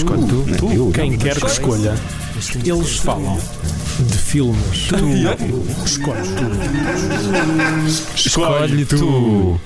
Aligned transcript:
Escolhe 0.00 0.26
tu. 0.26 0.44
Tu. 0.46 0.56
tu. 0.56 0.92
Quem 0.92 1.18
quer 1.18 1.38
que 1.38 1.46
escolha, 1.46 1.94
eles 2.64 2.96
falam 2.96 3.36
de 3.98 4.16
filmes. 4.16 4.88
Tu. 4.88 4.96
Escolhe 5.84 6.22
tu. 6.36 6.46
Escolhe 8.16 8.86
tu. 8.86 9.60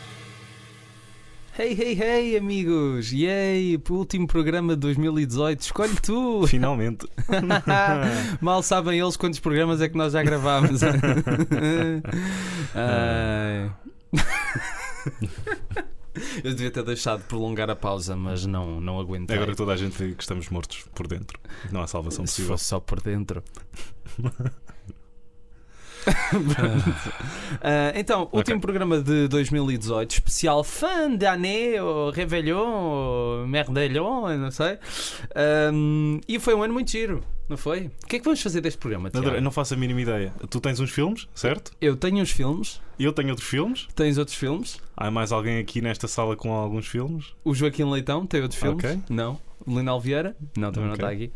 Hey, 1.56 1.72
hey, 1.78 1.94
hey, 1.94 2.36
amigos! 2.36 3.12
Yay! 3.12 3.80
Último 3.88 4.26
programa 4.26 4.74
de 4.74 4.80
2018. 4.80 5.60
Escolhe 5.60 5.94
tu! 6.02 6.44
Finalmente. 6.50 7.06
Mal 8.42 8.60
sabem 8.64 8.98
eles 8.98 9.16
quantos 9.16 9.38
programas 9.38 9.80
é 9.80 9.88
que 9.88 9.96
nós 9.96 10.14
já 10.14 10.24
gravámos. 10.24 10.80
Ai. 12.74 13.70
Eu 16.42 16.50
devia 16.54 16.70
ter 16.70 16.82
deixado 16.82 17.20
de 17.20 17.26
prolongar 17.28 17.70
a 17.70 17.76
pausa, 17.76 18.16
mas 18.16 18.44
não, 18.46 18.80
não 18.80 18.98
aguentei. 18.98 19.36
Agora 19.36 19.54
toda 19.54 19.72
a 19.72 19.76
gente 19.76 19.96
vê 19.96 20.14
que 20.14 20.22
estamos 20.22 20.48
mortos 20.48 20.84
por 20.94 21.06
dentro. 21.06 21.38
Não 21.70 21.82
há 21.82 21.86
salvação 21.86 22.26
Se 22.26 22.32
possível. 22.32 22.52
fosse 22.52 22.64
só 22.64 22.80
por 22.80 23.00
dentro. 23.00 23.42
Ah, 27.62 27.92
então, 27.94 28.28
último 28.32 28.60
programa 28.60 29.00
de 29.00 29.28
2018, 29.28 30.10
especial 30.12 30.62
fin 30.64 31.16
d'année, 31.16 31.80
ou 31.80 32.10
Réveillon, 32.10 32.58
ou 32.66 33.46
Merdelhon, 33.46 34.36
não 34.36 34.50
sei. 34.50 34.78
Ahm, 35.34 36.20
e 36.28 36.38
foi 36.38 36.54
um 36.54 36.62
ano 36.62 36.74
muito 36.74 36.90
giro, 36.90 37.22
não 37.48 37.56
foi? 37.56 37.90
O 38.02 38.06
que 38.06 38.16
é 38.16 38.18
que 38.18 38.24
vamos 38.24 38.42
fazer 38.42 38.60
deste 38.60 38.78
programa? 38.78 39.10
André, 39.14 39.40
não 39.40 39.50
faço 39.50 39.74
a 39.74 39.76
mínima 39.76 40.00
ideia. 40.00 40.32
Tu 40.50 40.60
tens 40.60 40.78
uns 40.80 40.90
filmes, 40.90 41.26
certo? 41.34 41.72
Eu 41.80 41.96
tenho 41.96 42.18
uns 42.22 42.30
filmes, 42.30 42.80
Eu 42.98 43.12
tenho 43.12 43.30
outros 43.30 43.48
filmes. 43.48 43.86
tens 43.94 44.18
outros 44.18 44.36
filmes. 44.36 44.78
Há 44.96 45.10
mais 45.10 45.32
alguém 45.32 45.58
aqui 45.58 45.80
nesta 45.80 46.06
sala 46.08 46.36
com 46.36 46.52
alguns 46.52 46.86
filmes? 46.86 47.34
O 47.44 47.54
Joaquim 47.54 47.84
Leitão 47.84 48.26
tem 48.26 48.42
outros 48.42 48.60
filmes? 48.60 48.84
Ok. 48.84 48.98
Não. 49.08 49.38
O 49.66 49.78
Linal 49.78 49.98
Vieira? 50.00 50.36
Não, 50.56 50.70
também 50.70 50.90
Ok. 50.90 51.02
não 51.02 51.08
está 51.08 51.08
aqui. 51.10 51.32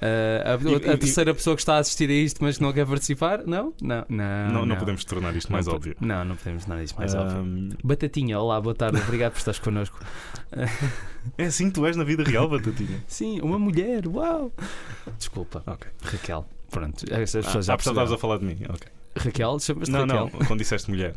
Ah, 0.00 0.52
a, 0.52 0.92
a 0.92 0.96
terceira 0.98 1.34
pessoa 1.34 1.56
que 1.56 1.62
está 1.62 1.76
a 1.76 1.78
assistir 1.78 2.08
a 2.10 2.12
isto, 2.12 2.42
mas 2.42 2.56
que 2.58 2.62
não 2.62 2.72
quer 2.72 2.86
participar? 2.86 3.44
Não? 3.46 3.72
Não, 3.80 4.04
não. 4.08 4.50
não, 4.52 4.66
não 4.66 4.76
podemos 4.76 5.04
tornar 5.04 5.34
isto 5.36 5.50
mais 5.50 5.66
Não 5.66 5.74
óbvio. 5.74 5.96
Não, 6.00 6.24
não 6.24 6.36
podemos 6.36 6.64
tornar 6.64 6.82
isto 6.82 6.98
mais 6.98 7.14
óbvio. 7.14 7.38
Ahm, 7.38 7.68
Batatinha, 7.82 8.38
olá, 8.38 8.60
boa 8.60 8.74
tarde, 8.74 9.00
obrigado 9.00 9.32
por 9.32 9.38
estares 9.38 9.58
connosco. 9.60 9.98
é 11.38 11.44
assim 11.44 11.68
que 11.68 11.74
tu 11.74 11.86
és 11.86 11.96
na 11.96 12.04
vida 12.04 12.22
real, 12.24 12.48
Batatinha. 12.48 13.02
Sim, 13.08 13.40
uma 13.40 13.58
mulher, 13.58 14.06
uau! 14.06 14.52
Desculpa, 15.18 15.62
Ok. 15.66 15.88
Raquel. 16.02 16.46
Pronto, 16.70 17.04
essas 17.10 17.44
Ah, 17.44 17.46
pessoas 17.48 17.66
já 17.66 17.74
ah, 17.74 17.76
estavas 17.76 18.12
a 18.12 18.18
falar 18.18 18.38
de 18.38 18.44
mim. 18.44 18.58
Ok. 18.68 18.86
Raquel, 19.16 19.58
chamas-te 19.58 19.90
Não, 19.90 20.00
Raquel. 20.00 20.30
não, 20.32 20.46
quando 20.46 20.58
disseste 20.60 20.90
mulher. 20.90 21.14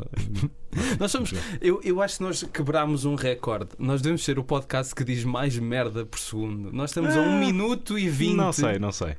Nós 0.99 1.11
somos, 1.11 1.33
eu, 1.61 1.81
eu 1.83 2.01
acho 2.01 2.17
que 2.17 2.23
nós 2.23 2.43
quebrámos 2.43 3.03
um 3.05 3.15
recorde. 3.15 3.69
Nós 3.77 4.01
devemos 4.01 4.23
ser 4.23 4.37
o 4.39 4.43
podcast 4.43 4.93
que 4.93 5.03
diz 5.03 5.23
mais 5.23 5.57
merda 5.57 6.05
por 6.05 6.19
segundo. 6.19 6.71
Nós 6.71 6.91
estamos 6.91 7.15
a 7.15 7.19
Ah, 7.19 7.27
1 7.27 7.39
minuto 7.39 7.97
e 7.97 8.07
20. 8.07 8.35
Não 8.35 8.53
sei, 8.53 8.77
não 8.79 8.91
sei. 8.91 9.15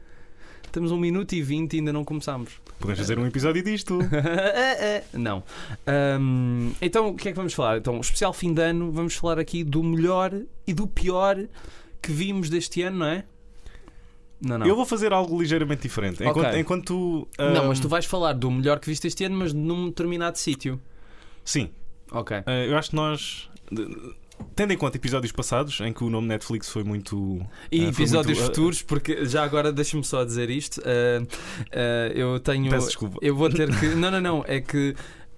Estamos 0.64 0.92
a 0.92 0.94
1 0.94 0.98
minuto 0.98 1.34
e 1.34 1.42
20 1.42 1.72
e 1.74 1.76
ainda 1.78 1.92
não 1.92 2.04
começámos. 2.04 2.52
Podemos 2.78 3.00
fazer 3.00 3.18
um 3.18 3.26
episódio 3.26 3.62
disto. 3.62 3.98
não. 5.12 5.42
Ahm, 5.86 6.70
então, 6.80 7.08
o 7.08 7.14
que 7.14 7.28
é 7.28 7.32
que 7.32 7.36
vamos 7.36 7.52
falar? 7.52 7.78
Então, 7.78 8.00
especial 8.00 8.32
fim 8.32 8.54
de 8.54 8.62
ano, 8.62 8.90
vamos 8.92 9.14
falar 9.14 9.38
aqui 9.38 9.64
do 9.64 9.82
melhor 9.82 10.32
e 10.66 10.72
do 10.72 10.86
pior 10.86 11.36
que 12.00 12.12
vimos 12.12 12.48
deste 12.48 12.82
ano, 12.82 12.98
não 12.98 13.06
é? 13.06 13.24
Não, 14.40 14.58
não. 14.58 14.66
Eu 14.66 14.74
vou 14.74 14.86
fazer 14.86 15.12
algo 15.12 15.40
ligeiramente 15.40 15.82
diferente. 15.82 16.22
Enquanto, 16.24 16.46
Ok. 16.46 16.60
enquanto 16.60 16.84
tu. 16.84 17.28
Não, 17.38 17.68
mas 17.68 17.78
tu 17.80 17.88
vais 17.88 18.06
falar 18.06 18.32
do 18.32 18.50
melhor 18.50 18.78
que 18.80 18.86
viste 18.88 19.06
este 19.06 19.24
ano, 19.24 19.36
mas 19.36 19.52
num 19.52 19.86
determinado 19.88 20.38
sítio. 20.38 20.80
Sim, 21.44 21.70
Ok. 22.12 22.42
Ah, 22.44 22.52
eu 22.64 22.76
acho 22.76 22.90
que 22.90 22.96
nós. 22.96 23.48
Tendo 24.56 24.72
em 24.72 24.76
conta 24.76 24.96
episódios 24.96 25.32
passados 25.32 25.80
em 25.80 25.92
que 25.92 26.02
o 26.02 26.08
nome 26.08 26.26
Netflix 26.26 26.70
foi 26.70 26.82
muito. 26.82 27.40
E 27.70 27.80
foi 27.80 27.88
episódios 27.88 28.38
muito, 28.38 28.50
ah, 28.50 28.54
futuros, 28.54 28.82
porque 28.82 29.26
já 29.26 29.44
agora 29.44 29.70
deixa-me 29.70 30.02
só 30.02 30.24
dizer 30.24 30.48
isto. 30.50 30.80
eu 32.14 32.40
tenho. 32.40 32.70
Peço 32.70 32.86
desculpa. 32.86 33.18
Eu 33.20 33.36
vou 33.36 33.50
ter 33.50 33.68
que. 33.78 33.88
Não, 33.94 34.10
não, 34.10 34.20
não. 34.20 34.44
É 34.46 34.60
que. 34.60 34.94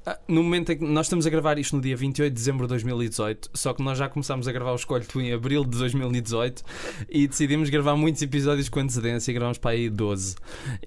Ah, 0.07 0.19
No 0.29 0.43
momento 0.43 0.73
em 0.73 0.79
que 0.79 0.85
nós 0.85 1.07
estamos 1.07 1.27
a 1.27 1.31
gravar 1.31 1.59
isto 1.59 1.77
no 1.77 1.83
dia 1.83 1.97
28 1.97 2.33
de 2.33 2.39
dezembro 2.39 2.67
de 2.67 2.71
2018, 2.71 3.51
só 3.55 3.73
que 3.73 3.83
nós 3.83 3.99
já 3.99 4.09
começámos 4.09 4.47
a 4.49 4.53
gravar 4.53 4.73
o 4.73 4.77
Escolho 4.77 5.05
Tu 5.07 5.21
em 5.21 5.33
abril 5.33 5.65
de 5.65 5.79
2018 5.79 6.63
e 7.09 7.27
decidimos 7.27 7.69
gravar 7.71 7.97
muitos 7.97 8.23
episódios 8.23 8.69
com 8.69 8.81
antecedência 8.81 9.31
e 9.31 9.35
gravamos 9.35 9.59
para 9.59 9.73
aí 9.73 9.89
12. 9.89 10.37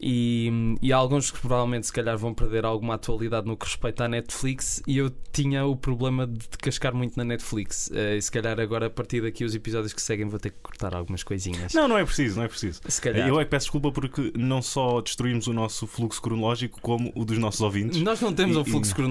E, 0.01 0.75
e 0.81 0.91
há 0.93 0.97
alguns 0.97 1.31
que 1.31 1.39
provavelmente 1.39 1.87
se 1.87 1.93
calhar 1.93 2.17
vão 2.17 2.33
perder 2.33 2.65
alguma 2.65 2.95
atualidade 2.95 3.47
no 3.47 3.55
que 3.57 3.65
respeita 3.65 4.05
à 4.05 4.07
Netflix. 4.07 4.81
E 4.87 4.97
eu 4.97 5.11
tinha 5.31 5.65
o 5.65 5.75
problema 5.75 6.25
de 6.27 6.47
cascar 6.61 6.93
muito 6.93 7.17
na 7.17 7.23
Netflix. 7.23 7.89
Eh, 7.93 8.17
e 8.17 8.21
se 8.21 8.31
calhar 8.31 8.59
agora 8.59 8.87
a 8.87 8.89
partir 8.89 9.21
daqui 9.21 9.43
os 9.43 9.53
episódios 9.55 9.93
que 9.93 10.01
seguem 10.01 10.27
vou 10.27 10.39
ter 10.39 10.51
que 10.51 10.57
cortar 10.61 10.95
algumas 10.95 11.23
coisinhas. 11.23 11.73
Não, 11.73 11.87
não 11.87 11.97
é 11.97 12.05
preciso, 12.05 12.37
não 12.37 12.43
é 12.43 12.47
preciso. 12.47 12.81
Se 12.87 13.01
calhar. 13.01 13.27
Eu 13.27 13.39
é 13.39 13.43
que 13.45 13.51
peço 13.51 13.65
desculpa 13.65 13.91
porque 13.91 14.31
não 14.37 14.61
só 14.61 15.01
destruímos 15.01 15.47
o 15.47 15.53
nosso 15.53 15.87
fluxo 15.87 16.21
cronológico, 16.21 16.79
como 16.81 17.11
o 17.15 17.25
dos 17.25 17.37
nossos 17.37 17.61
ouvintes. 17.61 18.01
Nós 18.01 18.21
não 18.21 18.33
temos 18.33 18.55
E- 18.55 18.59
um 18.59 18.65
fluxo 18.65 18.93
cronológico. 18.93 19.04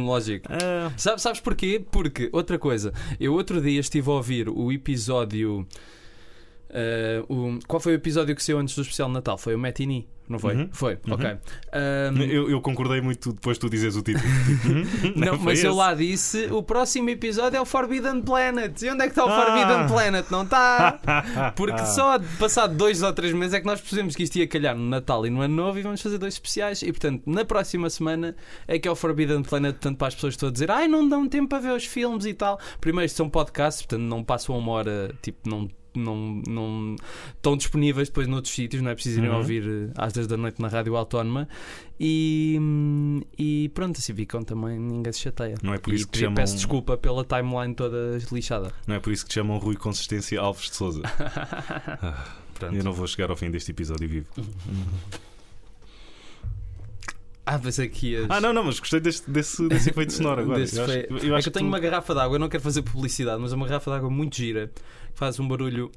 Ah, 0.49 0.91
Sabe- 0.97 1.21
Sabes 1.21 1.41
porquê? 1.41 1.83
Porque, 1.91 2.29
outra 2.33 2.59
coisa, 2.59 2.93
eu 3.21 3.33
outro 3.35 3.61
dia 3.61 3.81
estive 3.81 4.09
a 4.11 4.15
ouvir 4.15 4.49
o 4.49 4.73
episódio. 4.73 5.67
Eh, 6.75 7.23
o- 7.29 7.59
qual 7.69 7.79
foi 7.81 7.93
o 7.93 7.95
episódio 7.95 8.35
que 8.35 8.43
saiu 8.43 8.59
antes 8.59 8.75
do 8.75 8.83
especial 8.83 9.07
de 9.09 9.15
Natal? 9.15 9.39
Foi 9.39 9.55
o 9.55 9.59
Matini, 9.59 10.09
não 10.29 10.39
foi? 10.41 10.55
Uhum. 10.57 10.69
Foi, 10.73 10.99
Uhum. 11.07 11.15
ok. 11.15 11.27
Ahm, 11.73 12.21
eu, 12.23 12.51
eu 12.51 12.61
concordei 12.61 13.01
muito 13.01 13.33
depois 13.33 13.57
de 13.57 13.61
tu 13.61 13.71
dizes 13.71 13.95
o 13.95 14.03
título. 14.03 14.25
não, 15.15 15.37
foi 15.37 15.45
mas 15.53 15.63
eu 15.63 15.71
esse. 15.71 15.79
lá 15.79 15.95
disse: 15.95 16.47
o 16.51 16.63
próximo 16.63 17.11
episódio 17.11 17.57
é 17.57 17.61
o 17.61 17.65
Forbidden 17.65 18.23
Planet. 18.23 18.83
E 18.83 18.91
onde 18.91 19.03
é 19.03 19.07
que 19.07 19.13
está 19.13 19.25
o 19.25 19.29
Ah. 19.29 19.45
Forbidden 19.45 19.87
Planet? 19.87 20.27
Não 20.31 20.43
está! 20.43 21.01
Porque 21.55 21.87
só 21.87 22.17
de 22.17 22.27
passado 22.39 22.75
dois 22.77 23.03
ou 23.03 23.13
três 23.13 23.33
meses 23.33 23.55
é 23.55 23.61
que 23.61 23.67
nós 23.67 23.81
percebemos 23.81 24.17
que 24.17 24.25
isto 24.25 24.37
ia 24.37 24.47
calhar 24.49 24.77
no 24.77 24.85
Natal 24.89 25.25
e 25.27 25.31
no 25.31 25.41
Ano 25.43 25.55
Novo 25.55 25.79
e 25.79 25.83
vamos 25.83 26.03
fazer 26.03 26.19
dois 26.19 26.35
especiais. 26.35 26.83
E 26.83 26.91
portanto, 26.91 27.23
na 27.27 27.45
próxima 27.45 27.89
semana 27.89 28.35
é 28.67 28.79
que 28.79 28.89
é 28.89 28.91
o 28.91 28.97
Forbidden 28.97 29.43
Planet. 29.43 29.75
Portanto, 29.75 29.99
para 29.99 30.09
as 30.09 30.15
pessoas 30.17 30.35
estão 30.35 30.49
a 30.49 30.53
dizer, 30.53 30.71
ai, 30.71 30.89
não 30.89 31.09
dão 31.09 31.29
tempo 31.29 31.49
para 31.51 31.61
ver 31.61 31.73
os 31.73 31.85
filmes 31.85 32.25
e 32.27 32.35
tal. 32.35 32.59
Primeiro, 32.81 33.09
são 33.13 33.29
podcasts, 33.31 33.83
portanto, 33.87 34.03
não 34.09 34.25
passam 34.25 34.59
uma 34.59 34.73
hora, 34.73 35.15
tipo, 35.23 35.49
não. 35.49 35.69
Não, 35.97 36.43
não 36.49 36.97
estão 37.37 37.57
disponíveis 37.57 38.09
depois 38.09 38.27
noutros 38.27 38.53
sítios, 38.55 38.83
não 38.83 38.91
é 38.91 38.95
preciso 38.95 39.19
irem 39.21 39.31
Uhum. 39.31 39.37
ouvir 39.37 39.65
eh, 39.67 39.93
às 39.97 40.13
10 40.13 40.27
da 40.27 40.37
noite 40.37 40.61
na 40.61 40.69
Rádio 40.69 40.97
Autónoma 40.97 41.49
e, 42.01 42.59
e 43.39 43.69
pronto, 43.75 43.99
assim 43.99 44.15
ficam 44.15 44.43
também, 44.43 44.79
ninguém 44.79 45.13
se 45.13 45.21
chateia. 45.21 45.55
Não 45.63 45.73
é 45.75 45.79
por 45.79 45.93
E 45.93 45.97
isso 45.97 46.07
que 46.07 46.13
te 46.13 46.19
pe- 46.19 46.25
chamam, 46.25 46.35
peço 46.35 46.57
desculpa 46.57 46.97
pela 46.97 47.25
timeline 47.25 47.75
toda 47.75 48.19
lixada. 48.33 48.73
não 48.87 48.95
é 48.97 49.01
por 49.01 49.13
isso 49.13 49.25
que 49.25 49.31
te 49.31 49.35
chamam 49.35 49.59
Rui 49.59 49.77
Consistência 49.77 50.41
Alves 50.41 50.69
de 50.71 50.77
Souza. 50.77 51.03
Pronto. 52.55 52.75
Eu 52.75 52.85
não 52.85 52.93
vou 52.93 53.07
chegar 53.07 53.31
ao 53.31 53.37
fim 53.37 53.51
deste 53.51 53.71
episódio 53.71 54.09
vivo. 54.09 54.27
Ah, 57.47 57.59
pensei 57.59 57.89
que 57.89 58.13
ias. 58.13 58.27
Ah, 58.31 58.41
não, 58.41 58.53
não, 58.53 58.65
mas 58.65 58.79
gostei 58.81 59.01
deste, 59.01 59.31
desse, 59.31 59.69
desse 59.69 59.91
efeito 59.91 60.13
sonoro 60.15 60.41
agora. 60.43 60.61
Desse 60.61 60.79
eu 60.79 60.85
acho, 60.85 60.93
eu 60.93 60.99
é 60.99 61.03
acho 61.05 61.11
que 61.21 61.27
eu 61.27 61.39
que 61.43 61.51
tenho 61.51 61.67
tu- 61.67 61.69
uma 61.69 61.79
garrafa 61.79 62.15
d'água, 62.15 62.37
eu 62.37 62.41
não 62.41 62.49
quero 62.49 62.63
fazer 62.63 62.81
publicidade, 62.83 63.41
mas 63.41 63.53
é 63.53 63.57
uma 63.57 63.67
garrafa 63.67 63.91
d'água 63.91 64.09
muito 64.09 64.37
gira 64.37 64.69
que 64.75 64.83
faz 65.19 65.39
um 65.39 65.47
barulho. 65.47 65.91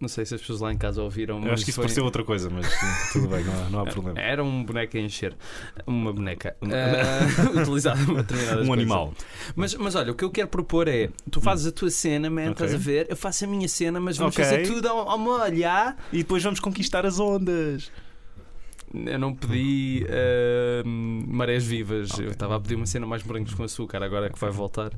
Não 0.00 0.06
sei 0.08 0.24
se 0.24 0.32
as 0.32 0.40
pessoas 0.40 0.60
lá 0.60 0.72
em 0.72 0.78
casa 0.78 1.02
ouviram, 1.02 1.36
Eu 1.38 1.40
mas 1.42 1.52
acho 1.54 1.64
que 1.64 1.70
isso 1.70 1.76
foi- 1.76 1.84
pareceu 1.86 2.04
outra 2.04 2.22
coisa, 2.22 2.48
mas 2.48 2.66
tudo 3.12 3.26
bem, 3.26 3.42
não 3.44 3.52
há, 3.52 3.68
não 3.68 3.80
há 3.80 3.84
problema. 3.84 4.18
Era 4.20 4.44
um 4.44 4.62
boneco 4.64 4.96
a 4.96 5.00
encher. 5.00 5.36
Uma 5.84 6.12
boneca. 6.12 6.56
Ah, 6.62 7.50
utilizada 7.60 8.02
para 8.06 8.22
determinadas 8.22 8.52
Um 8.64 8.68
coisas. 8.68 8.72
animal. 8.72 9.14
Mas, 9.56 9.74
mas 9.74 9.94
olha, 9.96 10.12
o 10.12 10.14
que 10.14 10.24
eu 10.24 10.30
quero 10.30 10.46
propor 10.46 10.86
é: 10.86 11.10
tu 11.32 11.40
fazes 11.40 11.66
a 11.66 11.72
tua 11.72 11.90
cena, 11.90 12.30
man, 12.30 12.42
Ok. 12.52 12.52
estás 12.52 12.74
a 12.74 12.78
ver? 12.78 13.06
Eu 13.10 13.16
faço 13.16 13.44
a 13.44 13.48
minha 13.48 13.68
cena, 13.68 13.98
mas 14.00 14.16
vamos 14.16 14.36
Ok. 14.36 14.44
fazer 14.44 14.62
tudo 14.68 14.86
ao, 14.88 15.08
ao 15.10 15.18
molho, 15.18 15.68
ah? 15.68 15.96
E 16.12 16.18
depois 16.18 16.44
vamos 16.44 16.60
conquistar 16.60 17.04
as 17.04 17.18
ondas. 17.18 17.90
Eu 18.94 19.18
não 19.18 19.34
pedi 19.34 20.06
ah, 20.08 20.82
marés 20.84 21.64
vivas. 21.66 22.18
Eu 22.18 22.28
estava 22.28 22.56
a 22.56 22.60
pedir 22.60 22.76
uma 22.76 22.86
cena 22.86 23.06
mais 23.06 23.22
morangos 23.22 23.54
com 23.54 23.64
açúcar, 23.64 24.02
agora 24.02 24.26
é 24.26 24.30
que 24.30 24.38
vai 24.38 24.50
voltar. 24.50 24.92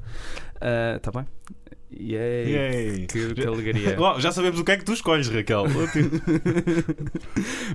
Está 0.96 1.10
bem? 1.10 1.26
Yay! 1.92 2.52
Yay. 2.52 3.06
Que, 3.08 3.34
que 3.34 3.44
alegria. 3.46 3.96
Bom, 3.96 4.20
já 4.20 4.30
sabemos 4.30 4.60
o 4.60 4.64
que 4.64 4.70
é 4.70 4.76
que 4.76 4.84
tu 4.84 4.92
escolhes, 4.92 5.28
Raquel. 5.28 5.64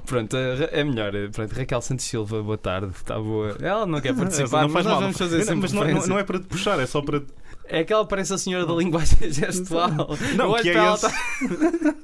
Pronto, 0.05 0.37
é 0.37 0.83
melhor. 0.83 1.11
Pronto, 1.31 1.51
Raquel 1.53 1.81
Santos 1.81 2.05
Silva, 2.05 2.41
boa 2.41 2.57
tarde. 2.57 2.91
Está 2.95 3.19
boa. 3.19 3.57
Ela 3.61 3.85
não 3.85 3.99
quer 3.99 4.15
participar, 4.15 4.61
não 4.63 4.69
mas 4.69 4.73
faz 4.73 4.85
nós 4.85 4.93
mal. 4.93 5.01
vamos 5.01 5.17
fazer 5.17 5.37
Não, 5.39 5.43
sempre 5.43 5.61
mas 5.63 5.73
não, 5.73 6.07
não- 6.07 6.19
é 6.19 6.23
para 6.23 6.39
te 6.39 6.45
puxar, 6.47 6.79
é 6.79 6.85
só 6.85 7.01
para. 7.01 7.21
É 7.65 7.83
que 7.83 7.91
ela 7.91 8.05
parece 8.05 8.33
a 8.33 8.37
senhora 8.37 8.65
da 8.65 8.73
linguagem 8.73 9.17
gestual. 9.31 9.89
Não, 10.35 10.53
que 10.61 10.69
é 10.69 10.93
esse- 10.93 11.01
tá- 11.01 11.95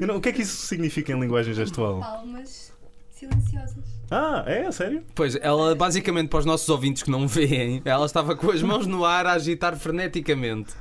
não- 0.06 0.16
o 0.16 0.20
que 0.20 0.28
é 0.28 0.32
que 0.32 0.42
isso 0.42 0.66
significa 0.66 1.12
em 1.12 1.20
linguagem 1.20 1.54
gestual? 1.54 2.00
Palmas 2.00 2.67
silenciosas. 3.18 3.98
Ah, 4.10 4.42
é? 4.46 4.70
Sério? 4.72 5.02
Pois, 5.14 5.36
ela 5.36 5.74
basicamente 5.74 6.28
para 6.30 6.38
os 6.38 6.46
nossos 6.46 6.66
ouvintes 6.70 7.02
que 7.02 7.10
não 7.10 7.28
veem, 7.28 7.82
ela 7.84 8.06
estava 8.06 8.34
com 8.34 8.50
as 8.50 8.62
mãos 8.62 8.86
no 8.86 9.04
ar 9.04 9.26
a 9.26 9.32
agitar 9.32 9.76
freneticamente. 9.76 10.72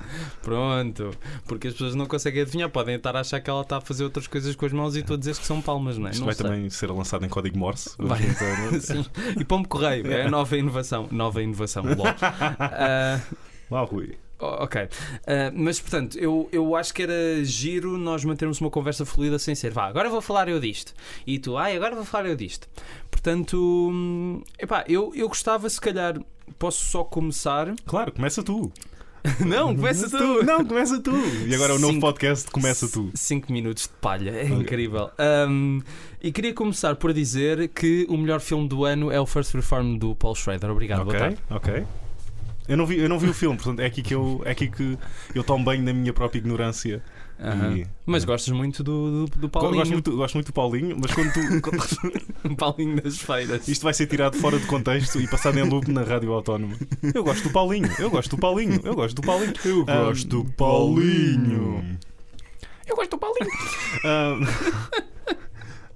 Pronto. 0.42 1.12
Porque 1.46 1.68
as 1.68 1.74
pessoas 1.74 1.94
não 1.94 2.06
conseguem 2.06 2.44
adivinhar, 2.44 2.70
podem 2.70 2.96
estar 2.96 3.16
a 3.18 3.20
achar 3.20 3.42
que 3.42 3.50
ela 3.50 3.62
está 3.62 3.78
a 3.78 3.82
fazer 3.82 4.06
outras 4.06 4.28
coisas 4.28 4.56
com 4.56 4.66
as 4.66 4.72
mãos 4.72 4.96
e 4.96 5.04
tu 5.04 5.14
a 5.14 5.18
dizer 5.18 5.36
que 5.36 5.46
são 5.46 5.62
palmas, 5.62 5.98
não 5.98 6.08
é? 6.08 6.12
Isto 6.12 6.20
Não 6.20 6.26
vai 6.28 6.36
sei. 6.36 6.46
também 6.46 6.70
ser 6.70 6.90
lançado 6.90 7.26
em 7.26 7.30
código 7.30 7.58
Morse. 7.58 7.90
Vai. 7.98 8.22
Sim. 8.80 9.06
E 9.38 9.44
pombo 9.44 9.68
correio, 9.68 10.10
é 10.10 10.24
a 10.28 10.30
nova 10.30 10.56
inovação. 10.58 11.08
Nova 11.12 11.44
inovação. 11.44 11.84
Ah, 12.60 13.20
Uau, 13.70 13.86
Rui. 13.92 14.16
Oh, 14.40 14.64
ok. 14.64 14.82
Ah, 15.26 15.52
mas 15.54 15.80
portanto, 15.80 16.18
eu, 16.20 16.48
eu 16.52 16.76
acho 16.76 16.94
que 16.94 17.02
era 17.02 17.44
giro 17.44 17.98
nós 17.98 18.24
mantermos 18.24 18.62
uma 18.62 18.70
conversa 18.70 19.06
fluida 19.06 19.40
sem 19.40 19.56
ser 19.56 19.72
vá, 19.72 19.86
agora 19.88 20.10
vou 20.10 20.22
falar 20.22 20.48
eu 20.48 20.60
disto. 20.60 20.94
E 21.26 21.40
tu, 21.40 21.58
ai, 21.58 21.76
agora 21.76 21.96
vou 21.96 22.06
falar 22.06 22.28
eu 22.30 22.36
disto. 22.36 22.68
Portanto, 23.10 23.58
hum, 23.92 24.42
epá, 24.60 24.84
eu, 24.88 25.12
eu 25.16 25.28
gostava 25.28 25.70
se 25.70 25.82
calhar. 25.82 26.20
Posso 26.58 26.86
só 26.86 27.04
começar? 27.04 27.74
Claro, 27.86 28.12
começa 28.14 28.42
tu. 28.44 28.72
Não, 29.46 29.76
começa 29.76 30.10
tu! 30.10 30.44
Não, 30.46 30.64
começa 30.64 31.00
tu. 31.02 31.12
E 31.46 31.54
agora 31.54 31.76
o 31.76 31.80
novo 31.80 31.94
Cinco- 31.94 32.06
podcast 32.06 32.50
começa 32.50 32.88
tu. 32.88 33.12
5 33.14 33.52
minutos 33.52 33.84
de 33.84 33.90
palha, 34.00 34.30
é 34.30 34.44
Ok. 34.46 34.56
incrível. 34.58 35.10
Um, 35.50 35.82
e 36.22 36.32
queria 36.32 36.54
começar 36.54 36.96
por 36.96 37.12
dizer 37.12 37.68
que 37.70 38.06
o 38.08 38.16
melhor 38.16 38.40
filme 38.40 38.68
do 38.70 38.86
ano 38.86 39.12
é 39.12 39.20
o 39.20 39.26
First 39.26 39.54
Reform 39.56 39.98
do 39.98 40.16
Paul 40.16 40.36
Schrader. 40.36 40.70
Obrigado, 40.72 41.04
boa 41.04 41.10
ok, 41.10 41.20
tarde. 41.20 41.38
ok. 41.50 41.86
Eu 42.68 42.76
não, 42.78 42.86
vi, 42.86 42.98
eu 43.00 43.08
não 43.08 43.18
vi 43.18 43.30
o 43.30 43.34
filme, 43.34 43.56
portanto 43.56 43.80
é 43.80 43.86
aqui 43.86 44.02
que 44.02 44.14
eu, 44.14 44.42
é 44.46 44.52
aqui 44.52 44.68
que 44.70 44.98
eu 45.34 45.44
tomo 45.44 45.64
bem 45.64 45.82
na 45.82 45.94
minha 45.94 46.12
própria 46.12 46.40
ignorância. 46.40 47.02
Aham. 47.40 47.78
E- 47.78 47.88
Mas 48.06 48.26
gostas 48.26 48.52
muito 48.54 48.84
do, 48.84 49.26
do, 49.28 49.40
do 49.42 49.50
Paulinho, 49.50 49.76
Gosto 49.78 49.92
muito, 49.92 50.16
gosto 50.18 50.34
muito 50.34 50.48
do 50.48 50.54
Paulinho, 50.54 50.98
mas 51.00 51.12
quando 51.14 51.32
tu. 51.34 52.56
Paulinho 52.58 53.02
das 53.02 53.20
feiras. 53.20 53.68
Isto 53.68 53.84
vai 53.84 53.94
ser 53.94 54.08
tirado 54.08 54.36
fora 54.38 54.58
de 54.60 54.66
contexto 54.66 55.22
e 55.22 55.28
passado 55.28 55.58
em 55.60 55.64
loop 55.70 55.92
na 55.92 56.02
rádio 56.04 56.34
autónoma. 56.34 56.76
Eu 57.14 57.24
gosto 57.24 57.44
do 57.44 57.50
Paulinho, 57.52 57.90
eu 58.00 58.10
gosto 58.10 58.32
do 58.36 58.40
Paulinho, 58.40 58.82
eu 58.84 58.96
gosto 58.96 59.16
do 59.16 59.22
Paulinho. 59.22 59.54
Eu 59.66 59.86
gosto 59.86 60.28
do 60.28 60.44
Paulinho. 60.54 61.98
Eu 62.88 62.96
gosto 62.96 63.12
do 63.12 63.18
Paulinho. 63.18 63.52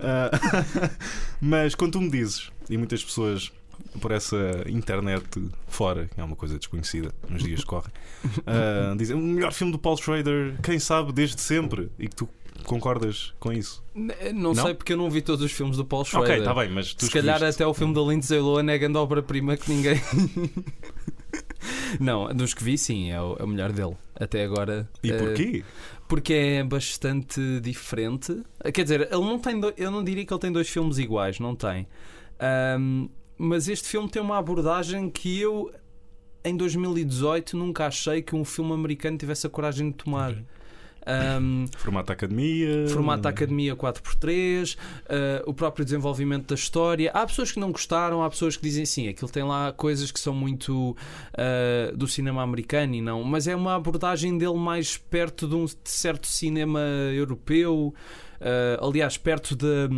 Ah, 0.04 0.32
mas 1.40 1.76
quando 1.76 1.92
tu 1.94 2.02
me 2.02 2.10
dizes, 2.10 2.50
e 2.70 2.76
muitas 2.76 3.04
pessoas 3.04 3.52
por 4.00 4.12
essa 4.12 4.63
internet 4.68 5.24
fora, 5.68 6.07
que 6.13 6.19
é 6.19 6.24
uma 6.24 6.36
coisa 6.36 6.57
desconhecida 6.57 7.13
nos 7.30 7.44
dias 7.44 7.62
que 7.62 7.66
correm, 7.68 7.92
ah, 8.48 8.94
dizem 8.98 9.16
o 9.16 9.19
melhor 9.19 9.51
filme 9.54 9.72
do 9.72 9.80
Paul 9.80 9.98
Schrader, 9.98 10.56
quem 10.62 10.80
sabe 10.80 11.12
desde 11.12 11.39
sempre, 11.42 11.89
e 12.00 12.07
que 12.07 12.16
tu 12.16 12.30
concordas 12.66 13.33
com 13.39 13.51
isso. 13.51 13.83
N- 13.95 14.13
Não, 14.33 14.54
Não? 14.54 14.63
sei 14.66 14.74
porque 14.75 14.94
eu 14.94 14.98
não 14.98 15.10
vi 15.10 15.22
todos 15.22 15.44
os 15.44 15.51
filmes 15.51 15.78
do 15.78 15.86
Paul 15.86 16.06
Schrader. 16.06 16.30
Ok, 16.30 16.39
está 16.39 16.54
bem, 16.54 16.69
mas 16.69 16.94
tu 16.94 17.06
Se 17.06 17.12
calhar 17.12 17.36
escolheste. 17.38 17.63
até 17.63 17.68
o 17.69 17.74
filme 17.74 17.94
da 17.94 18.01
Lindsay 18.01 18.39
Lohan 18.39 18.69
é 18.72 18.75
a 18.75 18.78
grande 18.78 18.98
obra-prima 18.98 19.57
que 19.57 19.72
ninguém. 19.72 20.00
não, 22.00 22.34
dos 22.34 22.54
que 22.54 22.63
vi, 22.63 22.77
sim, 22.77 23.12
é 23.12 23.22
o, 23.22 23.36
é 23.39 23.44
o 23.44 23.48
melhor 23.48 23.72
dele. 23.72 23.95
Até 24.16 24.44
agora. 24.44 24.88
E 25.04 25.12
eh, 25.12 25.18
porquê? 25.18 25.63
Porque 26.07 26.34
é 26.34 26.63
bastante 26.63 27.60
diferente. 27.62 28.44
Quer 28.74 28.84
dizer, 28.84 29.01
ele 29.01 29.22
não 29.22 29.39
tem. 29.39 29.60
do- 29.60 29.74
Eu 29.77 29.89
não 29.89 30.04
diria 30.04 30.25
que 30.25 30.34
ele 30.34 30.39
tem 30.39 30.51
dois 30.51 30.69
filmes 30.69 30.98
iguais, 30.98 31.39
não 31.39 31.56
tem. 31.56 31.88
Ahm, 32.39 33.07
mas 33.42 33.68
este 33.68 33.90
filme 33.90 34.08
tem 34.08 34.22
uma 34.22 34.38
abordagem 34.38 35.10
que 35.10 35.40
eu, 35.40 35.74
em 36.46 36.56
2018, 36.56 37.58
nunca 37.58 37.88
achei 37.88 38.22
que 38.22 38.36
um 38.36 38.46
filme 38.46 38.72
americano 38.72 39.18
tivesse 39.18 39.48
a 39.48 39.50
coragem 39.50 39.90
de 39.90 39.98
tomar. 39.98 40.36
Ahm, 41.08 41.66
Formato 41.76 42.12
academia. 42.12 42.88
Formato 42.88 43.28
Academia 43.28 43.76
4x3, 43.76 44.78
eh, 45.10 45.44
o 45.48 45.56
próprio 45.56 45.84
desenvolvimento 45.84 46.50
da 46.50 46.54
história. 46.54 47.10
Há 47.12 47.26
pessoas 47.26 47.52
que 47.52 47.60
não 47.60 47.72
gostaram, 47.72 48.24
há 48.24 48.30
pessoas 48.30 48.56
que 48.56 48.62
dizem 48.62 48.86
sim, 48.86 49.08
aquilo 49.08 49.32
tem 49.32 49.42
lá 49.42 49.72
coisas 49.72 50.12
que 50.12 50.20
são 50.20 50.36
muito 50.36 50.96
eh, 51.34 51.92
do 51.96 52.08
cinema 52.08 52.44
americano 52.44 52.94
e 52.94 53.02
não, 53.02 53.24
mas 53.24 53.48
é 53.48 53.56
uma 53.56 53.74
abordagem 53.74 54.38
dele 54.38 54.54
mais 54.54 54.98
perto 54.98 55.48
de 55.48 55.56
um 55.56 55.66
certo 55.84 56.28
cinema 56.28 56.80
europeu, 57.12 57.92
eh, 58.40 58.78
aliás, 58.80 59.18
perto 59.18 59.56
de. 59.56 59.90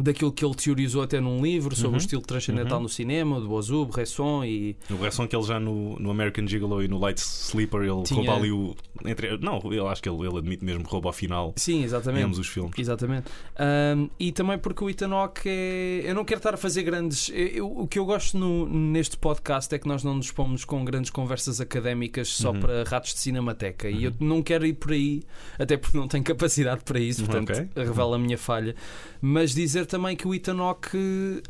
Daquilo 0.00 0.30
que 0.30 0.44
ele 0.44 0.54
teorizou 0.54 1.02
até 1.02 1.20
num 1.20 1.42
livro 1.42 1.74
sobre 1.74 1.88
Uhum. 1.88 1.94
o 1.94 1.98
estilo 1.98 2.20
transcendental 2.22 2.76
Uhum. 2.76 2.82
no 2.82 2.88
cinema, 2.88 3.40
do 3.40 3.50
Ozu, 3.52 3.86
Bresson 3.86 4.44
e. 4.44 4.76
O 4.90 4.96
reação 4.96 5.26
que 5.26 5.34
ele 5.34 5.44
já 5.44 5.58
no, 5.58 5.98
no 5.98 6.10
American 6.10 6.46
Gigolo 6.46 6.82
e 6.82 6.88
no 6.88 6.98
Light 6.98 7.18
Sleeper 7.18 7.80
ele 7.82 8.02
Tinha- 8.02 8.18
rouba 8.20 8.36
ali 8.36 8.50
o. 8.52 8.76
Entre, 9.06 9.38
não, 9.38 9.58
eu 9.72 9.88
acho 9.88 10.02
que 10.02 10.08
ele, 10.08 10.26
ele 10.26 10.36
admite 10.38 10.62
mesmo 10.64 10.84
rouba 10.86 11.08
ao 11.08 11.12
final 11.14 11.54
Sim, 11.56 11.82
exatamente. 11.82 12.24
ambos 12.24 12.38
os 12.38 12.46
filmes. 12.48 12.72
Exatamente. 12.78 13.26
Ahm, 13.58 14.08
e 14.20 14.32
também 14.32 14.58
porque 14.58 14.84
o 14.84 14.90
Ethan 14.90 15.12
Hawke 15.14 15.48
é. 15.48 16.02
Eu 16.04 16.14
não 16.14 16.24
quero 16.26 16.38
estar 16.40 16.52
a 16.52 16.56
fazer 16.58 16.82
grandes. 16.82 17.30
eu- 17.34 17.66
o 17.66 17.86
que 17.86 17.98
eu 17.98 18.04
gosto 18.04 18.36
no- 18.36 18.68
neste 18.68 19.16
podcast 19.16 19.74
é 19.74 19.78
que 19.78 19.88
nós 19.88 20.04
não 20.04 20.14
nos 20.14 20.30
pomos 20.30 20.64
com 20.64 20.84
grandes 20.84 21.10
conversas 21.10 21.60
académicas 21.60 22.28
só 22.28 22.50
Uhum. 22.52 22.60
para 22.60 22.84
ratos 22.84 23.14
de 23.14 23.20
cinemateca. 23.20 23.88
E 23.88 24.04
eu 24.04 24.12
não 24.20 24.42
quero 24.42 24.66
ir 24.66 24.74
por 24.74 24.92
aí, 24.92 25.22
até 25.58 25.76
porque 25.78 25.96
não 25.96 26.06
tenho 26.06 26.22
capacidade 26.36 26.82
para 26.84 27.00
isso, 27.00 27.24
portanto 27.24 27.50
Ok. 27.50 27.68
revela 27.76 28.16
a 28.16 28.18
minha 28.18 28.36
falha. 28.36 28.74
Mas 29.22 29.54
dizer 29.54 29.85
também 29.86 30.16
que 30.16 30.26
o 30.26 30.34
Ethan 30.34 30.58
Hawke. 30.58 31.42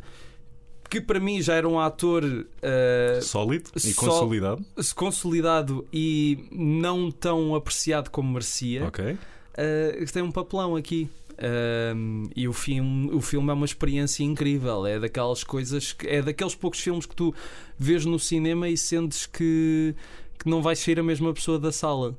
Que 0.89 1.01
para 1.01 1.19
mim 1.19 1.41
já 1.41 1.53
era 1.55 1.67
um 1.67 1.77
ator 1.77 2.23
ah, 2.63 3.19
Sólido 3.21 3.69
e 3.75 3.93
consolidado. 3.93 4.65
consolidado 4.95 5.85
e 5.91 6.47
não 6.49 7.11
tão 7.11 7.53
apreciado 7.55 8.09
como 8.09 8.31
merecia. 8.31 8.85
Ok. 8.85 9.03
Uh, 9.11 10.11
tem 10.13 10.23
um 10.23 10.31
papelão 10.31 10.77
aqui. 10.77 11.09
Um, 11.39 12.29
e 12.35 12.47
o 12.47 12.53
filme, 12.53 13.11
o 13.13 13.21
filme 13.21 13.49
é 13.49 13.53
uma 13.53 13.65
experiência 13.65 14.23
incrível. 14.23 14.85
É 14.85 14.99
daquelas 14.99 15.43
coisas 15.43 15.93
que 15.93 16.07
é 16.07 16.21
daqueles 16.21 16.55
poucos 16.55 16.79
filmes 16.79 17.05
que 17.05 17.15
tu 17.15 17.33
vês 17.77 18.05
no 18.05 18.17
cinema 18.17 18.67
e 18.69 18.77
sentes 18.77 19.25
que, 19.25 19.95
que 20.39 20.49
não 20.49 20.61
vais 20.61 20.79
ser 20.79 20.99
a 20.99 21.03
mesma 21.03 21.33
pessoa 21.33 21.59
da 21.59 21.71
sala. 21.71 22.17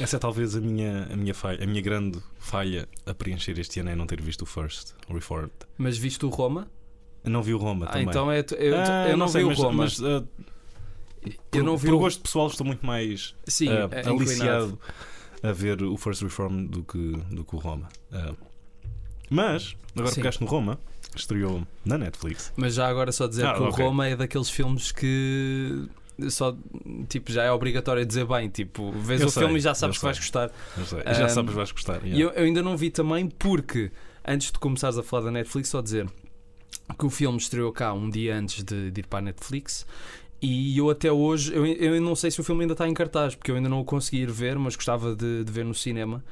Essa 0.00 0.16
é 0.16 0.18
talvez 0.18 0.56
a 0.56 0.60
minha, 0.60 1.08
a 1.10 1.16
minha 1.16 1.34
falha, 1.34 1.62
a 1.62 1.66
minha 1.66 1.82
grande 1.82 2.18
falha 2.44 2.88
a 3.06 3.14
preencher 3.14 3.58
este 3.58 3.80
ano 3.80 3.90
é 3.90 3.94
não 3.96 4.06
ter 4.06 4.20
visto 4.20 4.42
o 4.42 4.46
First, 4.46 4.92
o 5.08 5.14
Reformed. 5.14 5.52
Mas 5.78 5.96
viste 5.98 6.24
o 6.24 6.28
Roma? 6.28 6.68
Eu 7.24 7.30
não 7.30 7.42
vi 7.42 7.54
o 7.54 7.58
Roma 7.58 7.86
Ah, 7.86 7.92
também. 7.92 8.08
então 8.08 8.30
é, 8.30 8.44
eu, 8.58 8.76
Ah, 8.76 9.08
eu 9.08 9.16
não, 9.16 9.28
sei, 9.28 9.42
vi 9.44 9.50
o 9.50 9.54
Roma. 9.54 9.84
mas, 9.84 10.00
ah, 10.02 10.22
por, 11.50 11.58
eu 11.58 11.64
não 11.64 11.76
vi 11.76 11.88
por 11.88 11.94
o 11.94 11.98
gosto 11.98 12.20
pessoal 12.20 12.46
estou 12.48 12.66
muito 12.66 12.84
mais 12.84 13.34
Sim, 13.46 13.68
ah, 13.70 13.88
é 13.90 14.00
inclinado. 14.00 14.10
aliciado 14.20 14.80
a 15.42 15.52
ver 15.52 15.82
o 15.82 15.96
First 15.96 16.22
Reform 16.22 16.66
do 16.66 16.82
que, 16.84 16.98
do 17.30 17.44
que 17.44 17.56
o 17.56 17.58
Roma. 17.58 17.88
Ah, 18.12 18.34
mas, 19.30 19.74
agora 19.94 20.10
Sim. 20.10 20.16
pegaste 20.16 20.40
no 20.42 20.46
Roma, 20.46 20.78
estreou 21.16 21.66
na 21.84 21.96
Netflix. 21.96 22.52
Mas 22.56 22.74
já 22.74 22.86
agora 22.88 23.10
só 23.10 23.26
dizer 23.26 23.46
Ah, 23.46 23.54
que 23.54 23.60
o 23.60 23.68
ok. 23.68 23.84
Roma 23.84 24.06
é 24.06 24.16
daqueles 24.16 24.50
filmes 24.50 24.92
que 24.92 25.86
só 26.28 26.56
tipo 27.08 27.32
já 27.32 27.44
é 27.44 27.50
obrigatório 27.50 28.04
dizer 28.04 28.26
bem, 28.26 28.48
tipo, 28.48 28.92
vês 28.92 29.20
Eu 29.20 29.28
o 29.28 29.30
sei, 29.30 29.42
filme 29.42 29.58
e 29.58 29.60
já 29.60 29.74
sabes 29.74 29.96
que 29.96 30.00
sei. 30.00 30.06
vais 30.08 30.18
gostar. 30.18 30.50
Já 31.14 31.28
sabes, 31.28 31.54
vais 31.54 31.72
gostar. 31.72 32.00
E 32.04 32.20
eu, 32.20 32.30
eu 32.30 32.44
ainda 32.44 32.62
não 32.62 32.76
vi 32.76 32.90
também 32.90 33.28
porque, 33.28 33.90
antes 34.26 34.50
de 34.52 34.58
começares 34.58 34.96
a 34.98 35.02
falar 35.02 35.24
da 35.24 35.30
Netflix, 35.30 35.68
só 35.68 35.80
dizer 35.80 36.08
que 36.98 37.06
o 37.06 37.10
filme 37.10 37.38
estreou 37.38 37.72
cá 37.72 37.92
um 37.92 38.10
dia 38.10 38.36
antes 38.36 38.62
de, 38.62 38.90
de 38.90 39.00
ir 39.00 39.06
para 39.06 39.20
a 39.20 39.22
Netflix. 39.22 39.86
E 40.42 40.76
eu 40.76 40.90
até 40.90 41.10
hoje, 41.10 41.54
eu, 41.54 41.64
eu 41.64 42.00
não 42.02 42.14
sei 42.14 42.30
se 42.30 42.38
o 42.40 42.44
filme 42.44 42.62
ainda 42.62 42.74
está 42.74 42.86
em 42.86 42.92
cartaz, 42.92 43.34
porque 43.34 43.50
eu 43.50 43.56
ainda 43.56 43.68
não 43.68 43.80
o 43.80 43.84
consegui 43.84 44.18
ir 44.22 44.30
ver, 44.30 44.58
mas 44.58 44.76
gostava 44.76 45.16
de, 45.16 45.42
de 45.42 45.50
ver 45.50 45.64
no 45.64 45.74
cinema. 45.74 46.22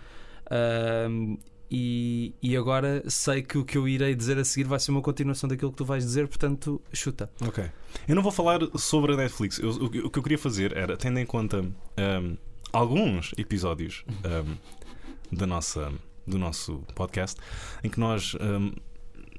E, 1.74 2.34
e 2.42 2.54
agora 2.54 3.02
sei 3.08 3.40
que 3.42 3.56
o 3.56 3.64
que 3.64 3.78
eu 3.78 3.88
irei 3.88 4.14
dizer 4.14 4.36
a 4.36 4.44
seguir 4.44 4.64
vai 4.68 4.78
ser 4.78 4.90
uma 4.90 5.00
continuação 5.00 5.48
daquilo 5.48 5.70
que 5.70 5.78
tu 5.78 5.86
vais 5.86 6.04
dizer, 6.04 6.28
portanto, 6.28 6.82
chuta. 6.92 7.30
Ok. 7.46 7.64
Eu 8.06 8.14
não 8.14 8.22
vou 8.22 8.30
falar 8.30 8.60
sobre 8.76 9.14
a 9.14 9.16
Netflix. 9.16 9.58
Eu- 9.58 9.70
o, 9.70 9.84
o 9.86 10.10
que 10.10 10.18
eu 10.18 10.22
queria 10.22 10.38
fazer 10.38 10.76
era, 10.76 10.98
tendo 10.98 11.18
em 11.18 11.24
conta 11.24 11.64
ahm, 11.96 12.34
alguns 12.72 13.32
episódios 13.38 14.04
ahm, 14.22 14.54
da 15.32 15.46
nossa, 15.46 15.90
do 16.26 16.36
nosso 16.38 16.82
podcast, 16.94 17.40
em 17.82 17.88
que 17.88 17.98
nós 17.98 18.36
ahm, 18.38 18.72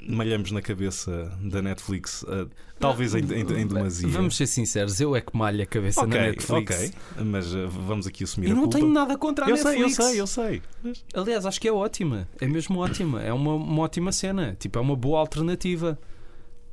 malhamos 0.07 0.51
na 0.51 0.61
cabeça 0.61 1.31
da 1.41 1.61
Netflix, 1.61 2.25
ah, 2.27 2.45
talvez 2.79 3.13
em, 3.15 3.19
em, 3.19 3.41
em 3.61 3.67
demasia. 3.67 4.07
Vamos 4.09 4.35
ser 4.35 4.47
sinceros, 4.47 4.99
eu 4.99 5.15
é 5.15 5.21
que 5.21 5.35
malho 5.35 5.63
a 5.63 5.65
cabeça 5.65 6.01
ok, 6.01 6.19
na 6.19 6.25
Netflix. 6.27 6.75
ok. 6.75 6.91
Mas 7.25 7.55
ah, 7.55 7.67
vamos 7.67 8.05
aqui 8.07 8.23
assumir 8.23 8.47
E 8.47 8.51
a 8.51 8.53
não 8.55 8.63
culpa. 8.63 8.77
tenho 8.79 8.89
nada 8.91 9.17
contra 9.17 9.45
a 9.45 9.49
eu 9.49 9.57
sei, 9.57 9.75
eu 9.77 9.87
Netflix. 9.87 9.95
sei, 10.11 10.21
eu 10.21 10.27
sei. 10.27 10.61
Mas- 10.83 11.05
Aliás, 11.13 11.45
acho 11.45 11.59
que 11.61 11.67
é 11.67 11.71
ótima. 11.73 12.27
É 12.41 12.47
mesmo 12.47 12.79
ótima. 12.79 13.21
É 13.23 13.31
uma, 13.33 13.53
uma 13.55 13.81
ótima 13.83 14.11
cena. 14.11 14.55
Tipo, 14.59 14.79
é 14.79 14.81
uma 14.81 14.95
boa 14.95 15.19
alternativa. 15.19 15.97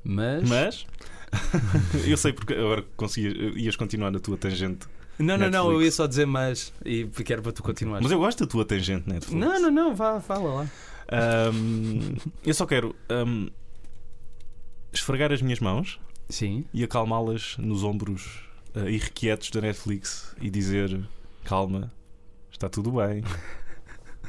Mas. 0.03 0.49
Mas 0.49 0.87
eu 2.07 2.17
sei 2.17 2.33
porque 2.33 2.55
agora 2.55 2.85
conseguias, 2.97 3.35
ias 3.57 3.77
continuar 3.77 4.11
na 4.11 4.19
tua 4.19 4.37
tangente. 4.37 4.87
não, 5.19 5.37
não, 5.39 5.51
não. 5.51 5.65
Eu 5.67 5.79
Netflix. 5.79 5.85
ia 5.85 5.93
só 5.93 6.07
dizer 6.07 6.27
mas. 6.27 6.73
E 6.85 7.05
quero 7.25 7.43
para 7.43 7.53
tu 7.53 7.63
continuar. 7.63 8.01
Mas 8.01 8.11
eu 8.11 8.19
gosto 8.19 8.45
da 8.45 8.51
tua 8.51 8.65
tangente 8.65 9.09
Netflix. 9.09 9.39
Não, 9.41 9.61
não, 9.61 9.71
não. 9.71 9.95
Vá, 9.95 10.21
fala 10.21 10.53
lá. 10.55 10.67
Ahm, 11.11 12.17
eu 12.45 12.55
só 12.55 12.67
quero 12.67 12.95
ahm, 13.09 13.49
esfregar 14.93 15.33
as 15.33 15.43
minhas 15.43 15.61
mãos 15.61 16.01
Sim. 16.29 16.65
e 16.73 16.85
acalmá-las 16.85 17.57
nos 17.59 17.83
ombros 17.85 18.45
ah, 18.75 18.89
irrequietos 18.89 19.51
da 19.51 19.61
Netflix 19.61 20.35
e 20.41 20.51
dizer: 20.51 21.01
calma, 21.45 21.93
está 22.51 22.69
tudo 22.69 22.93
bem. 22.93 23.23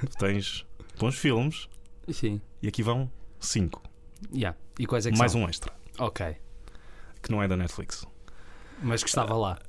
Tu 0.02 0.18
tens 0.18 0.66
bons 0.98 1.16
filmes 1.18 1.70
Sim. 2.12 2.42
e 2.62 2.68
aqui 2.68 2.82
vão 2.82 3.12
cinco. 3.40 3.82
Yeah. 4.34 4.58
E 4.80 4.86
quais 4.86 5.06
é 5.06 5.12
que 5.12 5.18
Mais 5.18 5.32
são? 5.32 5.42
um 5.42 5.50
extra, 5.50 5.72
Ok. 6.00 6.36
que 7.22 7.32
não 7.32 7.42
é 7.42 7.48
da 7.48 7.56
Netflix. 7.58 8.06
Mas 8.82 9.04
que 9.04 9.10
estava 9.10 9.36
lá. 9.36 9.60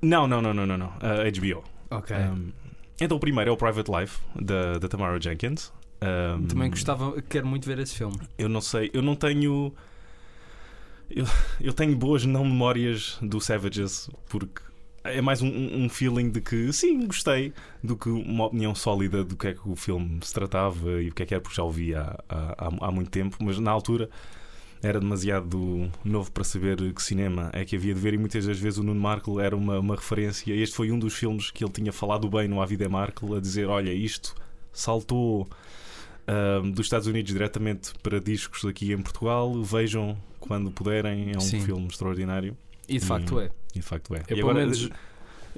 Não, 0.00 0.26
não, 0.28 0.40
não, 0.42 0.54
não, 0.54 0.66
não, 0.66 0.78
não. 0.78 0.92
Ah, 1.00 1.24
HBO. 1.36 1.64
Ok. 1.90 2.14
Ahm, 2.16 2.50
então 3.00 3.16
o 3.16 3.20
primeiro 3.20 3.50
é 3.50 3.52
o 3.52 3.56
Private 3.56 3.90
Life 3.90 4.20
da, 4.40 4.78
da 4.78 4.88
Tamara 4.88 5.20
Jenkins. 5.20 5.72
Ahm, 6.04 6.46
Também 6.46 6.70
gostava. 6.70 7.20
Quero 7.22 7.46
muito 7.46 7.66
ver 7.66 7.78
esse 7.78 7.94
filme. 7.94 8.18
Eu 8.36 8.48
não 8.48 8.60
sei, 8.60 8.90
eu 8.92 9.02
não 9.02 9.14
tenho. 9.14 9.72
Eu, 11.10 11.26
eu 11.60 11.72
tenho 11.72 11.94
boas 11.96 12.24
não 12.24 12.44
memórias 12.44 13.18
do 13.20 13.40
Savages 13.40 14.08
porque 14.28 14.62
é 15.04 15.20
mais 15.20 15.42
um, 15.42 15.48
um 15.84 15.88
feeling 15.88 16.30
de 16.30 16.40
que 16.40 16.72
sim, 16.72 17.06
gostei, 17.06 17.52
do 17.82 17.96
que 17.96 18.08
uma 18.08 18.46
opinião 18.46 18.74
sólida 18.74 19.22
do 19.24 19.36
que 19.36 19.48
é 19.48 19.52
que 19.54 19.68
o 19.68 19.74
filme 19.76 20.20
se 20.22 20.32
tratava 20.32 21.02
e 21.02 21.08
o 21.08 21.14
que 21.14 21.22
é 21.22 21.26
que 21.26 21.34
era, 21.34 21.40
porque 21.40 21.56
já 21.56 21.64
o 21.64 21.70
vi 21.70 21.94
há, 21.94 22.18
há, 22.28 22.66
há- 22.66 22.86
há 22.88 22.90
muito 22.92 23.10
tempo, 23.10 23.36
mas 23.40 23.58
na 23.58 23.70
altura 23.70 24.08
era 24.82 24.98
demasiado 25.00 25.90
novo 26.04 26.30
para 26.32 26.44
saber 26.44 26.76
que 26.94 27.02
cinema 27.02 27.50
é 27.52 27.64
que 27.64 27.76
havia 27.76 27.92
de 27.94 28.00
ver 28.00 28.14
e 28.14 28.18
muitas 28.18 28.46
das 28.46 28.58
vezes 28.58 28.78
o 28.78 28.82
Nuno 28.82 29.00
Markle 29.00 29.40
era 29.40 29.56
uma, 29.56 29.78
uma 29.80 29.96
referência. 29.96 30.52
Este 30.54 30.74
foi 30.76 30.90
um 30.90 30.98
dos 30.98 31.14
filmes 31.14 31.50
que 31.50 31.62
ele 31.64 31.72
tinha 31.72 31.92
falado 31.92 32.28
bem 32.28 32.48
no 32.48 32.60
A 32.62 32.66
Vida 32.66 32.84
é 32.84 32.88
Markle, 32.88 33.36
a 33.36 33.40
dizer: 33.40 33.66
Olha, 33.68 33.92
isto 33.92 34.34
saltou 34.72 35.48
ahm, 36.26 36.70
dos 36.70 36.86
Estados 36.86 37.06
Unidos 37.06 37.32
diretamente 37.32 37.92
para 38.02 38.20
discos 38.20 38.64
aqui 38.64 38.92
em 38.92 39.02
Portugal. 39.02 39.52
Vejam 39.62 40.16
quando 40.40 40.70
puderem, 40.70 41.32
é 41.32 41.36
um 41.36 41.40
Sim. 41.40 41.60
filme 41.60 41.86
extraordinário. 41.86 42.56
E 42.88 42.98
de 42.98 43.04
facto 43.06 43.38
é. 43.40 43.50
E 43.74 43.78
de 43.78 43.82
facto 43.82 44.14
é. 44.14 44.22
Eu, 44.28 44.36
e 44.38 44.40
pelo 44.40 44.54
menos- 44.54 44.88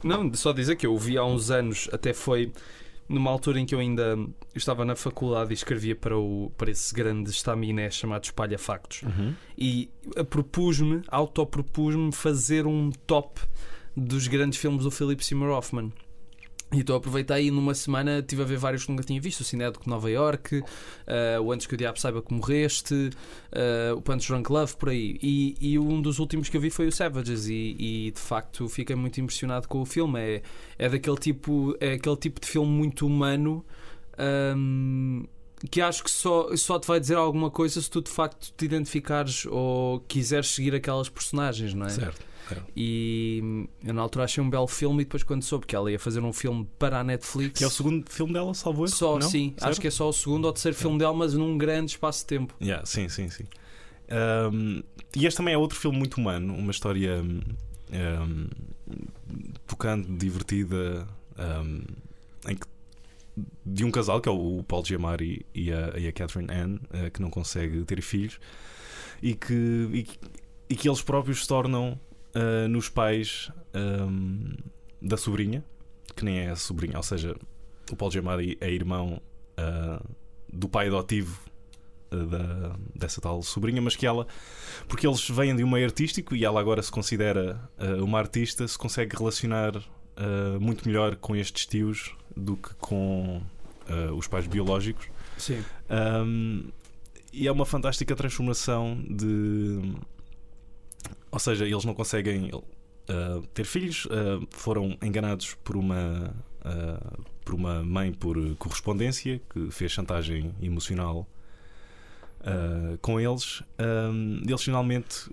Não, 0.03 0.33
só 0.35 0.53
dizer 0.53 0.77
que 0.77 0.87
eu 0.87 0.95
o 0.95 0.99
vi 0.99 1.17
há 1.17 1.25
uns 1.25 1.51
anos, 1.51 1.89
até 1.93 2.13
foi 2.13 2.53
numa 3.09 3.31
altura 3.31 3.61
em 3.61 3.67
que 3.67 3.75
eu 3.75 3.79
ainda 3.79 4.17
estava 4.55 4.85
na 4.85 4.97
faculdade 4.97 5.51
e 5.51 5.55
escrevia 5.55 5.95
para, 5.95 6.17
o, 6.17 6.51
para 6.57 6.71
esse 6.71 6.95
grande 6.95 7.31
estaminé 7.31 7.91
chamado 7.91 8.25
Espalha 8.25 8.59
Factos. 8.59 9.03
Uhum. 9.03 9.35
E 9.59 9.91
propus-me, 10.31 11.03
autopropus-me 11.09 12.13
fazer 12.13 12.67
um 12.67 12.91
top 13.07 13.41
dos 13.97 14.27
grandes 14.27 14.59
filmes 14.59 14.85
do 14.85 14.91
Philip 14.91 15.25
Seymour 15.25 15.51
Hoffman. 15.51 15.93
E 16.75 16.81
então 16.81 16.97
aproveitei 16.97 17.47
e 17.47 17.51
numa 17.51 17.75
semana 17.75 18.19
estive 18.19 18.43
a 18.43 18.45
ver 18.45 18.59
vários 18.59 18.85
que 18.85 18.91
nunca 18.91 19.05
tinha 19.05 19.21
visto: 19.21 19.41
o 19.41 19.45
Cinético 19.45 19.85
de 19.85 19.91
Nova 19.91 20.11
York, 20.11 20.63
eh, 21.07 21.39
o 21.41 21.53
Antes 21.53 21.67
que 21.67 21.75
o 21.75 21.77
Diabo 21.77 22.01
Saiba 22.01 22.21
que 22.21 22.35
Morreste, 22.35 23.11
eh, 23.53 23.93
o 23.97 24.03
Punch 24.03 24.29
Drunk 24.29 24.51
Love, 24.51 24.77
por 24.77 24.89
aí. 24.89 25.19
E, 25.23 25.57
e 25.61 25.79
um 25.79 26.03
dos 26.03 26.19
últimos 26.19 26.49
que 26.49 26.57
eu 26.57 26.61
vi 26.61 26.71
foi 26.71 26.89
o 26.89 26.93
Savages, 26.93 27.47
e, 27.47 27.77
e, 27.79 28.11
de 28.11 28.21
facto 28.21 28.69
fiquei 28.69 28.97
muito 28.97 29.21
impressionado 29.21 29.69
com 29.69 29.81
o 29.81 29.87
filme. 29.87 30.19
É, 30.21 30.43
é 30.79 30.89
daquele 30.89 31.17
tipo, 31.17 31.77
é 31.81 31.93
aquele 31.93 32.17
tipo 32.17 32.41
de 32.41 32.47
filme 32.49 32.71
muito 32.71 33.07
humano. 33.07 33.65
ahm, 34.19 35.25
que 35.71 35.81
acho 35.81 36.05
que 36.05 36.11
só, 36.11 36.55
só 36.57 36.79
te 36.79 36.87
vai 36.87 37.01
dizer 37.01 37.17
alguma 37.17 37.51
coisa 37.51 37.81
se 37.81 37.91
tu 37.91 38.03
de 38.03 38.11
facto 38.11 38.53
te 38.57 38.65
identificares 38.65 39.47
ou 39.47 40.01
quiseres 40.01 40.49
seguir 40.49 40.75
aquelas 40.75 41.09
personagens, 41.09 41.75
não 41.75 41.87
é? 41.87 41.91
Certo. 41.91 42.35
E 42.77 43.41
hum, 43.43 43.67
eu 43.83 43.95
na 43.95 44.03
altura 44.03 44.25
achei 44.27 44.43
um 44.43 44.51
belo 44.51 44.67
filme 44.67 45.03
e 45.03 45.05
depois 45.05 45.23
quando 45.23 45.43
soube 45.43 45.67
que 45.67 45.75
ela 45.75 45.91
ia 45.91 45.99
fazer 45.99 46.21
um 46.21 46.33
filme 46.33 46.69
para 46.79 47.01
a 47.01 47.05
Netflix. 47.05 47.59
Que 47.59 47.65
é 47.65 47.67
o 47.67 47.71
segundo 47.71 48.05
filme 48.11 48.33
dela, 48.33 48.53
salvo 48.53 48.85
erro? 48.85 48.95
Só, 48.95 49.19
não? 49.19 49.29
sim, 49.29 49.55
Certo? 49.57 49.71
acho 49.71 49.81
que 49.81 49.87
é 49.87 49.91
só 49.91 50.09
o 50.09 50.13
segundo 50.13 50.45
ou 50.45 50.53
terceiro 50.53 50.77
filme 50.77 50.99
dela, 50.99 51.15
mas 51.15 51.35
num 51.35 51.57
grande 51.57 51.93
espaço 51.93 52.21
de 52.21 52.27
tempo. 52.27 52.55
Yeah, 52.61 52.85
sim, 52.85 53.09
sim, 53.09 53.31
sim. 53.31 53.45
Um, 54.53 54.83
e 55.17 55.27
este 55.27 55.39
também 55.39 55.55
é 55.55 55.59
outro 55.59 55.79
filme 55.79 55.97
muito 55.97 56.19
humano, 56.19 56.55
uma 56.55 56.71
história 56.71 57.23
um, 57.23 58.49
tocante, 59.67 60.11
divertida, 60.13 61.09
um, 61.39 61.83
em 62.49 62.57
que, 62.57 62.67
de 63.65 63.85
um 63.85 63.91
casal 63.91 64.21
que 64.21 64.29
é 64.29 64.33
o 64.33 64.63
Paul 64.63 64.85
Giamatti 64.85 65.45
e 65.55 65.73
a, 65.73 65.99
e 65.99 66.07
a 66.07 66.13
Catherine 66.13 66.53
Anne, 66.53 66.77
uh, 66.77 67.11
que 67.11 67.21
não 67.21 67.31
consegue 67.31 67.85
ter 67.85 68.01
filhos 68.01 68.39
e 69.23 69.35
que, 69.35 69.53
e, 69.53 70.07
e 70.69 70.77
que 70.77 70.89
eles 70.89 71.03
próprios 71.03 71.43
se 71.43 71.49
tornam 71.49 71.99
uh, 72.35 72.69
nos 72.69 72.89
pais 72.89 73.51
um, 73.75 74.55
da 75.03 75.17
sobrinha, 75.17 75.65
que 76.15 76.25
nem 76.25 76.41
é 76.41 76.51
a 76.51 76.57
sobrinha, 76.57 76.97
ou 76.97 77.03
seja, 77.03 77.35
o 77.91 77.97
Paul 77.97 78.11
Giamatti 78.11 78.57
é 78.61 78.71
irmão 78.71 79.21
uh, 79.59 80.05
do 80.53 80.69
pai 80.69 80.87
adotivo 80.87 81.41
da, 82.11 82.77
dessa 82.95 83.21
tal 83.21 83.43
sobrinha, 83.43 83.83
mas 83.83 83.97
que 83.97 84.07
ela, 84.07 84.25
porque 84.87 85.05
eles 85.05 85.29
vêm 85.29 85.57
de 85.57 85.65
um 85.65 85.71
meio 85.71 85.85
artístico 85.85 86.37
e 86.37 86.45
ela 86.45 86.61
agora 86.61 86.81
se 86.81 86.93
considera 86.93 87.69
uma 88.01 88.21
artista, 88.21 88.69
se 88.69 88.79
consegue 88.79 89.17
relacionar 89.17 89.83
uh, 90.19 90.61
muito 90.61 90.87
melhor 90.87 91.17
com 91.17 91.35
estes 91.35 91.67
tios 91.67 92.15
do 92.37 92.57
que 92.57 92.75
com 92.75 93.43
uh, 93.89 94.15
os 94.15 94.27
pais 94.27 94.47
biológicos. 94.47 95.07
Sim. 95.37 95.63
Um, 95.91 96.71
e 97.33 97.49
é 97.49 97.53
uma 97.53 97.67
fantástica 97.67 98.15
transformação 98.15 99.03
de. 99.09 99.95
Ou 101.31 101.39
seja, 101.39 101.67
eles 101.67 101.85
não 101.85 101.95
conseguem 101.95 102.51
uh, 102.55 103.47
ter 103.53 103.65
filhos, 103.65 104.07
foram 104.51 104.97
enganados 105.03 105.55
por 105.65 105.77
uma, 105.77 106.33
por 107.45 107.55
uma 107.55 107.83
mãe 107.83 108.13
por 108.13 108.37
correspondência 108.55 109.41
que 109.51 109.69
fez 109.73 109.91
chantagem 109.91 110.55
emocional 110.63 111.29
uh, 112.45 112.99
com 112.99 113.21
eles. 113.21 113.63
Um, 113.79 114.43
eles 114.47 114.63
finalmente 114.63 115.31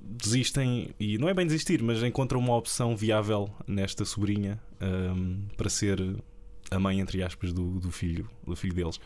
desistem, 0.00 0.94
e 0.98 1.18
não 1.18 1.28
é 1.28 1.34
bem 1.34 1.46
desistir, 1.46 1.82
mas 1.82 2.02
encontram 2.02 2.38
uma 2.40 2.56
opção 2.56 2.96
viável 2.96 3.50
nesta 3.66 4.04
sobrinha 4.04 4.60
um, 4.80 5.46
para 5.56 5.68
ser 5.68 6.00
a 6.70 6.78
mãe, 6.78 7.00
entre 7.00 7.22
aspas, 7.22 7.52
do, 7.52 7.80
do 7.80 7.90
filho, 7.90 8.28
do 8.46 8.56
filho 8.56 8.74
deles. 8.74 9.00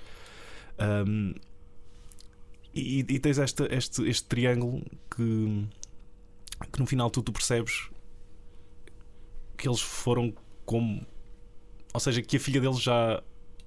Um, 0.79 1.35
e, 2.75 3.01
e 3.01 3.19
tens 3.19 3.39
esta, 3.39 3.69
este, 3.75 4.03
este 4.09 4.25
triângulo 4.27 4.83
que, 5.11 5.69
que 6.73 6.81
no 6.81 6.87
final 6.87 7.11
tu, 7.11 7.23
tu 7.23 7.33
percebes 7.33 7.91
que 9.57 9.69
eles 9.69 9.81
foram 9.81 10.33
como. 10.65 11.05
Ou 11.93 12.01
seja, 12.01 12.23
que 12.23 12.37
a 12.37 12.41
filha 12.41 12.61
deles 12.61 12.81
já 12.81 13.23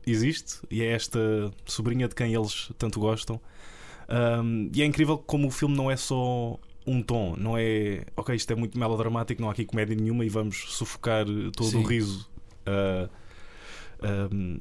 existe 0.06 0.60
e 0.70 0.82
é 0.82 0.92
esta 0.92 1.20
sobrinha 1.66 2.08
de 2.08 2.16
quem 2.16 2.34
eles 2.34 2.72
tanto 2.78 3.00
gostam. 3.00 3.40
Um, 4.10 4.70
e 4.74 4.82
é 4.82 4.86
incrível 4.86 5.18
como 5.18 5.48
o 5.48 5.52
filme 5.52 5.76
não 5.76 5.90
é 5.90 5.98
só 5.98 6.60
um 6.88 7.02
tom, 7.02 7.36
não 7.38 7.58
é 7.58 8.06
ok, 8.16 8.36
isto 8.36 8.52
é 8.52 8.56
muito 8.56 8.78
melodramático, 8.78 9.42
não 9.42 9.50
há 9.50 9.52
aqui 9.52 9.66
comédia 9.66 9.96
nenhuma 9.96 10.24
e 10.26 10.30
vamos 10.30 10.66
sufocar 10.70 11.26
todo 11.56 11.70
Sim. 11.70 11.84
o 11.84 11.84
riso 11.84 12.30
uh, 12.68 13.10
um, 14.32 14.60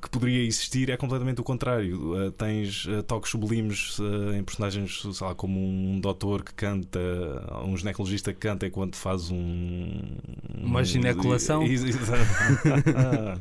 que 0.00 0.08
poderia 0.08 0.44
existir. 0.44 0.90
É 0.90 0.96
completamente 0.96 1.40
o 1.40 1.44
contrário. 1.44 2.14
Uh, 2.14 2.30
tens 2.30 2.86
uh, 2.86 3.02
toques 3.02 3.30
sublimes 3.30 3.98
uh, 3.98 4.32
em 4.34 4.42
personagens, 4.42 5.02
sei 5.12 5.26
lá, 5.26 5.34
como 5.34 5.60
um 5.60 6.00
doutor 6.00 6.42
que 6.42 6.54
canta, 6.54 7.00
um 7.64 7.76
ginecologista 7.76 8.32
que 8.32 8.38
canta 8.38 8.66
enquanto 8.66 8.96
faz 8.96 9.30
um. 9.30 9.90
Uma 10.62 10.84
gineculação? 10.84 11.62
Exato. 11.64 12.22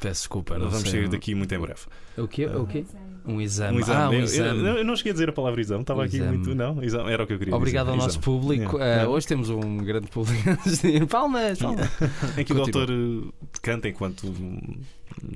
Peço 0.00 0.22
desculpa. 0.22 0.58
não 0.58 0.70
Vamos 0.70 0.88
sei. 0.88 1.02
sair 1.02 1.08
daqui 1.08 1.34
muito 1.34 1.54
em 1.54 1.58
breve. 1.58 1.80
O 2.16 2.26
quê? 2.26 2.46
O 2.46 2.66
quê? 2.66 2.84
Um 3.24 3.40
exame. 3.40 3.76
Um 3.76 3.80
exame. 3.80 4.00
Ah, 4.00 4.08
um 4.10 4.12
Eu- 4.14 4.20
exame. 4.24 4.60
Eu, 4.60 4.76
eu 4.78 4.84
não 4.84 4.96
cheguei 4.96 5.10
a 5.10 5.14
dizer 5.14 5.28
a 5.28 5.32
palavra 5.32 5.60
exame, 5.60 5.80
estava 5.82 6.00
Um 6.00 6.04
aqui 6.04 6.16
exame. 6.16 6.36
muito. 6.38 6.54
Não, 6.54 6.82
exame, 6.82 7.10
era 7.12 7.22
o 7.22 7.26
que 7.26 7.32
eu 7.34 7.38
queria 7.38 7.54
Obrigado 7.54 7.86
dizer. 7.86 7.98
ao 8.00 8.04
nosso 8.06 8.20
público. 8.20 8.76
Yeah. 8.78 9.04
Ah, 9.04 9.08
hoje 9.08 9.26
temos 9.26 9.50
um 9.50 9.76
grande 9.78 10.06
público. 10.08 10.42
palmas, 11.08 11.58
palmas. 11.58 11.88
Em 12.36 12.44
que 12.44 12.52
o 12.52 12.56
doutor 12.56 12.90
uh, 12.90 13.32
canta 13.62 13.88
enquanto 13.88 14.32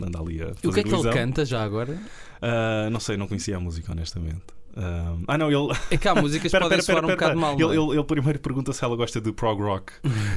anda 0.00 0.18
ali 0.20 0.42
a 0.42 0.46
fazer 0.54 0.68
o 0.68 0.72
que 0.72 0.80
é 0.80 0.82
que 0.82 0.94
ele 0.94 1.10
canta 1.12 1.44
já 1.44 1.62
agora? 1.62 1.98
Ah, 2.40 2.88
não 2.90 3.00
sei, 3.00 3.16
não 3.16 3.26
conhecia 3.26 3.56
a 3.56 3.60
música, 3.60 3.92
honestamente. 3.92 4.42
Ah, 4.76 5.14
ah, 5.28 5.38
não, 5.38 5.48
ele. 5.50 5.72
É 5.90 5.96
que 5.96 6.08
há 6.08 6.14
músicas 6.14 6.50
que 6.50 6.58
podem 6.58 6.78
espera, 6.78 6.98
soar 7.00 7.04
um 7.04 7.10
espera, 7.12 7.34
bocado 7.34 7.40
mal. 7.40 7.54
Ele, 7.54 7.62
não 7.62 7.70
é? 7.70 7.76
ele, 7.90 7.98
ele 7.98 8.04
primeiro 8.04 8.38
pergunta 8.40 8.72
se 8.72 8.84
ela 8.84 8.96
gosta 8.96 9.20
de 9.20 9.32
prog 9.32 9.60
rock 9.62 9.92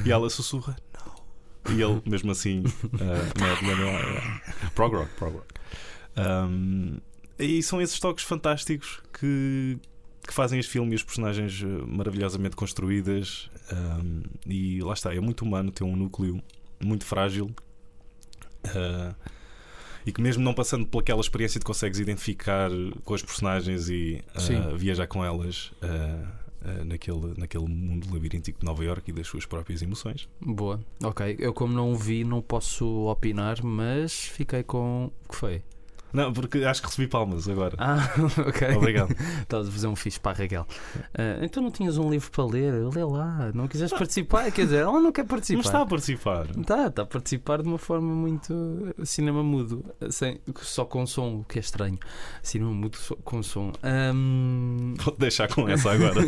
e 0.06 0.12
ela 0.12 0.30
sussurra, 0.30 0.76
não. 0.94 1.76
E 1.76 1.82
ele, 1.82 2.02
mesmo 2.06 2.32
assim, 2.32 2.64
ah, 2.94 3.42
mete- 3.42 3.66
mete 3.66 3.82
lá, 3.82 4.42
prog 4.76 4.96
rock, 4.96 5.10
prog 5.18 5.34
rock. 5.38 5.48
Um, 6.18 6.98
e 7.40 7.62
são 7.62 7.82
esses 7.82 8.00
toques 8.00 8.24
fantásticos 8.24 9.02
que, 9.14 9.78
que 10.26 10.34
fazem 10.34 10.60
este 10.60 10.72
filme 10.72 10.94
e 10.94 10.96
os 10.96 11.04
personagens 11.04 11.62
eh, 11.64 11.66
maravilhosamente 11.86 12.56
construídas. 12.56 13.50
Um, 13.72 14.24
e 14.46 14.82
lá 14.82 14.94
está, 14.94 15.14
é 15.14 15.20
muito 15.20 15.44
humano, 15.44 15.72
tem 15.72 15.86
um 15.86 15.96
núcleo 15.96 16.42
muito 16.84 17.06
frágil. 17.06 17.50
ah, 18.66 19.14
e 20.06 20.12
que 20.12 20.22
mesmo 20.22 20.42
não 20.42 20.54
passando 20.54 20.88
pelaquela 20.88 21.20
experiência 21.20 21.60
te 21.60 21.66
consegues 21.66 22.00
identificar 22.00 22.72
com 23.04 23.14
as 23.14 23.22
personagens 23.22 23.90
e 23.90 24.24
Sim. 24.38 24.78
viajar 24.78 25.06
com 25.06 25.24
elas 25.24 25.74
ah, 25.82 26.32
ah, 26.62 26.86
naquele, 26.86 27.34
naquele 27.38 27.68
mundo 27.68 28.08
labiríntico 28.14 28.60
de 28.60 28.66
Nova 28.66 28.84
York 28.86 29.12
e 29.12 29.14
das 29.14 29.28
suas 29.28 29.46
próprias 29.46 29.82
emoções. 29.82 30.30
Boa, 30.40 30.80
ok. 31.04 31.36
Eu, 31.38 31.54
como 31.54 31.74
não 31.74 31.94
vi, 31.94 32.24
não 32.24 32.42
posso 32.42 32.86
opinar, 33.08 33.62
mas 33.62 34.14
fiquei 34.14 34.64
com. 34.64 35.12
O 35.26 35.30
que 35.30 35.36
foi? 35.36 35.62
Não, 36.14 36.32
porque 36.34 36.60
acho 36.60 36.82
que 36.82 36.88
recebi 36.88 37.08
palmas 37.08 37.48
agora. 37.50 37.76
Ah, 37.78 38.10
ok. 38.48 38.76
Obrigado. 38.76 39.16
Estavas 39.42 39.68
a 39.68 39.72
fazer 39.72 39.88
um 39.88 39.96
fixe 39.96 40.20
para 40.20 40.32
a 40.38 40.42
Raquel. 40.42 40.66
Ah, 41.14 41.40
então 41.42 41.62
não 41.62 41.72
tinhas 41.72 41.98
um 41.98 42.10
livro 42.10 42.30
para 42.32 42.46
ler? 42.46 42.74
Lê 42.94 43.04
lá. 43.04 43.52
Não 43.54 43.68
quiseres 43.68 43.92
participar? 43.94 44.52
Quer 44.52 44.64
dizer, 44.66 44.78
ela 44.82 45.00
não 45.00 45.12
quer 45.12 45.26
participar. 45.26 45.58
Não 45.58 45.66
está 45.66 45.82
a 45.82 45.86
participar. 45.86 46.48
Está, 46.58 46.88
está 46.88 47.02
a 47.02 47.06
participar 47.06 47.62
de 47.62 47.68
uma 47.68 47.78
forma 47.78 48.14
muito 48.14 48.54
cinema 49.04 49.44
mudo, 49.44 49.84
sem, 50.10 50.40
só 50.62 50.86
com 50.86 51.06
som, 51.06 51.40
o 51.42 51.44
que 51.44 51.60
é 51.60 51.62
estranho. 51.62 51.98
Cinema 52.42 52.72
mudo 52.72 52.98
só- 52.98 53.16
com 53.24 53.44
som. 53.44 53.72
Ahm, 53.84 54.96
Vou-te 54.98 55.20
deixar 55.20 55.48
com 55.54 55.68
essa 55.70 55.92
agora. 55.92 56.18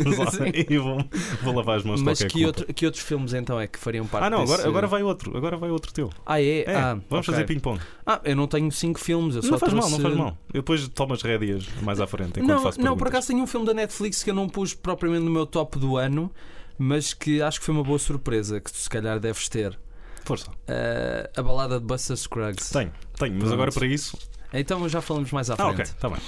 E 0.70 0.78
vou, 0.78 1.02
vou 1.42 1.54
lavar 1.54 1.78
as 1.78 1.84
mãos 1.84 2.02
mas 2.02 2.22
que, 2.22 2.44
outro- 2.44 2.66
que 2.72 2.84
outros 2.86 3.02
filmes 3.02 3.32
então 3.32 3.58
é 3.60 3.66
que 3.66 3.78
fariam 3.78 4.06
parte 4.06 4.24
Ah, 4.26 4.30
não, 4.30 4.42
agora, 4.42 4.58
desse- 4.58 4.68
agora 4.68 4.86
vai 4.86 5.02
outro. 5.02 5.36
Agora 5.36 5.56
vai 5.56 5.70
outro 5.70 5.92
teu. 5.92 6.10
Ah, 6.24 6.40
é? 6.40 6.60
É, 6.62 6.74
ah, 6.74 6.94
vamos 7.08 7.26
ok. 7.28 7.34
fazer 7.34 7.44
ping-pong. 7.46 7.80
Ah, 8.06 8.20
eu 8.24 8.36
não 8.36 8.46
tenho 8.46 8.70
cinco 8.70 8.98
filmes, 9.00 9.36
eu 9.36 9.42
só 9.42 9.50
Não 9.52 9.58
faz 9.70 9.90
mal, 9.90 9.90
não 9.90 10.00
faz 10.00 10.16
mal. 10.16 10.38
Eu 10.52 10.60
depois 10.62 10.88
tomo 10.88 11.14
as 11.14 11.22
rédeas 11.22 11.66
mais 11.82 12.00
à 12.00 12.06
frente 12.06 12.40
Não, 12.40 12.62
faço 12.62 12.80
não, 12.80 12.96
por 12.96 13.08
acaso 13.08 13.28
tenho 13.28 13.42
um 13.42 13.46
filme 13.46 13.66
da 13.66 13.74
Netflix 13.74 14.22
que 14.22 14.30
eu 14.30 14.34
não 14.34 14.48
pus 14.48 14.74
propriamente 14.74 15.24
no 15.24 15.30
meu 15.30 15.46
top 15.46 15.78
do 15.78 15.96
ano, 15.96 16.30
mas 16.78 17.12
que 17.14 17.40
acho 17.42 17.58
que 17.60 17.66
foi 17.66 17.74
uma 17.74 17.84
boa 17.84 17.98
surpresa 17.98 18.60
que 18.60 18.72
tu 18.72 18.76
se 18.78 18.88
calhar 18.90 19.18
deves 19.20 19.48
ter. 19.48 19.78
Força. 20.24 20.50
Uh, 20.50 21.30
a 21.36 21.42
balada 21.42 21.78
de 21.80 21.86
Buster 21.86 22.16
Scruggs. 22.16 22.70
Tenho, 22.70 22.92
tenho, 23.18 23.32
mas 23.32 23.40
Pronto. 23.42 23.54
agora 23.54 23.72
para 23.72 23.86
isso. 23.86 24.16
Então 24.52 24.88
já 24.88 25.00
falamos 25.00 25.30
mais 25.32 25.48
à 25.50 25.54
Ah, 25.54 25.56
frente. 25.56 25.72
ok, 25.72 25.82
está 25.84 26.08
bem. 26.08 26.18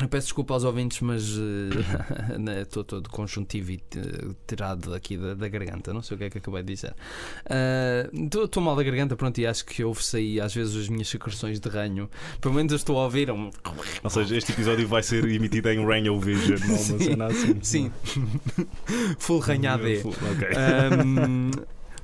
Eu 0.00 0.08
peço 0.08 0.26
desculpa 0.26 0.54
aos 0.54 0.64
ouvintes, 0.64 1.00
mas 1.00 1.38
eh, 1.38 2.38
né, 2.38 2.62
estou 2.62 2.82
todo 2.82 3.08
conjuntivite 3.08 3.98
eh, 3.98 4.34
tirado 4.46 4.92
aqui 4.92 5.16
da, 5.16 5.34
da 5.34 5.48
garganta. 5.48 5.92
Não 5.92 6.02
sei 6.02 6.16
o 6.16 6.18
que 6.18 6.24
é 6.24 6.30
que 6.30 6.38
acabei 6.38 6.62
de 6.62 6.74
dizer. 6.74 6.94
Estou 8.44 8.62
mal 8.62 8.74
da 8.74 8.82
garganta, 8.82 9.16
pronto, 9.16 9.38
e 9.40 9.46
acho 9.46 9.64
que 9.64 9.84
ouve-se 9.84 10.16
aí 10.16 10.40
às 10.40 10.52
vezes 10.52 10.76
as 10.76 10.88
minhas 10.88 11.08
secreções 11.08 11.60
de 11.60 11.68
ranho. 11.68 12.10
Pelo 12.40 12.54
menos 12.54 12.72
eu 12.72 12.76
estou 12.76 12.98
a 12.98 13.04
ouvir 13.04 13.30
um. 13.30 13.50
Ou 14.02 14.10
seja, 14.10 14.36
este 14.36 14.52
episódio 14.52 14.86
vai 14.88 15.02
ser 15.02 15.24
emitido 15.24 15.70
em 15.70 15.84
Radio 15.86 16.18
Vision, 16.18 16.58
não 16.60 16.74
uma 16.74 16.78
Sim, 16.78 16.98
cena 16.98 17.26
assim. 17.26 17.58
Sim, 17.62 17.92
full 19.18 19.38
ranho 19.38 19.70
AD. 19.70 19.98
Ok. 20.04 20.48
Um, 21.04 21.50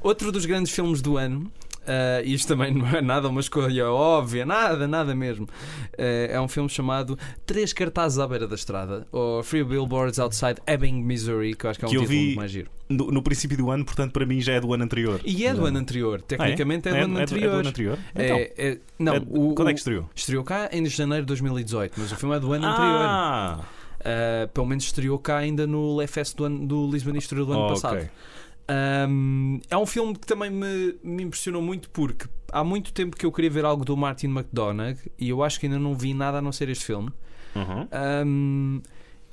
outro 0.01 0.31
dos 0.31 0.47
grandes 0.47 0.73
filmes 0.73 1.03
do 1.03 1.17
ano. 1.17 1.51
Uh, 1.91 2.23
isto 2.25 2.47
também 2.47 2.73
não 2.75 2.87
é 2.89 3.01
nada 3.03 3.29
uma 3.29 3.41
escolha 3.41 3.91
óbvia, 3.91 4.47
nada, 4.47 4.87
nada 4.87 5.13
mesmo. 5.15 5.47
Uh, 5.47 6.31
é 6.31 6.41
um 6.41 6.47
filme 6.47 6.69
chamado 6.69 7.19
Três 7.45 7.73
Cartazes 7.73 8.19
à 8.19 8.29
Beira 8.29 8.47
da 8.47 8.55
Estrada, 8.55 9.07
ou 9.11 9.43
Three 9.43 9.65
Billboards 9.65 10.19
Outside 10.21 10.61
Ebbing, 10.69 11.03
Missouri, 11.03 11.55
que 11.55 11.67
eu 11.67 11.71
acho 11.71 11.79
que 11.81 11.85
é 11.85 11.89
um 11.89 11.91
Que 11.91 11.97
eu 11.97 12.03
título 12.03 12.19
vi- 12.19 12.25
muito 12.27 12.37
mais 12.37 12.51
giro. 12.53 12.71
No, 12.89 13.11
no 13.11 13.23
princípio 13.23 13.57
do 13.57 13.71
ano, 13.71 13.85
portanto, 13.85 14.13
para 14.13 14.25
mim 14.27 14.41
já 14.41 14.53
é 14.53 14.61
do 14.61 14.73
ano 14.73 14.85
anterior. 14.85 15.21
E 15.25 15.45
é 15.47 15.53
do 15.55 15.65
ano 15.67 15.79
anterior, 15.79 16.21
tecnicamente 16.23 16.89
é, 16.89 16.93
Ah, 16.93 16.95
do 16.95 17.05
ano 17.05 17.19
é, 17.19 17.23
anterior. 17.23 17.47
É 17.47 17.51
do 17.51 17.57
ano 17.59 17.69
anterior? 17.69 17.99
Então, 18.15 18.37
É- 18.37 18.53
é- 18.57 18.79
não, 18.99 19.15
é- 19.15 19.23
o, 19.29 19.55
quando 19.55 19.69
é 19.71 19.73
que 19.73 19.79
estreou? 19.81 20.09
estreou 20.15 20.45
cá 20.45 20.69
em 20.73 20.85
janeiro 20.87 21.25
de 21.25 21.29
2018, 21.29 21.95
mas 21.99 22.13
o 22.13 22.17
filme 22.17 22.37
é 22.37 22.41
do 22.41 22.53
ano 22.53 22.67
anterior. 22.67 23.01
Ah! 23.03 23.61
Uh, 24.01 24.49
pelo 24.49 24.67
menos 24.67 24.85
estreou 24.85 25.19
cá 25.19 25.37
ainda 25.37 25.67
no 25.67 25.95
Lefest 25.97 26.35
do, 26.35 26.45
ano, 26.47 26.67
do 26.67 26.91
Lisbon 26.91 27.15
History 27.17 27.45
do 27.45 27.53
ano 27.53 27.67
Oh, 27.67 27.69
passado. 27.69 27.97
ok. 27.99 28.09
Um, 28.71 29.61
é 29.69 29.77
um 29.77 29.87
filme 29.87 30.15
que 30.15 30.27
também 30.27 30.49
me, 30.49 30.95
me 31.03 31.25
impressionou 31.25 31.61
muito 31.61 31.91
porque 31.91 32.29
há 32.53 32.63
muito 32.63 32.93
tempo 32.93 33.17
que 33.17 33.27
eu 33.27 33.33
queria 33.33 33.51
ver 33.51 33.65
algo 33.65 33.85
do 33.85 33.97
Martin 33.97 34.29
McDonagh 34.29 34.97
e 35.19 35.29
eu 35.31 35.43
acho 35.43 35.59
que 35.59 35.67
ainda 35.67 35.79
não 35.79 35.95
vi 35.95 36.15
nada 36.15 36.39
a 36.39 36.43
não 36.43 36.53
ser 36.53 36.69
este 36.69 36.85
filme. 36.85 37.11
Uhum. 37.57 37.89
Um, 38.27 38.83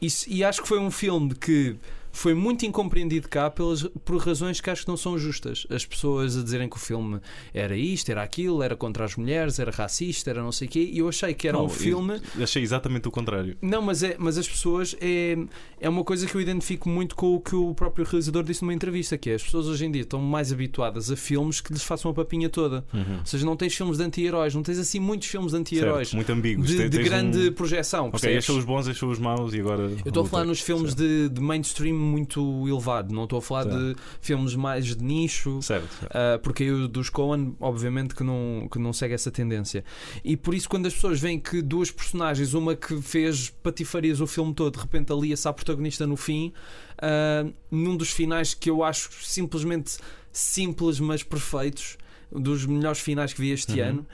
e, 0.01 0.07
e 0.27 0.43
acho 0.43 0.61
que 0.63 0.67
foi 0.67 0.79
um 0.79 0.89
filme 0.89 1.35
que 1.35 1.75
foi 2.17 2.33
muito 2.33 2.65
incompreendido 2.65 3.27
cá 3.29 3.49
pelas, 3.49 3.83
por 4.03 4.17
razões 4.17 4.59
que 4.59 4.69
acho 4.69 4.81
que 4.83 4.87
não 4.87 4.97
são 4.97 5.17
justas. 5.17 5.65
As 5.69 5.85
pessoas 5.85 6.37
a 6.37 6.43
dizerem 6.43 6.67
que 6.67 6.75
o 6.75 6.79
filme 6.79 7.19
era 7.53 7.75
isto, 7.77 8.09
era 8.11 8.23
aquilo, 8.23 8.61
era 8.63 8.75
contra 8.75 9.05
as 9.05 9.15
mulheres, 9.15 9.59
era 9.59 9.71
racista, 9.71 10.29
era 10.29 10.41
não 10.41 10.51
sei 10.51 10.67
o 10.67 10.71
quê. 10.71 10.89
E 10.91 10.97
eu 10.99 11.07
achei 11.09 11.33
que 11.33 11.47
era 11.47 11.57
Não, 11.57 11.65
um 11.65 11.69
filme. 11.69 12.19
Achei 12.41 12.63
exatamente 12.63 13.07
o 13.07 13.11
contrário. 13.11 13.55
Não, 13.61 13.81
mas, 13.81 14.03
é, 14.03 14.15
mas 14.17 14.37
as 14.37 14.47
pessoas 14.47 14.95
é, 14.99 15.37
é 15.79 15.87
uma 15.89 16.03
coisa 16.03 16.25
que 16.25 16.33
eu 16.35 16.41
identifico 16.41 16.89
muito 16.89 17.15
com 17.15 17.35
o 17.35 17.39
que 17.39 17.55
o 17.55 17.73
próprio 17.75 18.05
realizador 18.05 18.43
disse 18.43 18.61
numa 18.63 18.73
entrevista, 18.73 19.17
que 19.17 19.29
é 19.29 19.35
as 19.35 19.43
pessoas 19.43 19.67
hoje 19.67 19.85
em 19.85 19.91
dia 19.91 20.01
estão 20.01 20.19
mais 20.19 20.51
habituadas 20.51 21.11
a 21.11 21.15
filmes 21.15 21.61
que 21.61 21.71
lhes 21.71 21.83
façam 21.83 22.09
a 22.09 22.13
papinha 22.13 22.49
toda. 22.49 22.83
Uhum. 22.93 23.19
Ou 23.19 23.25
seja, 23.25 23.45
não 23.45 23.55
tens 23.55 23.75
filmes 23.75 23.97
de 23.97 24.03
anti-heróis, 24.03 24.55
não 24.55 24.63
tens 24.63 24.79
assim 24.79 24.99
muitos 24.99 25.27
filmes 25.27 25.51
de 25.51 25.57
anti-heróis 25.59 26.13
muito 26.13 26.31
ambíguos. 26.31 26.67
de, 26.67 26.89
de 26.89 27.03
grande 27.03 27.49
um- 27.49 27.53
projeção. 27.53 28.09
Ok, 28.11 28.41
são 28.41 28.57
os 28.57 28.65
bons, 28.65 28.97
são 28.97 29.09
os 29.09 29.19
maus 29.19 29.53
e 29.53 29.59
agora. 29.59 29.83
Eu 29.83 29.97
estou 30.09 30.23
a 30.23 30.27
falar 30.27 30.45
nos 30.45 30.59
filmes 30.61 30.95
de, 30.95 31.29
de 31.29 31.41
mainstream 31.41 32.06
muito 32.07 32.67
elevado, 32.67 33.13
não 33.13 33.25
estou 33.25 33.39
a 33.39 33.41
falar 33.41 33.63
Certo. 33.63 33.77
de 33.77 33.95
filmes 34.21 34.55
mais 34.55 34.85
de 34.85 35.03
nicho. 35.03 35.61
Certo. 35.61 35.87
certo. 35.99 36.11
Uh, 36.11 36.39
porque 36.41 36.69
o 36.71 36.87
dos 36.87 37.09
Coen, 37.09 37.55
obviamente, 37.59 38.15
que 38.15 38.23
não, 38.23 38.67
que 38.71 38.79
não 38.79 38.91
segue 38.93 39.13
essa 39.13 39.29
tendência. 39.29 39.83
E 40.23 40.35
por 40.37 40.53
isso, 40.55 40.67
quando 40.69 40.85
as 40.87 40.93
pessoas 40.93 41.19
veem 41.19 41.39
que 41.39 41.61
duas 41.61 41.91
personagens, 41.91 42.53
uma 42.53 42.75
que 42.75 43.01
fez 43.01 43.49
patifarias 43.61 44.21
o 44.21 44.27
filme 44.27 44.53
todo, 44.53 44.73
de 44.75 44.79
repente 44.79 45.11
alia-se 45.11 45.47
à 45.47 45.53
protagonista 45.53 46.07
no 46.07 46.15
fim, 46.15 46.53
uh, 46.97 47.53
num 47.69 47.95
dos 47.95 48.09
finais 48.09 48.53
que 48.53 48.69
eu 48.69 48.83
acho 48.83 49.09
simplesmente 49.23 49.97
simples, 50.31 50.99
mas 50.99 51.23
perfeitos, 51.23 51.97
dos 52.31 52.65
melhores 52.65 52.99
finais 52.99 53.33
que 53.33 53.41
vi 53.41 53.51
este 53.51 53.79
Uhum. 53.79 53.87
ano, 53.87 54.05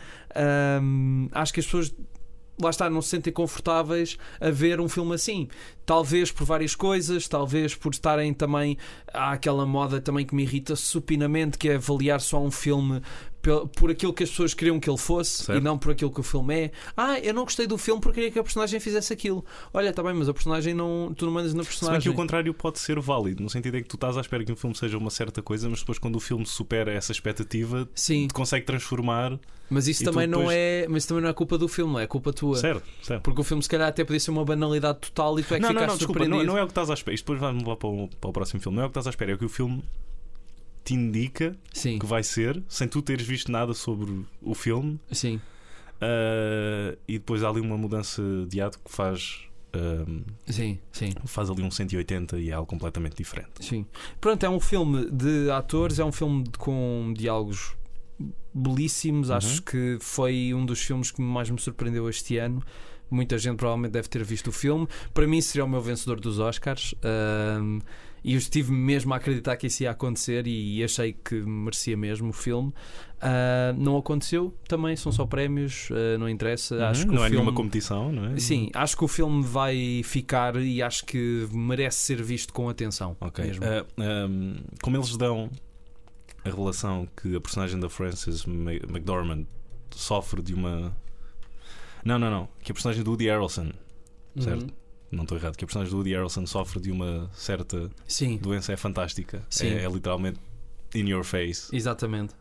um, 0.82 1.30
acho 1.32 1.54
que 1.54 1.60
as 1.60 1.66
pessoas. 1.66 1.94
Lá 2.62 2.70
está, 2.70 2.90
não 2.90 3.02
se 3.02 3.10
sentem 3.10 3.34
confortáveis 3.34 4.18
a 4.40 4.52
ver 4.52 4.80
um 4.80 4.88
filme 4.88 5.16
assim. 5.16 5.48
Talvez 5.86 6.32
por 6.32 6.46
várias 6.46 6.76
coisas, 6.76 7.28
talvez 7.28 7.76
por 7.76 7.92
estarem 7.92 8.34
também. 8.34 8.78
Há 9.12 9.32
aquela 9.32 9.66
moda 9.66 10.00
também 10.00 10.26
que 10.26 10.36
me 10.36 10.44
irrita 10.44 10.76
supinamente, 10.76 11.58
que 11.58 11.70
é 11.70 11.76
avaliar 11.76 12.22
só 12.22 12.42
um 12.42 12.52
filme 12.52 13.02
por 13.78 13.92
aquilo 13.92 14.14
que 14.14 14.24
as 14.24 14.30
pessoas 14.30 14.54
queriam 14.54 14.80
que 14.80 14.90
ele 14.90 14.98
fosse 14.98 15.44
Certo. 15.44 15.60
e 15.60 15.62
não 15.62 15.78
por 15.78 15.92
aquilo 15.92 16.10
que 16.12 16.20
o 16.20 16.24
filme 16.24 16.54
é. 16.66 16.72
Ah, 16.96 17.20
eu 17.20 17.34
não 17.34 17.44
gostei 17.44 17.68
do 17.68 17.78
filme 17.78 18.00
porque 18.02 18.16
queria 18.16 18.32
que 18.32 18.40
a 18.40 18.44
personagem 18.44 18.80
fizesse 18.80 19.12
aquilo. 19.12 19.44
Olha, 19.74 19.90
está 19.90 20.02
bem, 20.02 20.14
mas 20.14 20.30
a 20.30 20.34
personagem 20.34 20.74
não. 20.74 21.14
Tu 21.18 21.26
não 21.26 21.34
mandas 21.34 21.54
na 21.54 21.64
Se 21.64 21.70
bem 21.70 21.78
personagem. 21.80 22.02
que 22.02 22.10
o 22.10 22.14
contrário 22.14 22.54
pode 22.54 22.80
ser 22.80 23.00
válido, 23.00 23.44
no 23.44 23.50
sentido 23.50 23.76
é 23.78 23.82
que 23.82 23.88
tu 23.90 23.96
estás 23.96 24.18
à 24.18 24.22
espera 24.22 24.44
que 24.46 24.52
um 24.52 24.56
filme 24.56 24.76
seja 24.76 24.98
uma 24.98 25.10
certa 25.10 25.42
coisa, 25.42 25.70
mas 25.70 25.80
depois 25.80 25.98
quando 26.00 26.16
o 26.16 26.20
filme 26.20 26.46
supera 26.46 26.92
essa 26.94 27.12
expectativa, 27.12 27.88
Sim, 27.94 28.28
te 28.28 28.34
consegue 28.34 28.66
transformar. 28.66 29.38
mas 29.70 29.88
isso 29.88 30.04
também 30.06 30.26
não 30.28 30.40
depois- 30.40 30.58
é. 30.58 30.86
Mas 30.90 30.98
isso 31.04 31.08
também 31.10 31.24
não 31.24 31.30
é 31.30 31.34
culpa 31.34 31.58
do 31.58 31.68
filme, 31.68 31.94
não 31.94 32.00
é 32.00 32.08
culpa 32.08 32.32
tua. 32.32 32.56
Certo, 32.58 32.84
certo. 33.02 33.24
Porque 33.24 33.42
o 33.42 33.44
filme 33.44 33.62
se 33.62 33.70
calhar 33.70 33.88
até 33.90 34.04
podia 34.06 34.20
ser 34.20 34.32
uma 34.32 34.46
banalidade 34.46 35.00
total 35.00 35.38
e 35.40 35.44
tu 35.44 35.54
é 35.54 35.58
que 35.58 35.62
Não, 35.64 35.70
não, 35.70 35.76
ficaste 35.82 35.90
não, 35.90 35.98
desculpa, 35.98 36.20
não, 36.20 36.26
surpreendido. 36.26 36.52
não 36.54 36.58
é 36.60 36.64
o 36.64 36.66
que 36.68 36.72
estás 36.72 36.90
à 36.90 36.94
espera. 36.94 37.16
Isto 37.16 37.24
depois 37.26 37.40
vai-me 37.40 37.60
levar 37.60 37.76
para 37.76 37.90
o, 37.90 38.08
para 38.22 38.30
o 38.30 38.34
próximo 38.34 38.62
filme. 38.62 38.76
Não 38.78 38.84
é 38.84 38.86
o 38.86 38.90
que 38.90 38.92
estás 38.92 39.08
à 39.08 39.10
espera, 39.10 39.32
é 39.32 39.36
o 39.36 39.38
que 39.38 39.46
o 39.46 39.50
filme 39.50 39.84
te 40.84 40.94
indica 40.94 41.56
Sim, 41.74 41.98
que 42.00 42.06
vai 42.06 42.24
ser, 42.24 42.62
sem 42.68 42.88
tu 42.88 43.02
teres 43.02 43.26
visto 43.26 43.52
nada 43.52 43.74
sobre 43.74 44.26
o 44.42 44.54
filme, 44.54 45.00
sim. 45.12 45.40
ah, 46.02 46.96
e 47.08 47.14
depois 47.20 47.44
há 47.44 47.50
ali 47.50 47.60
uma 47.62 47.78
mudança 47.78 48.22
de 48.48 48.60
ato 48.62 48.80
que 48.84 48.92
faz. 48.92 49.42
ah, 49.74 50.06
Sim, 50.52 50.80
sim, 50.92 51.12
faz 51.26 51.50
ali 51.50 51.64
um 51.64 51.72
180 51.72 52.38
e 52.40 52.50
é 52.50 52.54
algo 52.54 52.68
completamente 52.68 53.16
diferente. 53.16 53.64
sim. 53.66 53.86
Pronto, 54.20 54.46
é 54.46 54.50
um 54.50 54.60
filme 54.60 55.10
de 55.12 55.50
atores, 55.52 56.00
é 56.00 56.06
um 56.06 56.12
filme 56.12 56.44
de- 56.44 56.58
com 56.58 57.14
diálogos 57.16 57.76
belíssimos. 58.54 59.30
Uhum. 59.30 59.36
Acho 59.36 59.62
que 59.64 59.98
foi 60.00 60.54
um 60.54 60.66
dos 60.66 60.82
filmes 60.82 61.12
que 61.12 61.22
mais 61.22 61.50
me 61.50 61.60
surpreendeu 61.60 62.10
este 62.10 62.38
ano. 62.38 62.62
Muita 63.10 63.38
gente 63.38 63.58
provavelmente 63.58 63.92
deve 63.92 64.08
ter 64.08 64.24
visto 64.24 64.48
o 64.48 64.52
filme. 64.52 64.88
Para 65.14 65.28
mim, 65.28 65.40
seria 65.42 65.66
o 65.66 65.70
meu 65.70 65.82
vencedor 65.82 66.20
dos 66.20 66.40
Oscars. 66.40 66.96
Ahm, 67.04 67.80
e 68.24 68.34
eu 68.34 68.38
estive 68.38 68.72
mesmo 68.72 69.14
a 69.14 69.18
acreditar 69.18 69.58
que 69.58 69.68
isso 69.68 69.84
ia 69.84 69.92
acontecer 69.92 70.48
e 70.48 70.84
achei 70.84 71.14
que 71.14 71.36
merecia 71.36 71.98
mesmo 71.98 72.30
o 72.30 72.34
filme. 72.34 72.74
Ah, 73.20 73.74
não 73.78 73.98
aconteceu 73.98 74.54
também, 74.68 74.96
são 74.96 75.12
só 75.12 75.26
prémios, 75.26 75.90
ah, 75.92 76.18
não 76.18 76.28
interessa. 76.30 76.88
Acho 76.88 77.06
que 77.06 77.14
não 77.14 77.24
é 77.24 77.30
filme... 77.30 77.38
nenhuma 77.38 77.54
competição, 77.54 78.12
não 78.12 78.26
é? 78.34 78.38
Sim, 78.40 78.70
acho 78.74 78.98
que 78.98 79.04
o 79.04 79.08
filme 79.08 79.44
vai 79.44 80.02
ficar 80.04 80.56
e 80.58 80.82
acho 80.82 81.06
que 81.06 81.48
merece 81.52 81.98
ser 81.98 82.22
visto 82.22 82.54
com 82.54 82.70
atenção. 82.70 83.16
Ok. 83.20 83.46
mesmo. 83.46 83.64
Ah, 83.66 83.86
ahm, 83.98 84.56
como 84.82 84.98
eles 84.98 85.16
dão 85.18 85.50
a 86.46 86.50
relação 86.50 87.08
que 87.22 87.36
a 87.36 87.42
personagem 87.42 87.80
da 87.80 87.90
Frances 87.90 88.46
Ma- 88.46 88.74
McDormand 88.74 89.46
sofre 89.92 90.42
de 90.42 90.54
uma. 90.54 90.96
Não, 92.04 92.20
não, 92.20 92.30
não. 92.30 92.50
Que 92.62 92.72
a 92.72 92.74
personagem 92.74 93.04
do 93.04 93.12
Woody 93.12 93.28
Harrelson, 93.28 93.72
certo? 94.40 94.64
Uhum. 94.64 94.83
Não 95.14 95.24
estou 95.24 95.38
errado, 95.38 95.56
que 95.56 95.64
a 95.64 95.68
personagem 95.68 95.92
do 95.92 95.98
Woody 95.98 96.12
Harrelson 96.14 96.46
sofre 96.46 96.80
de 96.82 96.92
uma 96.92 97.30
certa 97.34 97.90
Sim, 98.08 98.38
doença 98.38 98.74
é 98.74 98.78
fantástica. 98.78 99.44
Sim. 99.50 99.68
É, 99.68 99.84
é 99.86 99.90
literalmente 99.90 100.40
in 100.96 101.08
your 101.10 101.24
face. 101.24 101.76
exatamente. 101.76 102.34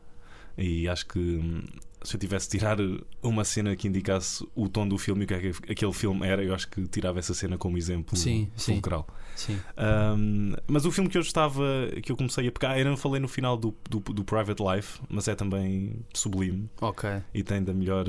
E 0.58 0.86
acho 0.86 1.06
que 1.06 1.18
hum, 1.18 1.62
se 2.02 2.14
eu 2.16 2.20
tivesse 2.20 2.46
de 2.50 2.58
tirar 2.58 2.76
uma 3.22 3.42
cena 3.42 3.74
que 3.74 3.88
indicasse 3.88 4.46
o 4.54 4.68
tom 4.68 4.86
do 4.86 4.98
filme 4.98 5.22
e 5.22 5.24
o 5.24 5.28
que 5.28 5.32
é 5.34 5.40
que 5.40 5.72
aquele 5.72 5.92
filme 5.94 6.26
era, 6.26 6.44
eu 6.44 6.54
acho 6.54 6.68
que 6.68 6.86
tirava 6.88 7.18
essa 7.18 7.32
cena 7.32 7.56
como 7.56 7.78
exemplo 7.78 8.14
Sim, 8.18 8.50
sim. 8.54 8.74
fulcral. 8.74 9.06
Sim. 9.34 9.58
Um, 9.78 10.52
mas 10.66 10.84
o 10.84 10.90
filme 10.92 11.08
que 11.08 11.16
eu 11.16 11.22
estava 11.22 11.62
que 12.02 12.12
eu 12.12 12.16
comecei 12.18 12.46
a 12.48 12.52
pecar, 12.52 12.78
eu 12.78 12.84
não 12.84 12.98
falei 12.98 13.18
no 13.18 13.28
final 13.28 13.56
do, 13.56 13.74
do, 13.88 13.98
do 14.00 14.22
Private 14.24 14.62
Life, 14.62 15.00
mas 15.08 15.26
é 15.26 15.34
também 15.34 15.96
sublime 16.12 16.68
Ok. 16.82 17.08
e 17.32 17.42
tem 17.42 17.62
da 17.64 17.72
melhor 17.72 18.04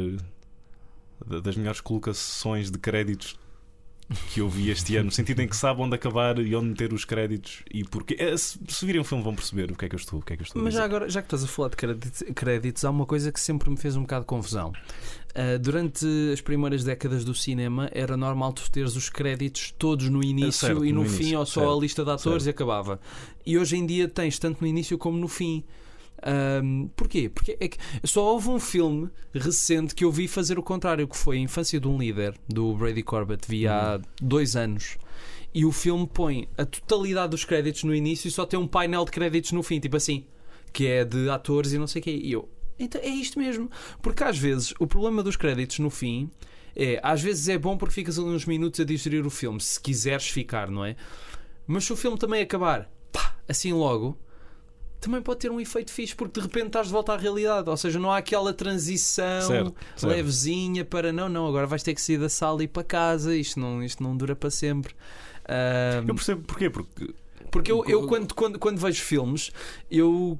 da- 1.26 1.40
das 1.40 1.56
melhores 1.56 1.80
colocações 1.80 2.70
de 2.70 2.78
créditos 2.78 3.40
que 4.32 4.42
eu 4.42 4.50
vi 4.50 4.70
este 4.70 4.96
ano, 4.98 5.06
no 5.06 5.12
sentido 5.12 5.42
em 5.42 5.48
que 5.48 5.56
sabe 5.56 5.82
onde 5.82 5.96
acabar 5.96 6.38
e 6.40 6.56
onde 6.56 6.68
meter 6.68 6.94
os 6.94 7.06
créditos 7.06 7.64
e 7.72 7.84
porque 7.84 8.16
eh, 8.20 8.36
se, 8.38 8.60
se 8.68 8.86
virem 8.86 9.02
o 9.02 9.04
filme 9.04 9.24
vão 9.24 9.34
perceber 9.34 9.72
o 9.72 9.76
que 9.76 9.86
é 9.86 9.90
que 9.90 9.96
eu 9.96 10.00
estou, 10.00 10.20
o 10.20 10.22
que 10.22 10.34
é 10.34 10.36
que 10.36 10.44
eu 10.44 10.46
estou 10.46 10.60
a 10.60 10.64
Mas 10.64 10.74
dizer. 10.74 10.82
já 10.82 10.86
agora, 10.86 11.10
já 11.10 11.22
que 11.22 11.28
estás 11.28 11.44
a 11.44 11.48
falar 11.48 11.70
de 11.70 11.78
créditos, 11.78 12.24
créditos, 12.36 12.86
há 12.86 12.90
uma 12.90 13.06
coisa 13.06 13.32
que 13.32 13.40
sempre 13.40 13.70
me 13.70 13.78
fez 13.78 13.96
um 13.96 14.02
bocado 14.02 14.22
de 14.22 14.28
confusão. 14.28 14.74
Ah, 15.36 15.58
durante 15.58 16.06
as 16.32 16.42
primeiras 16.42 16.84
décadas 16.84 17.26
do 17.26 17.34
cinema 17.34 17.90
era 17.92 18.16
normal 18.16 18.54
tu 18.54 18.70
teres 18.70 18.96
os 18.96 19.10
créditos 19.10 19.74
todos 19.80 20.08
no 20.10 20.24
início 20.24 20.68
certo, 20.68 20.86
e 20.86 20.92
no, 20.94 21.04
no 21.04 21.10
fim 21.10 21.22
início, 21.22 21.40
ou 21.40 21.46
só 21.46 21.62
certo, 21.62 21.78
a 21.78 21.82
lista 21.82 22.06
de 22.06 22.12
atores 22.12 22.44
certo. 22.44 22.48
e 22.48 22.50
acabava. 22.50 23.00
E 23.46 23.58
hoje 23.58 23.76
em 23.76 23.86
dia 23.86 24.08
tens 24.08 24.38
tanto 24.38 24.62
no 24.62 24.68
início 24.68 24.98
como 24.98 25.18
no 25.18 25.28
fim. 25.28 25.64
Ahm, 26.26 26.88
porquê? 26.96 27.30
Porque 27.30 27.58
é 27.60 27.68
que 27.68 27.78
só 28.04 28.24
houve 28.24 28.50
um 28.50 28.60
filme 28.60 29.10
recente 29.34 29.94
que 29.94 30.06
eu 30.06 30.12
vi 30.12 30.28
fazer 30.28 30.58
o 30.58 30.64
contrário, 30.64 31.08
que 31.08 31.18
foi 31.18 31.38
A 31.38 31.40
Infância 31.40 31.80
de 31.80 31.88
um 31.88 31.98
Líder, 31.98 32.34
do 32.48 32.74
Brady 32.76 33.04
Corbett, 33.04 33.48
vi 33.48 33.68
há 33.68 34.00
dois 34.22 34.56
anos. 34.56 34.98
E 35.54 35.66
o 35.66 35.72
filme 35.72 36.08
põe 36.12 36.48
a 36.58 36.66
totalidade 36.66 37.32
dos 37.32 37.46
créditos 37.46 37.84
no 37.84 37.94
início 37.94 38.28
e 38.28 38.32
só 38.32 38.46
tem 38.46 38.60
um 38.60 38.68
painel 38.68 39.06
de 39.06 39.12
créditos 39.12 39.52
no 39.52 39.62
fim, 39.62 39.80
tipo 39.80 39.98
assim, 39.98 40.26
que 40.72 40.88
é 40.88 41.06
de 41.06 41.30
atores 41.30 41.74
e 41.74 41.78
não 41.78 41.86
sei 41.86 42.02
o 42.02 42.04
quê. 42.04 42.20
E 42.24 42.32
eu, 42.32 42.50
então 42.80 43.00
é 43.02 43.10
isto 43.10 43.38
mesmo. 43.38 43.70
Porque 44.02 44.24
às 44.24 44.38
vezes 44.38 44.74
o 44.80 44.88
problema 44.88 45.22
dos 45.22 45.36
créditos 45.36 45.80
no 45.80 45.90
fim 45.90 46.32
é, 46.76 47.00
às 47.04 47.22
vezes 47.22 47.48
é 47.50 47.58
bom 47.58 47.78
porque 47.78 47.94
ficas 47.94 48.18
ali 48.18 48.30
uns 48.30 48.46
minutos 48.46 48.80
a 48.80 48.84
digerir 48.84 49.26
o 49.26 49.30
filme, 49.30 49.60
se 49.62 49.80
quiseres 49.80 50.28
ficar, 50.28 50.72
não 50.72 50.84
é? 50.84 50.96
Mas 51.68 51.86
se 51.86 51.94
o 51.94 51.96
filme 51.96 52.18
também 52.18 52.42
acabar, 52.42 52.90
pá, 53.12 53.36
assim 53.48 53.74
logo, 53.74 54.18
também 55.04 55.22
pode 55.22 55.40
ter 55.40 55.52
um 55.52 55.60
efeito 55.60 55.92
fixe, 55.92 56.16
porque 56.16 56.40
de 56.40 56.46
repente 56.46 56.68
estás 56.68 56.88
de 56.88 56.94
volta 56.94 57.14
à 57.14 57.18
realidade. 57.18 57.70
Ou 57.70 57.78
seja, 57.78 58.00
não 58.00 58.12
há 58.12 58.18
aquela 58.18 58.54
transição 58.54 59.42
Certo, 59.42 59.76
certo. 59.96 60.12
levezinha 60.14 60.84
para 60.86 61.12
não, 61.12 61.30
não, 61.30 61.48
agora 61.48 61.68
vais 61.68 61.84
ter 61.84 61.94
que 61.94 62.02
sair 62.02 62.18
da 62.18 62.30
sala 62.30 62.62
e 62.62 62.66
ir 62.66 62.70
para 62.70 62.84
casa, 62.84 63.36
isto 63.36 63.60
não, 63.60 63.84
isto 63.84 64.02
não 64.02 64.16
dura 64.16 64.36
para 64.36 64.50
sempre. 64.50 64.96
Eu 66.08 66.16
percebo 66.16 66.42
porquê, 66.44 66.70
porque 66.70 67.14
porque 67.54 67.72
eu, 67.72 67.86
eu 67.88 68.08
quando, 68.08 68.34
quando, 68.34 68.60
quando 68.60 68.80
vejo 68.80 69.02
filmes, 69.04 69.52
eu 69.90 70.38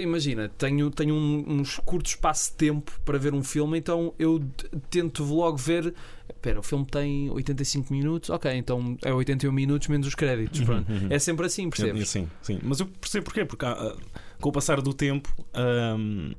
imagina, 0.00 0.48
tenho, 0.48 0.90
tenho 0.90 1.14
um- 1.14 1.44
uns 1.60 1.78
curtos 1.84 2.12
espaço 2.12 2.50
de 2.52 2.56
tempo 2.56 2.90
para 3.04 3.18
ver 3.18 3.34
um 3.34 3.44
filme, 3.44 3.78
então 3.78 4.14
eu 4.18 4.42
tento 4.90 5.22
logo 5.24 5.56
ver. 5.56 5.94
Espera, 6.28 6.58
o 6.60 6.62
filme 6.62 6.84
tem 6.86 7.30
85 7.30 7.92
minutos, 7.92 8.30
ok, 8.30 8.50
então 8.54 8.96
é 9.04 9.12
81 9.12 9.52
minutos 9.52 9.88
menos 9.88 10.06
os 10.06 10.14
créditos. 10.14 10.60
Pronto. 10.62 10.90
Uhum. 10.90 11.06
É 11.10 11.18
sempre 11.18 11.46
assim, 11.46 11.64
Eu- 11.64 11.70
percebes? 11.70 12.08
Sim, 12.08 12.28
sim. 12.42 12.58
Mas 12.62 12.80
eu 12.80 12.86
percebo 12.86 13.24
porquê, 13.26 13.44
porque 13.44 13.64
ah, 13.64 13.72
ah, 13.72 14.20
com 14.40 14.48
o 14.48 14.52
passar 14.52 14.80
do 14.80 14.94
tempo 14.94 15.28
ahm, 15.54 16.32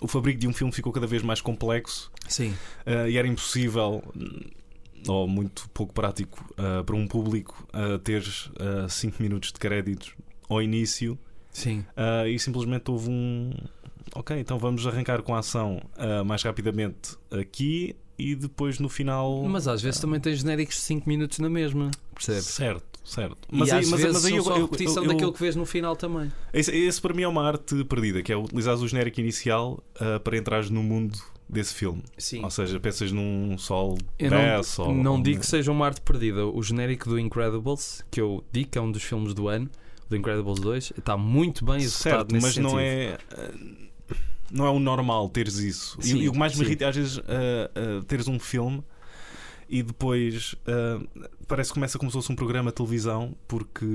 o 0.00 0.08
fabrico 0.08 0.38
de 0.40 0.48
um 0.48 0.52
filme 0.52 0.72
ficou 0.72 0.92
cada 0.92 1.06
vez 1.06 1.22
mais 1.22 1.40
complexo 1.40 2.10
Sim, 2.28 2.54
ah, 2.86 3.08
e 3.08 3.16
era 3.16 3.26
impossível 3.26 4.02
hum, 4.16 4.40
ou 5.08 5.26
muito 5.28 5.68
pouco 5.70 5.92
prático 5.94 6.44
ah, 6.58 6.82
para 6.84 6.94
um 6.96 7.06
público 7.06 7.66
ah, 7.72 7.98
ter 8.02 8.22
5 8.88 9.22
minutos 9.22 9.52
de 9.52 9.58
créditos 9.58 10.14
ao 10.48 10.60
início 10.62 11.18
sim. 11.52 11.84
ah, 11.96 12.26
e 12.28 12.38
simplesmente 12.38 12.90
houve 12.90 13.08
um 13.10 13.50
ok, 14.14 14.38
então 14.38 14.58
vamos 14.58 14.86
arrancar 14.86 15.22
com 15.22 15.34
a 15.34 15.38
ação 15.38 15.80
ah, 15.96 16.24
mais 16.24 16.42
rapidamente 16.42 17.16
aqui 17.30 17.94
e 18.18 18.34
depois 18.34 18.78
no 18.78 18.88
final 18.88 19.42
Mas 19.44 19.66
às 19.66 19.80
vezes 19.80 19.98
também 20.00 20.20
tens 20.20 20.40
genéricos 20.40 20.74
de 20.76 20.82
5 20.82 21.08
minutos 21.08 21.38
na 21.38 21.48
mesma, 21.48 21.90
percebes? 22.14 22.44
Certo, 22.44 23.00
certo. 23.02 23.48
e 23.50 23.62
às 23.62 23.70
vezes 23.70 23.90
mas 23.90 24.04
aí 24.04 24.30
são 24.32 24.36
eu- 24.36 24.42
só 24.44 24.56
eu- 24.58 24.62
repetição 24.66 25.02
eu- 25.02 25.04
eu- 25.04 25.08
daquilo 25.14 25.32
que 25.32 25.40
vês 25.40 25.56
no 25.56 25.64
final 25.64 25.96
também. 25.96 26.30
Esse, 26.52 26.70
esse 26.76 27.00
para 27.00 27.14
mim 27.14 27.22
é 27.22 27.28
uma 27.28 27.42
arte 27.46 27.82
perdida, 27.84 28.22
que 28.22 28.30
é 28.30 28.36
utilizar 28.36 28.76
o 28.76 28.86
genérico 28.86 29.18
inicial 29.20 29.82
ah, 29.98 30.20
para 30.20 30.36
entrares 30.36 30.68
no 30.68 30.82
mundo 30.82 31.18
desse 31.52 31.74
filme. 31.74 32.02
Sim. 32.16 32.42
Ou 32.44 32.50
seja, 32.50 32.78
pensas 32.78 33.10
num 33.12 33.58
sol 33.58 33.98
Eu 34.18 34.30
não, 34.30 34.38
Bass 34.38 34.78
ou 34.78 34.94
não 34.94 35.20
digo 35.20 35.40
que 35.40 35.46
seja 35.46 35.70
uma 35.72 35.86
arte 35.86 36.00
perdida. 36.00 36.46
O 36.46 36.62
genérico 36.62 37.08
do 37.08 37.18
Incredibles, 37.18 38.04
que 38.10 38.20
eu 38.20 38.44
digo 38.52 38.70
que 38.70 38.78
é 38.78 38.80
um 38.80 38.90
dos 38.90 39.02
filmes 39.02 39.34
do 39.34 39.48
ano, 39.48 39.68
do 40.08 40.16
Incredibles 40.16 40.60
2, 40.60 40.92
está 40.98 41.16
muito 41.16 41.64
bem 41.64 41.76
executado 41.76 42.32
certo, 42.32 42.32
nesse 42.32 42.46
mas 42.46 42.56
não 42.56 42.70
sentido. 42.70 42.82
é 42.82 43.18
ah, 43.32 44.14
não 44.50 44.66
é 44.66 44.70
o 44.70 44.78
normal 44.80 45.28
teres 45.28 45.58
isso. 45.58 45.96
E- 46.00 46.04
Sim, 46.04 46.18
e, 46.18 46.28
o 46.28 46.32
que 46.32 46.38
mais 46.38 46.56
me 46.56 46.64
irrita 46.64 46.84
é 46.84 46.88
às 46.88 46.96
vezes 46.96 47.18
ah, 47.18 47.70
ah, 47.74 48.04
teres 48.06 48.26
um 48.28 48.38
filme 48.38 48.82
e 49.68 49.82
depois 49.82 50.54
ah, 50.66 51.00
parece 51.46 51.70
que 51.70 51.74
começa 51.74 51.98
como 51.98 52.10
se 52.10 52.16
fosse 52.16 52.32
um 52.32 52.36
programa 52.36 52.70
de 52.70 52.76
televisão 52.76 53.34
porque 53.46 53.86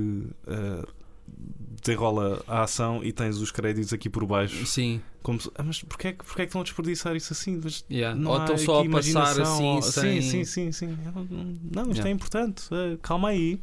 desenrola 1.86 2.42
a 2.48 2.64
ação 2.64 3.04
e 3.04 3.12
tens 3.12 3.38
os 3.38 3.52
créditos 3.52 3.94
aqui 3.94 4.10
por 4.10 4.26
baixo. 4.26 4.66
Sim, 4.66 5.02
Como 5.22 5.40
se, 5.40 5.50
ah, 5.56 5.64
mas 5.64 5.82
porquê, 5.84 6.10
é 6.10 6.12
que- 6.14 6.24
porquê 6.26 6.42
é 6.44 6.46
que 6.46 6.54
vão 6.54 6.64
desperdiçar 6.64 7.16
isso 7.16 7.32
assim? 7.34 7.60
Mas 7.64 7.86
yeah. 7.90 8.20
Não 8.20 8.32
ou 8.32 8.38
estão 8.40 8.58
só 8.58 8.82
a 8.84 8.90
passar 8.90 9.42
assim, 9.42 9.64
ou- 9.64 9.82
sem... 9.82 10.22
Sim, 10.22 10.44
sim, 10.44 10.72
sim, 10.72 10.72
sim. 10.72 10.98
Não, 11.72 11.84
isto 11.84 11.94
Yeah. 11.94 12.10
é 12.10 12.12
importante. 12.12 12.64
Eh, 12.72 12.98
Calma 13.02 13.30
aí. 13.30 13.60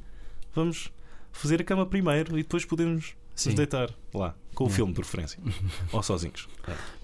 Vamos 0.55 0.91
fazer 1.33 1.61
a 1.61 1.65
cama 1.65 1.87
primeiro 1.87 2.39
e 2.39 2.43
depois 2.43 2.65
podemos 2.65 3.15
Sim. 3.35 3.51
nos 3.51 3.57
deitar 3.57 3.91
lá. 4.13 4.35
Com 4.55 4.65
o 4.65 4.67
Yeah. 4.67 4.77
filme, 4.77 4.93
de 4.93 5.01
preferência. 5.01 5.39
Ou 5.93 6.03
sozinhos. 6.03 6.47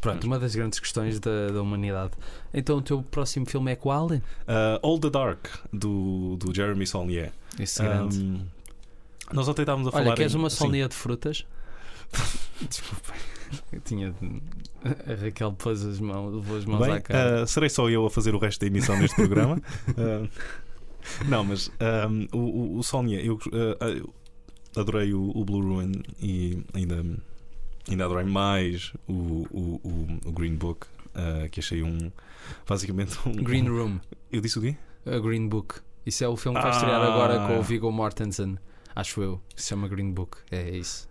Pronto, 0.00 0.24
uma 0.26 0.38
das 0.38 0.54
grandes 0.54 0.78
questões 0.80 1.18
da, 1.18 1.48
da 1.48 1.62
humanidade. 1.62 2.12
Então 2.52 2.76
o 2.78 2.82
teu 2.82 3.02
próximo 3.02 3.46
filme 3.46 3.72
é 3.72 3.76
qual? 3.76 4.06
Uh, 4.08 4.20
All 4.82 4.98
the 4.98 5.08
Dark, 5.08 5.46
do, 5.72 6.36
do 6.36 6.54
Jeremy 6.54 6.86
Saulnier. 6.86 7.32
Esse 7.58 7.82
grande. 7.82 8.18
Um, 8.18 8.44
nós 9.32 9.48
ontem 9.48 9.62
estávamos 9.62 9.88
a 9.88 9.92
falar. 9.92 10.06
Olha, 10.06 10.16
queres 10.16 10.34
em- 10.34 10.38
uma 10.38 10.50
solnia 10.50 10.88
de 10.88 10.94
frutas? 10.94 11.46
Desculpa. 12.68 13.12
Eu 13.72 13.80
tinha. 13.80 14.14
A 14.84 15.14
Raquel 15.24 15.52
pôs 15.54 15.84
as 15.84 15.98
mãos, 15.98 16.32
levou 16.34 16.56
as 16.56 16.64
mãos 16.64 16.86
Bem, 16.86 16.92
à 16.96 17.00
cara. 17.00 17.42
uh, 17.42 17.46
serei 17.46 17.68
só 17.68 17.88
eu 17.90 18.06
a 18.06 18.10
fazer 18.10 18.32
o 18.34 18.38
resto 18.38 18.60
da 18.60 18.66
emissão 18.68 18.96
neste 18.96 19.16
programa. 19.16 19.60
Uh, 19.88 20.28
não, 21.26 21.44
mas 21.44 21.68
um, 22.08 22.28
o, 22.32 22.38
o, 22.38 22.78
o 22.78 22.82
Saulnier, 22.84 23.24
eu 23.24 23.34
uh, 23.34 24.12
adorei 24.78 25.12
o, 25.12 25.32
o 25.34 25.44
Blue 25.44 25.60
Ruin 25.62 25.92
e 26.20 26.62
ainda, 26.74 27.04
ainda 27.90 28.04
adorei 28.04 28.24
mais 28.24 28.92
o, 29.08 29.46
o, 29.50 30.18
o, 30.24 30.32
Green 30.32 30.54
Book, 30.54 30.86
que 31.50 31.58
achei 31.58 31.82
um. 31.82 32.12
Basicamente 32.68 33.18
um. 33.26 33.32
Green 33.32 33.68
Room, 33.68 33.98
Eu 34.30 34.40
disse 34.40 34.58
o 34.58 34.62
quê? 34.62 34.76
a 35.04 35.18
Green 35.18 35.48
Book. 35.48 35.80
Isso 36.06 36.22
é 36.22 36.28
o 36.28 36.36
filme 36.36 36.56
que 36.56 36.62
vai 36.62 36.72
estrear 36.72 37.00
Ah. 37.00 37.12
agora 37.12 37.46
com 37.48 37.58
o 37.58 37.62
Viggo 37.62 37.90
Mortensen. 37.90 38.56
Acho 38.98 39.22
eu. 39.22 39.40
Se 39.54 39.68
chama 39.68 39.86
Green 39.86 40.10
Book. 40.10 40.38
É 40.50 40.76
isso. 40.76 41.08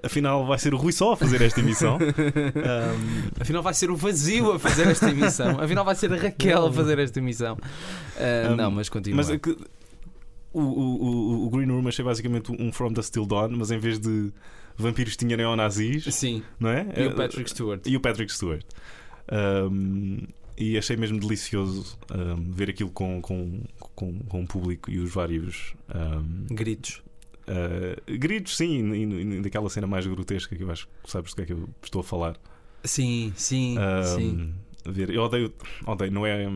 Afinal, 0.00 0.46
vai 0.46 0.56
ser 0.56 0.72
o 0.72 0.76
Rui 0.76 0.92
só 0.92 1.14
a 1.14 1.16
fazer 1.16 1.42
esta 1.42 1.58
emissão. 1.58 1.98
Um, 2.08 3.40
Afinal, 3.40 3.62
vai 3.62 3.74
ser 3.74 3.90
o 3.90 3.96
vazio 3.96 4.52
a 4.52 4.58
fazer 4.58 4.86
esta 4.86 5.10
emissão. 5.10 5.58
Afinal, 5.60 5.84
vai 5.84 5.96
ser 5.96 6.12
a 6.12 6.16
Raquel 6.16 6.66
a 6.66 6.72
fazer 6.72 6.98
esta 7.00 7.18
emissão. 7.18 7.58
Ah, 8.16 8.52
Um, 8.52 8.56
não, 8.56 8.70
mas 8.70 8.88
continua. 8.88 9.16
Mas 9.16 9.30
é 9.30 9.38
que 9.38 9.50
o, 10.52 10.60
o, 10.60 11.46
o, 11.46 11.50
Green 11.50 11.66
Room 11.66 11.88
achei 11.88 12.04
basicamente 12.04 12.52
um 12.52 12.72
From 12.72 12.92
the 12.92 13.02
Still 13.02 13.26
Dawn, 13.26 13.50
mas 13.50 13.72
em 13.72 13.78
vez 13.78 13.98
de 13.98 14.32
vampiros 14.76 15.16
tinha 15.16 15.36
neonazis, 15.36 16.14
Sim. 16.14 16.44
não 16.60 16.70
é? 16.70 16.86
E 16.96 17.06
o 17.06 17.16
Patrick 17.16 17.50
Stewart. 17.50 17.80
E 17.84 17.96
o 17.96 18.00
Patrick 18.00 18.32
Stewart. 18.32 18.64
Um, 19.32 20.18
e 20.56 20.78
achei 20.78 20.96
mesmo 20.96 21.18
delicioso 21.18 21.96
um, 22.14 22.52
ver 22.52 22.70
aquilo 22.70 22.90
com, 22.90 23.20
com, 23.20 23.60
com, 23.94 24.18
com 24.20 24.42
o 24.42 24.46
público 24.46 24.90
e 24.90 24.98
os 24.98 25.12
vários 25.12 25.74
um, 25.94 26.54
Gritos. 26.54 27.02
Uh, 27.48 28.18
gritos, 28.18 28.56
sim, 28.56 28.92
e, 28.92 29.36
e, 29.36 29.40
daquela 29.40 29.68
cena 29.68 29.86
mais 29.86 30.06
grotesca 30.06 30.54
que 30.54 30.62
eu 30.62 30.70
acho 30.70 30.86
que 31.02 31.10
sabes 31.10 31.32
do 31.32 31.36
que 31.36 31.42
é 31.42 31.46
que 31.46 31.52
eu 31.52 31.68
estou 31.82 32.00
a 32.00 32.04
falar. 32.04 32.36
Sim, 32.84 33.32
sim, 33.36 33.76
Um, 33.78 34.16
sim. 34.16 34.54
Ver. 34.90 35.10
Eu 35.10 35.22
odeio, 35.22 35.52
odeio, 35.86 36.10
não 36.10 36.24
é, 36.24 36.46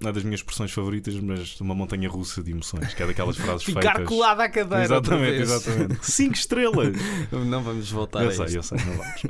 não 0.00 0.08
é 0.08 0.12
das 0.12 0.22
minhas 0.24 0.40
expressões 0.40 0.72
favoritas, 0.72 1.14
mas 1.16 1.60
uma 1.60 1.74
montanha 1.74 2.08
russa 2.08 2.42
de 2.42 2.50
emoções, 2.52 2.94
que 2.94 3.02
é 3.02 3.06
daquelas 3.06 3.36
frases 3.36 3.64
Ficar 3.66 3.96
feitas. 3.96 4.08
colado 4.08 4.40
à 4.40 4.48
cadeira. 4.48 4.84
Exatamente, 4.84 5.42
exatamente. 5.42 5.98
Cinco 6.10 6.34
estrelas! 6.34 6.96
Não 7.30 7.62
vamos 7.62 7.90
voltar 7.90 8.22
eu 8.22 8.28
a 8.30 8.32
sei, 8.32 8.46
isto. 8.46 8.56
eu 8.56 8.62
sei, 8.62 8.78
não 8.78 8.96
vamos. 8.96 9.22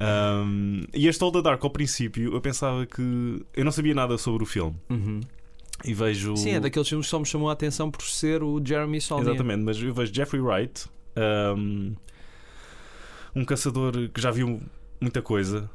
Um, 0.00 0.82
e 0.94 1.08
este 1.08 1.22
All 1.22 1.32
the 1.32 1.42
Dark, 1.42 1.62
ao 1.62 1.68
princípio, 1.70 2.32
eu 2.32 2.40
pensava 2.40 2.86
que. 2.86 3.44
Eu 3.54 3.64
não 3.64 3.72
sabia 3.72 3.94
nada 3.94 4.16
sobre 4.16 4.44
o 4.44 4.46
filme. 4.46 4.74
Uhum. 4.88 5.20
E 5.84 5.92
vejo. 5.94 6.36
Sim, 6.36 6.52
é 6.52 6.60
daqueles 6.60 6.88
filmes 6.88 7.06
que 7.06 7.10
só 7.10 7.18
me 7.18 7.26
chamou 7.26 7.48
a 7.50 7.52
atenção 7.52 7.90
por 7.90 8.02
ser 8.02 8.42
o 8.42 8.60
Jeremy 8.64 9.00
Saulnier. 9.00 9.30
Exatamente, 9.34 9.62
mas 9.62 9.80
eu 9.80 9.92
vejo 9.92 10.12
Jeffrey 10.12 10.40
Wright, 10.40 10.86
um, 11.56 11.94
um 13.34 13.44
caçador 13.44 13.92
que 14.12 14.20
já 14.20 14.30
viu 14.30 14.60
muita 15.00 15.20
coisa, 15.20 15.70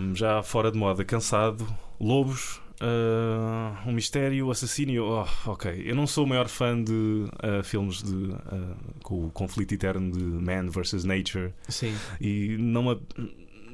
um, 0.00 0.14
já 0.14 0.42
fora 0.42 0.70
de 0.70 0.76
moda, 0.78 1.04
cansado, 1.04 1.66
lobos, 2.00 2.60
uh, 2.82 3.88
um 3.88 3.92
mistério, 3.92 4.50
assassínio. 4.50 5.04
Oh, 5.04 5.50
ok, 5.50 5.82
eu 5.84 5.94
não 5.94 6.06
sou 6.06 6.24
o 6.24 6.28
maior 6.28 6.48
fã 6.48 6.82
de 6.82 6.92
uh, 6.92 7.62
filmes 7.62 8.02
de, 8.02 8.12
uh, 8.14 8.76
com 9.02 9.26
o 9.26 9.30
conflito 9.30 9.72
eterno 9.72 10.10
de 10.10 10.22
man 10.22 10.68
versus 10.68 11.04
nature 11.04 11.52
Sim. 11.68 11.94
e 12.20 12.56
não 12.58 12.82
me- 12.82 13.00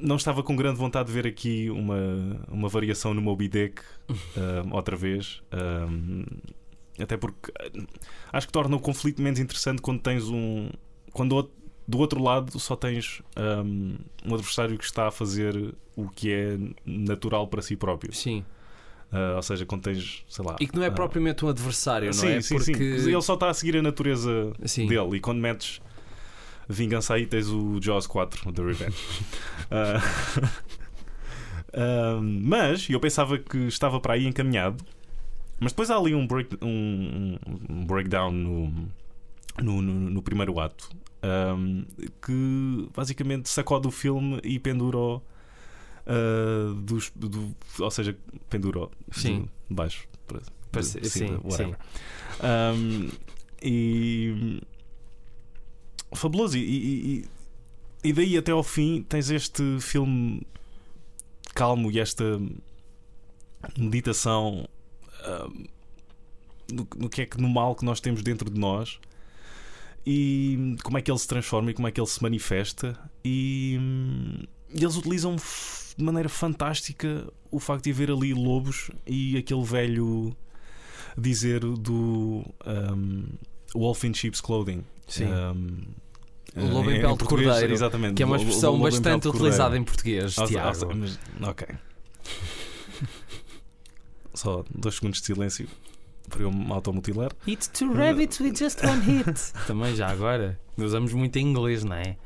não 0.01 0.15
estava 0.15 0.43
com 0.43 0.55
grande 0.55 0.77
vontade 0.77 1.07
de 1.07 1.13
ver 1.13 1.27
aqui 1.27 1.69
uma, 1.69 1.97
uma 2.47 2.69
variação 2.69 3.13
no 3.13 3.21
Moby 3.21 3.47
Dick 3.47 3.81
outra 4.71 4.95
vez. 4.95 5.41
Até 6.99 7.17
porque 7.17 7.51
uh, 7.51 7.87
acho 8.31 8.47
que 8.47 8.53
torna 8.53 8.75
o 8.75 8.79
conflito 8.79 9.21
menos 9.21 9.39
interessante 9.39 9.81
quando 9.81 9.99
tens 9.99 10.29
um. 10.29 10.69
Quando 11.11 11.49
do 11.87 11.99
outro 11.99 12.21
lado 12.21 12.59
só 12.59 12.75
tens 12.75 13.21
um, 13.37 13.95
um 14.25 14.33
adversário 14.33 14.77
que 14.77 14.83
está 14.83 15.07
a 15.07 15.11
fazer 15.11 15.75
o 15.95 16.09
que 16.09 16.31
é 16.31 16.57
natural 16.85 17.47
para 17.47 17.61
si 17.61 17.75
próprio. 17.75 18.13
Sim. 18.13 18.43
Uh, 19.11 19.35
ou 19.35 19.41
seja, 19.41 19.65
quando 19.65 19.83
tens, 19.83 20.25
sei 20.27 20.43
lá. 20.43 20.55
E 20.59 20.67
que 20.67 20.75
não 20.75 20.83
é 20.83 20.87
uh, 20.87 20.91
propriamente 20.91 21.45
um 21.45 21.49
adversário, 21.49 22.07
não 22.07 22.13
sim, 22.13 22.27
é? 22.27 22.41
sim, 22.41 22.55
Porque... 22.55 22.73
sim. 22.73 23.11
Ele 23.11 23.21
só 23.21 23.35
está 23.35 23.49
a 23.49 23.53
seguir 23.53 23.77
a 23.77 23.81
natureza 23.81 24.51
Sim. 24.65 24.87
dele. 24.87 25.17
E 25.17 25.19
quando 25.19 25.39
metes 25.39 25.79
vingança 26.67 27.13
aí, 27.13 27.25
tens 27.25 27.49
o 27.49 27.79
Jaws 27.81 28.07
4, 28.07 28.49
o 28.49 28.51
The 28.53 28.61
Revenge. 28.63 28.97
Ah, 29.71 29.99
ah, 31.73 32.19
mas 32.21 32.87
eu 32.89 32.99
pensava 32.99 33.37
que 33.37 33.57
estava 33.67 33.99
para 33.99 34.13
aí 34.13 34.25
encaminhado. 34.27 34.83
Mas 35.59 35.71
depois 35.71 35.89
há 35.89 35.97
ali 35.97 36.13
um, 36.13 36.27
break, 36.27 36.57
um, 36.61 37.37
um 37.69 37.85
breakdown 37.85 38.31
no, 38.31 38.67
no, 39.61 39.81
no- 39.81 40.09
no 40.11 40.21
primeiro 40.21 40.59
ato 40.59 40.89
ahm, 41.23 41.83
que 42.21 42.89
basicamente 42.95 43.49
sacode 43.49 43.87
o 43.87 43.91
filme 43.91 44.39
e 44.43 44.59
pendura 44.59 45.21
dos, 46.83 47.11
do, 47.15 47.55
ou 47.79 47.89
seja, 47.91 48.15
pendura 48.49 48.87
Sim. 49.11 49.47
de 49.69 49.73
baixo 49.75 50.07
para, 50.71 50.83
sim, 50.83 51.39
whatever. 51.43 51.77
Um, 52.43 53.09
e 53.61 54.61
fabuloso. 56.15 56.57
E, 56.57 56.61
e- 56.61 57.25
e- 58.03 58.13
daí 58.13 58.37
até 58.37 58.51
ao 58.51 58.63
fim 58.63 59.03
tens 59.03 59.29
este 59.29 59.79
filme 59.79 60.45
calmo 61.53 61.91
e 61.91 61.99
esta 61.99 62.39
meditação 63.77 64.67
um, 65.27 65.65
no, 66.71 66.87
no 66.97 67.09
que 67.09 67.21
é 67.21 67.25
que 67.25 67.39
no 67.41 67.49
mal 67.49 67.75
que 67.75 67.85
nós 67.85 67.99
temos 67.99 68.21
dentro 68.21 68.49
de 68.49 68.59
nós 68.59 68.99
e 70.05 70.75
como 70.83 70.97
é 70.97 71.01
que 71.01 71.09
ele 71.09 71.17
se 71.17 71.27
transforma 71.27 71.71
e 71.71 71.73
como 71.73 71.87
é 71.87 71.91
que 71.91 71.99
ele 71.99 72.07
se 72.07 72.21
manifesta 72.21 72.99
e, 73.23 73.79
e 74.69 74.83
eles 74.83 74.95
utilizam 74.97 75.35
de 75.97 76.03
maneira 76.03 76.29
fantástica 76.29 77.27
o 77.49 77.59
facto 77.59 77.85
de 77.85 77.91
haver 77.91 78.11
ali 78.11 78.33
lobos 78.33 78.91
e 79.07 79.37
aquele 79.37 79.63
velho 79.63 80.35
dizer 81.17 81.61
do 81.61 82.45
um, 82.93 83.25
Wolf 83.73 84.03
in 84.03 84.13
Sheep's 84.13 84.41
Clothing. 84.41 84.83
Sim. 85.07 85.25
Um, 85.25 85.77
O 86.55 86.65
lobo 86.67 86.89
em 86.91 87.01
pele 87.01 87.17
de 87.17 87.23
cordeiro, 87.25 87.73
exatamente. 87.73 88.13
Que 88.15 88.23
é 88.23 88.25
uma 88.25 88.37
expressão 88.37 88.75
em 88.77 88.81
bastante 88.81 89.27
utilizada 89.27 89.77
em 89.77 89.83
português, 89.83 90.37
Ah, 90.39 90.45
Tiago. 90.47 90.91
ah, 90.91 90.95
mas- 90.95 91.19
ok. 91.41 91.67
Só 94.33 94.63
dois 94.73 94.95
segundos 94.95 95.19
de 95.19 95.25
silêncio 95.25 95.67
para 96.29 96.41
eu 96.41 96.51
me 96.51 96.71
automutilar. 96.71 97.31
Eat 97.47 97.69
two 97.69 97.93
rabbits 97.93 98.39
with 98.39 98.55
just 98.55 98.83
one 98.83 99.01
hit. 99.01 99.53
Também 99.67 99.95
já 99.95 100.09
agora. 100.09 100.59
Usamos 100.77 101.13
muito 101.13 101.37
em 101.37 101.47
inglês, 101.47 101.83
não 101.83 101.95
é? 101.95 102.17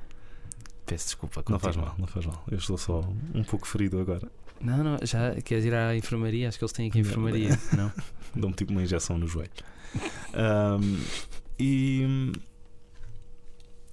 Peço 0.86 1.06
desculpa. 1.06 1.44
Não 1.50 1.60
faz 1.60 1.76
mal, 1.76 1.94
não 2.00 2.08
faz 2.08 2.26
mal. 2.26 2.44
Eu 2.50 2.58
estou 2.58 2.78
só 2.78 3.02
um 3.34 3.44
pouco 3.44 3.68
ferido 3.68 4.00
agora. 4.00 4.28
Não, 4.60 4.84
não, 4.84 4.98
já 5.04 5.36
queres 5.42 5.66
ir 5.66 5.74
à 5.74 5.96
enfermaria? 5.96 6.50
Acho 6.50 6.58
que 6.58 6.64
eles 6.64 6.72
têm 6.74 6.88
aqui 6.90 6.98
a 6.98 7.02
enfermaria. 7.02 7.58
Não. 7.78 7.92
Dou-me 8.36 8.56
tipo 8.56 8.72
uma 8.72 8.82
injeção 8.84 9.18
no 9.18 9.28
joelho. 9.28 9.52
Ahm, 10.34 10.98
e. 11.60 12.32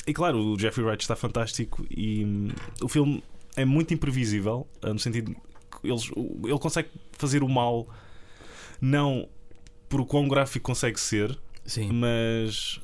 E 0.06 0.12
claro, 0.12 0.38
o 0.38 0.58
Jeffrey 0.58 0.86
Wright 0.86 1.02
está 1.02 1.16
fantástico 1.16 1.84
e 1.90 2.24
hum, 2.24 2.48
o 2.80 2.88
filme 2.88 3.22
é 3.56 3.64
muito 3.64 3.92
imprevisível, 3.92 4.66
ah, 4.82 4.92
no 4.92 4.98
sentido 4.98 5.34
que 5.34 5.88
eles, 5.88 6.10
ele 6.44 6.58
consegue 6.58 6.90
fazer 7.12 7.42
o 7.42 7.48
mal 7.48 7.88
não 8.80 9.28
por 9.88 10.00
o 10.00 10.06
quão 10.06 10.28
gráfico 10.28 10.66
consegue 10.66 11.00
ser, 11.00 11.36
Sim. 11.64 11.90
mas 11.92 12.80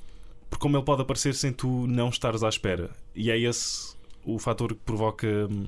por 0.50 0.58
como 0.58 0.76
ele 0.76 0.85
pode 0.85 1.02
aparecer 1.02 1.35
sem 1.35 1.52
tu 1.52 1.87
não 1.87 2.08
estares 2.08 2.42
à 2.42 2.48
espera. 2.48 2.90
E 3.14 3.30
é 3.30 3.38
esse 3.38 3.94
o 4.24 4.38
fator 4.38 4.74
que 4.74 4.80
provoca 4.80 5.26
hum, 5.50 5.66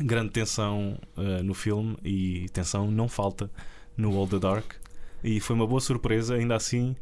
grande 0.00 0.30
tensão 0.30 0.98
ah, 1.16 1.42
no 1.42 1.54
filme 1.54 1.96
e 2.04 2.48
tensão 2.50 2.90
não 2.90 3.08
falta 3.08 3.50
no 3.96 4.16
All 4.16 4.26
the 4.26 4.38
Dark. 4.38 4.74
E 5.22 5.40
foi 5.40 5.56
uma 5.56 5.66
boa 5.66 5.80
surpresa, 5.80 6.34
ainda 6.34 6.54
assim. 6.54 6.94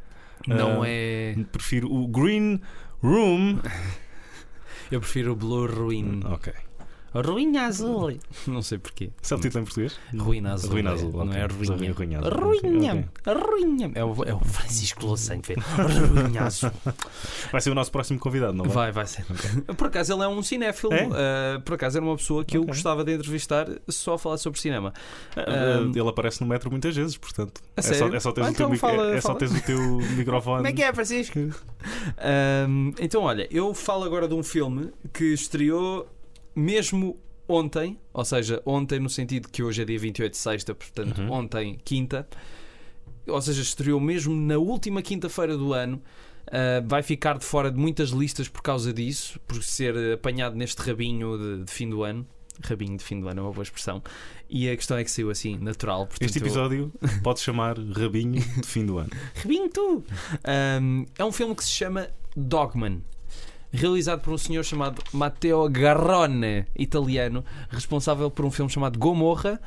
Não 0.46 0.82
ah, 0.82 0.88
é. 0.88 1.36
Prefiro 1.52 1.92
o 1.92 2.06
Green 2.06 2.60
Room. 3.02 3.60
Eu 4.90 5.00
prefiro 5.00 5.32
o 5.32 5.36
Blue 5.36 5.66
Ruin. 5.66 6.22
Ok. 6.24 6.52
Ruinha 7.20 7.62
azul. 7.66 8.12
Não 8.46 8.62
sei 8.62 8.78
porquê. 8.78 9.10
Esse 9.22 9.32
é 9.32 9.36
o 9.36 9.40
título 9.40 9.62
em 9.62 9.64
português? 9.64 9.98
Ruína 10.16 10.52
azul. 10.54 10.70
Ruína 10.70 10.90
é- 10.90 10.92
azul. 10.94 11.12
Não 11.12 11.32
é 11.32 11.46
ruinha. 11.46 11.92
Ruinha 11.92 12.18
azul. 12.20 12.30
Ruinha. 12.32 13.08
Ruinha. 13.26 13.92
É 13.94 14.04
o, 14.04 14.24
é 14.24 14.34
o 14.34 14.40
Francisco 14.40 15.04
Louçã 15.06 15.38
que 15.40 15.54
fez. 15.54 15.58
Ruinha 15.66 16.42
azul. 16.42 16.70
Vai 17.52 17.60
ser 17.60 17.70
o 17.70 17.74
nosso 17.74 17.90
próximo 17.92 18.18
convidado, 18.18 18.52
não 18.52 18.64
vai? 18.64 18.90
Vai, 18.92 18.92
vai 18.92 19.06
ser. 19.06 19.24
Por 19.76 19.86
acaso 19.88 20.12
ele 20.12 20.22
é 20.22 20.28
um 20.28 20.42
cinéfilo. 20.42 20.92
É? 20.92 21.06
uh, 21.06 21.60
por 21.62 21.74
acaso 21.74 21.98
era 21.98 22.04
uma 22.04 22.16
pessoa 22.16 22.44
que 22.44 22.56
eu 22.56 22.62
Ok. 22.62 22.72
gostava 22.74 23.04
de 23.04 23.14
entrevistar 23.14 23.66
só 23.88 24.14
a 24.14 24.18
falar 24.18 24.38
sobre 24.38 24.60
cinema. 24.60 24.92
Ah, 25.36 25.80
Um, 25.80 25.90
Ele 25.90 26.08
aparece 26.08 26.40
no 26.40 26.46
metro 26.46 26.70
muitas 26.70 26.94
vezes, 26.94 27.16
portanto. 27.16 27.60
A 27.76 27.80
é, 27.80 27.82
só, 27.82 28.08
é 28.08 28.20
só 28.20 28.32
teres 28.32 28.48
Ah, 28.48 28.52
o 28.52 28.54
teu, 28.54 28.66
então 28.66 28.70
mic- 28.70 28.80
fala- 28.80 29.14
é 29.14 29.20
só 29.20 29.28
fala. 29.28 29.38
teres 29.38 29.54
o 29.56 29.62
teu 29.62 29.80
microfone. 30.16 30.56
Como 30.58 30.66
é 30.68 30.72
que 30.72 30.82
é, 30.82 30.92
Francisco? 30.92 31.38
Então, 33.00 33.22
olha, 33.22 33.46
eu 33.50 33.74
falo 33.74 34.04
agora 34.04 34.26
de 34.28 34.34
um 34.34 34.42
filme 34.42 34.90
que 35.12 35.24
estreou 35.32 36.06
mesmo 36.56 37.16
ontem, 37.48 37.96
ou 38.12 38.24
seja, 38.24 38.60
ontem 38.66 38.98
no 38.98 39.08
sentido 39.10 39.48
que 39.48 39.62
hoje 39.62 39.82
é 39.82 39.84
dia 39.84 39.98
28 39.98 40.32
de 40.32 40.38
sexta, 40.38 40.74
portanto, 40.74 41.18
Uhum. 41.20 41.30
ontem, 41.30 41.78
quinta, 41.84 42.26
ou 43.28 43.40
seja, 43.40 43.62
estreou 43.62 44.00
mesmo 44.00 44.34
na 44.34 44.56
última 44.58 45.02
quinta-feira 45.02 45.56
do 45.56 45.72
ano. 45.72 46.00
Uh, 46.48 46.86
vai 46.86 47.02
ficar 47.02 47.38
de 47.38 47.44
fora 47.44 47.72
de 47.72 47.76
muitas 47.76 48.10
listas 48.10 48.48
por 48.48 48.62
causa 48.62 48.92
disso, 48.92 49.38
por 49.48 49.60
ser 49.64 50.14
apanhado 50.14 50.54
neste 50.54 50.80
rabinho 50.80 51.36
de, 51.36 51.64
de 51.64 51.70
fim 51.72 51.90
do 51.90 52.04
ano. 52.04 52.24
Rabinho 52.62 52.96
de 52.96 53.02
fim 53.04 53.20
do 53.20 53.28
ano 53.28 53.40
é 53.40 53.42
uma 53.42 53.52
boa 53.52 53.64
expressão. 53.64 54.00
E 54.48 54.70
a 54.70 54.76
questão 54.76 54.96
é 54.96 55.02
que 55.02 55.10
saiu 55.10 55.28
assim, 55.28 55.58
natural. 55.58 56.06
Portanto, 56.06 56.22
Este 56.28 56.38
episódio 56.38 56.92
pode 57.22 57.40
chamar 57.40 57.76
Rabinho 57.76 58.40
de 58.40 58.66
fim 58.66 58.86
do 58.86 58.96
ano. 58.98 59.10
Rebinho 59.34 59.68
tu! 59.68 60.04
Um, 60.80 61.04
é 61.18 61.24
um 61.24 61.32
filme 61.32 61.52
que 61.54 61.64
se 61.64 61.70
chama 61.70 62.08
Dogman. 62.36 63.02
Realizado 63.72 64.20
por 64.20 64.32
um 64.32 64.38
senhor 64.38 64.64
chamado 64.64 65.02
Matteo 65.12 65.68
Garrone, 65.68 66.64
italiano, 66.76 67.44
responsável 67.68 68.30
por 68.30 68.44
um 68.44 68.50
filme 68.50 68.70
chamado 68.70 68.98
Gomorra, 68.98 69.60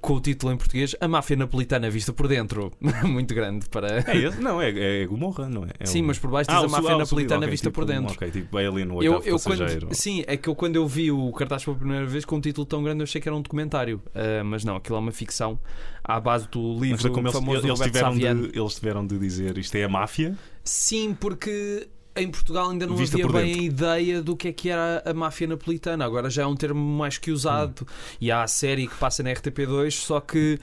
com 0.00 0.14
o 0.14 0.20
título 0.20 0.52
em 0.52 0.56
português 0.56 0.94
A 1.00 1.08
Máfia 1.08 1.36
Napolitana 1.36 1.88
Vista 1.88 2.12
por 2.12 2.28
Dentro. 2.28 2.72
Muito 3.04 3.34
grande 3.34 3.66
para. 3.68 4.04
É 4.06 4.16
esse? 4.16 4.40
Não, 4.40 4.60
é, 4.60 5.02
é 5.02 5.06
Gomorra, 5.06 5.48
não 5.48 5.64
é? 5.64 5.68
É 5.80 5.86
Sim, 5.86 6.02
mas 6.02 6.18
por 6.18 6.30
baixo 6.30 6.50
diz 6.50 6.58
Ah, 6.58 6.64
A 6.64 6.68
Máfia 6.68 6.94
ah, 6.94 6.98
Napolitana 6.98 7.06
subido, 7.06 7.34
ok, 7.36 7.50
Vista 7.50 7.70
por 7.70 7.86
tipo, 7.86 7.92
dentro. 7.94 8.14
Ok, 8.14 8.30
tipo 8.30 8.56
Alien, 8.58 8.90
o 8.90 9.02
Eu, 9.02 9.12
oitavo 9.14 9.28
eu 9.28 9.38
passageiro. 9.38 9.86
quando, 9.86 9.94
sim, 9.94 10.24
é 10.26 10.36
que 10.36 10.48
eu 10.48 10.54
quando 10.54 10.76
eu 10.76 10.86
vi 10.86 11.10
o 11.10 11.32
cartaz 11.32 11.64
pela 11.64 11.76
primeira 11.76 12.06
vez 12.06 12.24
com 12.24 12.36
um 12.36 12.40
título 12.40 12.66
tão 12.66 12.82
grande 12.82 13.00
eu 13.00 13.04
achei 13.04 13.20
que 13.20 13.28
era 13.28 13.36
um 13.36 13.42
documentário. 13.42 14.02
Ah, 14.14 14.44
mas 14.44 14.64
não, 14.64 14.76
aquilo 14.76 14.96
é 14.96 15.00
uma 15.00 15.12
ficção 15.12 15.58
à 16.04 16.20
base 16.20 16.48
do 16.48 16.74
Mas 16.74 16.82
livro 16.82 17.10
como 17.12 17.28
eles, 17.28 17.32
famoso 17.32 17.62
do 17.62 17.68
eles, 17.68 17.80
Roberto 17.80 18.12
tiveram 18.12 18.40
de, 18.42 18.58
eles 18.58 18.74
tiveram 18.74 19.06
de 19.06 19.18
dizer 19.18 19.58
isto 19.58 19.74
é 19.76 19.84
a 19.84 19.88
máfia. 19.88 20.36
Sim, 20.62 21.16
porque 21.18 21.88
em 22.16 22.30
Portugal 22.30 22.70
ainda 22.70 22.86
não 22.86 22.96
Vista 22.96 23.16
havia 23.16 23.28
bem 23.28 23.54
a 23.54 23.62
ideia 23.62 24.22
do 24.22 24.36
que 24.36 24.48
é 24.48 24.52
que 24.52 24.68
era 24.68 25.02
a 25.04 25.12
máfia 25.12 25.46
napolitana. 25.46 26.04
Agora 26.04 26.30
já 26.30 26.42
é 26.42 26.46
um 26.46 26.56
termo 26.56 26.80
mais 26.80 27.18
que 27.18 27.30
usado. 27.30 27.82
Hum. 27.82 28.16
E 28.20 28.30
há 28.30 28.42
a 28.42 28.48
série 28.48 28.86
que 28.86 28.94
passa 28.96 29.22
na 29.22 29.30
RTP2, 29.30 29.90
só 29.92 30.20
que 30.20 30.58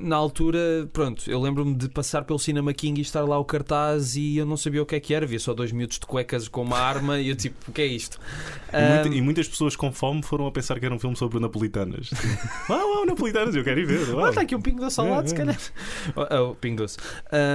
na 0.00 0.16
altura, 0.16 0.88
pronto, 0.92 1.28
eu 1.30 1.40
lembro-me 1.40 1.74
de 1.74 1.88
passar 1.88 2.22
pelo 2.24 2.38
Cinema 2.38 2.72
King 2.72 3.00
e 3.00 3.02
estar 3.02 3.22
lá 3.24 3.38
o 3.38 3.44
cartaz 3.44 4.16
e 4.16 4.36
eu 4.36 4.46
não 4.46 4.56
sabia 4.56 4.82
o 4.82 4.86
que 4.86 4.94
é 4.94 5.00
que 5.00 5.12
era. 5.14 5.24
Havia 5.24 5.38
só 5.40 5.52
dois 5.54 5.72
miúdos 5.72 5.98
de 5.98 6.06
cuecas 6.06 6.46
com 6.48 6.62
uma 6.62 6.78
arma 6.78 7.18
e 7.18 7.28
eu 7.28 7.36
tipo, 7.36 7.70
o 7.70 7.72
que 7.72 7.82
é 7.82 7.86
isto? 7.86 8.18
E, 8.72 8.94
muita- 9.02 9.16
e 9.16 9.20
muitas 9.20 9.48
pessoas 9.48 9.74
com 9.76 9.90
fome 9.92 10.22
foram 10.22 10.46
a 10.46 10.52
pensar 10.52 10.78
que 10.78 10.86
era 10.86 10.94
um 10.94 10.98
filme 10.98 11.16
sobre 11.16 11.38
napolitanas. 11.40 12.10
Uau, 12.70 12.90
uau, 12.94 13.06
napolitanas, 13.06 13.54
eu 13.54 13.64
quero 13.64 13.80
ir 13.80 13.86
ver. 13.86 14.14
uau. 14.14 14.24
Ah, 14.26 14.28
está 14.30 14.40
aqui 14.42 14.54
um 14.54 14.60
pingo 14.62 14.80
doce 14.80 14.98
ao 15.00 15.06
É, 15.06 15.10
lado, 15.10 15.28
se 15.28 15.34
é. 15.34 15.38
calhar. 15.38 15.58
Oh, 16.16 16.50
oh, 16.50 16.54
pingo 16.54 16.76
doce. 16.82 16.96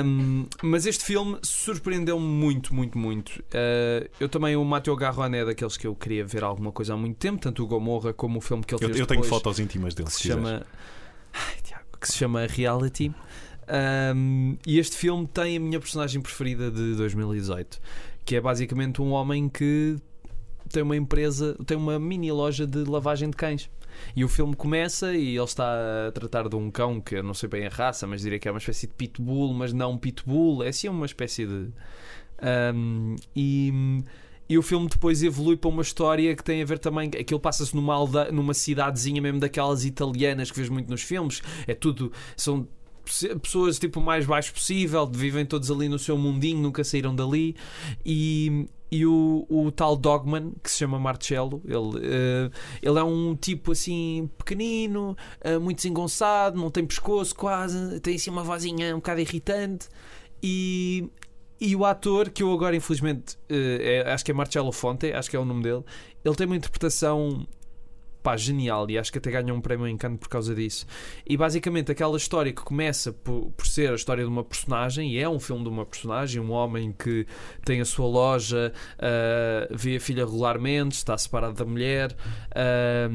Um, 0.05 0.45
mas 0.63 0.85
este 0.85 1.03
filme 1.05 1.37
surpreendeu-me 1.41 2.25
muito, 2.25 2.73
muito, 2.73 2.97
muito. 2.97 3.37
Uh, 3.53 4.07
eu 4.19 4.27
também, 4.29 4.55
o 4.55 4.63
Matteo 4.65 4.95
Garrone 4.95 5.37
é 5.37 5.45
daqueles 5.45 5.77
que 5.77 5.87
eu 5.87 5.95
queria 5.95 6.25
ver 6.25 6.43
alguma 6.43 6.71
coisa 6.71 6.93
há 6.93 6.97
muito 6.97 7.17
tempo, 7.17 7.41
tanto 7.41 7.63
o 7.63 7.67
Gomorra 7.67 8.13
como 8.13 8.37
o 8.39 8.41
filme 8.41 8.63
que 8.63 8.73
ele 8.75 8.83
Eu, 8.83 8.89
fez 8.89 8.99
eu 8.99 9.05
tenho 9.07 9.21
depois, 9.21 9.41
fotos 9.41 9.59
íntimas 9.59 9.93
dele, 9.93 10.09
se 10.09 10.17
se 10.17 10.27
chama... 10.27 10.65
Ai, 11.33 11.55
que 11.99 12.07
se 12.07 12.17
chama 12.17 12.45
Reality. 12.45 13.11
Um, 14.15 14.57
e 14.65 14.79
este 14.79 14.95
filme 14.95 15.27
tem 15.27 15.57
a 15.57 15.59
minha 15.59 15.79
personagem 15.79 16.21
preferida 16.21 16.71
de 16.71 16.95
2018, 16.95 17.79
que 18.23 18.35
é 18.35 18.41
basicamente 18.41 19.01
um 19.01 19.11
homem 19.11 19.49
que 19.49 19.97
tem 20.69 20.83
uma 20.83 20.95
empresa, 20.95 21.55
tem 21.65 21.77
uma 21.77 21.99
mini 21.99 22.31
loja 22.31 22.65
de 22.65 22.83
lavagem 22.83 23.29
de 23.29 23.35
cães. 23.35 23.69
E 24.15 24.23
o 24.23 24.27
filme 24.27 24.55
começa 24.55 25.13
e 25.13 25.35
ele 25.35 25.43
está 25.43 26.07
a 26.07 26.11
tratar 26.11 26.47
de 26.47 26.55
um 26.55 26.69
cão 26.69 27.01
que 27.01 27.15
eu 27.15 27.23
não 27.23 27.33
sei 27.33 27.49
bem 27.49 27.65
a 27.65 27.69
raça, 27.69 28.05
mas 28.05 28.21
diria 28.21 28.39
que 28.39 28.47
é 28.47 28.51
uma 28.51 28.59
espécie 28.59 28.87
de 28.87 28.93
pitbull, 28.93 29.53
mas 29.53 29.73
não 29.73 29.97
pitbull, 29.97 30.63
é 30.63 30.71
sim 30.71 30.87
uma 30.87 31.05
espécie 31.05 31.45
de. 31.45 31.69
Um, 32.73 33.15
e, 33.35 34.03
e 34.49 34.57
o 34.57 34.61
filme 34.61 34.87
depois 34.87 35.21
evolui 35.23 35.57
para 35.57 35.69
uma 35.69 35.81
história 35.81 36.35
que 36.35 36.43
tem 36.43 36.61
a 36.61 36.65
ver 36.65 36.79
também. 36.79 37.09
Aquilo 37.19 37.39
passa-se 37.39 37.75
numa, 37.75 37.93
alde- 37.93 38.31
numa 38.31 38.53
cidadezinha 38.53 39.21
mesmo 39.21 39.39
daquelas 39.39 39.83
italianas 39.85 40.49
que 40.51 40.57
vês 40.57 40.69
muito 40.69 40.89
nos 40.89 41.01
filmes. 41.01 41.41
É 41.67 41.73
tudo. 41.73 42.11
São 42.35 42.67
pe- 43.03 43.35
pessoas 43.39 43.77
tipo 43.79 43.99
o 43.99 44.03
mais 44.03 44.25
baixo 44.25 44.53
possível, 44.53 45.05
vivem 45.07 45.45
todos 45.45 45.69
ali 45.71 45.89
no 45.89 45.99
seu 45.99 46.17
mundinho, 46.17 46.59
nunca 46.59 46.83
saíram 46.83 47.13
dali. 47.15 47.55
E, 48.05 48.67
e 48.89 49.05
o, 49.05 49.45
o 49.49 49.69
tal 49.71 49.97
Dogman, 49.97 50.53
que 50.63 50.71
se 50.71 50.77
chama 50.77 50.97
Marcello, 50.97 51.61
ele, 51.65 52.05
eh, 52.05 52.49
ele 52.81 52.97
é 52.99 53.03
um 53.03 53.35
tipo 53.35 53.73
assim 53.73 54.29
pequenino, 54.37 55.15
eh, 55.41 55.57
muito 55.57 55.77
desengonçado, 55.77 56.57
não 56.57 56.71
tem 56.71 56.85
pescoço 56.85 57.35
quase, 57.35 57.99
tem 57.99 58.15
assim 58.15 58.29
uma 58.29 58.43
vozinha 58.43 58.93
um 58.95 58.99
bocado 58.99 59.19
irritante. 59.19 59.89
E, 60.41 61.09
e 61.59 61.75
o 61.75 61.85
ator, 61.85 62.29
que 62.29 62.43
eu 62.43 62.51
agora 62.53 62.75
infelizmente 62.75 63.37
eh, 63.49 64.03
é- 64.05 64.11
acho 64.11 64.23
que 64.23 64.31
é 64.31 64.33
Marcello 64.33 64.71
Fonte, 64.71 65.11
acho 65.11 65.29
que 65.29 65.35
é 65.35 65.39
o 65.39 65.45
nome 65.45 65.63
dele, 65.63 65.83
ele 66.23 66.35
tem 66.35 66.45
uma 66.45 66.55
interpretação 66.55 67.47
pá, 68.21 68.35
genial 68.35 68.89
e 68.89 68.97
acho 68.97 69.09
que 69.11 69.17
até 69.19 69.31
ganhou 69.31 69.55
um 69.57 69.61
prémio 69.61 69.87
em 69.87 69.95
Cannes 69.95 70.19
por 70.19 70.27
causa 70.27 70.53
disso. 70.53 70.85
E 71.25 71.37
basicamente 71.37 71.91
aquela 71.91 72.17
história 72.17 72.51
que 72.51 72.61
começa 72.61 73.13
por, 73.13 73.51
por 73.51 73.65
ser 73.65 73.91
a 73.91 73.95
história 73.95 74.23
de 74.23 74.29
uma 74.29 74.43
personagem, 74.43 75.13
e 75.13 75.19
é 75.19 75.29
um 75.29 75.39
filme 75.39 75.63
de 75.63 75.69
uma 75.69 75.85
personagem, 75.85 76.41
um 76.41 76.51
homem 76.51 76.91
que 76.91 77.25
tem 77.63 77.79
a 77.79 77.85
sua 77.85 78.05
loja, 78.07 78.73
ah, 78.99 79.67
vê 79.71 79.95
a 79.95 79.99
filha 79.99 80.25
regularmente, 80.25 80.95
está 80.95 81.17
separado 81.17 81.53
da 81.53 81.63
mulher. 81.65 82.15
ah, 82.53 83.09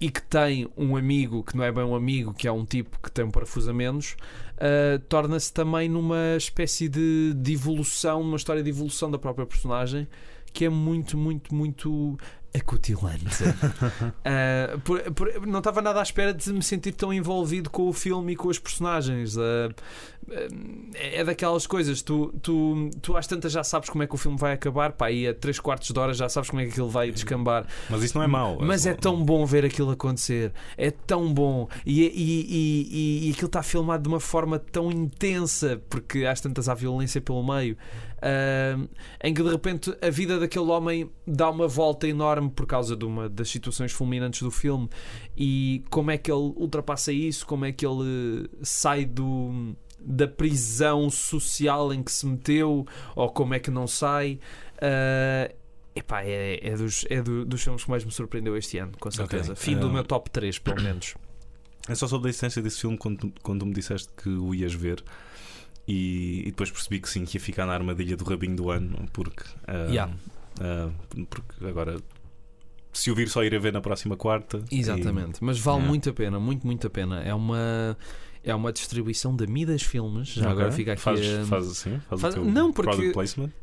e 0.00 0.10
que 0.10 0.22
tem 0.22 0.68
um 0.76 0.96
amigo 0.96 1.42
que 1.42 1.56
não 1.56 1.64
é 1.64 1.72
bem 1.72 1.84
um 1.84 1.94
amigo, 1.94 2.34
que 2.34 2.46
é 2.48 2.52
um 2.52 2.64
tipo 2.64 2.98
que 3.02 3.10
tem 3.10 3.24
um 3.24 3.30
parafuso 3.30 3.70
a 3.70 3.74
menos, 3.74 4.16
ah, 4.58 5.00
torna-se 5.08 5.52
também 5.52 5.88
numa 5.88 6.36
espécie 6.36 6.88
de, 6.88 7.34
de 7.34 7.52
evolução, 7.52 8.20
uma 8.20 8.36
história 8.36 8.62
de 8.62 8.70
evolução 8.70 9.10
da 9.10 9.18
própria 9.18 9.46
personagem 9.46 10.06
que 10.54 10.64
é 10.64 10.68
muito, 10.68 11.18
muito, 11.18 11.52
muito 11.52 12.16
acutilante. 12.56 13.44
Ah, 14.26 14.78
por- 14.84 15.02
por- 15.12 15.46
não 15.46 15.58
estava 15.58 15.82
nada 15.82 16.00
à 16.00 16.02
espera 16.02 16.32
de 16.32 16.52
me 16.52 16.62
sentir 16.62 16.92
tão 16.92 17.12
envolvido 17.12 17.68
com 17.70 17.88
o 17.88 17.92
filme 17.92 18.32
e 18.32 18.36
com 18.36 18.48
os 18.48 18.58
personagens. 18.58 19.36
Ah, 19.36 19.68
é 20.94 21.20
é 21.20 21.24
daquelas 21.24 21.66
coisas, 21.66 22.00
tu, 22.02 22.32
tu, 22.42 22.88
tu 23.02 23.14
às 23.16 23.26
tantas 23.26 23.52
já 23.52 23.62
sabes 23.62 23.90
como 23.90 24.02
é 24.02 24.06
que 24.06 24.14
o 24.14 24.18
filme 24.18 24.38
vai 24.38 24.52
acabar, 24.54 24.92
pá, 24.92 25.10
e 25.10 25.28
a 25.28 25.34
3 25.34 25.58
quartos 25.60 25.90
de 25.90 25.98
hora 25.98 26.14
já 26.14 26.28
sabes 26.30 26.48
como 26.48 26.60
é 26.62 26.64
que 26.64 26.70
aquilo 26.70 26.88
vai 26.88 27.10
descambar. 27.10 27.66
Mas 27.90 28.02
isso 28.02 28.16
não 28.16 28.24
é 28.24 28.26
mau. 28.26 28.58
Mas 28.60 28.86
é 28.86 28.92
só- 28.92 28.98
tão 28.98 29.22
bom 29.22 29.44
ver 29.44 29.64
aquilo 29.66 29.90
acontecer. 29.90 30.52
É 30.78 30.90
tão 30.90 31.32
bom. 31.32 31.68
E, 31.84 32.00
e, 32.02 32.06
e, 32.08 32.88
e, 33.26 33.28
e 33.28 33.32
aquilo 33.32 33.46
está 33.46 33.62
filmado 33.62 34.02
de 34.04 34.08
uma 34.08 34.20
forma 34.20 34.58
tão 34.58 34.90
intensa, 34.90 35.80
porque 35.90 36.24
às 36.24 36.40
tantas 36.40 36.68
há 36.68 36.74
violência 36.74 37.20
pelo 37.20 37.44
meio, 37.46 37.76
ah, 38.24 38.88
em 39.22 39.34
que 39.34 39.42
de 39.42 39.50
repente 39.50 39.94
a 40.00 40.08
vida 40.08 40.40
daquele 40.40 40.64
homem 40.70 41.10
dá 41.26 41.50
uma 41.50 41.68
volta 41.68 42.08
enorme 42.08 42.48
por 42.50 42.64
causa 42.66 42.96
de 42.96 43.04
uma 43.04 43.28
das 43.28 43.50
situações 43.50 43.92
fulminantes 43.92 44.40
do 44.40 44.50
filme. 44.50 44.88
E 45.36 45.84
como 45.90 46.10
é 46.10 46.16
que 46.16 46.32
ele 46.32 46.52
ultrapassa 46.56 47.12
isso? 47.12 47.46
Como 47.46 47.64
é 47.66 47.72
que 47.72 47.84
ele 47.86 48.48
sai 48.62 49.04
do. 49.04 49.76
Da 50.06 50.28
prisão 50.28 51.08
social 51.08 51.90
em 51.92 52.02
que 52.02 52.12
se 52.12 52.26
meteu, 52.26 52.84
ou 53.16 53.30
como 53.30 53.54
é 53.54 53.58
que 53.58 53.70
não 53.70 53.86
sai, 53.86 54.38
Ah, 54.82 55.50
Epá, 55.96 56.22
é, 56.24 56.58
é, 56.60 56.76
dos, 56.76 57.06
é 57.08 57.22
do- 57.22 57.44
dos 57.44 57.62
filmes 57.62 57.84
que 57.84 57.90
mais 57.90 58.04
me 58.04 58.10
surpreendeu 58.10 58.56
este 58.56 58.76
ano, 58.78 58.92
com 58.98 59.08
certeza. 59.12 59.52
Ok. 59.52 59.62
Fim 59.62 59.78
do 59.78 59.86
Ah. 59.86 59.92
meu 59.92 60.02
top 60.04 60.28
3, 60.28 60.58
pelo 60.58 60.82
menos. 60.82 61.14
É 61.88 61.94
só 61.94 62.08
sobre 62.08 62.26
a 62.26 62.30
existência 62.30 62.60
desse 62.60 62.80
filme 62.80 62.98
quando, 62.98 63.32
quando 63.44 63.64
me 63.64 63.72
disseste 63.72 64.08
que 64.16 64.28
o 64.28 64.52
ias 64.52 64.74
ver. 64.74 65.04
E, 65.86 66.40
e 66.40 66.44
depois 66.46 66.70
percebi 66.70 66.98
que 67.00 67.08
sim, 67.08 67.24
que 67.24 67.36
ia 67.36 67.40
ficar 67.40 67.66
na 67.66 67.74
armadilha 67.74 68.16
do 68.16 68.24
rabinho 68.24 68.56
do 68.56 68.70
ano, 68.70 69.06
porque. 69.12 69.42
ah, 69.66 69.86
Yeah. 69.90 70.12
ah, 70.60 70.90
porque 71.28 71.64
agora. 71.66 71.96
Se 72.92 73.10
o 73.10 73.14
vir 73.14 73.28
só 73.28 73.42
ir 73.42 73.54
a 73.54 73.58
ver 73.58 73.72
na 73.72 73.80
próxima 73.80 74.16
quarta. 74.16 74.62
Exatamente. 74.70 75.42
Mas 75.42 75.58
vale 75.58 75.78
Yeah. 75.78 75.88
muito 75.88 76.10
a 76.10 76.12
pena, 76.12 76.38
muito, 76.40 76.64
muito 76.66 76.86
a 76.86 76.90
pena. 76.90 77.20
É 77.22 77.34
uma, 77.34 77.96
é 78.44 78.54
uma 78.54 78.72
distribuição 78.72 79.34
da 79.34 79.46
Midas 79.46 79.82
Filmes. 79.82 80.28
Já 80.28 80.42
Ok. 80.42 80.52
agora 80.52 80.72
fica 80.72 80.92
aqui. 80.92 81.02
Faz, 81.02 81.20
a- 81.20 81.44
faz 81.46 81.66
assim? 81.66 82.00
Faz, 82.08 82.20
Faz- 82.20 82.34
não, 82.36 82.72
porque-? 82.72 83.12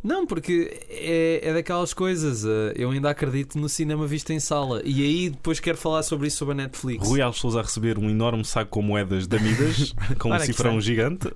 Não, 0.03 0.25
porque 0.25 0.81
é, 0.89 1.39
é 1.43 1.53
daquelas 1.53 1.93
coisas. 1.93 2.43
eh, 2.45 2.73
Eu 2.75 2.89
ainda 2.91 3.09
acredito 3.09 3.57
no 3.59 3.69
cinema 3.69 4.07
visto 4.07 4.31
em 4.31 4.39
sala. 4.39 4.81
E 4.83 5.03
aí 5.03 5.29
depois 5.29 5.59
quero 5.59 5.77
falar 5.77 6.03
sobre 6.03 6.27
isso 6.27 6.37
sobre 6.37 6.53
a 6.53 6.55
Netflix. 6.57 7.07
Rui 7.07 7.21
Alves 7.21 7.39
Souza 7.39 7.59
a 7.59 7.63
receber 7.63 7.97
um 7.99 8.09
enorme 8.09 8.43
saco 8.43 8.71
com 8.71 8.81
moedas 8.81 9.27
da 9.27 9.37
Midas, 9.39 9.93
com 10.19 10.33
um 10.33 10.39
cifrão 10.39 10.81
gigante, 10.81 11.31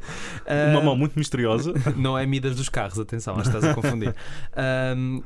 Ah, 0.45 0.71
uma 0.71 0.81
mão 0.81 0.95
muito 0.95 1.17
misteriosa. 1.17 1.73
Não 1.95 2.17
é 2.17 2.25
Midas 2.25 2.55
dos 2.55 2.69
carros, 2.69 2.99
atenção, 2.99 3.35
acho 3.35 3.49
que 3.51 3.55
estás 3.57 3.65
a 3.71 3.73
confundir. 3.75 4.15
Ahm, 4.55 5.21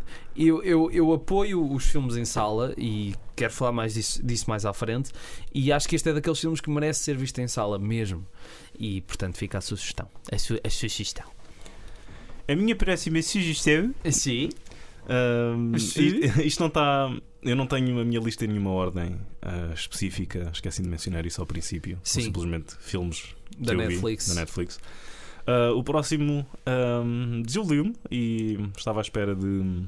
eu, 0.48 0.64
eu, 0.64 0.92
eu 0.92 1.14
apoio 1.14 1.72
os 1.74 1.86
filmes 1.86 2.16
em 2.16 2.26
sala 2.26 2.74
e 2.78 3.14
quero 3.36 3.52
falar 3.52 3.72
mais 3.72 3.94
disso, 3.94 4.26
disso 4.26 4.50
mais 4.50 4.66
à 4.66 4.74
frente. 4.74 5.12
E 5.54 5.72
acho 5.72 5.88
que 5.88 5.96
este 5.96 6.10
é 6.10 6.14
daqueles 6.14 6.40
filmes 6.40 6.62
que 6.62 6.70
merece 6.70 7.04
ser 7.04 7.18
visto 7.18 7.40
em 7.40 7.48
sala 7.48 7.78
mesmo. 7.78 8.26
E 8.78 9.02
portanto 9.02 9.38
fica 9.38 9.58
a 9.58 9.62
sugestão. 9.62 10.08
A, 10.32 10.38
su 10.38 10.60
a 10.64 10.70
sugestão. 10.70 11.26
A 12.48 12.56
minha 12.56 12.76
próxima 12.76 13.22
sugestão. 13.22 13.94
Sim. 14.06 14.12
Sim. 14.12 14.50
isto, 15.76 16.02
isto 16.42 16.60
não 16.60 16.68
está. 16.68 17.12
Eu 17.42 17.56
não 17.56 17.66
tenho 17.68 18.00
a 18.00 18.06
minha 18.06 18.20
lista 18.20 18.44
em 18.46 18.50
nenhuma 18.50 18.72
ordem 18.72 19.20
ah, 19.42 19.72
específica. 19.74 20.50
Esqueci 20.54 20.82
de 20.82 20.90
mencionar 20.90 21.26
isso 21.26 21.42
ao 21.42 21.48
princípio. 21.48 22.00
Sim. 22.04 22.22
simplesmente 22.22 22.76
filmes 22.80 23.36
Da 23.58 23.74
eu 23.74 23.80
vi 23.80 23.88
Netflix. 23.88 24.28
da 24.28 24.36
Netflix. 24.36 24.80
Ah, 25.46 25.72
o 25.74 25.84
próximo 25.84 26.46
ahm, 26.66 27.42
desiludiu-me 27.42 27.96
e 28.12 28.58
estava 28.78 29.00
à 29.00 29.02
espera 29.02 29.36
de 29.36 29.84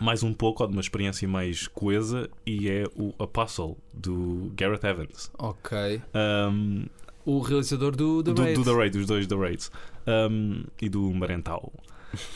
mais 0.00 0.22
um 0.22 0.32
pouco 0.34 0.62
ou 0.62 0.68
de 0.68 0.74
uma 0.76 0.80
experiência 0.80 1.26
mais 1.28 1.66
coesa 1.68 2.28
e 2.46 2.68
é 2.68 2.84
o 2.94 3.12
Apostle 3.22 3.76
do 3.94 4.50
Gareth 4.54 4.84
Evans. 4.84 5.30
Ok. 5.38 6.00
Ahm, 6.14 6.86
O 7.24 7.40
realizador 7.40 7.94
do 7.96 8.22
The 8.22 8.32
do, 8.32 8.42
Raid. 8.42 8.54
do 8.54 8.64
The 8.64 8.72
Raid, 8.76 8.98
dos 8.98 9.06
dois 9.06 9.26
The 9.26 9.34
Raids 9.34 9.70
Ahm, 10.06 10.64
e 10.80 10.88
do 10.88 11.12
Marental. 11.12 11.72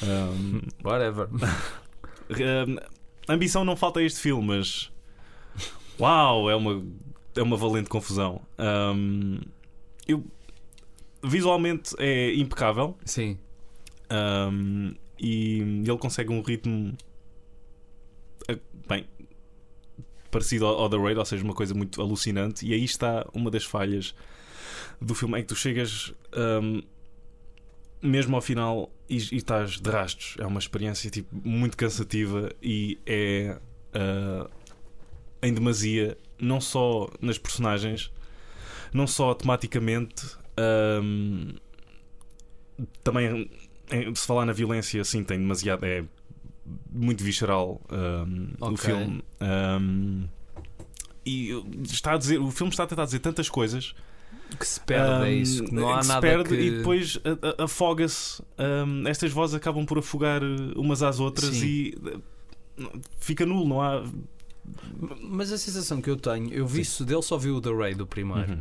Ahm, 0.03 0.61
Whatever. 0.85 1.29
ambição 3.29 3.65
não 3.65 3.77
falta 3.77 4.01
a 4.01 4.03
este 4.03 4.21
filme, 4.21 4.47
mas 4.49 4.91
uau, 5.99 6.51
é 6.51 6.57
uma, 6.57 6.83
é 7.37 7.43
uma 7.43 7.57
valente 7.57 7.89
confusão. 7.89 8.41
Eu, 10.09 10.25
visualmente 11.23 11.95
é 11.99 12.35
impecável 12.35 12.97
Sim. 13.05 13.39
e 15.19 15.59
ele 15.87 15.99
consegue 15.99 16.33
um 16.33 16.41
ritmo 16.43 16.97
bem 18.89 19.07
parecido 20.31 20.67
ao, 20.67 20.89
The 20.89 20.97
Raid, 20.97 21.19
ou 21.19 21.25
seja, 21.25 21.45
uma 21.45 21.55
coisa 21.55 21.75
muito 21.75 22.01
alucinante. 22.01 22.67
E 22.67 22.73
aí 22.73 22.85
está 22.85 23.27
uma 23.35 23.51
das 23.51 23.65
falhas 23.65 24.15
do 25.01 25.15
filme: 25.15 25.39
é 25.39 25.43
que 25.43 25.49
tu 25.49 25.57
chegas 25.57 26.15
ahm, 26.33 26.81
mesmo 28.03 28.37
ao 28.37 28.43
final 28.43 28.91
e, 29.09 29.17
e 29.17 29.37
estás 29.37 29.81
de 29.81 29.91
rastos. 29.91 30.37
É 30.39 30.47
uma 30.47 30.59
experiência 30.59 31.11
tipo, 31.11 31.29
muito 31.45 31.77
cansativa 31.77 32.51
e 32.63 32.99
é 33.07 33.59
ah, 33.95 34.49
em 35.43 35.53
demasia, 35.53 36.17
não 36.39 36.61
só 36.61 37.09
nas 37.21 37.39
personagens, 37.39 38.13
não 38.93 39.07
só 39.07 39.35
tematicamente. 39.35 40.27
ahm, 40.57 41.57
também 43.05 43.51
se 44.15 44.27
falar 44.27 44.47
na 44.47 44.53
violência, 44.53 45.03
sim, 45.05 45.25
tem 45.25 45.39
demasiado. 45.39 45.85
É 45.85 46.05
muito 46.93 47.23
visceral 47.25 47.81
ahm, 47.91 48.49
o 48.61 48.67
Ok. 48.67 48.79
filme. 48.79 49.23
Ahm, 49.41 50.25
e 51.25 51.51
está 51.85 52.15
a 52.15 52.17
dizer, 52.19 52.39
o 52.39 52.51
filme 52.51 52.71
está 52.73 52.85
a 52.85 52.87
tentar 52.87 53.05
dizer 53.05 53.19
tantas 53.21 53.49
coisas 53.49 53.95
Que 54.59 54.67
se 54.67 54.81
perde, 54.81 55.25
é 55.27 55.29
ahm, 55.29 55.43
isso. 55.43 55.65
Que 55.65 55.75
não 55.75 55.91
há 55.93 55.99
que 55.99 56.03
se 56.05 56.09
nada 56.09 56.21
perde 56.21 56.49
que... 56.49 56.55
e 56.55 56.71
depois 56.79 57.19
afoga-se. 57.59 58.43
Estas 59.07 59.31
vozes 59.33 59.55
acabam 59.55 59.85
por 59.85 59.99
afogar 59.99 60.43
eh, 60.43 60.73
umas 60.77 61.03
às 61.03 61.21
outras 61.21 61.51
Sim. 61.55 61.67
e 61.67 61.99
eh, 62.07 62.87
fica 63.21 63.45
nulo, 63.47 63.69
não 63.69 63.81
há. 63.83 64.03
Mas 65.23 65.53
a 65.53 65.59
sensação 65.59 66.01
que 66.01 66.09
eu 66.11 66.17
tenho, 66.17 66.53
eu 66.53 66.67
vi 66.67 66.83
isso 66.83 67.05
dele, 67.05 67.23
só 67.23 67.37
vi 67.37 67.51
o 67.51 67.61
The 67.61 67.73
Raid, 67.73 68.03
o 68.03 68.07
primeiro. 68.07 68.53
Uhum. 68.53 68.61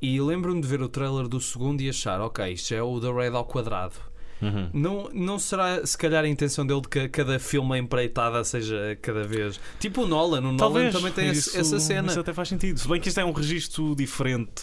E 0.00 0.20
lembro-me 0.20 0.60
de 0.60 0.68
ver 0.68 0.80
o 0.80 0.88
trailer 0.88 1.26
do 1.26 1.40
segundo 1.40 1.80
e 1.80 1.88
achar, 1.88 2.20
ok, 2.20 2.52
isto 2.52 2.72
é 2.72 2.82
o 2.82 3.00
The 3.00 3.10
Raid 3.12 3.34
ao 3.34 3.44
quadrado. 3.44 3.96
Uhum. 4.40 4.70
Não, 4.72 5.10
não 5.12 5.38
será 5.38 5.84
se 5.86 5.96
calhar 5.98 6.24
a 6.24 6.28
intenção 6.28 6.66
dele 6.66 6.80
de 6.82 6.88
que 6.88 7.08
cada 7.08 7.38
filme 7.38 7.74
a 7.74 7.78
empreitada 7.78 8.42
seja 8.44 8.96
cada 9.02 9.24
vez. 9.24 9.58
Tipo 9.80 10.02
o 10.02 10.06
Nolan, 10.06 10.38
o 10.38 10.42
Nolan 10.42 10.56
Talvez 10.56 10.94
também 10.94 11.12
tem 11.12 11.28
esse- 11.28 11.48
isso- 11.50 11.58
essa 11.58 11.80
cena. 11.80 12.08
Isso 12.08 12.20
até 12.20 12.32
faz 12.32 12.48
sentido. 12.48 12.78
Se 12.78 12.86
bem 12.88 13.00
que 13.00 13.08
isto 13.08 13.18
é 13.18 13.24
um 13.24 13.32
registro 13.32 13.94
diferente. 13.96 14.62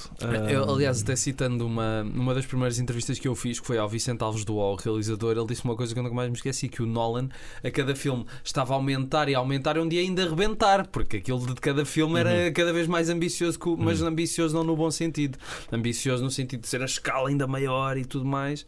Eu, 0.49 0.63
ahm, 0.63 0.73
aliás, 0.75 1.01
até 1.01 1.15
citando 1.15 1.65
uma, 1.65 2.03
uma 2.03 2.33
das 2.33 2.45
primeiras 2.45 2.79
entrevistas 2.79 3.19
que 3.19 3.27
eu 3.27 3.35
fiz, 3.35 3.59
que 3.59 3.67
foi 3.67 3.77
ao 3.77 3.89
Vicente 3.89 4.23
Alves 4.23 4.45
do 4.45 4.55
O, 4.55 4.75
realizador, 4.75 5.35
ele 5.37 5.45
disse 5.47 5.63
uma 5.65 5.75
coisa 5.75 5.93
que 5.93 5.99
eu 5.99 6.03
nunca 6.03 6.15
mais 6.15 6.29
me 6.29 6.35
esqueci: 6.35 6.69
que 6.69 6.81
o 6.81 6.85
Nolan, 6.85 7.29
a 7.63 7.69
cada 7.71 7.95
filme, 7.95 8.25
estava 8.43 8.73
a 8.73 8.77
aumentar 8.77 9.27
e 9.29 9.35
a 9.35 9.39
aumentar 9.39 9.77
um 9.77 9.87
dia 9.87 10.01
ainda 10.01 10.23
a 10.25 10.29
rebentar, 10.29 10.87
porque 10.87 11.17
aquilo 11.17 11.45
de 11.45 11.55
cada 11.55 11.83
filme 11.85 12.19
era 12.19 12.29
Uhum. 12.47 12.53
cada 12.53 12.71
vez 12.71 12.87
mais 12.87 13.09
ambicioso, 13.09 13.59
mas 13.77 14.01
ambicioso 14.01 14.55
não 14.55 14.63
no 14.63 14.75
bom 14.75 14.89
sentido, 14.89 15.37
ambicioso 15.71 16.23
no 16.23 16.31
sentido 16.31 16.61
de 16.61 16.67
ser 16.67 16.81
a 16.81 16.85
escala 16.85 17.29
ainda 17.29 17.45
maior 17.45 17.97
e 17.97 18.05
tudo 18.05 18.25
mais. 18.25 18.65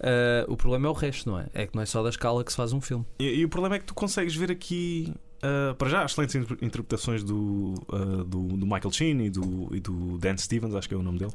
Ah, 0.00 0.44
o 0.48 0.56
problema 0.56 0.86
é 0.88 0.90
o 0.90 0.92
resto, 0.92 1.30
não 1.30 1.38
é? 1.38 1.46
É 1.54 1.66
que 1.66 1.74
não 1.74 1.82
é 1.82 1.86
só 1.86 2.02
da 2.02 2.08
escala 2.10 2.44
que 2.44 2.50
se 2.50 2.56
faz 2.56 2.72
um 2.72 2.80
filme. 2.80 3.04
E, 3.18 3.24
e 3.40 3.44
o 3.44 3.48
problema 3.48 3.76
é 3.76 3.78
que 3.78 3.84
tu 3.86 3.94
consegues 3.94 4.34
ver 4.34 4.50
aqui, 4.50 5.14
ah, 5.42 5.74
para 5.78 5.88
já, 5.88 6.04
excelentes 6.04 6.34
inter- 6.34 6.58
interpretações 6.62 7.22
do, 7.22 7.74
ah, 7.92 8.24
do, 8.24 8.42
do 8.48 8.66
Michael 8.66 8.90
Sheen 8.92 9.26
e 9.26 9.30
do, 9.30 9.68
e 9.74 9.80
do 9.80 10.18
Dan 10.18 10.36
Stevens, 10.36 10.74
acho 10.74 10.88
que 10.88 10.94
é 10.94 10.98
o 10.98 11.02
nome 11.02 11.18
dele, 11.18 11.32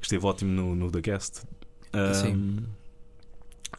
que 0.00 0.06
esteve 0.06 0.24
ótimo 0.26 0.50
no, 0.52 0.74
no 0.74 0.90
The 0.90 1.00
Guest. 1.00 1.42
Sim. 2.14 2.58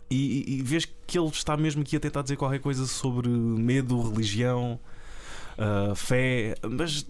E, 0.10 0.56
e- 0.60 0.62
vês 0.64 0.86
que 1.06 1.18
ele 1.20 1.28
está 1.30 1.56
mesmo 1.58 1.82
aqui 1.82 1.96
a 1.96 2.00
tentar 2.00 2.22
dizer 2.22 2.36
qualquer 2.38 2.60
coisa 2.60 2.86
sobre 2.86 3.28
medo, 3.30 4.10
religião, 4.10 4.80
fé, 5.96 6.56
mas 6.70 7.06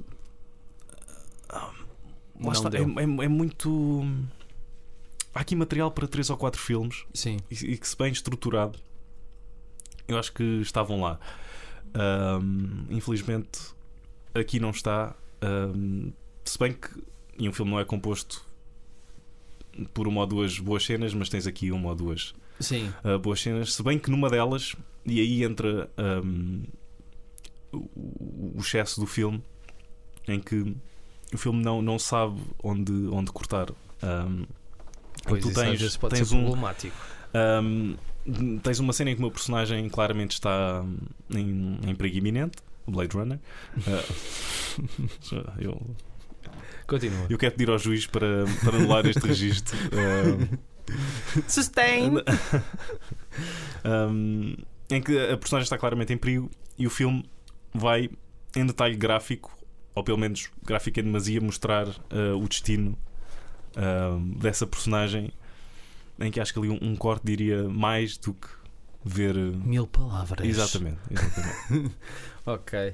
lá 1.51 1.71
Não 2.39 2.51
está, 2.51 2.69
é, 2.77 2.81
é- 2.81 3.25
é 3.25 3.27
muito. 3.27 4.05
Há 5.37 5.41
aqui 5.41 5.55
material 5.55 5.91
para 5.91 6.07
três 6.07 6.31
ou 6.31 6.35
quatro 6.35 6.59
filmes 6.59 7.05
Sim. 7.13 7.37
e, 7.51 7.73
e 7.73 7.77
que, 7.77 7.87
se 7.87 7.95
bem 7.95 8.11
estruturado, 8.11 8.79
eu 10.07 10.17
acho 10.17 10.33
que 10.33 10.43
estavam 10.61 10.99
lá. 10.99 11.19
Ahm, 11.93 12.87
infelizmente, 12.89 13.59
aqui 14.33 14.59
não 14.59 14.71
está. 14.71 15.15
Ahm, 15.39 16.09
se 16.43 16.57
bem 16.57 16.73
que 16.73 16.89
e 17.37 17.47
um 17.47 17.53
filme 17.53 17.69
não 17.69 17.79
é 17.79 17.85
composto 17.85 18.47
por 19.93 20.07
uma 20.07 20.21
ou 20.21 20.25
duas 20.25 20.57
boas 20.57 20.83
cenas, 20.83 21.13
mas 21.13 21.29
tens 21.29 21.45
aqui 21.45 21.71
uma 21.71 21.89
ou 21.89 21.95
duas 21.95 22.33
Sim. 22.59 22.91
ah, 23.03 23.19
boas 23.19 23.39
cenas. 23.39 23.75
Se 23.75 23.83
bem 23.83 23.99
que 23.99 24.09
numa 24.09 24.31
delas, 24.31 24.75
e 25.05 25.19
aí 25.19 25.43
entra 25.43 25.87
ahm, 25.97 26.63
o, 27.71 28.55
excesso 28.57 28.99
do 28.99 29.05
filme, 29.05 29.43
em 30.27 30.39
que 30.39 30.75
o 31.31 31.37
filme 31.37 31.63
não, 31.63 31.79
não 31.79 31.99
sabe 31.99 32.41
onde, 32.63 32.91
onde 33.11 33.31
cortar. 33.31 33.69
Ahm, 34.01 34.47
Pois 35.27 35.41
tu 35.41 35.49
isso 35.49 35.59
tens, 35.59 35.81
vezes 35.81 35.97
pode 35.97 36.15
tens 36.15 36.27
ser 36.27 36.35
um, 36.35 36.45
problemático. 36.45 36.95
um, 37.65 37.95
tens 38.59 38.79
uma 38.79 38.93
cena 38.93 39.11
em 39.11 39.13
que 39.13 39.19
o 39.19 39.23
meu 39.23 39.31
personagem 39.31 39.87
claramente 39.89 40.31
está 40.31 40.83
em, 41.29 41.79
em 41.85 41.95
perigo 41.95 42.17
iminente 42.17 42.57
Blade 42.87 43.15
Runner. 43.15 43.39
Uh, 43.77 45.43
eu, 45.59 45.95
Continua. 46.85 47.27
eu 47.29 47.37
quero 47.37 47.55
pedir 47.55 47.69
ao 47.69 47.77
juiz 47.77 48.07
para, 48.07 48.45
para 48.63 48.77
anular 48.77 49.05
este 49.05 49.25
registro. 49.25 49.77
Uh, 49.87 50.57
Sustain! 51.47 52.23
um, 53.83 54.55
em 54.89 55.01
que 55.01 55.17
a 55.17 55.37
personagem 55.37 55.63
está 55.63 55.77
claramente 55.77 56.13
em 56.13 56.17
perigo 56.17 56.49
e 56.77 56.87
o 56.87 56.89
filme 56.89 57.29
vai 57.73 58.09
em 58.55 58.65
detalhe 58.65 58.95
gráfico, 58.95 59.55
ou 59.93 60.03
pelo 60.03 60.17
menos 60.17 60.49
gráfico 60.65 60.99
em 60.99 61.03
demasia, 61.03 61.41
mostrar 61.41 61.87
uh, 61.87 62.37
o 62.41 62.47
destino 62.47 62.97
uh, 63.77 64.19
dessa 64.39 64.65
personagem. 64.67 65.31
Em 66.19 66.31
que 66.31 66.39
acho 66.39 66.51
que 66.51 66.57
ali 66.59 66.69
um, 66.69 66.79
um 66.81 66.95
corte 66.95 67.23
diria 67.25 67.69
mais 67.69 68.17
do 68.17 68.33
que 68.33 68.47
ver. 69.05 69.35
uh, 69.37 69.55
Mil 69.63 69.85
palavras. 69.87 70.47
Exatamente, 70.47 70.97
exatamente. 71.11 71.95
Ok. 72.47 72.93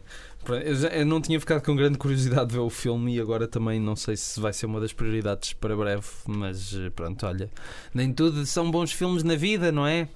Eu, 0.65 0.75
já- 0.75 0.87
eu 0.89 1.05
não 1.05 1.21
tinha 1.21 1.39
ficado 1.39 1.61
com 1.63 1.75
grande 1.75 1.95
curiosidade 1.99 2.47
de 2.47 2.53
ver 2.55 2.59
o 2.61 2.71
filme 2.71 3.15
e 3.15 3.19
agora 3.21 3.47
também 3.47 3.79
não 3.79 3.95
sei 3.95 4.17
se 4.17 4.39
vai 4.39 4.51
ser 4.51 4.65
uma 4.65 4.79
das 4.79 4.91
prioridades 4.91 5.53
para 5.53 5.75
breve, 5.77 6.07
mas 6.25 6.73
eh, 6.73 6.89
pronto, 6.89 7.23
olha. 7.27 7.51
Nem 7.93 8.11
tudo 8.11 8.43
são 8.47 8.71
bons 8.71 8.91
filmes 8.91 9.21
na 9.23 9.35
vida, 9.35 9.71
não 9.71 9.85
é? 9.85 10.07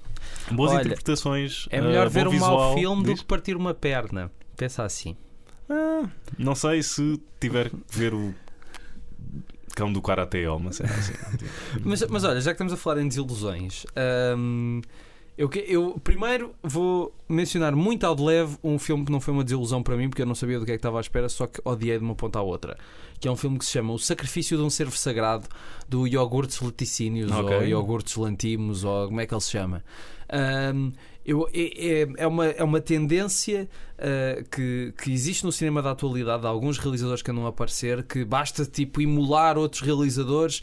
Boas 0.50 0.72
Olha, 0.72 0.80
interpretações. 0.80 1.68
É 1.70 1.80
uh, 1.80 1.84
melhor 1.84 2.06
bom 2.08 2.12
ver 2.14 2.26
um 2.26 2.32
mau 2.32 2.50
visual, 2.50 2.74
filme 2.74 3.02
do 3.04 3.10
diz? 3.12 3.20
que 3.20 3.26
partir 3.26 3.56
uma 3.56 3.72
perna. 3.72 4.28
Pensa 4.56 4.82
assim. 4.82 5.16
Ah, 5.70 6.08
não 6.36 6.56
sei 6.56 6.82
se 6.82 7.22
tiver 7.38 7.70
que 7.70 7.76
ver 7.88 8.12
o 8.12 8.34
cão 9.78 9.92
do 9.92 10.02
Karate 10.02 10.38
cena 10.72 10.90
assim. 10.90 11.12
Mas, 11.84 12.02
mas 12.08 12.24
olha, 12.24 12.40
já 12.40 12.50
que 12.50 12.54
estamos 12.56 12.72
a 12.72 12.76
falar 12.76 13.00
em 13.00 13.06
desilusões, 13.06 13.86
hum, 14.36 14.80
eu, 15.36 15.48
eu 15.68 16.00
primeiro 16.02 16.52
vou 16.60 17.14
mencionar 17.28 17.76
muito 17.76 18.04
ao 18.04 18.16
de 18.16 18.22
leve 18.22 18.58
um 18.64 18.76
filme 18.76 19.04
que 19.04 19.12
não 19.12 19.20
foi 19.20 19.32
uma 19.32 19.44
desilusão 19.44 19.80
para 19.84 19.96
mim, 19.96 20.08
porque 20.08 20.22
eu 20.22 20.26
não 20.26 20.34
sabia 20.34 20.58
do 20.58 20.64
que 20.64 20.72
é 20.72 20.74
que 20.74 20.78
estava 20.78 20.98
à 20.98 21.00
espera, 21.00 21.28
só 21.28 21.46
que 21.46 21.60
odiei 21.64 21.96
de 21.96 22.04
uma 22.04 22.16
ponta 22.16 22.40
à 22.40 22.42
outra. 22.42 22.76
Que 23.20 23.28
é 23.28 23.30
um 23.30 23.36
filme 23.36 23.56
que 23.56 23.64
se 23.64 23.70
chama 23.70 23.92
O 23.92 23.98
Sacrifício 23.98 24.56
de 24.56 24.62
um 24.64 24.70
Servo 24.70 24.96
Sagrado, 24.96 25.46
do 25.88 26.08
Iogurtes 26.08 26.60
Laticínios, 26.60 27.30
Ok. 27.30 27.56
ou 27.56 27.62
Iogurtes 27.64 28.16
Lantimos, 28.16 28.82
ou 28.82 29.06
como 29.06 29.20
é 29.20 29.26
que 29.26 29.34
ele 29.34 29.40
se 29.40 29.52
chama. 29.52 29.84
Hum, 30.74 30.92
eu- 31.30 31.48
é, 31.52 32.00
é- 32.02 32.08
é 32.16 32.26
uma, 32.26 32.46
é 32.46 32.64
uma 32.64 32.80
tendência 32.80 33.68
uh, 33.98 34.44
que, 34.50 34.92
que 35.02 35.12
existe 35.12 35.44
no 35.44 35.52
cinema 35.52 35.82
da 35.82 35.90
atualidade, 35.90 36.46
há 36.46 36.48
alguns 36.48 36.78
realizadores 36.78 37.22
que 37.22 37.30
andam 37.30 37.44
a 37.46 37.50
aparecer, 37.50 38.02
que 38.04 38.24
basta 38.24 38.64
tipo 38.64 39.00
emular 39.00 39.58
outros 39.58 39.82
realizadores, 39.82 40.62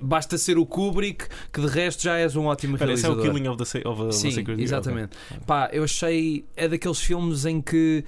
basta 0.00 0.36
ser 0.36 0.58
o 0.58 0.66
Kubrick, 0.66 1.26
que 1.52 1.60
de 1.60 1.66
resto 1.68 2.02
já 2.02 2.16
és 2.18 2.34
um 2.36 2.46
ótimo 2.46 2.74
Espera, 2.76 2.92
esse 2.92 3.06
é 3.06 3.08
o 3.08 3.12
realizador. 3.12 3.34
Killing 3.40 3.48
of 3.48 3.64
the, 3.82 3.88
of 3.88 4.02
a 4.08 4.12
Sim, 4.12 4.44
exatamente. 4.58 5.16
Pá, 5.46 5.70
eu 5.72 5.84
achei. 5.84 6.44
É 6.56 6.66
daqueles 6.68 7.00
filmes 7.00 7.44
em 7.44 7.60
que. 7.60 8.04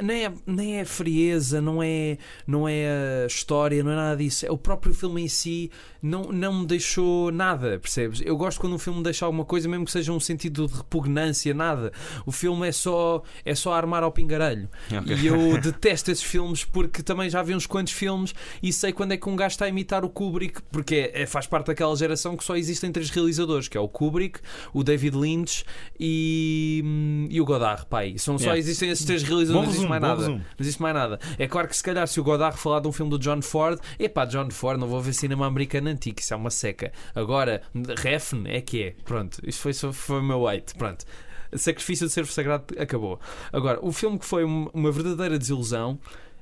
Nem 0.00 0.24
é, 0.26 0.32
nem 0.46 0.76
é 0.80 0.84
frieza, 0.84 1.60
não 1.60 1.82
é, 1.82 2.18
não 2.46 2.68
é 2.68 3.22
a 3.24 3.26
história, 3.26 3.82
não 3.82 3.92
é 3.92 3.94
nada 3.96 4.16
disso. 4.16 4.44
É 4.44 4.50
o 4.50 4.58
próprio 4.58 4.92
filme 4.92 5.22
em 5.22 5.28
si 5.28 5.70
não, 6.02 6.24
não 6.32 6.60
me 6.60 6.66
deixou 6.66 7.30
nada, 7.30 7.78
percebes? 7.78 8.20
Eu 8.24 8.36
gosto 8.36 8.60
quando 8.60 8.74
um 8.74 8.78
filme 8.78 8.98
me 8.98 9.04
deixa 9.04 9.24
alguma 9.24 9.44
coisa, 9.44 9.68
mesmo 9.68 9.84
que 9.84 9.92
seja 9.92 10.12
um 10.12 10.20
sentido 10.20 10.66
de 10.66 10.74
repugnância, 10.76 11.54
nada. 11.54 11.92
O 12.26 12.32
filme 12.32 12.66
é 12.68 12.72
só, 12.72 13.22
é 13.44 13.54
só 13.54 13.72
armar 13.72 14.02
ao 14.02 14.10
pingarelho. 14.10 14.68
Ok. 14.92 15.16
E 15.16 15.26
eu 15.26 15.60
detesto 15.60 16.10
esses 16.10 16.24
filmes 16.24 16.64
porque 16.64 17.02
também 17.02 17.30
já 17.30 17.42
vi 17.42 17.54
uns 17.54 17.66
quantos 17.66 17.92
filmes 17.92 18.34
e 18.62 18.72
sei 18.72 18.92
quando 18.92 19.12
é 19.12 19.16
que 19.16 19.28
um 19.28 19.36
gajo 19.36 19.52
está 19.54 19.64
a 19.66 19.68
imitar 19.68 20.04
o 20.04 20.08
Kubrick, 20.08 20.60
porque 20.72 21.10
é, 21.14 21.22
é- 21.22 21.26
faz 21.26 21.46
parte 21.46 21.66
daquela 21.66 21.94
geração 21.96 22.36
que 22.36 22.42
só 22.44 22.56
existem 22.56 22.90
três 22.90 23.10
realizadores, 23.10 23.68
que 23.68 23.76
é 23.76 23.80
o 23.80 23.88
Kubrick, 23.88 24.40
o 24.72 24.82
David 24.82 25.16
Lynch 25.16 25.64
e, 25.98 26.82
hum, 26.84 27.26
e 27.30 27.40
o 27.40 27.44
Godard, 27.44 27.86
pai. 27.86 28.14
São 28.18 28.36
só 28.38 28.48
Yeah. 28.48 28.58
existem 28.58 28.88
esses 28.90 29.04
três 29.04 29.22
realizadores, 29.22 29.67
existe 29.68 29.88
mais 29.88 30.02
nada. 30.02 30.16
resumo. 30.20 30.38
Não 30.38 30.44
existe 30.60 30.82
mais 30.82 30.94
nada. 30.94 31.18
É 31.38 31.46
claro 31.46 31.68
que 31.68 31.76
se 31.76 31.82
calhar 31.82 32.06
se 32.08 32.20
o 32.20 32.24
Godard 32.24 32.56
falar 32.58 32.80
de 32.80 32.88
um 32.88 32.92
filme 32.92 33.10
do 33.10 33.18
John 33.18 33.40
Ford, 33.42 33.78
epá, 33.98 34.24
John 34.24 34.50
Ford, 34.50 34.78
não 34.78 34.86
vou 34.88 35.00
ver 35.00 35.12
cinema 35.12 35.46
americano 35.46 35.88
antigo, 35.88 36.20
isso 36.20 36.32
é 36.34 36.36
uma 36.36 36.50
seca. 36.50 36.92
Agora, 37.14 37.62
Refn 37.98 38.46
é 38.46 38.60
que 38.60 38.82
é. 38.82 38.94
Pronto, 39.04 39.40
isto 39.46 39.60
foi, 39.62 39.72
foi 39.92 40.20
o 40.20 40.22
meu 40.22 40.40
weight. 40.42 40.74
Pronto. 40.74 41.04
Sacrifício 41.54 42.06
de 42.06 42.12
Servo 42.12 42.30
Sagrado 42.30 42.64
acabou. 42.78 43.18
Agora, 43.52 43.78
o 43.82 43.90
filme 43.90 44.18
que 44.18 44.26
foi 44.26 44.44
um- 44.44 44.68
uma 44.74 44.92
verdadeira 44.92 45.38
desilusão 45.38 45.98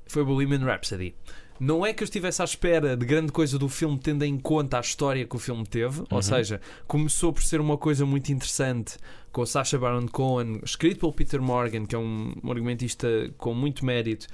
foi 0.07 0.23
o 0.23 0.25
Bohemian 0.27 0.65
Rhapsody. 0.65 1.15
Não 1.59 1.85
é 1.87 1.93
que 1.93 2.03
eu 2.03 2.05
estivesse 2.05 2.43
à 2.43 2.45
espera 2.45 2.97
de 2.97 3.05
grande 3.07 3.33
coisa 3.33 3.59
do 3.59 3.69
filme, 3.69 3.99
tendo 3.99 4.25
em 4.25 4.39
conta 4.39 4.79
a 4.79 4.81
história 4.81 5.25
que 5.27 5.37
o 5.37 5.39
filme 5.39 5.65
teve, 5.67 6.01
ou 6.11 6.17
Uhum. 6.17 6.23
seja, 6.23 6.61
começou 6.87 7.33
por 7.33 7.43
ser 7.43 7.61
uma 7.61 7.77
coisa 7.79 8.05
muito 8.05 8.31
interessante 8.33 8.97
com 9.33 9.43
o 9.43 9.47
Sacha 9.47 9.79
Baron 9.79 10.07
Cohen, 10.09 10.61
escrito 10.65 11.01
pelo 11.01 11.13
Peter 11.13 11.41
Morgan, 11.43 11.85
que 11.87 11.95
é 11.95 11.99
um, 11.99 12.33
um 12.43 12.51
argumentista 12.51 13.09
com 13.37 13.55
muito 13.55 13.85
mérito, 13.85 14.27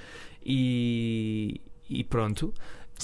e, 0.45 1.59
e 1.89 2.03
pronto. 2.03 2.53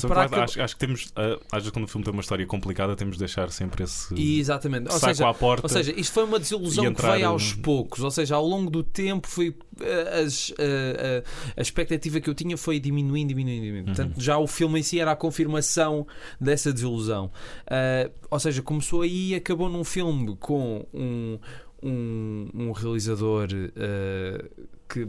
Para 0.08 0.30
que 0.30 0.36
acho, 0.36 0.62
acho 0.62 0.76
que 0.76 0.80
temos, 0.80 1.12
ah, 1.16 1.38
às 1.52 1.60
vezes 1.64 1.72
quando 1.72 1.86
o 1.86 1.88
filme 1.88 2.04
tem 2.06 2.14
uma 2.14 2.22
história 2.22 2.45
complicada, 2.45 2.95
temos 2.95 3.16
de 3.16 3.20
deixar 3.20 3.50
sempre 3.52 3.84
esse 3.84 4.14
E, 4.16 4.39
exatamente. 4.39 4.91
Ou 4.91 5.00
seja, 5.00 5.28
à 5.30 5.34
porta. 5.34 5.66
Ou 5.66 5.70
seja, 5.70 5.93
isto 6.00 6.14
foi 6.14 6.24
uma 6.24 6.39
desilusão 6.39 6.93
que 6.93 7.02
veio 7.02 7.28
aos 7.28 7.56
no- 7.56 7.62
poucos. 7.62 8.02
Ou 8.02 8.12
seja, 8.12 8.36
ao 8.36 8.45
longo 8.45 8.70
do 8.70 8.84
tempo 8.84 9.28
foi, 9.28 9.56
eh, 9.82 10.22
as, 10.26 10.54
eh, 10.58 11.24
eh, 11.24 11.24
a 11.58 11.62
expectativa 11.62 12.20
que 12.20 12.30
eu 12.30 12.34
tinha 12.34 12.56
foi 12.58 12.80
diminuindo, 12.80 13.30
diminuindo, 13.30 13.62
diminuindo. 13.62 13.88
Uhum. 13.89 13.95
Portanto, 13.95 14.22
já 14.22 14.38
o 14.38 14.47
filme 14.47 14.80
em 14.80 14.84
si 14.84 15.00
era 15.00 15.12
a 15.12 15.16
confirmação 15.16 16.06
dessa 16.39 16.72
desilusão. 16.72 17.32
Eh, 17.70 18.10
ou 18.30 18.39
seja, 18.39 18.62
começou 18.62 19.02
aí 19.02 19.32
e 19.32 19.36
acabou 19.36 19.70
num 19.70 19.84
filme 19.84 20.36
com 20.39 20.86
um, 20.93 21.39
um, 21.82 22.50
um 22.54 22.72
realizador 22.72 23.47
eh, 23.76 24.45
que 24.88 25.08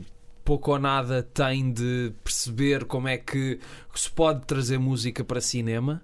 pouco 0.50 0.72
ou 0.72 0.78
nada 0.80 1.22
tem 1.22 1.72
de 1.72 2.12
perceber 2.24 2.84
como 2.84 3.06
é 3.06 3.16
que 3.16 3.60
se 3.94 4.10
pode 4.10 4.44
trazer 4.46 4.78
música 4.78 5.22
para 5.22 5.40
cinema. 5.40 6.02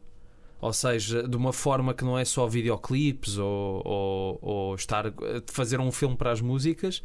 Ou 0.61 0.73
seja, 0.73 1.27
de 1.27 1.37
uma 1.37 1.53
forma 1.53 1.93
que 1.93 2.05
não 2.05 2.17
é 2.17 2.25
só 2.25 2.47
videoclipes 2.47 3.39
ou, 3.39 3.83
ou, 3.85 4.39
ou 4.41 4.75
estar 4.77 5.13
fazer 5.49 5.81
um 5.81 5.91
filme 5.91 6.17
para 6.17 6.31
as 6.31 6.41
músicas. 6.41 7.03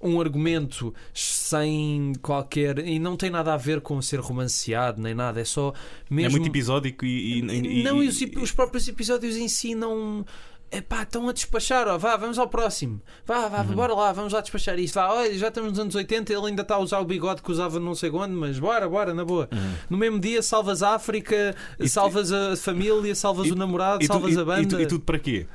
Um 0.00 0.18
argumento 0.20 0.94
sem 1.12 2.12
qualquer. 2.22 2.78
E 2.78 2.98
não 2.98 3.16
tem 3.16 3.28
nada 3.30 3.52
a 3.52 3.56
ver 3.58 3.80
com 3.82 4.00
ser 4.00 4.20
romanceado 4.20 5.00
nem 5.02 5.14
nada, 5.14 5.40
é 5.40 5.44
só 5.44 5.74
mesmo. 6.10 6.28
É 6.36 6.40
muito 6.40 6.48
episódico 6.48 7.04
e. 7.04 7.40
e- 7.40 7.80
e- 7.80 7.82
não, 7.82 8.02
e- 8.02 8.08
os, 8.08 8.18
os 8.20 8.52
próprios 8.52 8.88
episódios 8.88 9.36
em 9.36 9.48
si 9.48 9.74
não. 9.74 10.24
Epá, 10.70 11.02
estão 11.02 11.26
a 11.28 11.32
despachar, 11.32 11.88
ó, 11.88 11.96
vá, 11.96 12.14
vamos 12.16 12.38
ao 12.38 12.46
próximo. 12.46 13.00
Vá, 13.24 13.48
vá, 13.48 13.60
Uhum. 13.62 13.74
bora 13.74 13.94
lá, 13.94 14.12
vamos 14.12 14.34
lá 14.34 14.40
despachar 14.42 14.78
isto. 14.78 14.94
Vá, 14.96 15.10
olha, 15.14 15.32
já 15.38 15.48
estamos 15.48 15.70
nos 15.70 15.78
anos 15.78 15.94
80, 15.94 16.30
ele 16.32 16.46
ainda 16.46 16.60
está 16.60 16.74
a 16.74 16.78
usar 16.78 16.98
o 17.00 17.06
bigode 17.06 17.40
que 17.40 17.50
usava 17.50 17.80
não 17.80 17.94
sei 17.94 18.10
quando, 18.10 18.34
mas 18.34 18.58
bora, 18.58 18.86
bora, 18.86 19.14
na 19.14 19.24
boa. 19.24 19.48
Uhum. 19.50 19.72
No 19.88 19.96
mesmo 19.96 20.20
dia 20.20 20.42
salvas 20.42 20.82
a 20.82 20.94
África, 20.94 21.56
E- 21.80 21.88
salvas 21.88 22.30
a 22.32 22.54
família, 22.56 23.14
salvas 23.14 23.46
e- 23.46 23.52
o 23.52 23.56
namorado, 23.56 24.00
tu- 24.00 24.06
salvas 24.06 24.34
e- 24.34 24.38
a 24.40 24.44
banda. 24.44 24.62
e 24.62 24.66
tu- 24.66 24.80
e 24.80 24.86
tudo 24.86 25.04
para 25.04 25.18
quê? 25.18 25.46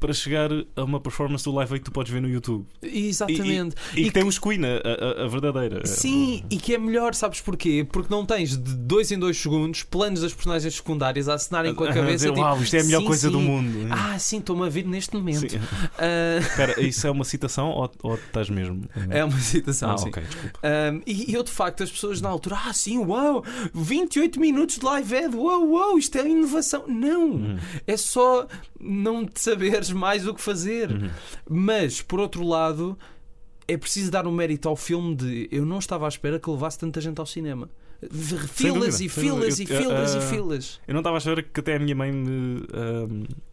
Para 0.00 0.12
chegar 0.12 0.48
a 0.76 0.84
uma 0.84 1.00
performance 1.00 1.44
do 1.44 1.52
Live 1.52 1.74
que 1.78 1.84
tu 1.86 1.90
podes 1.92 2.12
ver 2.12 2.20
no 2.22 2.28
YouTube. 2.28 2.64
Exatamente. 2.80 3.74
E, 3.96 4.04
que 4.04 4.10
tem 4.12 4.24
os 4.24 4.38
Queen, 4.38 4.60
a, 4.64 5.22
a- 5.22 5.24
a 5.24 5.26
verdadeira. 5.28 5.84
Sim, 5.86 6.44
e 6.50 6.56
que 6.56 6.74
é 6.74 6.78
melhor, 6.78 7.14
sabes 7.14 7.40
porquê? 7.40 7.86
Porque 7.90 8.12
não 8.12 8.24
tens 8.24 8.56
de 8.56 8.74
dois 8.74 9.10
em 9.10 9.18
dois 9.18 9.36
segundos 9.36 9.82
planos 9.82 10.20
das 10.20 10.32
personagens 10.32 10.74
secundárias 10.74 11.28
a 11.28 11.34
acenarem 11.34 11.74
com 11.74 11.84
a 11.84 11.88
cabeça. 11.92 12.12
dizer, 12.14 12.28
tipo, 12.28 12.40
Uau, 12.42 12.60
isto 12.62 12.74
é 12.76 12.80
a 12.80 12.84
melhor 12.84 13.00
sim, 13.00 13.06
coisa 13.06 13.30
do 13.30 13.38
sim. 13.38 13.44
mundo. 13.44 13.88
Ah, 13.90 14.18
sim, 14.18 14.38
estou-me 14.38 14.66
a 14.66 14.68
vir 14.68 14.86
neste 14.86 15.16
momento. 15.16 15.58
Ah, 15.98 16.38
Espera, 16.38 16.80
isso 16.80 17.06
é 17.06 17.10
uma 17.10 17.24
citação 17.24 17.70
ou, 17.70 17.90
ou 18.02 18.14
estás 18.14 18.48
mesmo? 18.48 18.88
é 19.10 19.24
uma 19.24 19.38
citação, 19.40 19.90
Ah, 19.90 19.98
sim. 19.98 20.08
ok, 20.08 20.22
desculpa. 20.22 20.60
Um, 20.64 21.02
e, 21.06 21.30
e 21.30 21.34
eu, 21.34 21.42
de 21.42 21.50
facto, 21.50 21.82
as 21.82 21.90
pessoas 21.90 22.20
na 22.20 22.28
altura, 22.28 22.56
ah, 22.66 22.72
sim, 22.72 22.98
uau, 22.98 23.44
28 23.74 24.38
minutos 24.40 24.78
de 24.78 24.84
live 24.84 25.16
ad, 25.16 25.36
uau, 25.36 25.68
uau, 25.68 25.98
isto 25.98 26.16
é 26.18 26.28
inovação. 26.28 26.84
Não, 26.86 27.28
Uhum. 27.28 27.58
é 27.86 27.96
só 27.96 28.46
não 28.80 29.26
te 29.26 29.40
saberes 29.40 29.87
mais 29.92 30.26
o 30.26 30.34
que 30.34 30.40
fazer. 30.40 30.90
Uhum. 30.90 31.10
Mas, 31.48 32.00
por 32.02 32.20
outro 32.20 32.46
lado, 32.46 32.98
é 33.66 33.76
preciso 33.76 34.10
dar 34.10 34.26
um 34.26 34.32
mérito 34.32 34.68
ao 34.68 34.76
filme 34.76 35.14
de 35.14 35.48
eu 35.52 35.64
não 35.66 35.78
estava 35.78 36.06
à 36.06 36.08
espera 36.08 36.38
que 36.38 36.48
levasse 36.50 36.78
tanta 36.78 37.00
gente 37.00 37.18
ao 37.18 37.26
cinema. 37.26 37.68
Filas 38.52 38.74
dúvida, 38.98 39.04
e 39.04 39.08
filas 39.08 39.58
dúvida. 39.58 39.72
e 39.72 39.74
Eu- 39.76 39.82
filas 39.82 40.14
ah, 40.14 40.18
e 40.18 40.22
filas. 40.30 40.80
Eu 40.86 40.94
não 40.94 41.00
estava 41.00 41.16
a 41.16 41.18
achar 41.18 41.42
que 41.42 41.58
até 41.58 41.74
a 41.74 41.78
minha 41.80 41.96
mãe 41.96 42.12
me, 42.12 42.62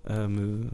ah, 0.06 0.28
me 0.28 0.68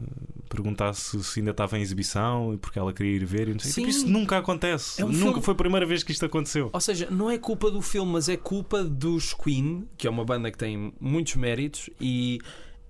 perguntasse 0.48 1.22
se 1.24 1.40
ainda 1.40 1.52
estava 1.52 1.78
em 1.78 1.80
exibição 1.80 2.52
e 2.52 2.58
porque 2.58 2.78
ela 2.78 2.92
queria 2.92 3.16
ir 3.16 3.24
ver. 3.24 3.48
E 3.48 3.52
não 3.52 3.58
sei. 3.60 3.72
Sim. 3.72 3.80
Tipo, 3.80 3.90
isso 3.90 4.06
nunca 4.08 4.36
acontece. 4.36 5.00
É 5.00 5.04
um 5.06 5.08
nunca 5.08 5.24
filme- 5.24 5.42
foi 5.42 5.54
a 5.54 5.56
primeira 5.56 5.86
vez 5.86 6.02
que 6.02 6.12
isto 6.12 6.26
aconteceu. 6.26 6.68
Ou 6.70 6.80
seja, 6.80 7.08
não 7.10 7.30
é 7.30 7.38
culpa 7.38 7.70
do 7.70 7.80
filme, 7.80 8.12
mas 8.12 8.28
é 8.28 8.36
culpa 8.36 8.84
dos 8.84 9.32
Queen, 9.32 9.88
que 9.96 10.06
é 10.06 10.10
uma 10.10 10.24
banda 10.24 10.50
que 10.50 10.58
tem 10.58 10.92
muitos 11.00 11.34
méritos, 11.36 11.88
e 11.98 12.40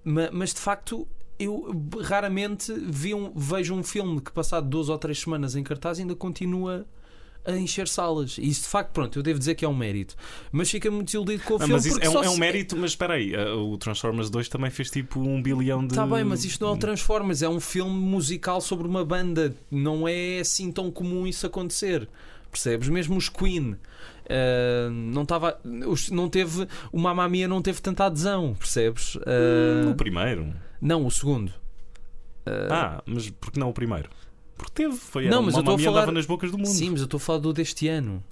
ma- 0.05 0.31
mas 0.33 0.53
de 0.53 0.59
facto 0.61 1.07
eu 1.39 1.75
raramente 2.03 2.73
vi 2.73 3.15
um- 3.15 3.33
vejo 3.35 3.75
um 3.75 3.83
filme 3.83 4.21
que 4.21 4.31
passado 4.33 4.69
duas 4.69 4.89
ou 4.89 4.99
três 4.99 5.19
semanas 5.21 5.57
em 5.57 5.63
cartaz 5.63 5.99
ainda 5.99 6.15
continua 6.15 6.87
a 7.45 7.57
encher 7.57 7.89
salas. 7.89 8.39
E 8.39 8.49
isso 8.49 8.63
de 8.63 8.69
facto, 8.69 8.93
pronto, 8.93 9.19
eu 9.19 9.23
devo 9.23 9.37
dizer 9.39 9.57
que 9.57 9.65
é 9.65 9.69
um 9.69 9.75
mérito. 9.75 10.15
Mas 10.53 10.71
fica 10.71 10.89
muito 10.91 11.07
desiludido 11.07 11.43
com 11.43 11.55
o 11.55 11.59
filme 11.59 11.73
mas 11.73 11.85
isso 11.87 11.99
é, 12.01 12.09
um, 12.09 12.23
é 12.23 12.31
um 12.31 12.37
mérito, 12.37 12.77
mas 12.77 12.93
espera 12.93 13.15
aí, 13.15 13.35
ah, 13.35 13.57
o 13.57 13.77
Transformers 13.77 14.31
2 14.31 14.49
também 14.49 14.71
fez 14.71 14.89
tipo 14.91 15.19
um 15.19 15.43
bilhão 15.43 15.81
de. 15.81 15.93
Está 15.95 16.07
Tá 16.07 16.15
bem, 16.15 16.23
mas 16.25 16.45
isto 16.45 16.61
não 16.65 16.71
é 16.73 16.75
o 16.75 16.79
Transformers, 16.79 17.43
é 17.43 17.49
um 17.49 17.59
filme 17.59 17.99
musical 17.99 18.61
sobre 18.61 18.87
uma 18.87 19.05
banda. 19.05 19.53
Não 19.71 20.07
é 20.07 20.39
assim 20.39 20.71
tão 20.71 20.89
comum 20.91 21.27
isso 21.27 21.45
acontecer. 21.47 22.09
percebes? 22.51 22.89
Mesmo 22.91 23.17
os 23.17 23.29
Queen. 23.31 23.77
Uh, 24.27 24.91
não, 24.91 25.25
tava, 25.25 25.59
os- 25.87 26.11
não 26.11 26.29
teve 26.29 26.69
o 26.93 26.99
Mamma 27.01 27.27
Mia 27.29 27.49
não 27.49 27.61
teve 27.63 27.81
tanta 27.83 28.05
adesão, 28.05 28.55
percebes? 28.59 29.15
Uh, 29.17 29.91
O 29.91 29.95
primeiro. 29.97 30.53
Não, 30.83 31.07
o 31.07 31.11
segundo. 31.11 31.53
Ah, 32.71 33.03
mas 33.07 33.31
por 33.31 33.53
que 33.53 33.59
não 33.61 33.71
o 33.71 33.73
primeiro? 33.73 34.11
Porque 34.57 34.73
teve. 34.83 34.97
Foi 34.97 35.29
Não, 35.29 35.41
mas 35.43 35.55
uma 35.55 35.59
eu 35.59 35.61
estou 35.61 35.75
a 35.77 35.79
falar- 36.01 36.13
nas 36.13 36.27
bocas 36.27 36.51
do 36.51 36.59
mundo. 36.59 36.69
sim, 36.69 36.91
mas 36.91 37.01
eu 37.01 37.05
estou 37.07 37.17
a 37.19 37.21
falar 37.21 37.39
do 37.39 37.53
deste 37.53 37.87
ano. 37.89 38.23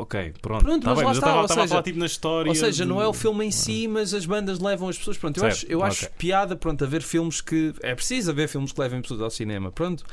Ok, 0.00 0.32
pronto. 0.40 0.64
Pronto, 0.64 0.82
Tá 0.84 0.90
mas 0.90 0.98
bem, 0.98 1.04
lá 1.06 1.10
mas 1.10 1.16
eu 1.16 1.20
está, 1.20 1.26
estava 1.26 1.38
ou 1.38 1.44
estava 1.44 1.64
a 1.64 1.68
falar 1.68 1.82
tipo 1.82 1.98
na 1.98 2.06
história. 2.06 2.48
Ou 2.48 2.54
seja, 2.54 2.84
de- 2.84 2.88
não 2.88 3.02
é 3.02 3.06
o 3.08 3.12
filme 3.12 3.44
em 3.44 3.50
si, 3.50 3.88
mas 3.88 4.14
as 4.14 4.24
bandas 4.24 4.60
levam 4.60 4.88
as 4.88 4.96
pessoas. 4.96 5.18
Pronto, 5.18 5.36
eu 5.38 5.40
Certo, 5.42 5.54
acho, 5.56 5.66
eu 5.68 5.82
acho 5.82 6.04
ok. 6.04 6.14
piada 6.16 6.54
pronto, 6.54 6.84
a 6.84 6.86
ver 6.86 7.02
filmes 7.02 7.40
que. 7.40 7.74
É 7.82 7.94
preciso 7.94 8.30
haver 8.30 8.48
filmes 8.48 8.70
que 8.72 8.80
levem 8.80 9.02
pessoas 9.02 9.20
ao 9.20 9.30
cinema. 9.30 9.72
Pronto. 9.72 10.04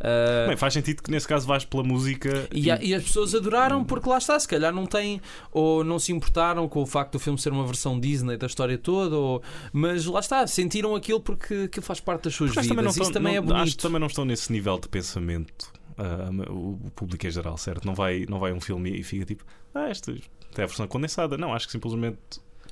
Uh, 0.00 0.48
Bem, 0.48 0.56
faz 0.56 0.72
sentido 0.72 1.02
que 1.02 1.10
nesse 1.10 1.28
caso 1.28 1.46
vais 1.46 1.64
pela 1.64 1.82
música. 1.82 2.48
E, 2.52 2.70
há- 2.70 2.82
e 2.82 2.94
as 2.94 3.02
pessoas 3.04 3.34
adoraram 3.34 3.84
porque 3.84 4.08
lá 4.08 4.16
está, 4.18 4.38
se 4.40 4.48
calhar 4.48 4.72
não 4.72 4.86
têm 4.86 5.20
ou 5.52 5.84
não 5.84 5.98
se 5.98 6.10
importaram 6.10 6.66
com 6.68 6.80
o 6.82 6.86
facto 6.86 7.12
do 7.12 7.18
filme 7.18 7.38
ser 7.38 7.52
uma 7.52 7.66
versão 7.66 8.00
Disney 8.00 8.36
da 8.38 8.46
história 8.46 8.78
toda, 8.78 9.14
ou, 9.16 9.42
mas 9.72 10.06
lá 10.06 10.20
está, 10.20 10.46
sentiram 10.46 10.94
aquilo 10.94 11.20
porque 11.20 11.64
aquilo 11.66 11.84
faz 11.84 12.00
parte 12.00 12.24
das 12.24 12.34
suas 12.34 12.48
Porque 12.50 12.60
acho 12.60 12.68
que 12.68 12.74
vidas. 12.74 12.76
também 12.76 12.84
não 12.84 12.90
Isso 12.90 13.00
estão, 13.02 13.12
também 13.12 13.32
não- 13.34 13.38
é 13.38 13.40
bonito. 13.42 13.62
Acho 13.62 13.76
que 13.76 13.82
também 13.82 14.00
não 14.00 14.06
estão 14.06 14.24
nesse 14.24 14.50
nível 14.52 14.78
de 14.78 14.88
pensamento. 14.88 15.73
Ah, 15.96 16.30
o, 16.50 16.90
público 16.94 17.26
em 17.26 17.30
geral, 17.30 17.56
certo? 17.56 17.84
Não 17.84 17.94
vai, 17.94 18.26
não 18.28 18.38
vai 18.38 18.52
a 18.52 18.54
um 18.54 18.60
filme 18.60 18.98
e 18.98 19.02
fica 19.02 19.24
tipo, 19.24 19.44
ah, 19.74 19.88
esta 19.88 20.12
é 20.12 20.62
a 20.62 20.66
versão 20.66 20.86
condensada. 20.86 21.36
Não, 21.36 21.52
acho 21.52 21.66
que 21.66 21.72
simplesmente, 21.72 22.18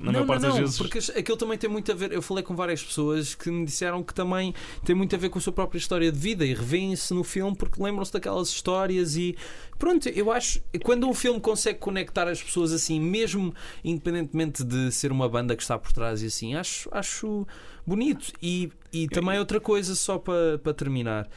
na 0.00 0.06
não, 0.06 0.12
maior 0.12 0.26
parte 0.26 0.42
não, 0.42 0.48
das 0.48 0.58
não, 0.58 0.64
vezes. 0.64 0.78
porque 0.78 0.98
aquilo 1.18 1.36
também 1.36 1.56
tem 1.56 1.70
muito 1.70 1.90
a 1.92 1.94
ver. 1.94 2.12
Eu 2.12 2.22
falei 2.22 2.42
com 2.42 2.56
várias 2.56 2.82
pessoas 2.82 3.34
que 3.34 3.50
me 3.50 3.64
disseram 3.64 4.02
que 4.02 4.12
também 4.12 4.54
tem 4.84 4.94
muito 4.94 5.14
a 5.14 5.18
ver 5.18 5.28
com 5.28 5.38
a 5.38 5.42
sua 5.42 5.52
própria 5.52 5.78
história 5.78 6.10
de 6.10 6.18
vida 6.18 6.44
e 6.44 6.54
revêem-se 6.54 7.14
no 7.14 7.22
filme 7.22 7.56
porque 7.56 7.80
lembram-se 7.82 8.12
daquelas 8.12 8.48
histórias. 8.48 9.16
E 9.16 9.36
pronto, 9.78 10.08
eu 10.08 10.32
acho 10.32 10.60
quando 10.82 11.08
um 11.08 11.14
filme 11.14 11.40
consegue 11.40 11.78
conectar 11.78 12.26
as 12.28 12.42
pessoas 12.42 12.72
assim, 12.72 13.00
mesmo 13.00 13.54
independentemente 13.84 14.64
de 14.64 14.90
ser 14.90 15.12
uma 15.12 15.28
banda 15.28 15.54
que 15.54 15.62
está 15.62 15.78
por 15.78 15.92
trás 15.92 16.22
e 16.22 16.26
assim, 16.26 16.54
acho, 16.54 16.88
acho 16.90 17.46
bonito. 17.86 18.32
E, 18.42 18.70
e 18.92 19.08
também 19.08 19.38
outra 19.38 19.60
coisa, 19.60 19.94
só 19.94 20.18
para, 20.18 20.58
para 20.58 20.74
terminar, 20.74 21.28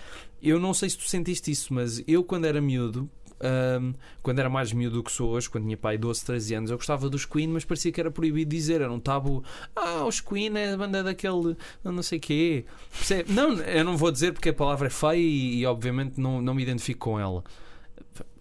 eu 0.41 0.59
não 0.59 0.73
sei 0.73 0.89
se 0.89 0.97
tu 0.97 1.03
sentiste 1.07 1.51
isso, 1.51 1.73
mas 1.73 2.03
eu 2.07 2.23
quando 2.23 2.45
era 2.45 2.61
miúdo. 2.61 3.09
ahm, 3.39 3.93
quando 4.21 4.39
era 4.39 4.49
mais 4.49 4.71
miúdo 4.71 4.97
do 4.97 5.03
que 5.03 5.11
sou 5.11 5.31
hoje, 5.31 5.49
quando 5.49 5.65
tinha 5.65 5.75
pai 5.77 5.97
12, 5.97 6.23
13 6.25 6.55
anos, 6.55 6.71
eu 6.71 6.77
gostava 6.77 7.09
dos 7.09 7.25
Queen, 7.25 7.47
mas 7.49 7.65
parecia 7.65 7.91
que 7.91 7.99
era 7.99 8.09
proibido 8.09 8.49
dizer, 8.49 8.81
era 8.81 8.91
um 8.91 8.99
tabu. 8.99 9.43
Ah, 9.75 10.05
os 10.05 10.21
Queen 10.21 10.55
é 10.57 10.73
a 10.73 10.77
banda 10.77 11.03
daquele 11.03 11.55
não 11.83 12.01
sei 12.03 12.19
quê. 12.19 12.65
Percebe? 12.91 13.31
Não, 13.33 13.53
eu 13.53 13.83
não 13.83 13.97
vou 13.97 14.11
dizer 14.11 14.31
porque 14.33 14.49
a 14.49 14.53
palavra 14.53 14.88
é 14.88 14.89
feia 14.89 15.17
e, 15.17 15.59
e, 15.59 15.65
obviamente 15.65 16.19
não, 16.19 16.41
não 16.41 16.53
me 16.53 16.63
identifico 16.63 16.99
com 17.11 17.19
ela. 17.19 17.43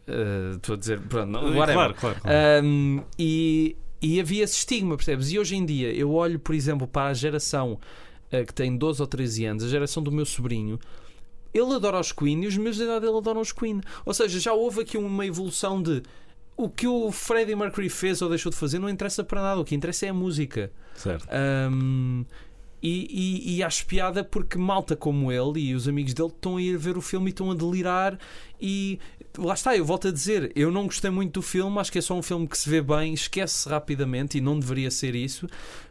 Ah, 0.07 0.53
Estou 0.57 0.74
a 0.74 0.78
dizer, 0.78 1.01
pronto, 1.01 1.30
não, 1.30 1.40
whatever. 1.57 1.74
claro, 1.74 1.95
claro. 1.95 2.20
claro. 2.20 2.64
Um, 2.64 3.03
e, 3.18 3.76
e 4.01 4.20
havia 4.20 4.45
esse 4.45 4.59
estigma, 4.59 4.97
percebes? 4.97 5.32
E 5.32 5.38
hoje 5.38 5.57
em 5.57 5.64
dia 5.64 5.92
eu 5.92 6.12
olho, 6.12 6.38
por 6.38 6.55
exemplo, 6.55 6.86
para 6.86 7.09
a 7.11 7.14
geração 7.14 7.80
uh, 8.32 8.47
que 8.47 8.53
tem 8.55 8.76
12 8.76 9.01
ou 9.01 9.09
13 9.09 9.45
anos, 9.47 9.64
a 9.64 9.68
geração 9.68 10.03
do 10.03 10.12
meu 10.12 10.26
sobrinho. 10.26 10.78
Ele 11.55 11.75
adora 11.75 12.01
os 12.01 12.11
Queen 12.11 12.43
e 12.43 12.47
os 12.49 12.57
meus 12.57 12.77
da 12.77 12.85
idade 12.85 13.07
dele 13.07 13.17
adoram 13.17 13.41
os 13.41 13.53
Queen. 13.53 13.81
Ou 14.05 14.13
seja, 14.13 14.41
já 14.41 14.53
houve 14.53 14.83
aqui 14.83 14.99
uma 14.99 15.25
evolução 15.25 15.81
de 15.81 16.03
o 16.57 16.69
que 16.69 16.87
o 16.87 17.11
Freddie 17.13 17.55
Mercury 17.55 17.89
fez 17.89 18.21
ou 18.21 18.29
deixou 18.29 18.51
de 18.51 18.57
fazer 18.59 18.79
não 18.79 18.89
interessa 18.89 19.23
para 19.23 19.41
nada. 19.41 19.61
O 19.61 19.65
que 19.65 19.75
interessa 19.75 20.07
é 20.07 20.09
a 20.09 20.15
música. 20.15 20.73
certo. 20.97 21.29
Um, 21.71 22.25
e, 22.83 23.09
e, 23.11 23.57
e 23.57 23.63
acho 23.63 23.87
piada 23.87 24.23
porque 24.23 24.59
malta 24.59 24.95
como 24.95 25.33
ele 25.33 25.59
e 25.59 25.75
os 25.75 25.89
amigos 25.89 26.13
dele 26.13 26.29
estão 26.29 26.59
a 26.59 26.63
ir 26.63 26.77
ver 26.77 26.99
o 26.99 27.01
filme 27.01 27.29
e 27.29 27.31
estão 27.31 27.51
a 27.51 27.55
delirar. 27.55 28.19
E 28.61 28.99
lá 29.39 29.55
está, 29.55 29.76
eu 29.76 29.85
volto 29.85 30.09
a 30.09 30.11
dizer, 30.11 30.53
eu 30.55 30.70
não 30.70 30.85
gostei 30.85 31.11
muito 31.11 31.32
do 31.35 31.43
filme, 31.43 31.78
acho 31.78 31.91
que 31.91 31.99
é 31.99 32.03
só 32.03 32.14
um 32.14 32.22
filme 32.22 32.47
que 32.47 32.57
se 32.57 32.68
vê 32.68 32.80
bem, 32.80 33.12
esquece-se 33.14 33.68
rapidamente 33.68 34.39
e 34.39 34.41
não 34.41 34.59
deveria 34.59 34.91
ser 34.91 35.14
isso. 35.14 35.47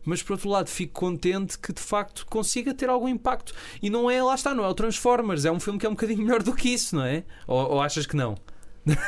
Mas 0.06 0.22
por 0.24 0.34
outro 0.34 0.50
lado, 0.50 0.70
fico 0.70 0.94
contente 0.94 1.58
que 1.60 1.74
de 1.74 1.82
facto 1.82 2.26
consiga 2.30 2.74
ter 2.74 2.90
algum 2.90 3.08
impacto. 3.08 3.54
E 3.82 3.90
não 3.90 4.10
é, 4.10 4.22
lá 4.24 4.36
está, 4.36 4.54
não 4.56 4.64
é 4.64 4.68
o 4.68 4.74
Transformers, 4.74 5.46
é 5.46 5.52
um 5.52 5.60
filme 5.60 5.78
que 5.80 5.86
é 5.86 5.90
um 5.90 5.94
bocadinho 5.94 6.22
melhor 6.24 6.42
do 6.44 6.54
que 6.54 6.70
isso, 6.70 6.96
não 6.96 7.04
é? 7.06 7.24
Ou, 7.48 7.74
ou 7.74 7.82
achas 7.82 8.06
que 8.06 8.16
não? 8.16 8.36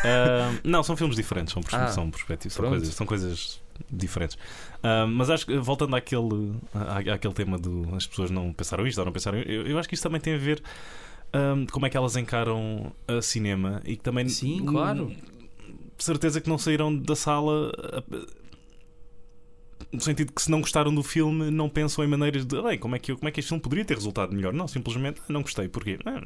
Ah, 0.03 0.53
não, 0.63 0.81
são 0.83 0.95
filmes 0.95 1.15
diferentes, 1.15 1.53
são, 1.53 1.61
Ah, 1.73 1.87
são 1.87 2.09
perspectivas, 2.09 2.53
são 2.55 2.65
coisas, 2.69 2.93
são 2.93 3.05
coisas 3.05 3.61
diferentes. 3.91 4.37
Ah, 4.81 5.05
mas 5.05 5.29
acho 5.29 5.45
que, 5.45 5.57
voltando 5.57 5.95
àquele, 5.95 6.53
à- 6.73 7.13
àquele 7.15 7.33
tema 7.33 7.57
do 7.57 7.93
as 7.95 8.07
pessoas 8.07 8.31
não 8.31 8.53
pensaram 8.53 8.87
isto 8.87 8.99
ou 8.99 9.05
não 9.05 9.11
pensaram, 9.11 9.37
eu, 9.39 9.67
eu 9.67 9.77
acho 9.77 9.87
que 9.89 9.95
isso 9.95 10.03
também 10.03 10.21
tem 10.21 10.35
a 10.35 10.37
ver 10.37 10.61
ah, 11.35 11.71
como 11.71 11.85
é 11.85 11.89
que 11.89 11.97
elas 11.97 12.15
encaram 12.15 12.91
a 13.07 13.21
cinema 13.21 13.81
e 13.85 13.95
que 13.97 14.03
também 14.03 14.27
Sim, 14.29 14.65
claro. 14.65 15.11
certeza 15.97 16.39
que 16.41 16.49
não 16.49 16.57
saíram 16.57 16.95
da 16.95 17.15
sala 17.15 17.71
no 19.91 20.01
sentido 20.01 20.31
que 20.33 20.41
se 20.41 20.49
não 20.51 20.61
gostaram 20.61 20.93
do 20.93 21.03
filme 21.03 21.49
não 21.51 21.69
pensam 21.69 22.03
em 22.03 22.07
maneiras 22.07 22.45
de 22.45 22.61
bem, 22.61 22.77
como 22.77 22.95
é 22.95 22.99
que, 22.99 23.11
eu- 23.11 23.17
como 23.17 23.29
é 23.29 23.31
que 23.31 23.39
este 23.39 23.49
filme 23.49 23.61
poderia 23.61 23.85
ter 23.85 23.93
resultado 23.95 24.33
melhor 24.33 24.53
não, 24.53 24.67
simplesmente 24.67 25.21
"Ah, 25.21 25.31
não 25.33 25.41
gostei, 25.41 25.67
porquê? 25.67 25.97
Não, 26.05 26.13
não. 26.13 26.21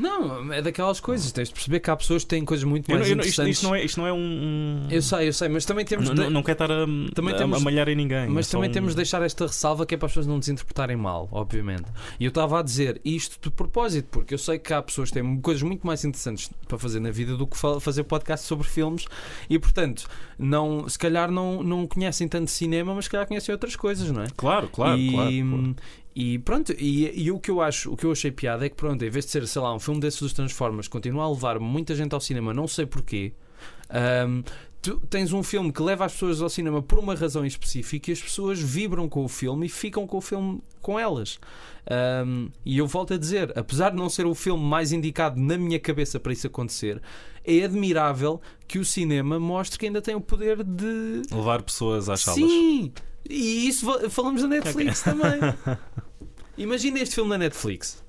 Não, 0.00 0.52
é 0.52 0.62
daquelas 0.62 0.98
coisas. 1.00 1.30
Tens 1.32 1.48
de 1.48 1.54
perceber 1.54 1.80
que 1.80 1.90
há 1.90 1.96
pessoas 1.96 2.22
que 2.24 2.28
têm 2.30 2.44
coisas 2.44 2.64
muito 2.64 2.90
Eu 2.90 2.96
mais 2.96 3.08
eu 3.08 3.16
isto, 3.16 3.20
interessantes. 3.20 3.56
isto 3.56 3.66
não 3.68 3.74
é, 3.74 3.84
isto 3.84 4.00
não 4.00 4.06
é 4.06 4.12
um, 4.12 4.86
Eu 4.90 5.02
sei, 5.02 5.28
eu 5.28 5.32
sei, 5.32 5.48
mas 5.48 5.64
também 5.64 5.84
temos 5.84 6.08
não, 6.08 6.14
de... 6.14 6.30
não, 6.30 6.42
quer 6.42 6.52
estar 6.52 6.70
a, 6.70 6.86
Também 7.14 7.34
a- 7.34 7.38
temos- 7.38 7.58
a 7.58 7.60
malhar 7.60 7.88
em 7.88 7.94
ninguém. 7.94 8.28
Mas 8.28 8.48
é 8.48 8.52
também 8.52 8.70
um- 8.70 8.72
temos 8.72 8.90
de 8.92 8.96
deixar 8.96 9.20
esta 9.22 9.46
ressalva 9.46 9.84
que 9.84 9.94
é 9.94 9.98
para 9.98 10.06
as 10.06 10.12
pessoas 10.12 10.26
não 10.26 10.38
desinterpretarem 10.38 10.96
mal, 10.96 11.28
obviamente. 11.30 11.84
E 12.18 12.24
eu 12.24 12.30
estava 12.30 12.60
a 12.60 12.62
dizer 12.62 13.00
isto 13.04 13.38
de 13.42 13.50
propósito, 13.50 14.08
porque 14.10 14.32
eu 14.34 14.38
sei 14.38 14.58
que 14.58 14.72
há 14.72 14.80
pessoas 14.82 15.10
que 15.10 15.20
têm 15.20 15.40
coisas 15.40 15.62
muito 15.62 15.86
mais 15.86 16.04
interessantes 16.04 16.50
para 16.66 16.78
fazer 16.78 17.00
na 17.00 17.10
vida 17.10 17.36
do 17.36 17.46
que 17.46 17.56
fa- 17.56 17.78
fazer 17.80 18.04
podcast 18.04 18.46
sobre 18.46 18.66
filmes 18.66 19.04
e, 19.48 19.58
portanto, 19.58 20.06
não, 20.38 20.88
se 20.88 20.98
calhar 20.98 21.30
não, 21.30 21.62
não 21.62 21.86
conhecem 21.86 22.26
tanto 22.26 22.50
cinema, 22.50 22.94
mas 22.94 23.04
se 23.04 23.10
calhar 23.10 23.26
conhecem 23.26 23.52
outras 23.52 23.76
coisas, 23.76 24.10
não 24.10 24.22
é? 24.22 24.26
Claro, 24.36 24.68
claro, 24.68 24.98
e, 24.98 25.10
claro, 25.12 25.30
claro. 25.30 25.76
E 26.14 26.38
pronto, 26.38 26.72
e, 26.78 27.24
e 27.24 27.30
o 27.30 27.38
que 27.38 27.50
eu 27.50 27.60
acho, 27.60 27.92
o 27.92 27.96
que 27.96 28.04
eu 28.04 28.12
achei 28.12 28.30
piada 28.30 28.66
é 28.66 28.68
que 28.68 28.76
pronto, 28.76 29.04
em 29.04 29.10
vez 29.10 29.24
de 29.24 29.30
ser, 29.30 29.46
sei 29.46 29.62
lá, 29.62 29.74
um 29.74 29.78
filme 29.78 30.00
desses 30.00 30.20
dos 30.20 30.32
Transformers, 30.32 30.88
continua 30.88 31.24
a 31.24 31.30
levar 31.30 31.58
muita 31.60 31.94
gente 31.94 32.14
ao 32.14 32.20
cinema, 32.20 32.52
não 32.52 32.66
sei 32.66 32.86
porquê. 32.86 33.32
ahm, 33.88 34.42
tu 34.82 34.98
tens 35.10 35.32
um 35.32 35.42
filme 35.42 35.72
que 35.72 35.82
leva 35.82 36.06
as 36.06 36.12
pessoas 36.12 36.40
ao 36.40 36.48
cinema 36.48 36.82
por 36.82 36.98
uma 36.98 37.14
razão 37.14 37.44
específica 37.44 38.10
e 38.10 38.12
as 38.14 38.20
pessoas 38.20 38.60
vibram 38.60 39.08
com 39.08 39.24
o 39.24 39.28
filme 39.28 39.66
e 39.66 39.68
ficam 39.68 40.06
com 40.06 40.16
o 40.16 40.20
filme 40.20 40.62
com 40.80 40.98
elas. 40.98 41.38
Ahm, 41.88 42.48
e 42.64 42.78
eu 42.78 42.86
volto 42.86 43.14
a 43.14 43.18
dizer, 43.18 43.52
apesar 43.56 43.90
de 43.90 43.96
não 43.96 44.08
ser 44.08 44.26
o 44.26 44.34
filme 44.34 44.64
mais 44.64 44.92
indicado 44.92 45.40
na 45.40 45.56
minha 45.56 45.78
cabeça 45.78 46.18
para 46.18 46.32
isso 46.32 46.46
acontecer, 46.46 47.00
é 47.44 47.62
admirável 47.62 48.40
que 48.66 48.78
o 48.78 48.84
cinema 48.84 49.38
mostre 49.38 49.78
que 49.78 49.86
ainda 49.86 50.02
tem 50.02 50.14
o 50.14 50.20
poder 50.20 50.62
de 50.64 51.22
Levar 51.30 51.62
pessoas 51.62 52.08
às 52.08 52.20
salas. 52.20 52.40
Sim! 52.40 52.92
E 53.28 53.68
isso 53.68 53.86
fa- 53.86 54.08
falamos 54.10 54.42
da 54.42 54.48
Netflix 54.48 55.02
também. 55.02 55.40
Imagina 56.58 56.98
este 57.00 57.14
filme 57.14 57.30
da 57.30 57.38
Netflix. 57.38 58.02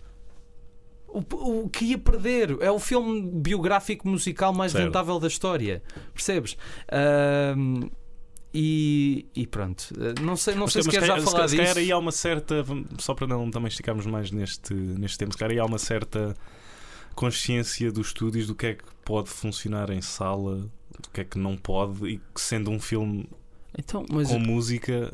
O, 1.08 1.20
o 1.64 1.70
que 1.70 1.86
ia 1.86 1.98
perder 1.98 2.58
é 2.62 2.72
o 2.72 2.80
filme 2.80 3.22
biográfico 3.22 4.08
musical 4.08 4.54
mais 4.54 4.72
Certo. 4.72 4.86
rentável 4.86 5.20
da 5.20 5.28
história. 5.28 5.84
Percebes? 6.14 6.58
Ahm, 6.92 7.90
e, 8.54 9.26
e 9.36 9.46
pronto. 9.48 9.90
Uh, 9.92 10.22
Não 10.22 10.36
sei, 10.38 10.56
não 10.56 10.68
sei 10.68 10.84
se 10.84 10.90
queres 10.90 11.06
já 11.08 11.14
calhar- 11.16 11.30
falar 11.30 11.48
se 11.48 11.56
calhar 11.58 11.74
disso. 11.74 11.80
aí 11.86 11.92
há 11.92 11.98
uma 11.98 12.12
certa. 12.12 12.66
Só 13.00 13.14
para 13.14 13.28
não 13.28 13.50
também 13.52 13.68
esticarmos 13.68 14.06
mais 14.06 14.32
neste, 14.32 14.74
neste 14.74 15.18
tema, 15.18 15.32
se 15.32 15.38
calhar 15.38 15.52
aí 15.52 15.60
há 15.60 15.66
uma 15.66 15.78
certa 15.78 16.34
consciência 17.16 17.92
dos 17.92 18.08
estúdios 18.08 18.48
do 18.48 18.56
que 18.56 18.68
é 18.68 18.74
que 18.76 18.84
pode 19.04 19.30
funcionar 19.30 19.90
em 19.90 20.02
sala, 20.02 20.58
do 21.00 21.10
que 21.14 21.22
é 21.22 21.24
que 21.26 21.38
não 21.38 21.58
pode, 21.58 22.06
e 22.08 22.18
que 22.34 22.40
sendo 22.42 22.72
um 22.72 22.80
filme 22.80 23.30
Então, 23.78 24.06
mas, 24.12 24.28
com 24.30 24.40
música, 24.40 25.14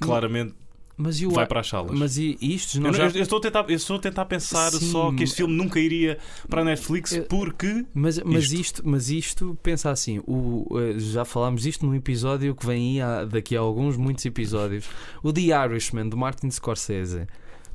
claramente 0.00 0.54
mas, 1.00 1.20
eu, 1.22 1.30
vai 1.30 1.46
para 1.46 1.60
as 1.60 1.68
salas. 1.68 1.96
mas 1.96 2.18
e 2.18 2.36
isto 2.40 2.76
Eu, 2.78 2.80
não 2.82 2.90
não- 2.90 2.96
já... 2.98 3.04
eu- 3.06 3.10
eu 3.12 3.22
estou 3.22 3.38
a 3.38 3.40
tentar, 3.40 3.64
eu 3.68 3.76
estou 3.76 3.96
a 3.96 3.98
tentar 4.00 4.24
pensar 4.24 4.70
Sim, 4.72 4.90
só 4.90 5.12
que 5.12 5.22
este 5.22 5.36
filme 5.36 5.54
nunca 5.54 5.78
iria 5.78 6.18
para 6.48 6.62
a 6.62 6.64
Netflix 6.64 7.12
Eu- 7.12 7.22
porque. 7.24 7.86
Mas, 7.94 8.18
mas, 8.24 8.44
Isto. 8.46 8.60
isto. 8.60 8.82
mas 8.84 9.08
isto, 9.10 9.58
pensa 9.62 9.90
assim, 9.90 10.20
o, 10.26 10.66
eh, 10.78 10.98
já 10.98 11.24
falámos 11.24 11.66
isto 11.66 11.86
num 11.86 11.94
episódio 11.94 12.54
que 12.54 12.66
vem 12.66 12.96
aí 12.96 13.00
há- 13.00 13.24
daqui 13.24 13.56
a 13.56 13.60
alguns, 13.60 13.96
muitos 13.96 14.24
episódios. 14.26 14.86
O 15.22 15.32
The 15.32 15.42
Irishman, 15.66 16.08
do 16.08 16.16
Martin 16.16 16.50
Scorsese. 16.50 17.26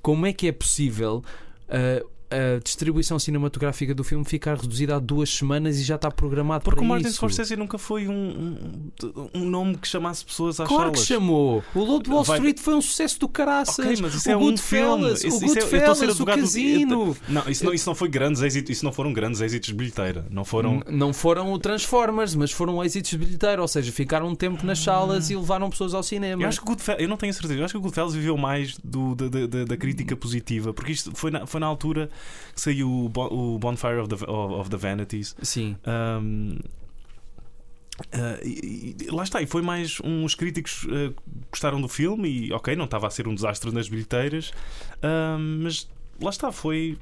Como 0.02 0.26
é 0.26 0.34
que 0.34 0.48
é 0.48 0.52
possível 0.52 1.24
eh, 1.70 2.04
a 2.58 2.60
distribuição 2.64 3.18
cinematográfica 3.20 3.94
do 3.94 4.04
filme 4.04 4.26
ficar 4.26 4.58
reduzida 4.58 4.96
a 4.96 5.00
duas 5.00 5.30
semanas 5.30 5.78
e 5.80 5.84
já 5.84 5.96
está 5.96 6.10
programado 6.12 6.64
Porque 6.64 6.78
para 6.80 6.86
o 6.86 6.88
Martin 6.88 7.08
isso? 7.08 7.16
Scorsese 7.18 7.56
nunca 7.56 7.78
foi 7.78 8.08
um, 8.08 8.58
um, 9.04 9.30
um 9.42 9.46
nome 9.46 9.78
que 9.78 9.88
chamasse 9.88 10.26
pessoas 10.26 10.60
às 10.60 10.68
Claro 10.68 10.84
salas. 10.86 11.00
que 11.02 11.06
chamou. 11.08 11.64
O 11.76 11.80
Lobo 11.84 12.04
de 12.04 12.10
Wall 12.10 12.24
Vai- 12.24 12.38
Street 12.38 12.60
foi 12.60 12.74
um 12.76 12.82
sucesso 12.82 13.20
do 13.20 13.28
caraças. 13.28 13.80
Ok, 13.86 13.98
mas 14.02 14.14
isso 14.16 14.28
o 14.30 14.32
é 14.32 14.38
um 14.38 14.40
Goodfellas, 14.42 15.22
filme. 15.22 15.36
o 15.36 15.38
Isso- 15.38 15.46
isso 15.46 15.58
é- 15.58 15.62
Goodfellas, 15.62 16.00
o 16.00 16.04
advogado 16.06 16.36
do- 16.38 16.42
Casino. 16.42 17.18
Não, 17.30 17.50
isso 17.50 17.66
não, 17.66 17.74
isso 17.74 17.90
não 17.90 17.96
foi 17.96 18.10
grandes 18.10 18.42
êxitos, 18.42 18.70
isso 18.78 18.86
não 18.86 18.92
foram 18.92 19.14
grandes 19.14 19.42
êxitos 19.42 19.68
de 19.68 19.74
bilheteira. 19.74 20.26
Não 20.30 20.44
foram. 20.46 20.76
N- 20.76 20.84
Não 20.90 21.14
foram 21.14 21.52
o 21.54 21.60
Transformers, 21.60 22.36
mas 22.36 22.52
foram 22.52 22.84
êxitos 22.84 23.12
de 23.12 23.18
bilheteiro, 23.18 23.62
ou 23.62 23.68
seja, 23.68 23.92
ficaram 23.92 24.28
um 24.28 24.36
tempo 24.36 24.66
nas 24.66 24.80
salas 24.80 25.30
e 25.30 25.36
levaram 25.36 25.70
pessoas 25.70 25.94
ao 25.94 26.04
cinema. 26.04 26.42
Eu 26.42 26.48
acho 26.48 26.60
que 26.60 26.66
o 26.66 26.70
Goodfellas, 26.70 27.02
eu 27.02 27.08
não 27.10 27.18
tenho 27.18 27.34
certeza, 27.34 27.54
eu 27.56 27.66
acho 27.66 27.74
que 27.74 27.78
o 27.78 27.82
Goodfellas 27.82 28.14
viveu 28.14 28.38
mais 28.38 28.78
do, 28.84 29.16
da, 29.16 29.28
da- 29.28 29.48
da- 29.48 29.64
da 29.66 29.78
crítica 29.78 30.16
positiva, 30.16 30.74
porque 30.74 30.92
isto 30.92 31.12
foi 31.16 31.32
na, 31.32 31.46
foi 31.46 31.60
na 31.60 31.68
altura 31.68 32.10
que 32.54 32.62
saiu 32.62 32.90
o, 32.90 33.10
Bon- 33.10 33.30
o 33.32 33.58
Bonfire 33.60 33.98
of 34.00 34.10
the, 34.16 34.26
of, 34.30 34.70
the 34.70 34.78
Vanities. 34.78 35.36
Sim. 35.42 35.76
Um, 35.88 36.58
ah, 38.12 38.40
e- 38.44 38.96
e- 39.02 39.12
lá 39.12 39.24
está, 39.24 39.42
e 39.42 39.46
foi 39.46 39.62
mais 39.62 40.00
uns 40.04 40.36
críticos 40.36 40.88
ah, 40.90 41.14
gostaram 41.52 41.80
do 41.82 41.88
filme 41.88 42.48
e 42.48 42.54
ok, 42.54 42.76
não 42.76 42.86
estava 42.86 43.08
a 43.08 43.10
ser 43.10 43.28
um 43.28 43.36
desastre 43.36 43.72
nas 43.72 43.88
bilheteiras, 43.88 44.52
ah, 45.02 45.38
mas 45.40 45.88
lá 46.22 46.30
está, 46.30 46.52
foi 46.52 46.98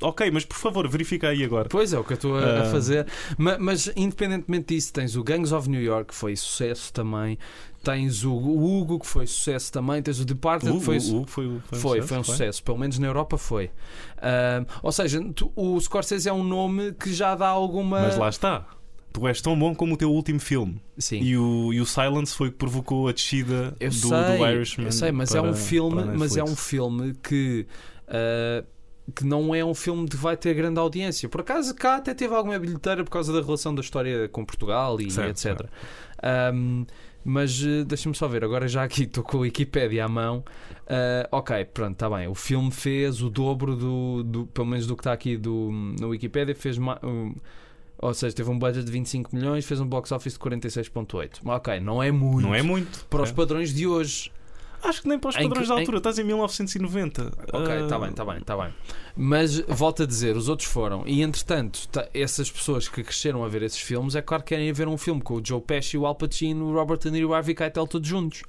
ok, 0.00 0.30
mas 0.30 0.44
por 0.44 0.56
favor, 0.56 0.86
verifica 0.88 1.28
aí 1.28 1.42
agora. 1.44 1.68
Pois 1.68 1.92
é, 1.92 1.98
o 1.98 2.04
que 2.04 2.12
eu 2.12 2.16
estou 2.16 2.36
a, 2.36 2.40
a 2.44 2.62
Ah. 2.62 2.64
fazer. 2.66 3.06
Ma- 3.38 3.56
Mas, 3.58 3.90
independentemente 3.96 4.74
disso, 4.74 4.92
tens 4.92 5.16
o 5.16 5.22
Gangs 5.24 5.52
of 5.54 5.68
New 5.68 5.82
York, 5.82 6.08
que 6.08 6.14
foi 6.14 6.36
sucesso 6.36 6.92
também. 6.92 7.38
Tens 7.82 8.24
o 8.24 8.34
Hugo, 8.34 8.98
que 8.98 9.06
foi 9.06 9.26
sucesso 9.26 9.72
também. 9.72 10.02
Tens 10.02 10.18
o 10.20 10.24
Departed, 10.24 10.70
O, 10.72 10.78
que 10.78 10.84
foi, 10.84 10.96
o- 10.98 11.22
o 11.22 11.26
foi, 11.26 11.60
foi, 11.70 11.78
foi, 11.78 12.02
foi 12.02 12.18
um 12.18 12.24
sucesso. 12.24 12.62
Pelo 12.62 12.78
menos 12.78 12.98
na 12.98 13.06
Europa 13.06 13.38
foi. 13.38 13.70
Ah, 14.18 14.64
ou 14.82 14.90
seja, 14.92 15.20
tu- 15.34 15.52
o 15.54 15.80
Scorsese 15.80 16.28
é 16.28 16.32
um 16.32 16.42
nome 16.44 16.92
que 16.92 17.12
já 17.14 17.34
dá 17.34 17.48
alguma. 17.48 18.00
Mas 18.00 18.18
lá 18.18 18.28
está. 18.28 18.66
Tu 19.12 19.26
és 19.26 19.40
tão 19.40 19.58
bom 19.58 19.74
como 19.74 19.94
o 19.94 19.96
teu 19.96 20.10
último 20.12 20.38
filme. 20.38 20.78
Sim. 20.98 21.20
E 21.22 21.38
o, 21.38 21.72
e 21.72 21.80
o 21.80 21.86
Silence 21.86 22.34
foi 22.34 22.48
o 22.48 22.52
que 22.52 22.58
provocou 22.58 23.08
a 23.08 23.12
descida 23.12 23.74
Eu 23.80 23.88
do, 23.88 23.94
sei, 23.96 24.08
do 24.38 24.46
Irishman. 24.46 24.86
eu 24.88 24.92
sei, 24.92 25.10
mas 25.12 25.30
para- 25.30 25.38
é 25.38 25.42
um 25.42 25.54
filme, 25.54 26.04
mas 26.18 26.36
é 26.36 26.44
um 26.44 26.54
filme 26.54 27.14
que 27.22 27.66
ah, 28.08 28.62
que 29.14 29.24
não 29.24 29.54
é 29.54 29.64
um 29.64 29.74
filme 29.74 30.08
que 30.08 30.16
vai 30.16 30.36
ter 30.36 30.52
grande 30.54 30.78
audiência. 30.80 31.28
Por 31.28 31.40
acaso 31.40 31.74
cá 31.74 31.96
até 31.96 32.12
teve 32.14 32.34
alguma 32.34 32.58
bilheteira 32.58 33.04
por 33.04 33.10
causa 33.10 33.32
da 33.32 33.40
relação 33.40 33.74
da 33.74 33.80
história 33.80 34.28
com 34.28 34.44
Portugal 34.44 35.00
e 35.00 35.10
Certo, 35.10 35.30
etc. 35.30 35.42
certo. 35.42 35.68
Ahm, 36.22 36.84
mas 37.24 37.60
eh, 37.62 37.82
deixa-me 37.84 38.14
só 38.14 38.28
ver, 38.28 38.44
agora 38.44 38.68
já 38.68 38.84
aqui 38.84 39.02
estou 39.04 39.22
com 39.24 39.38
a 39.38 39.40
Wikipédia 39.40 40.04
à 40.04 40.08
mão. 40.08 40.44
Ah, 40.88 41.28
ok, 41.32 41.64
pronto, 41.66 41.92
está 41.92 42.08
bem. 42.10 42.28
O 42.28 42.34
filme 42.34 42.70
fez 42.70 43.20
o 43.22 43.28
dobro 43.30 43.74
do, 43.76 44.22
do 44.22 44.46
pelo 44.46 44.66
menos 44.66 44.86
do 44.86 44.94
que 44.96 45.00
está 45.00 45.12
aqui 45.12 45.36
do, 45.36 45.70
na 46.00 46.06
Wikipédia, 46.06 46.54
fez 46.54 46.78
um, 46.78 47.34
ou 47.98 48.12
seja, 48.14 48.34
teve 48.34 48.50
um 48.50 48.58
budget 48.58 48.84
de 48.84 48.92
25 48.92 49.34
milhões, 49.34 49.64
fez 49.64 49.80
um 49.80 49.86
box 49.86 50.12
office 50.12 50.34
de 50.34 50.38
46.8. 50.38 51.40
Ok, 51.44 51.80
não 51.80 52.02
é 52.02 52.10
muito. 52.12 52.42
Não 52.46 52.54
é 52.54 52.62
muito. 52.62 53.04
para 53.06 53.22
os 53.22 53.30
É. 53.30 53.32
padrões 53.32 53.72
de 53.74 53.86
hoje. 53.86 54.30
Acho 54.88 55.02
que 55.02 55.08
nem 55.08 55.18
para 55.18 55.30
os 55.30 55.36
Em 55.36 55.42
padrões 55.48 55.62
que- 55.62 55.68
da 55.68 55.74
em- 55.74 55.80
altura. 55.80 55.96
Estás 55.98 56.18
em 56.18 56.24
1990. 56.24 57.32
Ok, 57.52 57.74
está 57.82 57.98
bem, 57.98 58.10
está 58.10 58.24
bem, 58.24 58.38
está 58.38 58.56
bem. 58.56 58.72
Mas 59.16 59.58
volto 59.60 60.02
a 60.02 60.06
dizer, 60.06 60.36
os 60.36 60.48
outros 60.48 60.68
foram. 60.68 61.02
E 61.06 61.22
entretanto, 61.22 61.88
tá- 61.88 62.08
essas 62.14 62.50
pessoas 62.50 62.88
que 62.88 63.02
cresceram 63.02 63.42
a 63.44 63.48
ver 63.48 63.62
esses 63.62 63.80
filmes, 63.80 64.14
é 64.14 64.22
claro 64.22 64.42
que 64.42 64.50
querem 64.50 64.72
ver 64.72 64.88
um 64.88 64.96
filme 64.96 65.20
com 65.20 65.34
o 65.34 65.42
Joe 65.44 65.60
Pesci, 65.60 65.96
o 65.98 66.06
Al 66.06 66.14
Pacino, 66.14 66.66
o 66.66 66.72
Robert 66.74 66.98
De 66.98 67.10
Niro 67.10 67.28
e 67.28 67.30
o 67.30 67.34
Harvey 67.34 67.54
Keitel 67.54 67.86
todos 67.86 68.08
juntos. 68.08 68.42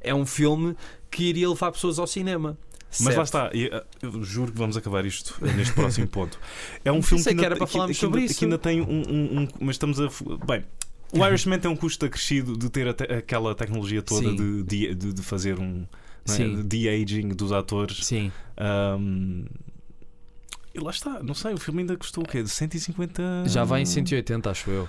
É 0.00 0.14
um 0.14 0.24
filme 0.26 0.76
que 1.10 1.24
iria 1.24 1.48
levar 1.48 1.72
pessoas 1.72 1.98
ao 1.98 2.06
cinema. 2.06 2.56
Mas 3.00 3.14
lá 3.16 3.22
está, 3.22 3.50
e, 3.52 3.68
ah, 3.70 3.84
eu 4.00 4.22
juro 4.24 4.50
que 4.50 4.56
vamos 4.56 4.74
acabar 4.74 5.04
isto 5.04 5.36
eh, 5.42 5.52
neste 5.52 5.74
próximo 5.74 6.08
ponto. 6.08 6.38
É 6.82 6.90
um 6.90 7.02
filme 7.02 7.22
que, 7.22 7.28
ainda, 7.30 7.44
era 7.44 7.54
para 7.56 7.66
que- 7.66 7.78
ainda- 7.78 8.34
que 8.34 8.58
tem 8.58 8.80
um, 8.80 8.84
um- 8.86 9.40
um- 9.42 9.48
Mas 9.60 9.74
estamos 9.74 10.00
a. 10.00 10.08
Bem, 10.46 10.64
o 11.12 11.24
Irishman 11.26 11.58
tem 11.58 11.70
um 11.70 11.76
custo 11.76 12.04
acrescido 12.06 12.56
de 12.56 12.68
ter 12.70 12.92
te- 12.94 13.04
aquela 13.04 13.54
tecnologia 13.54 14.02
toda 14.02 14.32
de, 14.34 14.62
de, 14.94 15.12
de- 15.12 15.22
fazer 15.22 15.58
um. 15.58 15.84
é? 16.26 16.30
Sim. 16.32 16.62
De 16.66 16.88
aging 16.88 17.28
dos 17.28 17.52
atores. 17.52 18.04
Sim. 18.04 18.30
Ahm, 18.56 19.44
e 20.74 20.80
lá 20.80 20.90
está, 20.90 21.22
não 21.22 21.34
sei, 21.34 21.54
o 21.54 21.58
filme 21.58 21.80
ainda 21.80 21.96
custou 21.96 22.22
o 22.24 22.26
quê? 22.28 22.42
De 22.42 22.48
150. 22.48 23.44
Já 23.46 23.64
vai 23.64 23.80
em 23.82 23.86
180, 23.86 24.50
acho 24.50 24.70
eu. 24.70 24.88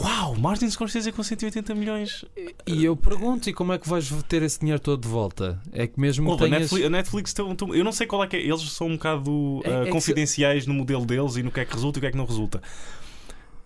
Uau, 0.00 0.36
Martin 0.36 0.70
Scorsese 0.70 1.10
com 1.10 1.22
180 1.24 1.74
milhões. 1.74 2.24
E 2.66 2.84
eu 2.84 2.96
pergunto, 2.96 3.50
e 3.50 3.52
como 3.52 3.72
é 3.72 3.78
que 3.78 3.88
vais 3.88 4.08
ter 4.28 4.42
esse 4.42 4.60
dinheiro 4.60 4.80
todo 4.80 5.02
de 5.02 5.08
volta? 5.08 5.60
É 5.72 5.86
que 5.88 5.98
mesmo 5.98 6.30
Ouve, 6.30 6.38
que 6.38 6.44
a, 6.44 6.48
tenhas... 6.48 6.60
Netflix, 6.70 6.86
a 6.86 6.90
Netflix 6.90 7.34
um- 7.40 7.54
tem 7.56 7.68
um- 7.68 7.74
eu 7.74 7.84
não 7.84 7.90
sei 7.92 8.06
qual 8.06 8.22
é 8.22 8.26
que 8.28 8.36
é. 8.36 8.40
Eles 8.40 8.62
são 8.70 8.86
um 8.86 8.92
bocado 8.92 9.60
É- 9.64 9.70
ah, 9.70 9.80
é 9.82 9.84
que 9.86 9.90
confidenciais 9.90 10.66
no 10.66 10.74
modelo 10.74 11.04
deles 11.04 11.36
e 11.36 11.42
no 11.42 11.50
que 11.50 11.58
é 11.60 11.64
que 11.64 11.74
resulta 11.74 11.98
e 11.98 12.00
o 12.00 12.00
que 12.02 12.06
é 12.06 12.10
que 12.12 12.16
não 12.16 12.24
resulta. 12.26 12.62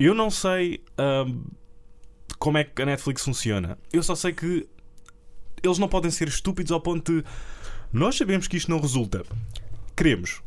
Eu 0.00 0.14
não 0.14 0.30
sei 0.30 0.80
ahm, 0.98 1.42
como 2.38 2.58
é 2.58 2.64
que 2.64 2.82
a 2.82 2.86
Netflix 2.86 3.22
funciona. 3.22 3.78
Eu 3.92 4.02
só 4.02 4.14
sei 4.14 4.32
que 4.32 4.68
eles 5.62 5.78
não 5.78 5.88
podem 5.88 6.10
ser 6.10 6.28
estúpidos 6.28 6.72
ao 6.72 6.80
ponto 6.80 7.12
de 7.12 7.24
nós 7.92 8.16
sabemos 8.16 8.48
que 8.48 8.56
isto 8.56 8.70
não 8.70 8.80
resulta. 8.80 9.22
Queremos. 9.94 10.42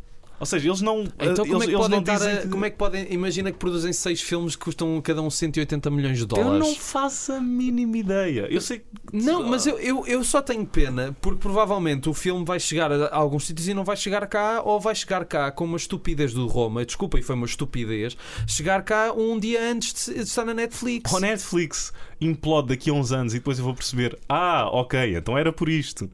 Ou 0.45 0.47
seja, 0.47 0.67
eles 0.69 0.81
não. 0.81 1.01
Então 1.19 1.43
ah, 1.43 1.47
como 1.47 1.53
eles, 1.53 1.63
é 1.63 1.65
que 1.65 1.71
eles 1.71 1.81
podem 1.81 1.99
estar 1.99 2.21
a- 2.21 2.37
que- 2.41 2.47
Como 2.49 2.65
é 2.65 2.69
que 2.69 2.77
podem... 2.77 3.07
Imagina 3.11 3.51
que 3.51 3.57
produzem 3.57 3.91
seis 3.91 4.21
filmes 4.21 4.55
que 4.55 4.63
custam 4.63 5.01
cada 5.01 5.21
um 5.23 5.29
180 5.29 5.89
milhões 5.89 6.17
de 6.17 6.23
Eu 6.23 6.27
dólares. 6.27 6.59
não 6.59 6.75
faço 6.75 7.33
a 7.33 7.39
mínima 7.41 7.97
ideia. 7.97 8.47
Eu 8.49 8.61
sei 8.61 8.79
que. 8.79 8.85
Não, 9.11 9.41
mas 9.43 9.65
eu, 9.65 9.79
eu, 9.79 10.05
eu 10.05 10.23
só 10.23 10.41
tenho 10.41 10.65
pena 10.65 11.15
porque 11.19 11.39
provavelmente 11.39 12.07
o 12.09 12.13
filme 12.13 12.45
vai 12.45 12.59
chegar 12.59 12.91
a, 12.91 13.15
alguns 13.15 13.47
sítios 13.47 13.67
e 13.67 13.73
não 13.73 13.83
vai 13.83 13.97
chegar 13.97 14.25
cá, 14.27 14.61
ou 14.63 14.79
vai 14.79 14.93
chegar 14.93 15.25
cá 15.25 15.49
com 15.51 15.65
uma 15.65 15.77
estupidez 15.77 16.33
do 16.33 16.45
Roma. 16.47 16.85
Desculpa, 16.85 17.17
e 17.17 17.23
foi 17.23 17.35
uma 17.35 17.45
estupidez. 17.45 18.15
Chegar 18.47 18.83
cá 18.83 19.11
um 19.13 19.39
dia 19.39 19.61
antes 19.71 20.05
de 20.05 20.19
estar 20.19 20.45
na 20.45 20.53
Netflix. 20.53 21.11
O 21.11 21.19
Netflix 21.19 21.91
implode 22.21 22.67
daqui 22.69 22.89
a 22.89 22.93
uns 22.93 23.11
anos 23.11 23.33
e 23.33 23.37
depois 23.39 23.57
eu 23.57 23.65
vou 23.65 23.73
perceber: 23.73 24.17
ah, 24.29 24.67
ok, 24.71 25.15
então 25.17 25.37
era 25.37 25.51
por 25.51 25.69
isto. 25.69 26.09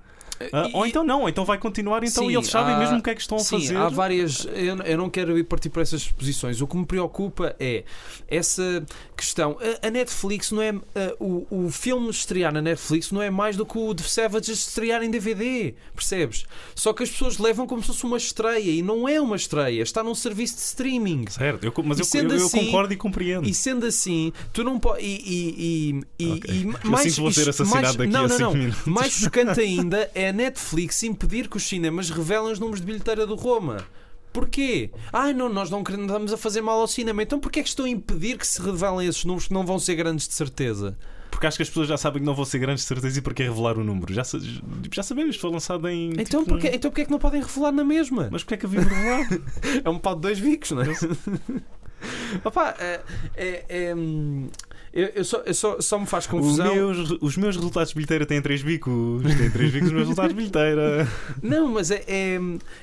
Ah, 0.51 0.67
E- 0.67 0.75
ou 0.75 0.85
então 0.85 1.03
não, 1.03 1.27
então 1.29 1.45
vai 1.45 1.57
continuar, 1.57 2.03
então 2.03 2.23
Sim, 2.25 2.31
e 2.31 2.35
eles 2.35 2.47
sabem 2.47 2.75
há- 2.75 2.79
mesmo 2.79 2.97
o 2.97 3.01
que 3.03 3.09
é 3.09 3.15
que 3.15 3.21
estão 3.21 3.37
a 3.37 3.41
Sim, 3.41 3.59
fazer. 3.59 3.77
há 3.77 3.89
várias. 3.89 4.45
Eu, 4.53 4.77
eu 4.77 4.97
não 4.97 5.09
quero 5.09 5.37
ir 5.37 5.43
partir 5.43 5.69
para 5.69 5.81
essas 5.81 6.07
posições. 6.07 6.61
O 6.61 6.67
que 6.67 6.77
me 6.77 6.85
preocupa 6.85 7.55
é 7.59 7.83
essa 8.27 8.83
questão. 9.15 9.57
A, 9.83 9.87
a 9.87 9.89
Netflix 9.91 10.51
não 10.51 10.61
é. 10.61 10.69
a- 10.69 11.15
o, 11.19 11.45
o 11.49 11.69
filme 11.71 12.09
estrear 12.09 12.53
na 12.53 12.61
Netflix 12.61 13.11
não 13.11 13.21
é 13.21 13.29
mais 13.29 13.55
do 13.55 13.65
que 13.65 13.77
o 13.77 13.93
The 13.93 14.03
Savages 14.03 14.67
estrear 14.67 15.03
em 15.03 15.09
DVD. 15.11 15.73
Percebes? 15.95 16.45
Só 16.75 16.93
que 16.93 17.03
as 17.03 17.09
pessoas 17.09 17.37
levam 17.37 17.67
como 17.67 17.81
se 17.81 17.87
fosse 17.87 18.03
uma 18.03 18.17
estreia 18.17 18.71
e 18.71 18.81
não 18.81 19.07
é 19.07 19.19
uma 19.19 19.35
estreia. 19.35 19.81
Está 19.81 20.03
num 20.03 20.15
serviço 20.15 20.55
de 20.55 20.61
streaming. 20.61 21.25
Certo, 21.29 21.63
eu, 21.63 21.73
mas 21.83 21.99
eu, 21.99 22.21
eu, 22.21 22.29
eu 22.29 22.45
assim- 22.45 22.65
concordo 22.65 22.93
e 22.93 22.97
compreendo. 22.97 23.47
E 23.47 23.53
sendo 23.53 23.85
assim, 23.85 24.31
tu 24.53 24.63
não 24.63 24.79
podes. 24.79 25.03
E, 25.03 25.07
e, 25.07 26.01
e, 26.19 26.25
e- 26.25 26.31
Ok. 26.33 26.53
e 26.53 26.61
Eu 26.63 26.89
mais, 26.91 27.03
sinto 27.03 27.15
que 27.15 27.21
vou 27.21 27.31
ser 27.31 27.49
assassinado 27.49 27.81
mais- 27.83 27.95
daqui 27.95 28.11
não, 28.11 28.25
a 28.25 28.27
não, 28.27 28.37
5 28.37 28.41
não. 28.49 28.53
minutos. 28.57 28.85
Mais 28.85 29.11
chocante 29.13 29.59
ainda 29.59 30.09
é 30.13 30.30
a 30.31 30.33
Netflix 30.33 31.03
impedir 31.03 31.47
que 31.49 31.57
os 31.57 31.63
cinemas 31.63 32.09
revelem 32.09 32.51
os 32.51 32.59
números 32.59 32.79
de 32.81 32.85
bilheteira 32.87 33.27
do 33.27 33.35
Roma. 33.35 33.77
Porquê? 34.33 34.89
Ai, 35.11 35.33
não, 35.33 35.49
nós 35.49 35.69
não 35.69 35.83
queremos, 35.83 36.07
estamos 36.07 36.33
a 36.33 36.37
fazer 36.37 36.61
mal 36.61 36.79
ao 36.79 36.87
cinema. 36.87 37.21
Então 37.21 37.39
porquê 37.39 37.59
é 37.59 37.63
que 37.63 37.69
estão 37.69 37.85
a 37.85 37.89
impedir 37.89 38.37
que 38.37 38.47
se 38.47 38.61
revelem 38.61 39.07
esses 39.07 39.25
números 39.25 39.47
que 39.47 39.53
não 39.53 39.65
vão 39.65 39.77
ser 39.77 39.95
grandes 39.95 40.27
de 40.27 40.33
certeza? 40.33 40.97
Porque 41.29 41.47
acho 41.47 41.57
que 41.57 41.63
as 41.63 41.69
pessoas 41.69 41.87
já 41.87 41.97
sabem 41.97 42.21
que 42.21 42.25
não 42.25 42.33
vão 42.35 42.45
ser 42.45 42.59
grandes 42.59 42.83
de 42.83 42.87
certeza 42.87 43.19
e 43.19 43.21
porque 43.21 43.43
é 43.43 43.47
revelar 43.47 43.77
o 43.77 43.83
número. 43.83 44.13
Já, 44.13 44.23
sa- 44.23 44.37
já 44.93 45.03
sabemos, 45.03 45.35
foi 45.37 45.49
lançado 45.51 45.87
em. 45.89 46.11
Então 46.11 46.41
tipo, 46.43 46.45
porquê, 46.45 46.67
então 46.73 46.91
porquê 46.91 47.01
é 47.01 47.05
que 47.05 47.11
não 47.11 47.19
podem 47.19 47.41
revelar 47.41 47.71
na 47.71 47.83
mesma? 47.83 48.29
Mas 48.31 48.43
porque 48.43 48.53
é 48.53 48.57
que 48.57 48.65
havia 48.65 48.81
de 48.81 48.87
revelar? 48.89 49.27
É 49.83 49.89
um 49.89 49.97
pau 49.99 50.15
de 50.15 50.21
dois 50.21 50.39
bicos, 50.39 50.71
não 50.71 50.81
é? 50.81 50.85
Opa, 52.43 52.75
é, 52.79 53.01
é- 53.35 53.65
é, 53.69 53.95
hum, 53.95 54.49
eu, 54.93 55.07
eu 55.15 55.23
só, 55.23 55.37
eu 55.45 55.53
só, 55.53 55.79
só 55.79 55.99
me 55.99 56.05
faz 56.05 56.27
confusão. 56.27 56.73
meus, 56.75 57.11
os 57.21 57.37
meus 57.37 57.55
resultados 57.55 57.89
de 57.89 57.95
bilheteira 57.95 58.25
têm 58.25 58.41
3 58.41 58.61
bicos. 58.63 59.23
Têm 59.23 59.49
3 59.49 59.71
bicos 59.71 59.87
os 59.87 59.93
meus 59.93 60.03
resultados 60.07 60.31
de 60.31 60.35
bilheteira. 60.37 61.07
Não, 61.41 61.67
mas 61.69 61.91
é, 61.91 62.03
é, 62.07 62.39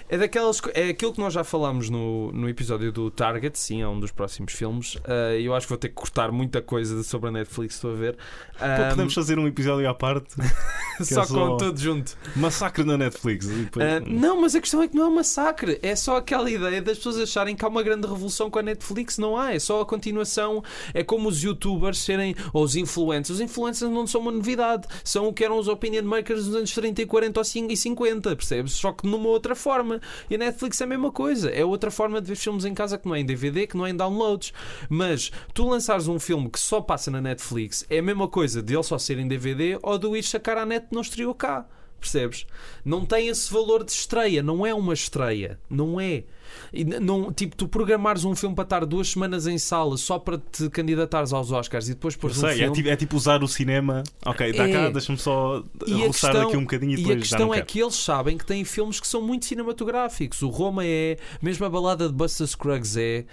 é 0.08 0.18
daquelas. 0.18 0.60
É 0.74 0.88
aquilo 0.88 1.12
que 1.12 1.20
nós 1.20 1.34
já 1.34 1.44
falámos 1.44 1.90
no, 1.90 2.32
no 2.32 2.48
episódio 2.48 2.90
do 2.90 3.10
Target, 3.10 3.58
sim, 3.58 3.82
é 3.82 3.88
um 3.88 4.00
dos 4.00 4.10
próximos 4.10 4.52
filmes. 4.52 4.96
Ah, 5.04 5.34
eu 5.36 5.54
acho 5.54 5.66
que 5.66 5.70
vou 5.70 5.78
ter 5.78 5.88
que 5.88 5.94
cortar 5.94 6.32
muita 6.32 6.62
coisa 6.62 7.02
sobre 7.02 7.28
a 7.28 7.32
Netflix, 7.32 7.74
estou 7.74 7.92
a 7.92 7.94
ver. 7.94 8.14
Pô, 8.14 8.64
Ah, 8.64 8.88
podemos 8.90 9.12
fazer 9.14 9.38
um 9.38 9.46
episódio 9.46 9.88
à 9.88 9.94
parte. 9.94 10.34
só 11.02 11.22
é 11.22 11.26
com 11.26 11.34
só- 11.34 11.56
tudo 11.56 11.78
junto. 11.80 12.16
Massacre 12.34 12.84
na 12.84 12.96
Netflix. 12.96 13.46
Depois- 13.46 13.84
Ah, 13.86 14.00
não, 14.06 14.40
mas 14.40 14.54
a 14.54 14.60
questão 14.60 14.82
é 14.82 14.88
que 14.88 14.96
não 14.96 15.04
é 15.04 15.08
um 15.08 15.14
massacre. 15.16 15.78
É 15.82 15.94
só 15.94 16.16
aquela 16.16 16.50
ideia 16.50 16.80
das 16.80 16.96
pessoas 16.96 17.18
acharem 17.18 17.54
que 17.54 17.64
há 17.64 17.68
uma 17.68 17.82
grande 17.82 18.06
revolução 18.06 18.50
com 18.50 18.58
a 18.58 18.62
Netflix. 18.62 19.18
Não 19.18 19.36
há. 19.36 19.54
É 19.54 19.58
só 19.58 19.80
a 19.82 19.86
continuação. 19.86 20.62
É 20.94 21.04
como 21.04 21.28
os 21.28 21.42
youtubers 21.42 21.97
serem. 21.98 22.34
Ou 22.52 22.64
os 22.64 22.76
influencers. 22.76 23.38
Os 23.38 23.40
influencers 23.40 23.90
não 23.90 24.06
são 24.06 24.20
uma 24.20 24.32
novidade. 24.32 24.86
São 25.04 25.28
o 25.28 25.32
que 25.32 25.44
eram 25.44 25.58
os 25.58 25.68
opinion 25.68 26.02
makers 26.02 26.46
dos 26.46 26.54
anos 26.54 26.72
30 26.72 27.02
e 27.02 27.06
40 27.06 27.40
ou 27.40 27.44
5 27.44 27.72
e 27.72 27.76
50. 27.76 28.36
Percebes? 28.36 28.72
Só 28.72 28.92
que 28.92 29.06
numa 29.06 29.28
outra 29.28 29.54
forma. 29.54 30.00
E 30.28 30.34
a 30.34 30.38
Netflix 30.38 30.80
é 30.80 30.84
a 30.84 30.86
mesma 30.86 31.10
coisa. 31.10 31.50
É 31.50 31.64
outra 31.64 31.90
forma 31.90 32.20
de 32.20 32.28
ver 32.28 32.36
filmes 32.36 32.64
em 32.64 32.74
casa 32.74 32.98
que 32.98 33.06
não 33.06 33.14
é 33.14 33.20
em 33.20 33.26
DVD, 33.26 33.66
que 33.66 33.76
não 33.76 33.86
é 33.86 33.90
em 33.90 33.96
downloads. 33.96 34.52
Mas 34.88 35.30
tu 35.52 35.68
lançares 35.68 36.08
um 36.08 36.18
filme 36.18 36.48
que 36.50 36.60
só 36.60 36.80
passa 36.80 37.10
na 37.10 37.20
Netflix 37.20 37.84
é 37.90 37.98
a 37.98 38.02
mesma 38.02 38.28
coisa 38.28 38.62
de 38.62 38.74
ele 38.74 38.82
só 38.82 38.98
ser 38.98 39.18
em 39.18 39.28
DVD 39.28 39.78
ou 39.82 39.98
de 39.98 40.06
o 40.06 40.16
ir 40.16 40.22
sacar 40.22 40.58
à 40.58 40.66
net 40.66 40.86
não 40.90 41.00
estreou 41.00 41.34
cá. 41.34 41.66
Percebes? 42.00 42.46
Não 42.84 43.04
tem 43.04 43.28
esse 43.28 43.52
valor 43.52 43.82
de 43.82 43.90
estreia, 43.90 44.42
não 44.42 44.64
é 44.64 44.72
uma 44.72 44.94
estreia, 44.94 45.58
não 45.68 46.00
é. 46.00 46.24
E 46.72 46.84
não, 46.84 47.32
tipo, 47.32 47.56
tu 47.56 47.66
programares 47.68 48.24
um 48.24 48.34
filme 48.34 48.54
para 48.54 48.64
estar 48.64 48.84
duas 48.84 49.08
semanas 49.08 49.46
em 49.46 49.58
sala 49.58 49.96
só 49.96 50.18
para 50.18 50.38
te 50.38 50.68
candidatares 50.70 51.32
aos 51.32 51.50
Oscars 51.52 51.88
e 51.88 51.94
depois 51.94 52.14
pôres 52.16 52.36
um 52.38 52.40
sei, 52.42 52.50
é 52.50 52.54
filme. 52.56 52.74
tipo, 52.74 52.88
é 52.88 52.96
tipo 52.96 53.16
usar 53.16 53.42
o 53.42 53.48
cinema. 53.48 54.02
Ok, 54.24 54.52
dá 54.52 54.68
É. 54.68 54.72
cá, 54.72 54.90
deixa-me 54.90 55.18
só 55.18 55.62
roçar 55.80 56.32
questão- 56.32 56.48
aqui 56.48 56.56
um 56.56 56.60
bocadinho 56.62 56.92
e 56.92 56.94
E 56.94 56.96
a 56.96 57.08
depois 57.08 57.20
questão 57.28 57.54
é 57.54 57.60
que 57.62 57.80
eles 57.80 57.94
sabem 57.94 58.36
que 58.36 58.44
têm 58.44 58.64
filmes 58.64 59.00
que 59.00 59.06
são 59.06 59.22
muito 59.22 59.44
cinematográficos. 59.46 60.42
O 60.42 60.48
Roma 60.48 60.84
é, 60.84 61.16
mesmo 61.40 61.64
a 61.66 61.70
balada 61.70 62.06
de 62.06 62.12
Buster 62.14 62.46
Scruggs 62.46 62.96
é. 63.00 63.24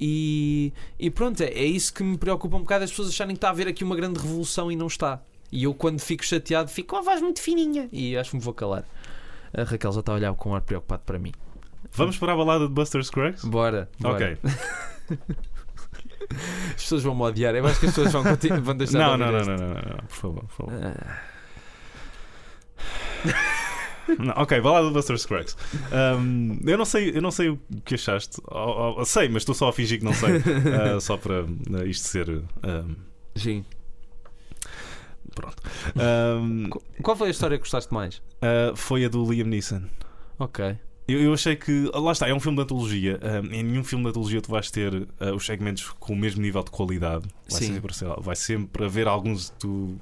E, 0.00 0.72
e 0.98 1.10
pronto, 1.10 1.40
é, 1.40 1.46
é 1.46 1.64
isso 1.64 1.92
que 1.94 2.02
me 2.02 2.18
preocupa 2.18 2.56
um 2.56 2.60
bocado 2.60 2.84
as 2.84 2.90
pessoas 2.90 3.08
acharem 3.08 3.34
que 3.34 3.38
está 3.38 3.48
a 3.48 3.50
haver 3.50 3.68
aqui 3.68 3.84
uma 3.84 3.94
grande 3.96 4.18
revolução 4.20 4.70
e 4.70 4.76
não 4.76 4.86
está. 4.88 5.22
E 5.52 5.64
eu, 5.64 5.74
quando 5.74 6.00
fico 6.00 6.24
chateado, 6.24 6.68
fico 6.68 6.88
com 6.90 6.96
a 6.96 7.02
voz 7.02 7.20
muito 7.22 7.40
fininha 7.40 7.88
e 7.92 8.16
acho 8.16 8.30
que 8.30 8.36
me 8.36 8.42
vou 8.42 8.52
calar. 8.52 8.84
A 9.56 9.62
Raquel 9.62 9.92
já 9.92 10.00
está 10.00 10.10
a 10.12 10.16
olhar 10.16 10.34
com 10.34 10.50
um 10.50 10.54
ar 10.54 10.62
preocupado 10.62 11.02
para 11.06 11.16
mim. 11.18 11.32
Vamos 11.94 12.18
para 12.18 12.32
a 12.32 12.36
balada 12.36 12.66
de 12.66 12.72
Buster 12.72 13.02
Scruggs? 13.04 13.44
Bora. 13.46 13.88
bora. 13.98 14.14
Ok. 14.14 14.38
As 16.74 16.82
pessoas 16.82 17.02
vão 17.02 17.14
me 17.14 17.22
odiar. 17.22 17.54
Eu 17.54 17.66
acho 17.66 17.78
que 17.78 17.86
as 17.86 17.94
pessoas 17.94 18.12
vão, 18.12 18.22
vão 18.62 18.76
deixar 18.76 18.98
Não, 18.98 19.12
de 19.12 19.18
não, 19.18 19.32
não, 19.32 19.44
não, 19.44 19.56
não, 19.56 19.68
não, 19.68 19.74
não, 19.74 19.96
por 20.06 20.16
favor, 20.16 20.44
por 20.44 20.52
favor. 20.56 20.72
Ah, 20.82 21.20
Não, 24.18 24.34
ok, 24.36 24.60
balada 24.60 24.86
de 24.88 24.92
Buster 24.92 25.18
Scruggs. 25.18 25.56
Um, 26.18 26.58
eu 26.66 26.76
não 26.76 26.84
sei, 26.84 27.16
eu 27.16 27.22
não 27.22 27.30
sei 27.30 27.48
o 27.48 27.58
que 27.84 27.94
achaste. 27.94 28.38
Oh, 28.50 28.96
oh, 28.98 29.04
sei, 29.04 29.28
mas 29.28 29.42
estou 29.42 29.54
só 29.54 29.68
a 29.68 29.72
fingir 29.72 29.98
que 29.98 30.04
não 30.04 30.12
sei. 30.12 30.36
Uh, 30.38 31.00
só 31.00 31.16
para 31.16 31.42
uh, 31.44 31.86
isto 31.86 32.06
ser. 32.08 32.28
um, 32.28 32.44
Sim. 33.34 33.64
pronto. 35.34 35.62
Um, 35.96 36.68
Qu- 36.68 36.82
Qual 37.02 37.16
foi 37.16 37.28
a 37.28 37.30
história 37.30 37.56
que 37.56 37.62
gostaste 37.62 37.92
mais? 37.94 38.16
uh, 38.42 38.76
foi 38.76 39.04
a 39.06 39.08
do 39.08 39.24
Liam 39.30 39.46
Neeson. 39.46 39.82
Ok. 40.38 40.76
Eu, 41.06 41.20
eu 41.20 41.34
achei 41.34 41.54
que. 41.54 41.90
Lá 41.94 42.12
está, 42.12 42.28
é 42.28 42.34
um 42.34 42.40
filme 42.40 42.56
de 42.56 42.62
antologia. 42.62 43.20
Um, 43.22 43.52
em 43.52 43.62
nenhum 43.62 43.84
filme 43.84 44.04
de 44.04 44.10
antologia 44.10 44.40
tu 44.40 44.50
vais 44.50 44.70
ter 44.70 44.94
uh, 44.94 45.34
os 45.34 45.44
segmentos 45.44 45.90
com 46.00 46.14
o 46.14 46.16
mesmo 46.16 46.40
nível 46.40 46.62
de 46.62 46.70
qualidade. 46.70 47.28
Vai 47.50 47.60
Sim. 47.60 47.74
sempre, 47.74 48.04
lá, 48.06 48.16
vai 48.20 48.36
sempre 48.36 48.84
haver 48.84 49.06
alguns 49.06 49.50
que 49.50 49.56
tu 49.58 50.00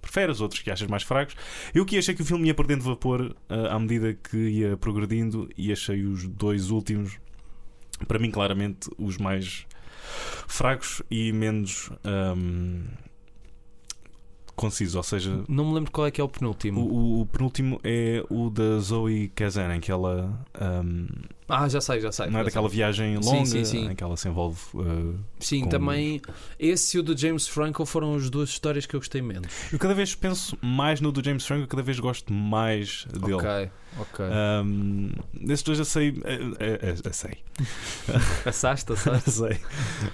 preferes, 0.00 0.40
outros 0.40 0.60
que 0.60 0.70
achas 0.70 0.88
mais 0.88 1.02
fracos. 1.02 1.34
Eu 1.74 1.84
que 1.84 1.98
achei 1.98 2.14
que 2.14 2.22
o 2.22 2.24
filme 2.24 2.48
ia 2.48 2.54
perdendo 2.54 2.82
vapor 2.82 3.20
uh, 3.22 3.66
à 3.70 3.78
medida 3.78 4.14
que 4.14 4.36
ia 4.36 4.76
progredindo 4.76 5.48
e 5.56 5.72
achei 5.72 6.04
os 6.04 6.26
dois 6.26 6.70
últimos, 6.70 7.18
para 8.06 8.18
mim, 8.18 8.30
claramente, 8.30 8.88
os 8.98 9.18
mais 9.18 9.66
fracos 10.46 11.02
e 11.10 11.32
menos 11.32 11.90
um, 12.36 12.84
concisos. 14.54 14.94
Ou 14.94 15.02
seja, 15.02 15.42
Não 15.48 15.64
me 15.66 15.74
lembro 15.74 15.90
qual 15.90 16.06
é 16.06 16.10
que 16.10 16.20
é 16.20 16.24
o 16.24 16.26
o, 16.26 16.30
penúltimo. 16.30 16.80
o- 16.80 17.20
o 17.22 17.26
penúltimo 17.26 17.80
é 17.84 18.24
o 18.30 18.50
da 18.50 18.78
Zoe 18.80 19.28
Kazan, 19.28 19.74
em 19.76 19.80
que 19.80 19.90
ela. 19.90 20.44
um, 20.60 21.06
Ah, 21.46 21.68
já 21.68 21.78
sei, 21.80 22.00
já 22.00 22.10
sei. 22.10 22.28
não 22.30 22.40
é 22.40 22.44
daquela 22.44 22.68
sei. 22.68 22.76
viagem 22.76 23.20
Sim, 23.22 23.28
longa 23.30 23.44
sim, 23.46 23.64
sim. 23.66 23.90
em 23.90 23.94
que 23.94 24.02
ela 24.02 24.16
se 24.16 24.26
envolve. 24.28 24.58
uh, 24.74 25.18
Sim, 25.38 25.62
com- 25.64 25.68
também. 25.68 26.22
Esse 26.58 26.96
e 26.96 27.00
o 27.00 27.02
do 27.02 27.14
James 27.16 27.46
Franco 27.46 27.84
foram 27.84 28.14
as 28.14 28.30
duas 28.30 28.48
histórias 28.48 28.86
que 28.86 28.96
eu 28.96 29.00
gostei 29.00 29.20
menos. 29.20 29.52
Eu 29.70 29.78
cada 29.78 29.92
vez 29.92 30.14
penso 30.14 30.56
mais 30.62 31.02
no 31.02 31.12
do 31.12 31.22
James 31.22 31.44
Franco, 31.44 31.66
cada 31.68 31.82
vez 31.82 32.00
gosto 32.00 32.32
mais 32.32 33.04
dele. 33.12 33.34
Ok, 33.34 33.70
ok. 33.98 34.24
Um, 34.64 35.10
desses 35.34 35.62
dois 35.62 35.78
eu 35.78 35.84
sei. 35.84 36.18
eh, 36.24 36.38
eh, 36.60 36.78
eh, 36.82 36.94
eu 37.04 37.12
sei. 37.12 37.36
Assaste, 38.46 38.90
Eu 38.90 38.96
assaste. 38.96 39.30
sei. 39.30 39.58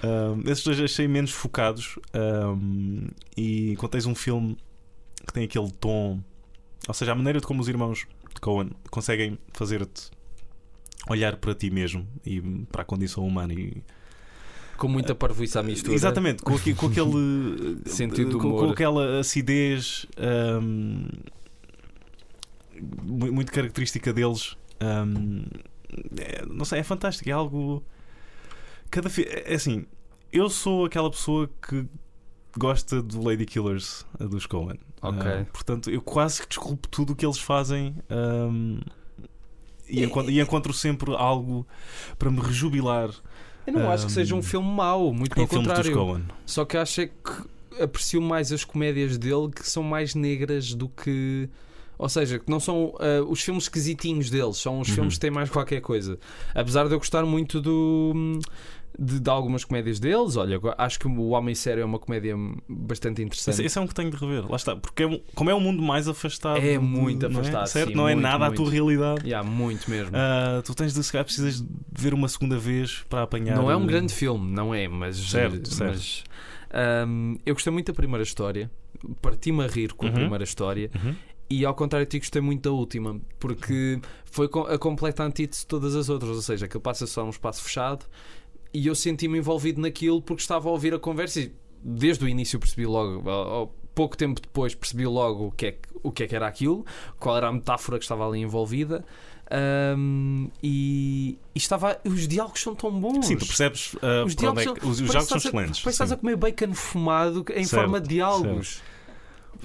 Um, 0.03 0.43
esses 0.51 0.65
dois 0.65 0.81
achei 0.81 1.07
menos 1.07 1.31
focados. 1.31 1.97
um, 2.15 3.07
e 3.37 3.77
quando 3.77 3.93
tens 3.93 4.07
um 4.07 4.15
filme 4.17 4.57
que 5.27 5.33
tem 5.33 5.45
aquele 5.45 5.71
tom. 5.71 6.21
Ou 6.89 6.95
seja, 6.95 7.13
a 7.13 7.15
maneira 7.15 7.41
de 7.41 7.47
como 7.47 7.61
os 7.61 7.69
irmãos 7.69 8.07
de 8.35 8.41
Cohen 8.41 8.71
conseguem 8.91 9.39
fazer-te 9.53 10.11
olhar 11.09 11.37
para 11.37 11.55
ti 11.55 11.71
mesmo 11.71 12.07
e 12.25 12.41
para 12.71 12.83
a 12.83 12.85
condição 12.85 13.27
humana 13.27 13.53
e 13.55 13.83
Com 14.77 14.89
muita 14.89 15.15
parvoíce 15.15 15.59
à 15.59 15.63
mistura. 15.63 15.95
Exatamente, 15.95 16.43
com, 16.43 16.55
aqui- 16.55 16.75
com 16.75 16.87
aquele 16.87 17.79
Sentido 17.87 18.39
com, 18.39 18.51
com 18.57 18.71
aquela 18.71 19.21
acidez 19.21 20.07
mu- 23.03 23.33
muito 23.33 23.53
característica 23.53 24.13
deles. 24.13 24.57
hum, 24.83 25.45
é, 26.19 26.45
não 26.47 26.65
sei, 26.65 26.81
é 26.81 26.83
fantástico. 26.83 27.29
É 27.29 27.33
algo. 27.33 27.83
Cada 28.91 29.09
fi- 29.09 29.27
é 29.29 29.55
assim, 29.55 29.87
eu 30.33 30.49
sou 30.49 30.85
aquela 30.85 31.11
pessoa 31.11 31.49
que 31.69 31.87
gosta 32.59 33.01
do 33.03 33.23
Lady 33.23 33.47
Killers 33.47 34.05
dos 34.19 34.47
Coen. 34.47 34.79
Ok. 35.03 35.23
Ah, 35.31 35.47
portanto, 35.53 35.91
eu 35.91 36.03
quase 36.03 36.43
que 36.43 36.49
desculpo 36.49 36.89
tudo 36.89 37.13
o 37.13 37.17
que 37.17 37.25
eles 37.25 37.39
fazem. 37.39 37.95
hum, 38.11 38.81
e, 39.91 40.05
encontro, 40.05 40.31
e 40.31 40.41
encontro 40.41 40.73
sempre 40.73 41.15
algo 41.15 41.67
para 42.19 42.31
me 42.31 42.41
rejubilar 42.41 43.11
Eu 43.67 43.73
não 43.75 43.91
acho 43.91 44.07
que 44.07 44.13
Um, 44.13 44.15
seja 44.15 44.35
um 44.35 44.43
filme 44.43 44.69
mau, 44.69 45.13
muito 45.13 45.35
pelo 45.35 45.47
contrário. 45.49 46.23
Só 46.47 46.65
que 46.65 46.77
acho 46.77 47.01
é 47.03 47.07
que 47.07 47.83
aprecio 47.83 48.21
mais 48.21 48.53
as 48.53 48.65
comédias 48.65 49.17
dele 49.19 49.49
que 49.55 49.69
são 49.69 49.83
mais 49.83 50.15
negras 50.15 50.75
do 50.75 50.89
que. 50.89 51.49
Ou 51.99 52.09
seja, 52.09 52.39
que 52.39 52.51
não 52.51 52.59
são 52.59 52.95
ah, 52.99 53.23
os 53.29 53.43
filmes 53.43 53.65
esquisitinhos 53.65 54.31
deles, 54.31 54.57
são 54.57 54.81
os 54.81 54.89
Uhum. 54.89 54.95
filmes 54.95 55.15
que 55.15 55.21
têm 55.21 55.31
mais 55.31 55.51
qualquer 55.51 55.81
coisa. 55.83 56.19
Apesar 56.55 56.89
de 56.89 56.95
eu 56.95 56.99
gostar 56.99 57.25
muito 57.27 57.61
do. 57.61 58.39
De, 58.99 59.21
de 59.21 59.31
algumas 59.31 59.65
comédias 59.65 59.99
deles, 60.01 60.37
olha, 60.37 60.61
acho 60.77 60.99
que 60.99 61.07
o 61.09 61.29
Homem 61.29 61.55
Sério 61.55 61.81
é 61.83 61.85
uma 61.85 61.99
comédia 61.99 62.35
bastante 62.69 63.23
interessante. 63.23 63.55
Esse, 63.55 63.65
esse 63.65 63.79
é 63.79 63.81
um 63.81 63.87
que 63.87 63.95
tenho 63.95 64.11
de 64.11 64.17
rever, 64.17 64.47
lá 64.51 64.57
está, 64.57 64.75
porque 64.77 65.05
é 65.05 65.07
um- 65.07 65.21
como 65.35 65.49
é 65.49 65.55
um 65.55 65.61
mundo 65.61 65.81
mais 65.81 66.07
afastado, 66.09 66.59
É 66.61 66.77
muito 66.79 67.29
não 67.29 67.41
afastado, 67.41 67.67
certo? 67.69 67.89
sim, 67.91 67.95
não 67.95 68.09
é 68.09 68.15
muito, 68.15 68.23
nada 68.25 68.47
à 68.47 68.51
tua 68.51 68.65
muito. 68.65 68.71
realidade. 68.75 69.25
Yeah, 69.27 69.49
muito 69.49 69.89
mesmo. 69.89 70.11
Ah, 70.17 70.61
tu 70.65 70.75
tens 70.75 70.93
de 70.93 71.03
se 71.05 71.13
calhar 71.13 71.25
precisas 71.25 71.61
de 71.63 71.69
ver 71.93 72.13
uma 72.13 72.29
segunda 72.29 72.59
vez 72.59 73.05
para 73.09 73.23
apanhar. 73.23 73.57
Não 73.57 73.71
é 73.71 73.77
um 73.77 73.87
grande 73.87 74.13
filme, 74.13 74.51
não 74.53 74.75
é, 74.75 74.87
mas, 74.89 75.17
Certo, 75.17 75.73
certo. 75.73 75.93
mas, 75.95 76.25
ahm, 76.71 77.37
eu 77.47 77.55
gostei 77.55 77.73
muito 77.73 77.87
da 77.87 77.95
primeira 77.95 78.23
história, 78.23 78.71
parti-me 79.23 79.65
a 79.65 79.67
rir 79.67 79.93
com 79.95 80.07
a 80.07 80.09
Uhum. 80.09 80.15
primeira 80.15 80.45
história 80.45 80.91
Uhum. 80.95 81.15
e 81.49 81.65
ao 81.65 81.75
contrário 81.75 82.07
de 82.07 82.11
ti 82.11 82.19
gostei 82.19 82.43
muito 82.43 82.63
da 82.69 82.71
última, 82.73 83.21
porque 83.39 83.99
foi 84.25 84.49
a 84.69 84.79
completa 84.79 85.23
antítese 85.25 85.63
de 85.63 85.67
todas 85.69 85.95
as 85.97 86.09
outras, 86.09 86.31
ou 86.37 86.43
seja, 86.43 86.67
aquilo 86.67 86.81
passa 86.83 87.07
só 87.07 87.23
num 87.25 87.31
espaço 87.31 87.63
fechado 87.63 88.05
e 88.73 88.87
eu 88.87 88.95
senti-me 88.95 89.39
envolvido 89.39 89.81
naquilo 89.81 90.21
porque 90.23 90.43
estava 90.43 90.69
a 90.69 90.73
ouvir 90.73 90.95
a 90.95 90.99
conversa 90.99 91.41
e 91.41 91.53
desde 91.83 92.25
o 92.25 92.29
início 92.29 92.59
percebi 92.59 92.87
logo, 92.87 93.73
pouco 93.95 94.17
tempo 94.17 94.41
depois 94.41 94.75
percebi 94.75 95.07
logo 95.07 95.47
o 95.49 95.51
que 95.53 95.67
é 95.67 95.73
que, 95.73 95.89
o 96.03 96.11
que, 96.13 96.23
é 96.25 96.27
que 96.27 96.37
era 96.37 96.47
aquilo, 96.47 96.85
qual 97.19 97.37
era 97.37 97.49
a 97.49 97.53
metáfora 97.53 97.99
que 97.99 98.05
estava 98.05 98.27
ali 98.29 98.39
envolvida. 98.41 99.05
ahm, 99.51 100.47
e, 100.63 101.37
e 101.55 101.59
estava 101.59 101.99
os 102.05 102.29
diálogos 102.29 102.61
são 102.63 102.75
tão 102.75 102.91
bons 103.01 103.27
Sim, 103.27 103.37
tu 103.37 103.47
percebes 103.47 103.97
ah, 104.03 104.25
os 104.25 104.33
é 104.33 104.37
diálogos 104.37 104.65
que- 104.65 104.87
os, 104.87 105.01
os 105.01 105.09
parece 105.09 105.13
jogos 105.13 105.29
são 105.29 105.39
que 105.39 105.47
a- 105.47 105.51
excelentes. 105.51 105.81
Parece 105.83 105.83
que 105.83 105.89
estás 105.91 106.13
a 106.13 106.17
comer 106.17 106.37
bacon 106.37 106.75
fumado 106.75 107.45
em 107.55 107.65
Certo, 107.65 107.83
forma 107.83 108.01
de 108.01 108.09
diálogos. 108.09 108.83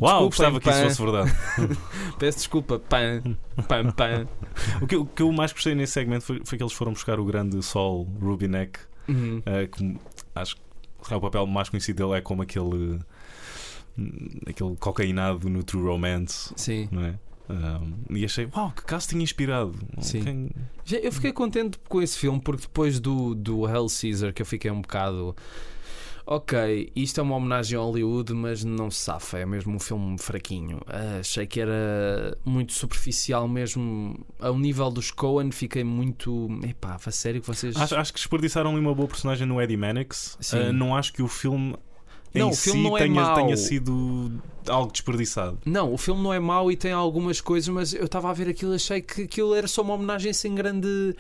Uau, 0.02 0.28
Desculpem, 0.28 0.52
gostava 0.52 0.60
que 0.60 0.70
isso 0.70 0.82
fosse 0.82 1.02
verdade. 1.02 1.78
Peço 2.20 2.38
desculpa, 2.40 2.80
pã, 2.80 3.22
pã, 3.68 3.92
pã. 3.92 4.28
o, 4.82 4.88
que, 4.88 4.96
eu- 4.96 5.02
o 5.04 5.06
que 5.06 5.22
eu 5.22 5.32
mais 5.32 5.54
gostei 5.54 5.74
nesse 5.76 5.94
segmento 5.94 6.26
foi, 6.26 6.42
foi 6.44 6.58
que 6.58 6.64
eles 6.64 6.74
foram 6.74 6.92
buscar 6.92 7.18
o 7.20 7.24
grande 7.24 7.62
Sol 7.64 8.06
Rubinek, 8.22 8.78
Uhum. 9.08 9.42
ah, 9.46 9.68
que 9.68 9.98
acho 10.36 10.56
que 10.56 10.62
calhar, 11.04 11.18
o 11.18 11.22
papel 11.22 11.46
mais 11.48 11.70
conhecido 11.70 12.04
dele 12.06 12.18
é 12.18 12.22
como 12.22 12.42
aquele. 12.42 13.00
hum, 13.98 14.30
aquele 14.48 14.76
cocainado 14.78 15.50
no 15.50 15.64
True 15.64 15.84
Romance. 15.84 16.54
Sim. 16.56 16.88
não 16.92 17.04
é? 17.06 17.16
Um, 17.48 18.16
e 18.18 18.26
achei, 18.26 18.48
uau, 18.56 18.72
que 18.76 18.84
casting 18.84 19.20
inspirado. 19.22 19.76
Sim. 20.00 20.24
Quem- 20.24 21.00
Eu 21.04 21.12
fiquei 21.12 21.32
contente 21.32 21.78
com 21.88 22.02
esse 22.02 22.18
filme 22.18 22.42
porque 22.42 22.64
depois 22.64 23.00
do, 23.00 23.36
do 23.36 23.68
Hell 23.70 23.86
Caesar 23.88 24.34
que 24.34 24.42
eu 24.42 24.46
fiquei 24.48 24.72
um 24.72 24.82
bocado. 24.82 25.36
Ok, 26.28 26.92
isto 26.96 27.20
é 27.20 27.24
uma 27.24 27.36
homenagem 27.36 27.78
a 27.78 27.82
Hollywood, 27.82 28.34
mas 28.34 28.64
não 28.64 28.90
se 28.90 29.00
safa, 29.00 29.38
é 29.38 29.46
mesmo 29.46 29.76
um 29.76 29.80
filme 29.80 30.18
fraquinho. 30.18 30.82
Ah, 30.88 31.20
achei 31.20 31.46
que 31.46 31.60
era 31.60 32.36
muito 32.44 32.74
superficial 32.74 33.48
mesmo. 33.48 34.20
Ao 34.40 34.58
nível 34.58 34.90
dos 34.90 35.12
Coen, 35.12 35.52
fiquei 35.52 35.84
muito. 35.84 36.48
Epá, 36.68 36.98
a 37.04 37.12
sério 37.12 37.42
que 37.42 37.48
vocês. 37.48 37.76
Acho, 37.76 37.96
acho 37.96 38.12
que 38.12 38.20
desperdiçaram 38.20 38.72
ali 38.72 38.80
uma 38.80 38.96
boa 38.96 39.08
personagem 39.08 39.46
no 39.46 39.62
Eddie 39.62 39.78
Mannix. 39.78 40.36
Uh, 40.52 40.74
não 40.74 40.96
acho 40.96 41.14
que 41.14 41.22
o 41.22 41.28
filme 41.28 41.76
Não, 42.40 42.50
o 42.50 42.54
si 42.54 42.72
filme 42.72 42.84
não 42.84 42.98
é 42.98 43.02
tenha, 43.02 43.22
mau. 43.22 43.36
tenha 43.36 43.58
sido 43.58 44.32
algo 44.68 44.92
desperdiçado. 44.92 45.60
Não, 45.66 45.94
o 45.94 45.98
filme 45.98 46.22
não 46.24 46.34
é 46.34 46.40
mau 46.40 46.72
e 46.72 46.76
tem 46.76 46.92
algumas 46.92 47.40
coisas, 47.40 47.70
mas 47.70 47.94
eu 47.94 48.06
estava 48.06 48.30
a 48.30 48.34
ver 48.34 48.50
aquilo 48.50 48.74
e 48.74 48.76
achei 48.78 49.02
que 49.02 49.24
aquilo 49.24 49.54
era 49.54 49.68
só 49.68 49.82
uma 49.84 49.94
homenagem 49.94 50.34
sem 50.34 50.56
grande 50.56 51.16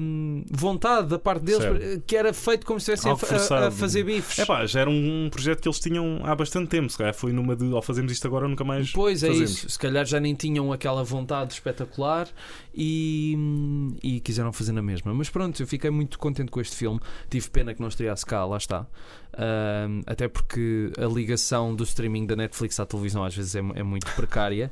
hum, 0.00 0.44
vontade 0.50 1.08
da 1.08 1.18
parte 1.18 1.42
deles, 1.44 1.62
Certo. 1.62 2.02
que 2.06 2.16
era 2.16 2.32
feito 2.32 2.64
como 2.64 2.78
se 2.80 2.92
estivessem 2.92 3.10
a, 3.58 3.66
a- 3.66 3.70
fazer 3.70 4.04
bifes. 4.04 4.38
É 4.38 4.44
pá, 4.46 4.64
já 4.64 4.80
era 4.80 4.90
um 4.90 5.28
projeto 5.30 5.60
que 5.60 5.68
eles 5.68 5.80
tinham 5.80 6.20
há 6.24 6.34
bastante 6.36 6.68
tempo. 6.68 6.88
Se 6.90 6.96
calhar 6.98 7.14
foi 7.14 7.32
numa 7.32 7.56
de, 7.56 7.72
ao 7.72 7.82
fazermos 7.82 8.12
isto 8.12 8.26
agora, 8.26 8.46
nunca 8.48 8.62
mais. 8.64 8.92
Pois 8.92 9.22
é 9.24 9.28
fazemos. 9.28 9.50
isso, 9.50 9.68
se 9.68 9.78
calhar 9.78 10.04
já 10.06 10.20
nem 10.20 10.34
tinham 10.34 10.72
aquela 10.72 11.02
vontade 11.02 11.52
espetacular 11.54 12.28
e, 12.74 13.36
e 14.02 14.20
quiseram 14.20 14.52
fazer 14.52 14.72
na 14.72 14.82
mesma. 14.82 15.12
Mas 15.12 15.28
pronto, 15.28 15.60
eu 15.60 15.66
fiquei 15.66 15.90
muito 15.90 16.18
contente 16.18 16.50
com 16.50 16.60
este 16.60 16.76
filme. 16.76 17.00
Tive 17.28 17.50
pena 17.50 17.74
que 17.74 17.80
não 17.80 17.88
estreasse 17.88 18.24
cá, 18.24 18.44
lá 18.44 18.56
está. 18.56 18.86
Até 20.06 20.28
porque 20.28 20.90
a 20.98 21.06
ligação 21.06 21.74
do 21.74 21.84
streaming 21.84 22.26
da 22.26 22.36
Netflix 22.36 22.78
à 22.78 22.86
televisão 22.86 23.24
às 23.24 23.34
vezes 23.34 23.54
é, 23.54 23.58
é 23.74 23.82
muito 23.82 24.06
precária. 24.14 24.70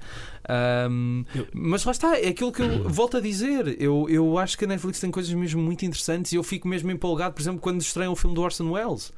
Eu- 1.35 1.47
mas 1.53 1.85
lá 1.85 1.93
está, 1.93 2.19
é 2.19 2.29
aquilo 2.29 2.53
que 2.53 2.63
eu 2.63 2.89
volto 2.89 3.17
a 3.17 3.21
dizer. 3.21 3.77
Eu, 3.81 4.07
eu 4.09 4.39
acho 4.39 4.59
que 4.59 4.65
a 4.65 4.69
Netflix 4.69 5.01
tem 5.01 5.11
coisas 5.11 5.33
mesmo 5.33 5.63
muito 5.63 5.85
interessantes 5.85 6.33
e 6.33 6.37
eu 6.37 6.43
fico 6.43 6.67
mesmo 6.69 6.91
empolgado, 6.91 7.35
por 7.35 7.41
exemplo, 7.43 7.61
quando 7.61 7.81
estreiam 7.81 8.13
o 8.13 8.17
filme 8.17 8.35
do 8.35 8.43
Orson 8.43 8.71
Welles. 8.71 9.13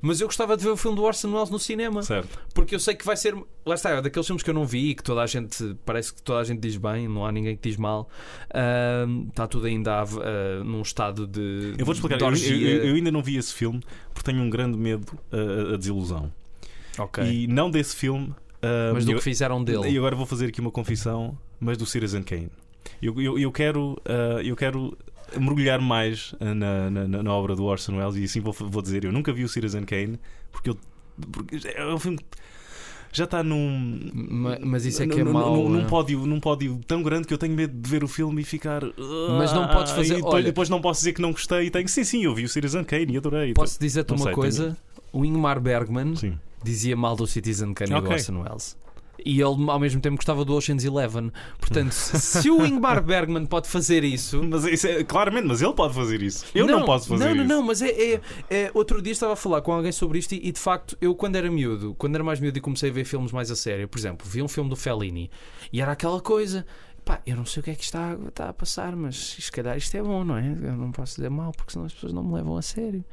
Mas 0.00 0.20
eu 0.20 0.26
gostava 0.26 0.56
de 0.56 0.64
ver 0.64 0.70
o 0.70 0.76
filme 0.76 0.96
do 0.96 1.02
Orson 1.02 1.32
Welles 1.32 1.50
no 1.50 1.58
cinema. 1.58 2.02
Certo. 2.02 2.38
Porque 2.54 2.74
eu 2.74 2.80
sei 2.80 2.94
que 2.94 3.04
vai 3.04 3.16
ser. 3.16 3.34
Lá 3.66 3.74
está, 3.74 3.90
é 3.90 4.00
daqueles 4.02 4.26
filmes 4.26 4.42
que 4.42 4.50
eu 4.50 4.54
não 4.54 4.64
vi 4.64 4.90
e 4.90 4.94
que 4.94 5.02
toda 5.02 5.22
a 5.22 5.26
gente. 5.26 5.76
Parece 5.84 6.14
que 6.14 6.22
toda 6.22 6.40
a 6.40 6.44
gente 6.44 6.60
diz 6.60 6.76
bem, 6.76 7.08
não 7.08 7.24
há 7.26 7.32
ninguém 7.32 7.56
que 7.56 7.68
diz 7.68 7.76
mal. 7.76 8.08
Ahm, 8.54 9.28
está 9.28 9.46
tudo 9.46 9.66
ainda 9.66 10.02
ah, 10.02 10.64
num 10.64 10.82
estado 10.82 11.26
de. 11.26 11.74
Eu 11.78 11.84
vou-te 11.84 11.98
explicar. 11.98 12.20
Eu, 12.20 12.30
eu- 12.60 12.84
eu 12.90 12.94
ainda 12.94 13.10
não 13.10 13.22
vi 13.22 13.36
esse 13.36 13.52
filme 13.52 13.80
porque 14.14 14.30
tenho 14.30 14.42
um 14.42 14.50
grande 14.50 14.76
medo 14.78 15.12
uh, 15.32 15.74
a 15.74 15.76
desilusão. 15.76 16.32
Ok. 16.98 17.24
E 17.24 17.46
não 17.46 17.70
desse 17.70 17.94
filme. 17.94 18.28
uh, 18.28 18.94
Mas 18.94 19.04
do 19.04 19.12
eu- 19.12 19.18
que 19.18 19.24
fizeram 19.24 19.62
dele. 19.62 19.88
E 19.90 19.98
agora 19.98 20.16
vou 20.16 20.26
fazer 20.26 20.46
aqui 20.46 20.60
uma 20.60 20.70
confissão, 20.70 21.36
mas 21.60 21.76
do 21.76 21.86
Citizen 21.86 22.22
Kane. 22.22 22.50
Eu, 23.02 23.20
eu, 23.20 23.38
eu 23.38 23.52
quero, 23.52 23.92
uh, 24.06 24.40
eu 24.42 24.56
quero 24.56 24.96
mergulhar 25.36 25.80
mais 25.80 26.32
uh, 26.34 26.54
na, 26.54 26.90
na, 26.90 27.22
na, 27.22 27.32
obra 27.32 27.54
do 27.54 27.64
Orson 27.64 27.96
Welles 27.96 28.16
e 28.16 28.24
assim 28.24 28.40
vou, 28.40 28.52
vou 28.52 28.82
dizer: 28.82 29.04
eu 29.04 29.12
nunca 29.12 29.32
vi 29.32 29.44
o 29.44 29.48
Citizen 29.48 29.84
Kane 29.84 30.18
porque, 30.50 30.70
eu, 30.70 30.78
porque 31.30 31.58
é 31.68 31.86
um 31.86 31.98
filme 31.98 32.18
já 33.12 33.24
está 33.24 33.42
num. 33.42 34.10
Mas 34.62 34.84
isso 34.84 35.02
é 35.02 35.06
que 35.06 35.20
é 35.20 35.24
mau. 35.24 35.56
Num, 35.56 35.68
num, 35.68 35.80
é? 35.80 35.84
pódio, 35.84 36.26
num 36.26 36.40
pódio 36.40 36.80
tão 36.86 37.02
grande 37.02 37.26
que 37.26 37.32
eu 37.32 37.38
tenho 37.38 37.54
medo 37.54 37.72
de 37.72 37.90
ver 37.90 38.04
o 38.04 38.08
filme 38.08 38.42
e 38.42 38.44
ficar. 38.44 38.82
Mas 39.38 39.52
não 39.52 39.66
podes 39.68 39.92
fazer. 39.92 40.14
E 40.14 40.16
depois, 40.16 40.34
olha, 40.34 40.44
depois 40.44 40.68
não 40.68 40.80
posso 40.80 41.00
dizer 41.00 41.12
que 41.12 41.22
não 41.22 41.32
gostei 41.32 41.66
e 41.66 41.70
tenho. 41.70 41.88
Sim, 41.88 42.04
sim, 42.04 42.24
eu 42.24 42.34
vi 42.34 42.44
o 42.44 42.48
Citizen 42.48 42.84
Kane 42.84 43.14
e 43.14 43.16
adorei. 43.16 43.54
Posso 43.54 43.80
dizer-te 43.80 44.12
uma 44.12 44.24
sei, 44.24 44.32
coisa? 44.32 44.64
Tenho... 44.64 44.76
O 45.10 45.24
Ingmar 45.24 45.58
Bergman 45.58 46.14
sim. 46.16 46.38
dizia 46.62 46.94
mal 46.94 47.16
do 47.16 47.26
Citizen 47.26 47.72
Kane 47.72 47.94
okay. 47.94 48.04
e 48.04 48.08
do 48.08 48.14
Orson 48.14 48.42
Welles 48.42 48.76
e 49.24 49.40
ele 49.40 49.70
ao 49.70 49.78
mesmo 49.78 50.00
tempo 50.00 50.16
gostava 50.16 50.44
do 50.44 50.54
Ocean's 50.54 50.84
Eleven. 50.84 51.32
Portanto, 51.58 51.92
se 51.92 52.50
o 52.50 52.64
Ingmar 52.64 53.02
Bergman 53.02 53.46
pode 53.46 53.68
fazer 53.68 54.04
isso. 54.04 54.42
Mas 54.48 54.64
isso 54.64 54.86
é, 54.86 55.04
claramente, 55.04 55.46
mas 55.46 55.62
ele 55.62 55.72
pode 55.72 55.94
fazer 55.94 56.22
isso. 56.22 56.46
Eu 56.54 56.66
não, 56.66 56.80
não 56.80 56.86
posso 56.86 57.08
fazer 57.08 57.24
não, 57.24 57.34
não, 57.34 57.42
isso. 57.42 57.48
Não, 57.48 57.60
não, 57.60 57.66
mas 57.66 57.82
é, 57.82 57.88
é, 57.88 58.20
é, 58.50 58.70
Outro 58.74 59.02
dia 59.02 59.12
estava 59.12 59.32
a 59.32 59.36
falar 59.36 59.60
com 59.62 59.72
alguém 59.72 59.92
sobre 59.92 60.18
isto 60.18 60.32
e, 60.32 60.48
e, 60.48 60.52
de 60.52 60.58
facto, 60.58 60.96
eu 61.00 61.14
quando 61.14 61.36
era 61.36 61.50
miúdo, 61.50 61.94
quando 61.98 62.14
era 62.14 62.24
mais 62.24 62.40
miúdo 62.40 62.58
e 62.58 62.60
comecei 62.60 62.90
a 62.90 62.92
ver 62.92 63.04
filmes 63.04 63.32
mais 63.32 63.50
a 63.50 63.56
sério, 63.56 63.88
por 63.88 63.98
exemplo, 63.98 64.26
vi 64.28 64.42
um 64.42 64.48
filme 64.48 64.70
do 64.70 64.76
Fellini 64.76 65.30
e 65.72 65.80
era 65.80 65.92
aquela 65.92 66.20
coisa. 66.20 66.64
Pá, 67.04 67.22
eu 67.26 67.36
não 67.36 67.46
sei 67.46 67.60
o 67.60 67.64
que 67.64 67.70
é 67.70 67.74
que 67.74 67.84
está, 67.84 68.16
está 68.28 68.50
a 68.50 68.52
passar, 68.52 68.94
mas 68.94 69.16
se 69.16 69.50
calhar 69.50 69.76
isto 69.76 69.96
é 69.96 70.02
bom, 70.02 70.24
não 70.24 70.36
é? 70.36 70.46
Eu 70.46 70.76
não 70.76 70.92
posso 70.92 71.16
dizer 71.16 71.30
mal 71.30 71.52
porque 71.52 71.72
senão 71.72 71.86
as 71.86 71.94
pessoas 71.94 72.12
não 72.12 72.22
me 72.22 72.34
levam 72.34 72.56
a 72.56 72.62
sério. 72.62 73.04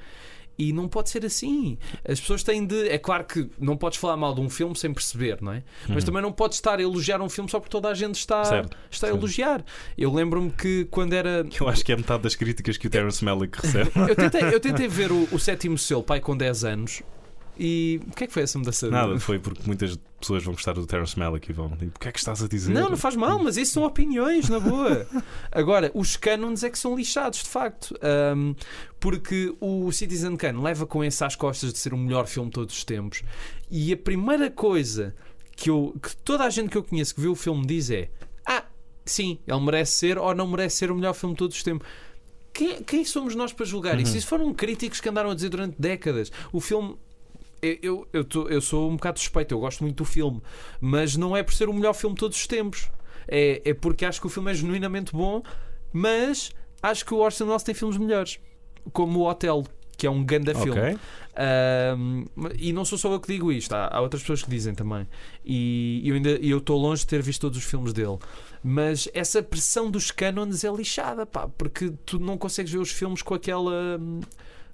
E 0.57 0.71
não 0.71 0.87
pode 0.87 1.09
ser 1.09 1.25
assim. 1.25 1.77
As 2.07 2.19
pessoas 2.19 2.43
têm 2.43 2.65
de. 2.65 2.87
É 2.87 2.97
claro 2.97 3.25
que 3.25 3.49
não 3.59 3.75
podes 3.75 3.99
falar 3.99 4.15
mal 4.15 4.33
de 4.33 4.41
um 4.41 4.49
filme 4.49 4.75
sem 4.75 4.93
perceber, 4.93 5.41
não 5.41 5.51
é? 5.51 5.63
Mas 5.87 6.03
uhum. 6.03 6.05
também 6.07 6.21
não 6.21 6.31
podes 6.31 6.57
estar 6.57 6.79
a 6.79 6.81
elogiar 6.81 7.21
um 7.21 7.29
filme 7.29 7.49
só 7.49 7.59
porque 7.59 7.71
toda 7.71 7.89
a 7.89 7.93
gente 7.93 8.15
está, 8.15 8.43
certo, 8.45 8.77
está 8.89 9.07
a 9.07 9.09
elogiar. 9.09 9.63
Eu 9.97 10.13
lembro-me 10.13 10.51
que 10.51 10.85
quando 10.89 11.13
era. 11.13 11.45
Eu 11.59 11.67
acho 11.67 11.83
que 11.83 11.91
é 11.91 11.95
metade 11.95 12.23
das 12.23 12.35
críticas 12.35 12.77
que 12.77 12.87
o 12.87 12.89
Terence 12.89 13.23
Malick 13.23 13.59
recebe. 13.61 13.91
eu, 13.95 14.15
tentei, 14.15 14.41
eu 14.43 14.59
tentei 14.59 14.87
ver 14.87 15.11
o, 15.11 15.27
o 15.31 15.39
sétimo 15.39 15.77
selo, 15.77 16.03
pai 16.03 16.19
com 16.19 16.35
10 16.35 16.63
anos, 16.63 17.03
e 17.57 18.01
o 18.07 18.11
que 18.11 18.25
é 18.25 18.27
que 18.27 18.33
foi 18.33 18.43
essa 18.43 18.57
mudança? 18.57 18.89
Nada, 18.89 19.19
foi 19.19 19.39
porque 19.39 19.61
muitas 19.65 19.97
pessoas 20.19 20.43
vão 20.43 20.53
gostar 20.53 20.73
do 20.73 20.85
Terence 20.85 21.17
Malick 21.17 21.49
e 21.49 21.53
vão 21.53 21.69
tipo, 21.69 21.95
o 21.95 21.99
que 21.99 22.07
é 22.07 22.11
que 22.11 22.19
estás 22.19 22.43
a 22.43 22.47
dizer? 22.47 22.73
Não, 22.73 22.89
não 22.89 22.97
faz 22.97 23.15
mal, 23.15 23.41
mas 23.41 23.57
isso 23.57 23.73
são 23.73 23.83
opiniões, 23.83 24.49
na 24.49 24.59
boa. 24.59 25.07
Agora, 25.51 25.91
os 25.93 26.17
cânones 26.17 26.63
é 26.63 26.69
que 26.69 26.77
são 26.77 26.95
lixados, 26.95 27.39
de 27.39 27.49
facto. 27.49 27.95
Um, 28.35 28.55
porque 28.99 29.55
o 29.61 29.91
Citizen 29.91 30.35
Kane 30.35 30.61
leva 30.61 30.85
com 30.85 31.03
esse 31.03 31.23
às 31.23 31.35
costas 31.35 31.71
de 31.71 31.79
ser 31.79 31.93
o 31.93 31.97
melhor 31.97 32.27
filme 32.27 32.49
de 32.49 32.55
todos 32.55 32.75
os 32.75 32.83
tempos. 32.83 33.23
E 33.71 33.93
a 33.93 33.97
primeira 33.97 34.49
coisa 34.49 35.15
que, 35.55 35.69
eu, 35.69 35.95
que 36.01 36.15
toda 36.17 36.43
a 36.43 36.49
gente 36.49 36.69
que 36.69 36.77
eu 36.77 36.83
conheço 36.83 37.15
que 37.15 37.21
viu 37.21 37.31
o 37.31 37.35
filme 37.35 37.65
diz 37.65 37.89
é: 37.89 38.09
Ah, 38.45 38.65
sim, 39.05 39.39
ele 39.47 39.59
merece 39.61 39.93
ser 39.93 40.17
ou 40.17 40.35
não 40.35 40.47
merece 40.47 40.77
ser 40.77 40.91
o 40.91 40.95
melhor 40.95 41.13
filme 41.13 41.35
de 41.35 41.39
todos 41.39 41.55
os 41.55 41.63
tempos. 41.63 41.87
Quem, 42.51 42.81
quem 42.83 43.03
somos 43.03 43.35
nós 43.35 43.51
para 43.51 43.65
julgar 43.65 43.95
uhum. 43.95 44.01
isso? 44.01 44.17
Isso 44.17 44.27
foram 44.27 44.53
críticos 44.53 45.01
que 45.01 45.09
andaram 45.09 45.29
a 45.29 45.35
dizer 45.35 45.49
durante 45.49 45.75
décadas. 45.77 46.31
O 46.53 46.61
filme 46.61 46.97
eu, 47.81 48.07
eu, 48.11 48.23
tô, 48.23 48.47
eu 48.47 48.61
sou 48.61 48.89
um 48.89 48.95
bocado 48.95 49.19
suspeito, 49.19 49.53
eu 49.53 49.59
gosto 49.59 49.83
muito 49.83 49.97
do 49.97 50.05
filme, 50.05 50.41
mas 50.79 51.15
não 51.15 51.35
é 51.35 51.43
por 51.43 51.53
ser 51.53 51.69
o 51.69 51.73
melhor 51.73 51.93
filme 51.93 52.15
de 52.15 52.19
todos 52.19 52.37
os 52.37 52.47
tempos. 52.47 52.89
É, 53.27 53.61
é 53.65 53.73
porque 53.73 54.05
acho 54.05 54.19
que 54.19 54.27
o 54.27 54.29
filme 54.29 54.51
é 54.51 54.53
genuinamente 54.53 55.11
bom, 55.11 55.41
mas 55.91 56.51
acho 56.81 57.05
que 57.05 57.13
o 57.13 57.17
Orson 57.17 57.45
Welles 57.45 57.63
tem 57.63 57.73
filmes 57.73 57.97
melhores, 57.97 58.39
como 58.93 59.19
o 59.19 59.29
Hotel, 59.29 59.63
que 59.97 60.05
é 60.05 60.09
um 60.09 60.23
ganda 60.23 60.51
okay. 60.51 60.63
filme. 60.63 60.99
Um, 61.97 62.25
e 62.57 62.71
não 62.71 62.85
sou 62.85 62.97
só 62.97 63.11
eu 63.11 63.19
que 63.19 63.27
digo 63.27 63.51
isto, 63.51 63.73
há, 63.73 63.89
há 63.91 64.01
outras 64.01 64.21
pessoas 64.21 64.43
que 64.43 64.49
dizem 64.49 64.73
também. 64.73 65.07
E 65.43 66.01
eu 66.05 66.15
ainda 66.15 66.29
eu 66.29 66.59
estou 66.59 66.77
longe 66.79 67.01
de 67.01 67.07
ter 67.07 67.21
visto 67.21 67.41
todos 67.41 67.57
os 67.57 67.63
filmes 67.63 67.93
dele. 67.93 68.17
Mas 68.63 69.09
essa 69.13 69.41
pressão 69.43 69.89
dos 69.89 70.11
cânones 70.11 70.63
é 70.63 70.71
lixada, 70.71 71.25
pá, 71.25 71.47
porque 71.47 71.93
tu 72.05 72.19
não 72.19 72.37
consegues 72.37 72.71
ver 72.71 72.79
os 72.79 72.91
filmes 72.91 73.21
com 73.21 73.33
aquela 73.33 73.99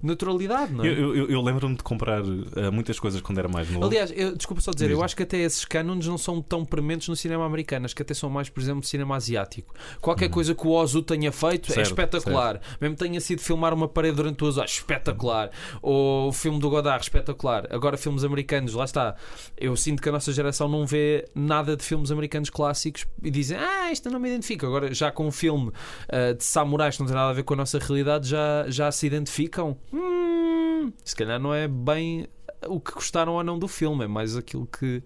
naturalidade, 0.01 0.73
não 0.73 0.83
é? 0.83 0.87
Eu, 0.87 1.15
eu, 1.15 1.29
eu 1.29 1.41
lembro-me 1.41 1.75
de 1.75 1.83
comprar 1.83 2.21
uh, 2.21 2.71
muitas 2.71 2.99
coisas 2.99 3.21
quando 3.21 3.37
era 3.37 3.47
mais 3.47 3.69
novo. 3.69 3.85
Aliás, 3.85 4.11
eu, 4.15 4.35
desculpa 4.35 4.61
só 4.61 4.71
dizer, 4.71 4.87
Diz 4.87 4.97
eu 4.97 5.03
acho 5.03 5.15
que 5.15 5.23
até 5.23 5.37
esses 5.37 5.65
cânones 5.65 6.07
não 6.07 6.17
são 6.17 6.41
tão 6.41 6.65
prementes 6.65 7.07
no 7.07 7.15
cinema 7.15 7.45
americano, 7.45 7.85
acho 7.85 7.95
que 7.95 8.01
até 8.01 8.13
são 8.13 8.29
mais, 8.29 8.49
por 8.49 8.61
exemplo, 8.61 8.79
no 8.79 8.85
cinema 8.85 9.15
asiático. 9.15 9.73
Qualquer 9.99 10.25
uhum. 10.25 10.31
coisa 10.31 10.55
que 10.55 10.67
o 10.67 10.71
Ozu 10.71 11.01
tenha 11.01 11.31
feito 11.31 11.71
é 11.71 11.75
certo, 11.75 11.79
é 11.79 11.89
espetacular. 11.89 12.53
Certo. 12.53 12.77
Mesmo 12.81 12.95
tenha 12.95 13.21
sido 13.21 13.41
filmar 13.41 13.73
uma 13.73 13.87
parede 13.87 14.15
durante 14.17 14.37
duas 14.37 14.57
horas, 14.57 14.71
espetacular. 14.71 15.51
Ou 15.81 16.29
o 16.29 16.31
filme 16.31 16.59
do 16.59 16.69
Godard, 16.69 17.03
espetacular. 17.03 17.67
Agora, 17.69 17.97
filmes 17.97 18.23
americanos, 18.23 18.73
lá 18.73 18.85
está. 18.85 19.15
Eu 19.57 19.75
sinto 19.75 20.01
que 20.01 20.09
a 20.09 20.11
nossa 20.11 20.31
geração 20.31 20.67
não 20.67 20.85
vê 20.85 21.27
nada 21.35 21.75
de 21.75 21.83
filmes 21.83 22.11
americanos 22.11 22.49
clássicos 22.49 23.05
e 23.21 23.29
dizem, 23.29 23.57
ah, 23.57 23.91
isto 23.91 24.09
não 24.09 24.19
me 24.19 24.29
identifica. 24.29 24.65
Agora, 24.65 24.93
já 24.93 25.11
com 25.11 25.27
um 25.27 25.31
filme 25.31 25.69
uh, 25.69 26.33
de 26.35 26.43
samurais 26.43 26.95
que 26.95 27.01
não 27.01 27.07
tem 27.07 27.15
nada 27.15 27.29
a 27.29 27.33
ver 27.33 27.43
com 27.43 27.53
a 27.53 27.57
nossa 27.57 27.79
realidade, 27.79 28.27
já, 28.27 28.65
já 28.67 28.91
se 28.91 29.05
identificam 29.05 29.77
hum, 29.93 30.91
se 31.03 31.15
calhar 31.15 31.39
não 31.39 31.53
é 31.53 31.67
bem 31.67 32.27
o 32.67 32.79
que 32.79 32.91
gostaram 32.93 33.33
ou 33.33 33.43
não 33.43 33.57
do 33.57 33.67
filme, 33.67 34.05
é 34.05 34.07
mais 34.07 34.35
aquilo 34.35 34.67
que 34.67 35.01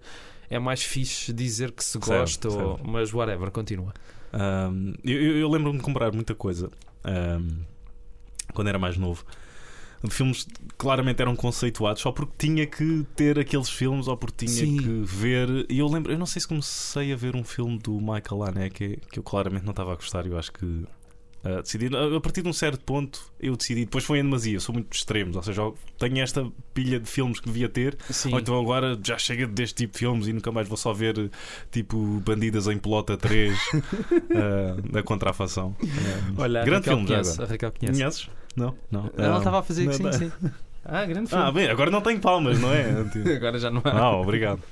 é 0.48 0.58
mais 0.58 0.82
fixe 0.82 1.32
dizer 1.32 1.72
que 1.72 1.84
se 1.84 1.98
gosta, 1.98 2.50
certo, 2.50 2.62
ou, 2.62 2.76
certo. 2.76 2.88
mas 2.88 3.12
whatever, 3.12 3.50
continua. 3.50 3.92
Um, 4.32 4.94
eu, 5.04 5.38
eu 5.38 5.48
lembro-me 5.48 5.78
de 5.78 5.84
comprar 5.84 6.12
muita 6.12 6.34
coisa 6.34 6.70
um, 7.04 7.58
quando 8.52 8.68
era 8.68 8.78
mais 8.78 8.96
novo. 8.96 9.24
Filmes 10.10 10.46
claramente 10.76 11.20
eram 11.20 11.34
conceituados 11.34 12.02
só 12.02 12.12
porque 12.12 12.32
tinha 12.38 12.66
que 12.66 13.04
ter 13.16 13.38
aqueles 13.38 13.68
filmes 13.68 14.06
ou 14.06 14.16
porque 14.16 14.46
tinha 14.46 14.66
Sim. 14.66 14.76
que 14.76 15.02
ver. 15.04 15.66
E 15.68 15.78
eu 15.78 15.88
lembro, 15.88 16.12
eu 16.12 16.18
não 16.18 16.26
sei 16.26 16.40
se 16.40 16.46
comecei 16.46 17.12
a 17.12 17.16
ver 17.16 17.34
um 17.34 17.42
filme 17.42 17.78
do 17.78 17.98
Michael 17.98 18.44
Haneke 18.44 19.00
que 19.10 19.18
eu 19.18 19.22
claramente 19.22 19.64
não 19.64 19.70
estava 19.70 19.92
a 19.92 19.96
gostar. 19.96 20.24
Eu 20.26 20.38
acho 20.38 20.52
que 20.52 20.84
Uh, 21.46 21.62
decidi, 21.62 21.88
a 21.94 22.20
partir 22.20 22.42
de 22.42 22.48
um 22.48 22.52
certo 22.52 22.84
ponto, 22.84 23.20
eu 23.38 23.56
decidi. 23.56 23.84
Depois 23.84 24.04
foi 24.04 24.18
em 24.18 24.22
demasia, 24.22 24.58
sou 24.58 24.72
muito 24.72 24.92
extremos. 24.92 25.36
Ou 25.36 25.42
seja, 25.42 25.62
tenho 25.98 26.18
esta 26.18 26.50
pilha 26.74 26.98
de 26.98 27.08
filmes 27.08 27.38
que 27.38 27.46
devia 27.46 27.68
ter, 27.68 27.96
Sim. 28.10 28.32
ou 28.32 28.40
então 28.40 28.58
agora 28.58 28.98
já 29.02 29.16
chega 29.16 29.46
deste 29.46 29.76
tipo 29.76 29.92
de 29.92 29.98
filmes 30.00 30.26
e 30.26 30.32
nunca 30.32 30.50
mais 30.50 30.66
vou 30.66 30.76
só 30.76 30.92
ver 30.92 31.30
tipo 31.70 31.96
Bandidas 32.24 32.66
em 32.66 32.78
Pelota 32.78 33.16
3 33.16 33.54
uh, 33.54 33.58
ah, 34.34 34.76
da 34.90 35.02
contrafação. 35.02 35.76
Uh, 35.82 36.34
Olha, 36.38 36.64
grande 36.64 36.88
filme 36.88 37.06
conhece. 37.06 37.40
A 37.40 37.46
Raquel 37.46 37.72
conhece. 37.72 37.98
Conheces? 37.98 38.30
Não? 38.56 38.74
Não. 38.90 39.10
Ela 39.16 39.38
estava 39.38 39.60
a 39.60 39.62
fazer 39.62 39.86
que 39.86 39.94
sim, 39.94 40.12
sim. 40.12 40.32
Ah, 40.84 41.04
grande 41.04 41.28
filme. 41.28 41.44
Ah, 41.44 41.52
bem, 41.52 41.68
agora 41.68 41.90
não 41.90 42.00
tenho 42.00 42.18
palmas, 42.20 42.58
não 42.58 42.72
é? 42.72 42.86
agora 43.36 43.58
já 43.58 43.70
não 43.70 43.82
há. 43.84 43.90
Ah, 43.90 44.16
obrigado. 44.16 44.62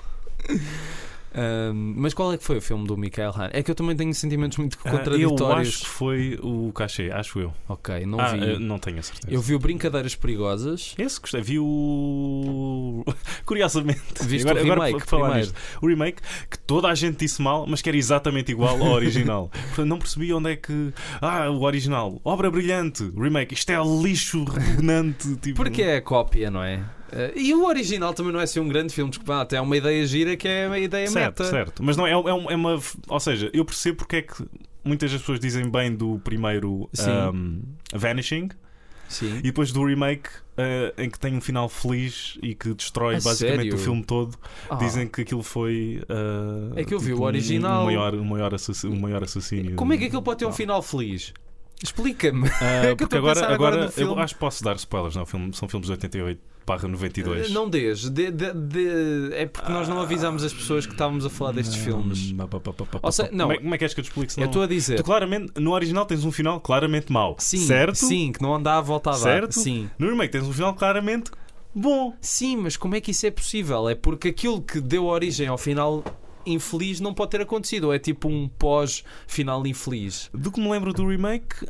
Um, 1.35 1.95
mas 1.97 2.15
qual 2.15 2.33
é 2.33 2.39
que 2.39 2.45
foi 2.45 2.59
o 2.59 2.63
filme 2.63 2.87
do 2.87 2.97
Michael 2.97 3.33
Haneke? 3.35 3.57
É 3.57 3.63
que 3.63 3.71
eu 3.71 3.75
também 3.75 3.97
tenho 3.97 4.15
sentimentos 4.15 4.57
muito 4.59 4.79
contraditórios. 4.79 5.41
Uh, 5.41 5.45
eu 5.45 5.53
acho 5.53 5.79
que 5.81 5.87
foi 5.87 6.39
o 6.41 6.73
cachê, 6.73 7.11
acho 7.11 7.41
eu. 7.41 7.53
Ok, 7.69 8.07
não 8.07 8.21
ah, 8.21 8.33
vi. 8.33 8.59
não 8.59 8.79
tenho 8.79 8.99
a 8.99 9.03
certeza. 9.03 9.33
Eu 9.33 9.41
vi 9.41 9.55
o 9.55 9.59
Brincadeiras 9.59 10.15
Perigosas. 10.15 10.95
Esse 10.97 11.21
gostei. 11.21 11.43
Vi 11.43 11.59
o. 11.59 13.05
Curiosamente. 13.45 14.03
Viste 14.23 14.49
agora, 14.49 14.61
o 14.61 14.65
remake 14.65 14.89
agora, 14.91 15.07
falar 15.07 15.37
nisto, 15.39 15.55
O 15.83 15.89
remake 15.89 16.23
que 16.49 16.59
toda 16.59 16.89
a 16.89 16.95
gente 16.95 17.19
disse 17.19 17.43
mal, 17.43 17.67
mas 17.67 17.83
que 17.83 17.89
era 17.89 17.97
exatamente 17.97 18.53
igual 18.53 18.81
ao 18.81 18.93
original. 18.93 19.51
Portanto, 19.75 19.87
não 19.87 19.99
percebi 19.99 20.33
onde 20.33 20.53
é 20.53 20.57
que. 20.57 20.93
Ah, 21.21 21.51
o 21.51 21.63
original. 21.63 22.21
Obra 22.25 22.51
brilhante. 22.51 23.11
Remake. 23.17 23.55
Isto 23.55 23.71
é 23.71 23.83
lixo 24.03 24.45
repugnante. 24.45 25.35
Tipo... 25.45 25.57
Porque 25.57 25.83
é 25.83 25.97
a 25.97 26.03
cópia, 26.03 26.51
não 26.51 26.63
é? 26.63 26.83
Uh, 27.15 27.39
e 27.39 27.55
o 27.55 27.65
original 27.65 28.13
também 28.13 28.33
não 28.33 28.41
é 28.41 28.43
assim 28.43 28.59
um 28.59 28.67
grande 28.67 28.93
filme, 28.93 29.09
desculpa, 29.09 29.43
até 29.43 29.57
é 29.57 29.61
uma 29.61 29.77
ideia 29.77 30.05
gira 30.05 30.37
que 30.37 30.49
é 30.49 30.67
uma 30.67 30.79
ideia 30.81 31.07
certo, 31.07 31.43
meta. 31.43 31.45
Certo, 31.45 31.83
mas 31.83 31.97
não 31.97 32.05
é, 32.05 32.11
é, 32.11 32.15
é, 32.15 32.57
uma. 32.57 32.81
Ou 33.07 33.21
seja, 33.21 33.49
eu 33.53 33.65
percebo 33.65 33.99
porque 33.99 34.17
é 34.17 34.23
que 34.23 34.35
muitas 34.83 35.13
das 35.13 35.21
pessoas 35.21 35.39
dizem 35.39 35.71
bem 35.71 35.95
do 35.95 36.19
primeiro 36.25 36.91
um, 37.33 37.63
Vanishing. 37.95 38.49
Sim. 39.09 39.39
E 39.39 39.43
depois 39.43 39.71
do 39.71 39.85
remake, 39.85 40.29
uh, 40.59 41.01
em 41.01 41.09
que 41.09 41.21
tem 41.21 41.37
um 41.37 41.41
final 41.41 41.69
feliz 41.69 42.37
e 42.43 42.53
que 42.53 42.75
destrói 42.75 43.21
basicamente 43.21 43.59
sério? 43.59 43.75
o 43.75 43.79
filme 43.79 44.03
todo, 44.03 44.37
ah. 44.69 44.75
dizem 44.75 45.07
que 45.07 45.21
aquilo 45.21 45.43
foi. 45.43 46.03
Uh, 46.09 46.73
é 46.75 46.85
que 46.85 46.95
eu 46.95 46.99
vi 46.99 47.11
tipo, 47.11 47.23
o 47.23 47.25
original. 47.25 47.83
Um 47.83 47.85
maior, 47.85 48.15
um 48.15 48.25
maior, 48.25 48.55
assassínio, 48.55 48.97
um 48.97 49.01
maior 49.01 49.23
assassínio. 49.23 49.77
Como 49.77 49.93
é 49.93 49.99
que 49.99 50.07
aquilo 50.07 50.23
pode 50.23 50.41
ter 50.41 50.47
um 50.47 50.53
final 50.53 50.83
feliz? 50.83 51.33
Explica-me. 51.81 52.49
Uh, 52.65 52.87
é 52.87 52.95
porque 52.95 53.17
agora, 53.17 53.41
agora, 53.41 53.85
agora 53.85 53.93
eu 53.97 54.19
acho 54.19 54.35
que 54.35 54.41
posso 54.41 54.65
dar 54.65 54.75
spoilers, 54.77 55.15
não? 55.15 55.53
São 55.53 55.69
filmes 55.69 55.87
de 55.87 55.93
88 55.93 56.41
barra 56.67 56.89
92. 56.89 57.51
Não 57.51 57.69
dês. 57.69 58.09
De, 58.09 58.31
de, 58.31 58.53
de, 58.53 59.35
é 59.35 59.47
porque 59.47 59.71
nós 59.71 59.89
não 59.89 60.01
avisámos 60.01 60.43
as 60.43 60.53
pessoas 60.53 60.87
que 60.87 60.93
estávamos 60.93 61.25
a 61.25 61.31
falar 61.31 61.53
destes 61.53 61.77
filmes. 61.77 62.35
Ou 63.03 63.13
seja, 63.13 63.31
não, 63.33 63.47
como, 63.47 63.53
é, 63.53 63.59
como 63.59 63.75
é 63.75 63.79
que 63.79 63.85
és 63.85 63.95
que 63.95 64.01
eu 64.01 64.05
te 64.05 64.09
explico? 64.09 64.41
Eu 64.41 64.47
estou 64.47 64.63
a 64.63 64.67
dizer. 64.67 64.97
Tu 64.97 65.05
claramente, 65.05 65.53
no 65.61 65.73
original 65.73 66.07
tens 66.07 66.25
um 66.25 66.33
final 66.33 66.61
claramente 66.61 67.13
mau. 67.13 67.37
Sim, 67.39 67.59
certo? 67.59 67.97
Sim, 67.97 68.33
que 68.33 68.43
não 68.43 68.55
anda 68.55 68.77
à 68.77 68.81
volta 68.81 69.11
a 69.11 69.13
dar. 69.13 69.19
Certo? 69.19 69.61
Sim. 69.61 69.91
No 69.99 70.09
remake 70.09 70.33
tens 70.33 70.45
um 70.45 70.53
final 70.53 70.75
claramente 70.75 71.31
bom. 71.75 72.15
Sim, 72.21 72.57
mas 72.57 72.77
como 72.77 72.95
é 72.95 73.01
que 73.01 73.11
isso 73.11 73.27
é 73.27 73.31
possível? 73.31 73.89
É 73.89 73.95
porque 73.95 74.29
aquilo 74.29 74.63
que 74.63 74.81
deu 74.81 75.07
origem 75.07 75.49
ao 75.49 75.59
final 75.59 76.05
infeliz 76.47 77.01
não 77.01 77.13
pode 77.13 77.33
ter 77.33 77.41
acontecido. 77.41 77.85
Ou 77.85 77.95
é 77.95 77.99
tipo 77.99 78.29
um 78.29 78.49
pós-final 78.49 79.67
infeliz. 79.67 80.31
Do 80.33 80.51
que 80.51 80.61
me 80.61 80.71
lembro 80.71 80.93
do 80.93 81.07
remake, 81.07 81.67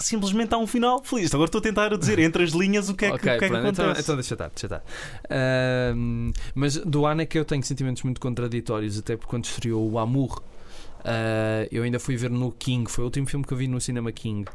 simplesmente 0.00 0.52
há 0.54 0.58
um 0.58 0.66
final 0.66 1.02
feliz. 1.04 1.32
Agora 1.32 1.46
estou 1.48 1.60
a 1.60 1.62
tentar 1.62 1.96
dizer 1.96 2.18
entre 2.18 2.42
as 2.42 2.50
linhas 2.50 2.88
o 2.88 2.94
que 2.94 3.04
é 3.04 3.08
que, 3.10 3.14
Ok, 3.14 3.36
o 3.36 3.38
que, 3.38 3.44
é 3.44 3.48
que 3.48 3.54
então, 3.56 3.60
acontece. 3.84 4.00
então 4.00 4.14
deixa 4.16 4.34
estar, 4.34 4.48
deixa 4.48 4.66
estar. 4.66 4.82
Ahm, 5.30 6.32
mas 6.54 6.76
do 6.76 7.06
Anneke 7.06 7.38
eu 7.38 7.44
tenho 7.44 7.62
sentimentos 7.62 8.02
muito 8.02 8.20
contraditórios, 8.20 8.98
até 8.98 9.16
porque 9.16 9.30
quando 9.30 9.44
estreou 9.44 9.88
o 9.90 9.98
Amour, 9.98 10.42
ah, 11.04 11.66
eu 11.70 11.82
ainda 11.82 11.98
fui 12.00 12.16
ver 12.16 12.30
no 12.30 12.50
King, 12.52 12.90
foi 12.90 13.02
o 13.04 13.06
último 13.06 13.26
filme 13.26 13.44
que 13.44 13.52
eu 13.52 13.56
vi 13.58 13.68
no 13.68 13.80
cinema 13.80 14.10
King. 14.12 14.48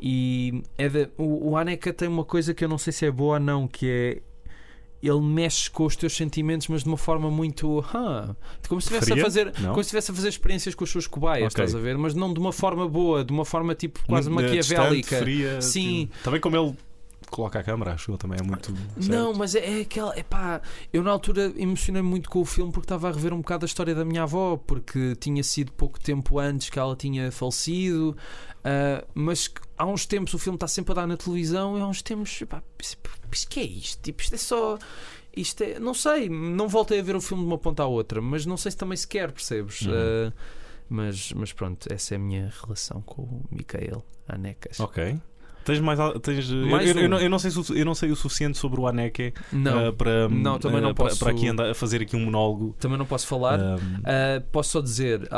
E 0.00 0.62
é 0.76 0.88
de- 0.88 1.08
o, 1.16 1.50
o 1.50 1.56
Anneke 1.56 1.92
tem 1.92 2.08
uma 2.08 2.24
coisa 2.24 2.54
que 2.54 2.64
eu 2.64 2.68
não 2.68 2.78
sei 2.78 2.92
se 2.92 3.04
é 3.06 3.10
boa 3.10 3.34
ou 3.34 3.40
não, 3.40 3.66
que 3.66 3.88
é 3.90 4.22
ele 5.02 5.20
mexe 5.20 5.70
com 5.70 5.84
os 5.84 5.94
teus 5.94 6.16
sentimentos, 6.16 6.66
mas 6.68 6.82
de 6.82 6.88
uma 6.88 6.96
forma 6.96 7.30
muito. 7.30 7.84
"Hã", 7.94 8.34
como 8.68 8.80
se 8.80 8.88
estivesse 8.92 9.12
a 9.12 9.22
fazer. 9.24 9.46
Não? 9.60 9.70
Como 9.70 9.74
se 9.76 9.80
estivesse 9.88 10.10
a 10.10 10.14
fazer 10.14 10.28
experiências 10.28 10.74
com 10.74 10.84
os 10.84 10.90
seus 10.90 11.06
cobaias, 11.06 11.52
Ok. 11.52 11.64
estás 11.64 11.74
a 11.74 11.78
ver? 11.78 11.96
Mas 11.96 12.14
não 12.14 12.32
de 12.32 12.40
uma 12.40 12.52
forma 12.52 12.88
boa, 12.88 13.24
de 13.24 13.32
uma 13.32 13.44
forma 13.44 13.74
tipo 13.74 14.00
quase 14.06 14.28
maquiavélica. 14.28 14.60
distante, 15.00 15.22
fria, 15.22 15.60
Sim. 15.62 16.06
tipo, 16.06 16.22
Também 16.24 16.40
como 16.40 16.56
ele 16.56 16.76
coloca 17.30 17.58
a 17.58 17.62
câmera, 17.62 17.92
acho 17.92 18.10
eu, 18.10 18.16
também 18.16 18.38
é 18.40 18.42
muito. 18.42 18.72
Não, 18.96 19.02
certo. 19.26 19.38
mas 19.38 19.54
é, 19.54 19.78
é 19.78 19.80
aquela. 19.82 20.18
Epá, 20.18 20.62
eu 20.92 21.02
na 21.02 21.10
altura 21.10 21.52
emocionei-me 21.56 22.08
muito 22.08 22.28
com 22.30 22.40
o 22.40 22.44
filme 22.44 22.72
porque 22.72 22.86
estava 22.86 23.08
a 23.08 23.12
rever 23.12 23.34
um 23.34 23.38
bocado 23.38 23.64
a 23.64 23.66
história 23.66 23.94
da 23.94 24.02
minha 24.04 24.22
avó, 24.22 24.56
porque 24.56 25.14
tinha 25.20 25.42
sido 25.44 25.70
pouco 25.72 26.00
tempo 26.00 26.38
antes 26.38 26.70
que 26.70 26.78
ela 26.78 26.96
tinha 26.96 27.30
falecido. 27.30 28.16
Ah, 28.64 29.04
mas 29.14 29.50
há 29.76 29.86
uns 29.86 30.06
tempos 30.06 30.34
o 30.34 30.38
filme 30.38 30.56
está 30.56 30.66
sempre 30.68 30.92
a 30.92 30.94
dar 30.96 31.06
na 31.06 31.16
televisão 31.16 31.78
e 31.78 31.80
há 31.80 31.86
uns 31.86 32.02
tempos. 32.02 32.40
Epá, 32.40 32.62
isto, 32.80 33.48
que 33.48 33.60
é 33.60 33.64
isto? 33.64 34.02
Tipo, 34.02 34.22
isto 34.22 34.34
é 34.34 34.38
só. 34.38 34.78
Isto 35.36 35.62
é. 35.62 35.78
Não 35.78 35.94
sei, 35.94 36.28
não 36.28 36.68
voltei 36.68 36.98
a 37.00 37.02
ver 37.02 37.14
o 37.16 37.20
filme 37.20 37.42
de 37.44 37.48
uma 37.48 37.58
ponta 37.58 37.82
à 37.82 37.86
outra, 37.86 38.20
mas 38.20 38.44
não 38.46 38.56
sei 38.56 38.70
se 38.72 38.76
também 38.76 38.96
se 38.96 39.06
quer, 39.06 39.30
percebes? 39.32 39.82
Uhum. 39.82 39.92
Ah, 39.94 40.32
mas, 40.90 41.32
mas 41.34 41.52
pronto, 41.52 41.86
essa 41.92 42.14
é 42.14 42.16
a 42.16 42.18
minha 42.18 42.50
relação 42.62 43.02
com 43.02 43.22
o 43.22 43.44
Micael 43.50 44.02
Anecas. 44.26 44.80
Ok. 44.80 45.18
Tens 45.64 45.80
mais. 45.80 45.98
Tens, 46.22 46.50
eu- 46.50 46.66
Mais 46.66 46.88
eu, 46.88 46.96
eu 46.96 47.04
um. 47.04 47.08
não, 47.08 47.20
eu 47.20 47.28
não 47.28 47.38
sei, 47.38 47.50
eu 47.78 47.84
não 47.84 47.94
sei 47.94 48.10
o 48.10 48.16
suficiente 48.16 48.56
sobre 48.56 48.80
o 48.80 48.86
Aneke 48.86 49.34
Não, 49.52 49.88
ah, 49.88 49.92
para, 49.92 50.26
Não, 50.30 50.58
também 50.58 50.80
não 50.80 50.94
para- 50.94 51.08
posso- 51.10 51.18
para 51.18 51.30
aqui 51.30 51.46
andar 51.46 51.68
a 51.70 51.74
fazer 51.74 52.00
aqui 52.00 52.16
um 52.16 52.24
monólogo. 52.24 52.74
também 52.80 52.96
não 52.96 53.04
posso 53.04 53.26
falar. 53.26 53.60
Uh, 53.60 54.40
posso 54.50 54.70
só 54.70 54.80
dizer, 54.80 55.28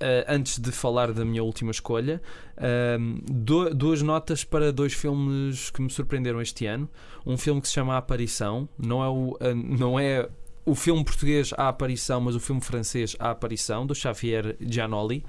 ah, 0.00 0.24
antes 0.34 0.58
de 0.58 0.70
falar 0.72 1.12
da 1.12 1.24
minha 1.24 1.42
última 1.42 1.70
escolha, 1.70 2.20
ahm, 2.56 3.18
du- 3.30 3.74
duas 3.74 4.02
notas 4.02 4.44
para 4.44 4.72
dois 4.72 4.92
filmes 4.92 5.70
que 5.70 5.80
me 5.82 5.90
surpreenderam 5.90 6.40
este 6.40 6.66
ano. 6.66 6.88
Um 7.24 7.36
filme 7.36 7.60
que 7.60 7.68
se 7.68 7.74
chama 7.74 7.94
A 7.94 7.98
Aparição, 7.98 8.68
não 8.78 9.02
é 9.02 9.08
o, 9.08 9.36
ah, 9.40 9.54
não 9.54 9.98
é 9.98 10.28
o 10.64 10.74
filme 10.74 11.04
português 11.04 11.52
A 11.56 11.68
Aparição, 11.68 12.20
mas 12.20 12.34
o 12.34 12.40
filme 12.40 12.60
francês 12.60 13.14
A 13.18 13.30
Aparição, 13.30 13.86
do 13.86 13.94
Xavier 13.94 14.56
Giannoli. 14.60 15.24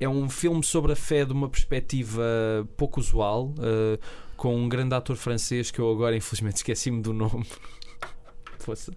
É 0.00 0.08
um 0.08 0.28
filme 0.30 0.62
sobre 0.62 0.92
a 0.92 0.96
fé 0.96 1.24
de 1.24 1.32
uma 1.32 1.48
perspectiva 1.48 2.22
pouco 2.76 3.00
usual, 3.00 3.52
ah, 3.58 3.98
com 4.36 4.54
um 4.56 4.68
grande 4.68 4.94
ator 4.94 5.16
francês 5.16 5.70
que 5.70 5.80
eu 5.80 5.90
agora 5.90 6.16
infelizmente 6.16 6.56
esqueci-me 6.62 7.02
do 7.02 7.12
nome. 7.12 7.44
Fosse. 8.58 8.90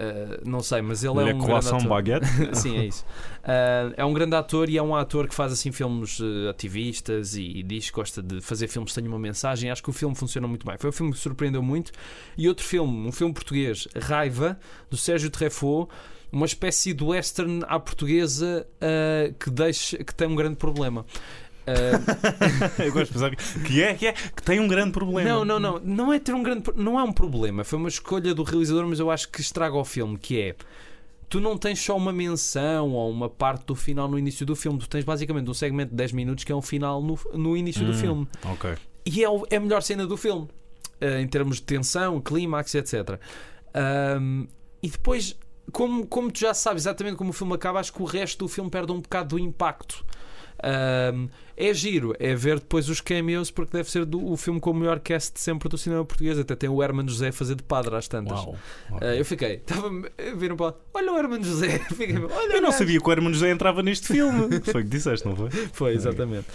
Ah, 0.00 0.40
não 0.46 0.62
sei, 0.62 0.80
mas 0.80 1.04
ele 1.04 1.12
é 1.18 1.34
um 1.34 1.38
grande 1.38 1.68
ator. 1.68 1.86
Baguette. 1.86 2.26
Sim, 2.56 2.78
é 2.78 2.86
isso. 2.86 3.04
Ah, 3.44 3.92
é 3.96 4.04
um 4.04 4.14
grande 4.14 4.34
ator 4.34 4.70
e 4.70 4.78
é 4.78 4.82
um 4.82 4.96
ator 4.96 5.28
que 5.28 5.34
faz 5.34 5.52
assim 5.52 5.70
filmes 5.70 6.18
eh, 6.20 6.48
ativistas 6.48 7.36
e, 7.36 7.62
diz 7.62 7.90
que 7.90 7.96
gosta 7.96 8.22
de 8.22 8.40
fazer 8.40 8.66
filmes 8.66 8.92
que 8.92 9.00
tenham 9.00 9.12
uma 9.12 9.18
mensagem. 9.18 9.70
Acho 9.70 9.82
que 9.82 9.90
o 9.90 9.92
filme 9.92 10.14
funciona 10.14 10.48
muito 10.48 10.66
bem. 10.66 10.76
Foi 10.78 10.88
um 10.88 10.92
filme 10.92 11.12
que 11.12 11.18
surpreendeu 11.18 11.62
muito. 11.62 11.92
E 12.36 12.48
outro 12.48 12.64
filme, 12.64 13.06
um 13.06 13.12
filme 13.12 13.34
português, 13.34 13.86
Raiva, 13.94 14.58
do 14.88 14.96
Sérgio 14.96 15.28
Treffaut, 15.28 15.92
uma 16.32 16.46
espécie 16.46 16.94
de 16.94 17.04
western 17.04 17.62
à 17.66 17.78
portuguesa 17.78 18.66
que, 19.38 19.50
deixa, 19.50 20.02
que 20.02 20.14
tem 20.14 20.28
um 20.28 20.36
grande 20.36 20.56
problema. 20.56 21.04
Ah, 21.70 22.82
eu 22.82 22.92
gosto 22.92 23.06
de 23.06 23.12
pensar 23.12 23.36
que- 23.64 23.82
é, 23.82 23.94
que 23.94 24.06
é, 24.06 24.12
que 24.12 24.42
tem 24.42 24.58
um 24.60 24.68
grande 24.68 24.92
problema. 24.92 25.28
não, 25.28 25.44
não, 25.44 25.58
não. 25.60 25.78
Não 25.80 26.12
é 26.12 26.18
ter 26.18 26.34
um 26.34 26.42
grande. 26.42 26.64
Não 26.76 26.98
é 26.98 27.02
um 27.02 27.12
problema. 27.12 27.64
Foi 27.64 27.78
uma 27.78 27.88
escolha 27.88 28.34
do 28.34 28.42
realizador, 28.42 28.86
mas 28.86 28.98
eu 29.00 29.10
acho 29.10 29.28
que 29.28 29.40
estraga 29.40 29.76
o 29.76 29.84
filme, 29.84 30.18
que 30.18 30.40
é. 30.40 30.54
Tu 31.28 31.40
não 31.40 31.56
tens 31.56 31.78
só 31.80 31.96
uma 31.96 32.12
menção 32.12 32.90
ou 32.90 33.08
uma 33.10 33.28
parte 33.28 33.64
do 33.66 33.74
final 33.76 34.08
no 34.08 34.18
início 34.18 34.44
do 34.44 34.56
filme. 34.56 34.78
Tu 34.80 34.88
tens 34.88 35.04
basicamente 35.04 35.48
um 35.48 35.54
segmento 35.54 35.90
de 35.90 35.96
10 35.96 36.12
minutos 36.12 36.42
que 36.42 36.50
é 36.50 36.54
um 36.56 36.62
final 36.62 37.00
no, 37.00 37.18
no 37.34 37.56
início 37.56 37.84
do 37.86 37.92
Hum. 37.92 37.94
filme. 37.94 38.28
Ok. 38.44 38.74
E 39.06 39.24
é, 39.24 39.28
é 39.50 39.56
a 39.56 39.60
melhor 39.60 39.80
cena 39.82 40.06
do 40.06 40.16
filme. 40.16 40.48
eh, 41.00 41.20
em 41.20 41.26
termos 41.28 41.56
de 41.56 41.62
tensão, 41.62 42.20
clímax, 42.20 42.74
etc. 42.74 43.18
Ahm, 43.72 44.46
e 44.82 44.88
depois, 44.90 45.36
como, 45.72 46.06
como 46.06 46.30
tu 46.32 46.40
já 46.40 46.52
sabes 46.52 46.82
exatamente 46.82 47.16
como 47.16 47.30
o 47.30 47.32
filme 47.32 47.54
acaba, 47.54 47.78
acho 47.80 47.92
que 47.92 48.02
o 48.02 48.04
resto 48.04 48.40
do 48.44 48.48
filme 48.48 48.68
perde 48.68 48.90
um 48.92 49.00
bocado 49.00 49.36
do 49.36 49.38
impacto. 49.38 50.04
É 51.56 51.74
giro, 51.74 52.14
é 52.18 52.34
ver 52.34 52.58
depois 52.58 52.88
os 52.88 53.02
cameos, 53.02 53.50
porque 53.50 53.76
deve 53.76 53.90
ser 53.90 54.06
do- 54.06 54.24
o 54.32 54.34
filme 54.36 54.58
com 54.58 54.70
o 54.70 54.74
melhor 54.74 54.98
cast 54.98 55.34
de 55.34 55.40
sempre 55.40 55.68
do 55.68 55.76
cinema 55.76 56.02
português. 56.06 56.38
Até 56.38 56.56
tem 56.56 56.70
o 56.70 56.82
Herman 56.82 57.06
José 57.06 57.28
a 57.28 57.32
fazer 57.32 57.54
de 57.54 57.62
padre 57.62 57.94
às 57.96 58.08
tantas. 58.08 58.38
Uau. 58.40 58.56
Ah, 58.98 59.14
eu 59.14 59.24
fiquei, 59.26 59.56
estava 59.56 59.88
a 59.88 60.34
ver 60.36 60.52
um 60.52 60.56
pau, 60.56 60.80
olha 60.94 61.12
o 61.12 61.18
Herman 61.18 61.42
José. 61.42 61.78
Fiquei, 61.94 62.16
olha 62.16 62.54
Eu 62.56 62.62
não 62.62 62.72
sabia 62.72 62.98
que 62.98 63.06
o 63.06 63.12
Herman 63.12 63.34
José 63.34 63.50
entrava 63.50 63.82
neste 63.82 64.06
filme. 64.06 64.58
Foi 64.72 64.80
o 64.80 64.84
que 64.84 64.90
disseste, 64.90 65.26
não 65.28 65.36
foi? 65.36 65.50
Foi, 65.72 65.92
exatamente. 65.92 66.46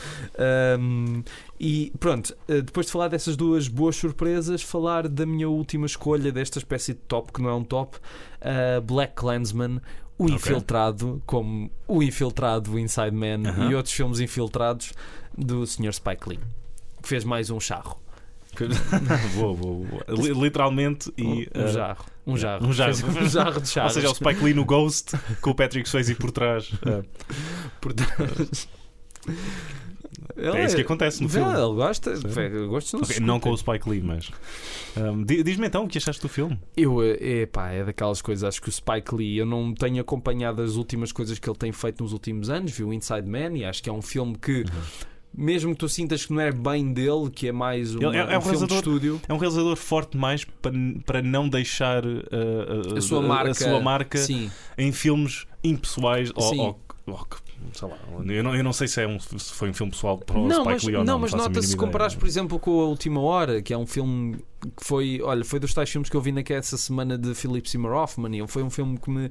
Um, 0.80 1.24
e 1.60 1.92
pronto, 2.00 2.36
eh, 2.48 2.62
depois 2.62 2.88
de 2.88 2.92
falar 2.92 3.08
dessas 3.08 3.36
duas 3.38 3.68
boas 3.68 3.96
surpresas, 3.96 4.64
falar 4.64 5.08
da 5.08 5.26
minha 5.26 5.48
última 5.48 5.86
escolha 5.86 6.32
desta 6.32 6.58
espécie 6.58 6.94
de 6.94 7.00
top, 7.02 7.32
que 7.32 7.42
não 7.44 7.50
é 7.50 7.54
um 7.54 7.64
top, 7.64 7.98
uh, 7.98 8.82
Black 8.82 9.14
Clansman, 9.14 9.80
o. 10.18 10.30
Infiltrado, 10.30 11.22
como 11.26 11.70
o 11.88 12.02
Infiltrado, 12.02 12.74
o 12.74 12.80
Inside 12.80 13.12
Man 13.12 13.50
Aham. 13.50 13.72
e 13.72 13.76
outros 13.76 13.94
filmes 13.94 14.20
infiltrados 14.20 14.94
do 15.38 15.66
Sr. 15.66 15.94
Spike 15.94 16.30
Lee, 16.30 16.40
que 17.02 17.08
fez 17.08 17.24
mais 17.24 17.50
um 17.50 17.60
charro. 17.60 18.00
boa, 19.36 19.54
boa, 19.54 19.86
boa. 19.86 20.06
Li- 20.08 20.34
Literalmente 20.34 21.12
e. 21.18 21.24
um, 21.24 21.62
um 21.62 21.66
ah, 21.66 21.68
jarro. 21.68 22.06
Um 22.26 22.38
jarro. 22.38 22.68
um 22.68 22.74
jarro. 22.74 22.92
Um 22.92 23.30
jarro 23.30 23.62
de 23.62 23.68
charros. 23.68 23.96
Ou 23.98 24.02
seja, 24.02 24.08
é 24.08 24.10
o 24.10 24.16
Spike 24.16 24.44
Lee 24.44 24.54
no 24.54 24.64
Ghost 24.64 25.12
com 25.42 25.50
o 25.50 25.56
Patrick 25.56 25.88
Swayze 25.88 26.16
por 26.16 26.32
trás. 26.32 26.72
Por 27.82 27.94
trás. 27.94 28.68
É 30.38 30.66
isso 30.66 30.76
que 30.76 30.82
acontece 30.82 31.22
no 31.22 31.28
Vê, 31.28 31.40
filme. 31.40 31.54
Ele 31.54 31.76
gosta. 31.76 32.14
Vê, 32.16 32.50
Gostos 32.68 33.20
não, 33.20 33.28
não 33.28 33.40
com 33.40 33.50
o. 33.52 33.58
Spike 33.58 33.90
Lee, 33.90 34.02
mas. 34.02 34.32
di- 35.26 35.44
Diz-me 35.44 35.68
então 35.68 35.84
o 35.86 35.88
que 35.88 35.98
achaste 35.98 36.22
do 36.22 36.30
filme. 36.30 36.60
Eu, 36.76 37.04
epá, 37.04 37.70
é 37.72 37.84
daquelas 37.84 38.22
coisas, 38.22 38.44
acho 38.44 38.62
que 38.62 38.70
o 38.70 38.72
Spike 38.72 39.14
Lee, 39.16 39.38
eu 39.38 39.46
não 39.46 39.74
tenho 39.74 40.02
acompanhado 40.02 40.62
as 40.62 40.76
últimas 40.76 41.12
coisas 41.12 41.40
que 41.40 41.50
ele 41.50 41.58
tem 41.58 41.72
feito 41.72 42.04
nos 42.04 42.14
últimos 42.14 42.50
anos, 42.50 42.72
vi 42.72 42.84
o 42.84 42.94
Inside 42.94 43.28
Man 43.28 43.58
e 43.58 43.66
acho 43.66 43.82
que 43.84 43.90
é 43.90 43.94
um 43.94 44.02
filme 44.02 44.36
que, 44.38 44.60
Uhum. 44.62 44.66
mesmo 45.38 45.72
que 45.74 45.78
tu 45.80 45.90
sintas 45.90 46.26
que 46.26 46.34
não 46.34 46.42
é 46.42 46.52
bem 46.52 46.94
dele, 46.94 47.30
que 47.34 47.48
é 47.48 47.52
mais 47.52 47.94
uma, 47.96 48.08
Ele 48.08 48.18
é- 48.18 48.34
é 48.34 48.36
um 48.36 48.40
um 48.40 48.42
filme 48.42 48.68
de 48.68 48.74
estúdio, 48.74 49.22
É 49.28 49.34
um 49.34 49.38
realizador 49.38 49.76
forte 49.76 50.12
demais 50.12 50.46
para, 50.46 50.72
para 51.06 51.22
não 51.22 51.48
deixar 51.50 52.06
ah, 52.06 52.92
ah, 52.94 52.98
a 52.98 53.02
sua 53.02 53.22
marca, 53.22 53.52
a 53.52 53.54
sua 53.56 53.80
marca 53.82 54.18
sim, 54.18 54.50
em 54.78 54.92
filmes 54.92 55.46
impessoais 55.64 56.32
ou, 56.36 56.56
ou- 56.58 56.80
ou 57.08 57.18
que- 57.26 57.45
sei 57.74 57.88
lá, 57.88 57.98
eu 58.28 58.44
não, 58.44 58.56
eu 58.56 58.64
não 58.64 58.74
sei 58.74 58.88
se, 58.88 59.02
é 59.02 59.08
um, 59.08 59.20
se 59.20 59.54
foi 59.54 59.70
um 59.70 59.74
filme 59.74 59.92
pessoal 59.92 60.18
para 60.18 60.38
o 60.38 60.48
não, 60.48 60.64
Spike 60.64 60.70
mas, 60.70 60.84
Lee 60.84 60.96
ou 60.96 61.04
não, 61.04 61.14
não. 61.14 61.20
mas 61.20 61.34
nota-se 61.34 61.70
se 61.70 61.78
comparares, 61.78 62.14
ideia. 62.14 62.20
por 62.20 62.28
exemplo, 62.28 62.60
com 62.60 62.82
a 62.82 62.86
Última 62.86 63.22
Hora, 63.22 63.62
que 63.62 63.74
é 63.74 63.78
um 63.78 63.86
filme 63.86 64.38
que 64.76 64.86
foi, 64.86 65.22
olha, 65.22 65.44
foi 65.44 65.60
dos 65.60 65.74
tais 65.74 65.90
filmes 65.90 66.10
que 66.10 66.16
eu 66.16 66.22
vi 66.22 66.32
naquela 66.32 66.62
semana 66.62 67.18
de 67.18 67.36
Philip 67.36 67.70
Seymour 67.70 67.94
Hoffman 67.94 68.44
e 68.44 68.48
foi 68.48 68.64
um 68.64 68.70
filme 68.70 68.98
que 68.98 69.10
me 69.10 69.30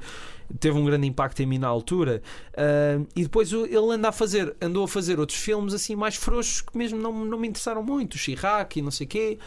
teve 0.60 0.78
um 0.78 0.84
grande 0.84 1.06
impacto 1.06 1.40
em 1.40 1.46
mim 1.46 1.58
na 1.58 1.68
altura. 1.68 2.22
Ah, 2.56 3.00
e 3.16 3.22
depois 3.22 3.52
ele 3.52 3.76
anda 3.92 4.08
a 4.08 4.12
fazer, 4.12 4.54
andou 4.60 4.84
a 4.84 4.88
fazer 4.88 5.18
outros 5.18 5.38
filmes 5.38 5.74
assim 5.74 5.96
mais 5.96 6.16
frouxos 6.16 6.60
que 6.60 6.76
mesmo 6.76 6.98
não, 6.98 7.24
não 7.24 7.38
me 7.38 7.48
interessaram 7.48 7.82
muito, 7.82 8.14
o 8.14 8.18
Chirac 8.18 8.78
e 8.78 8.82
não 8.82 8.90
sei 8.90 9.06
quê. 9.06 9.38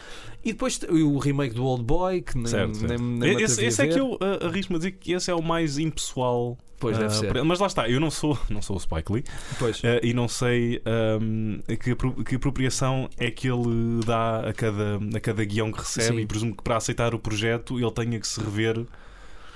E 0.44 0.52
depois 0.52 0.80
o 0.88 1.18
remake 1.18 1.54
do 1.54 1.64
Old 1.64 1.84
Boy, 1.84 2.22
que 2.22 2.36
nem, 2.36 2.46
Certo, 2.46 2.76
certo. 2.76 2.88
nem, 2.88 3.18
nem 3.18 3.36
me 3.36 3.42
esse 3.42 3.64
esse 3.64 3.82
é 3.82 3.86
que 3.86 3.98
eu 3.98 4.18
ah, 4.20 4.46
arrisco-me 4.46 4.76
a 4.76 4.78
dizer 4.78 4.92
que 4.92 5.12
esse 5.12 5.30
é 5.30 5.34
o 5.34 5.42
mais 5.42 5.78
impessoal. 5.78 6.56
Pois 6.80 6.96
deve 6.96 7.10
ah, 7.10 7.14
ser. 7.14 7.28
para- 7.32 7.44
Mas 7.44 7.58
lá 7.58 7.66
está, 7.66 7.88
eu 7.88 7.98
não 8.00 8.10
sou, 8.10 8.38
não 8.48 8.62
sou 8.62 8.76
o 8.76 8.80
Spike 8.80 9.12
Lee 9.12 9.24
Pois. 9.58 9.82
ah, 9.84 10.00
e 10.02 10.12
não 10.14 10.28
sei 10.28 10.80
ahm, 10.86 11.58
que, 11.82 11.90
apro- 11.90 12.24
que 12.24 12.36
apropriação 12.36 13.08
é 13.18 13.30
que 13.30 13.48
ele 13.48 14.00
dá 14.06 14.48
a 14.48 14.52
cada, 14.52 14.98
a 15.16 15.20
cada 15.20 15.44
guião 15.44 15.72
que 15.72 15.78
recebe 15.80 16.16
Sim. 16.18 16.22
e 16.22 16.26
presumo 16.26 16.56
que 16.56 16.62
para 16.62 16.76
aceitar 16.76 17.14
o 17.14 17.18
projeto 17.18 17.78
ele 17.78 17.90
tenha 17.90 18.20
que 18.20 18.26
se 18.28 18.40
rever 18.40 18.84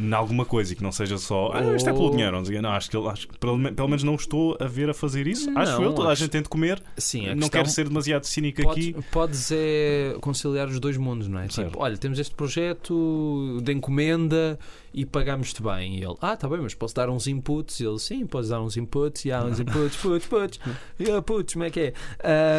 em 0.02 0.12
alguma 0.12 0.44
coisa 0.44 0.72
e 0.72 0.76
que 0.76 0.82
não 0.82 0.90
seja 0.92 1.16
só 1.18 1.50
ah, 1.54 1.76
isto 1.76 1.88
é 1.88 1.92
pelo 1.92 2.10
dinheiro. 2.10 2.42
Não, 2.60 2.70
acho 2.70 2.90
que 2.90 2.96
acho, 2.96 3.28
que 3.28 3.38
pelo, 3.38 3.72
pelo 3.72 3.88
menos 3.88 4.02
não 4.02 4.14
estou 4.14 4.56
a 4.60 4.66
ver 4.66 4.90
a 4.90 4.94
fazer 4.94 5.26
isso. 5.26 5.50
acho 5.56 5.72
Não, 5.72 5.82
eu, 5.84 5.92
toda 5.92 6.08
a 6.08 6.12
acho- 6.12 6.22
gente 6.22 6.30
tem 6.32 6.42
de 6.42 6.48
comer. 6.48 6.82
Sim, 6.96 7.26
não 7.28 7.34
questão- 7.34 7.50
quero 7.50 7.68
ser 7.68 7.88
demasiado 7.88 8.24
cínico 8.24 8.62
Podes, 8.62 8.88
aqui. 8.88 9.04
podes 9.10 9.50
é 9.52 10.16
conciliar 10.20 10.68
os 10.68 10.80
dois 10.80 10.96
mundos, 10.96 11.28
não 11.28 11.38
é? 11.38 11.48
Certo. 11.48 11.68
Tipo, 11.70 11.82
olha, 11.82 11.96
temos 11.96 12.18
este 12.18 12.34
projeto 12.34 13.58
de 13.62 13.72
encomenda 13.72 14.58
e 14.94 15.06
pagamos-te 15.06 15.62
bem. 15.62 15.96
E 15.98 16.04
ele, 16.04 16.16
ah, 16.20 16.36
tá 16.36 16.48
bem, 16.48 16.60
mas 16.60 16.74
posso 16.74 16.94
dar 16.94 17.08
uns 17.08 17.26
inputs? 17.26 17.80
E 17.80 17.84
ele, 17.86 17.98
sim, 17.98 18.26
podes 18.26 18.50
dar 18.50 18.60
uns 18.60 18.76
inputs. 18.76 19.24
E 19.24 19.32
há 19.32 19.44
uns 19.44 19.60
inputs, 19.60 19.96
puts, 19.96 20.26
puts. 20.26 20.60
E 20.98 21.10
ah, 21.10 21.22
puts, 21.22 21.52
como 21.54 21.64
é 21.64 21.70
que 21.70 21.80
é? 21.80 21.92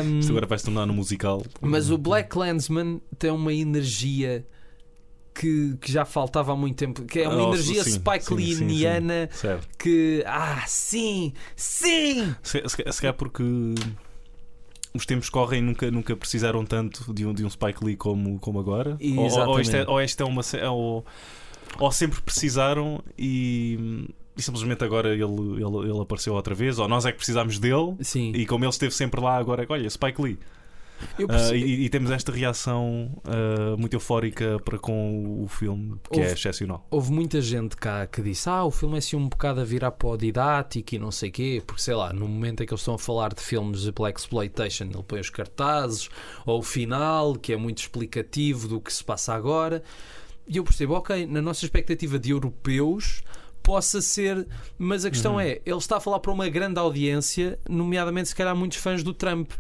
Ahm, 0.02 0.20
Isto 0.20 0.32
agora 0.32 0.46
vai 0.48 0.58
se 0.58 0.66
tornar 0.66 0.86
no 0.86 0.94
musical. 0.94 1.44
mas 1.62 1.90
o 1.92 1.98
Black 1.98 2.30
Clansman 2.30 3.02
tem 3.20 3.32
uma 3.32 3.54
energia 3.54 4.46
que, 5.34 5.76
que 5.82 5.92
já 5.92 6.06
faltava 6.06 6.52
há 6.54 6.56
muito 6.56 6.76
tempo, 6.78 7.04
que 7.06 7.20
é 7.20 7.28
uma 7.28 7.44
Oh, 7.48 7.54
energia 7.54 7.84
sim, 7.84 7.92
Spike 7.92 8.26
Certo. 9.32 9.68
que, 9.78 10.24
ah, 10.28 10.64
sim, 10.68 11.34
sim. 11.56 12.36
Se, 12.44 12.62
se, 12.68 12.92
se 12.92 13.02
calhar 13.02 13.14
porque 13.16 13.44
os 14.94 15.06
tempos 15.06 15.30
correm 15.30 15.60
e 15.60 15.62
nunca, 15.64 15.90
nunca 15.90 16.16
precisaram 16.16 16.64
tanto 16.66 17.12
de 17.14 17.26
um, 17.26 17.34
de 17.34 17.44
um 17.44 17.50
Spike 17.50 17.84
Lee 17.84 17.96
como, 17.96 18.40
como 18.40 18.60
agora? 18.60 18.96
E- 19.00 19.18
Ou, 19.18 19.24
ou, 19.24 19.26
exatamente. 19.28 19.62
isto 19.64 19.76
é, 19.76 19.88
ou 19.88 20.00
esta 20.00 20.24
é 20.24 20.26
uma. 20.26 20.44
ce- 20.44 20.62
Ou, 20.64 21.04
ou 21.80 21.92
sempre 21.92 22.22
precisaram 22.22 23.04
e, 23.18 24.08
e 24.38 24.42
simplesmente 24.42 24.84
agora 24.84 25.10
ele, 25.10 25.24
ele, 25.24 25.90
ele 25.90 26.00
apareceu 26.00 26.34
outra 26.36 26.54
vez? 26.54 26.78
Ou 26.78 26.88
nós 26.88 27.06
é 27.06 27.12
que 27.12 27.18
precisámos 27.18 27.58
dele? 27.58 27.96
Sim. 28.02 28.32
E 28.36 28.46
como 28.46 28.64
ele 28.66 28.70
esteve 28.70 28.94
sempre 28.94 29.20
lá, 29.20 29.36
agora 29.38 29.64
é 29.64 29.66
olha, 29.68 29.90
Spike 29.90 30.22
Lee. 30.22 30.38
Perce- 31.28 31.56
e, 31.56 31.86
e 31.86 31.90
temos 31.90 32.12
esta 32.12 32.32
reação 32.32 33.12
ah, 33.26 33.76
muito 33.78 33.94
eufórica 33.94 34.60
para 34.64 34.78
com 34.80 35.44
o 35.44 35.48
filme, 35.48 35.96
que 36.12 36.20
é 36.20 36.24
Houve- 36.24 36.34
excepcional. 36.36 36.86
Houve 36.90 37.12
muita 37.12 37.42
gente 37.42 37.76
cá 37.78 38.06
que 38.08 38.22
disse: 38.22 38.50
Ah, 38.50 38.64
o 38.64 38.72
filme 38.72 38.96
é 38.96 38.98
assim 39.00 39.16
um 39.16 39.28
bocado 39.28 39.62
a 39.62 39.64
virar 39.64 39.92
para 39.92 40.08
o 40.10 40.18
didático 40.18 40.96
e 40.96 41.00
não 41.00 41.12
sei 41.12 41.32
quê, 41.32 41.62
porque 41.66 41.82
sei 41.82 41.96
lá, 41.96 42.12
no 42.14 42.28
momento 42.28 42.64
em 42.64 42.66
que 42.66 42.74
eles 42.74 42.82
estão 42.82 42.96
a 42.96 43.00
falar 43.00 43.34
de 43.34 43.42
filmes 43.42 43.82
de 43.82 43.92
Black 43.92 44.20
Exploitation, 44.20 44.86
ele 44.86 45.04
põe 45.04 45.20
os 45.20 45.30
cartazes, 45.30 46.10
ou 46.46 46.60
o 46.60 46.64
final, 46.64 47.36
que 47.36 47.54
é 47.54 47.58
muito 47.58 47.80
explicativo 47.80 48.68
do 48.68 48.80
que 48.82 48.92
se 48.92 49.04
passa 49.04 49.34
agora. 49.34 49.84
E 50.48 50.58
eu 50.58 50.64
percebo, 50.64 50.94
ok, 50.96 51.26
na 51.26 51.42
nossa 51.42 51.64
expectativa 51.66 52.20
de 52.20 52.32
europeus. 52.32 53.24
Possa 53.62 54.02
ser, 54.02 54.46
mas 54.78 55.06
a 55.06 55.10
questão 55.10 55.40
é: 55.40 55.62
ele 55.66 55.78
está 55.78 55.96
a 55.96 56.00
falar 56.02 56.20
para 56.20 56.34
uma 56.34 56.50
grande 56.50 56.78
audiência, 56.80 57.58
nomeadamente, 57.70 58.28
se 58.28 58.36
calhar, 58.36 58.54
muitos 58.54 58.78
fãs 58.78 59.02
do 59.04 59.14
Trump. 59.14 59.52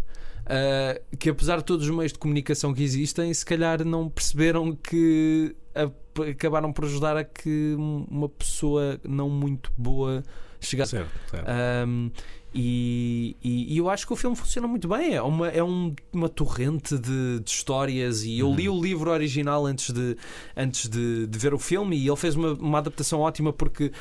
Uh, 0.46 1.18
que 1.18 1.30
apesar 1.30 1.58
de 1.58 1.64
todos 1.64 1.88
os 1.88 1.96
meios 1.96 2.12
de 2.12 2.20
comunicação 2.20 2.74
que 2.74 2.84
existem, 2.84 3.34
se 3.34 3.46
calhar 3.46 3.84
não 3.86 4.10
perceberam 4.10 4.76
que 4.76 5.56
a- 5.74 5.90
acabaram 6.30 6.72
por 6.74 6.86
ajudar 6.86 7.16
a 7.16 7.24
que 7.24 7.76
um- 7.80 8.06
uma 8.10 8.28
pessoa 8.30 9.00
não 9.08 9.30
muito 9.30 9.72
boa 9.78 10.22
chegasse. 10.60 10.92
Certo, 10.92 11.10
certo. 11.30 11.48
Um, 11.88 12.12
e, 12.56 13.36
e- 13.44 13.74
e 13.74 13.78
eu 13.78 13.90
acho 13.90 14.06
que 14.06 14.14
o 14.14 14.16
filme 14.16 14.36
funciona 14.36 14.68
muito 14.68 14.88
bem. 14.88 15.16
É 15.16 15.22
uma, 15.22 15.48
é 15.48 15.64
um- 15.64 15.96
uma 16.12 16.30
torrente 16.30 16.98
de, 17.00 17.40
de 17.40 17.50
histórias. 17.50 18.24
E 18.24 18.38
eu 18.40 18.54
li 18.54 18.70
o 18.70 18.80
livro 18.80 19.10
original 19.10 19.66
antes 19.66 19.90
de, 19.92 20.16
antes 20.56 20.88
de, 20.88 21.26
de 21.26 21.40
ver 21.40 21.54
o 21.54 21.58
filme. 21.60 21.98
E 21.98 22.08
ele 22.08 22.16
fez 22.16 22.36
uma, 22.36 22.54
uma 22.54 22.78
adaptação 22.78 23.22
ótima 23.22 23.52
porque 23.52 23.92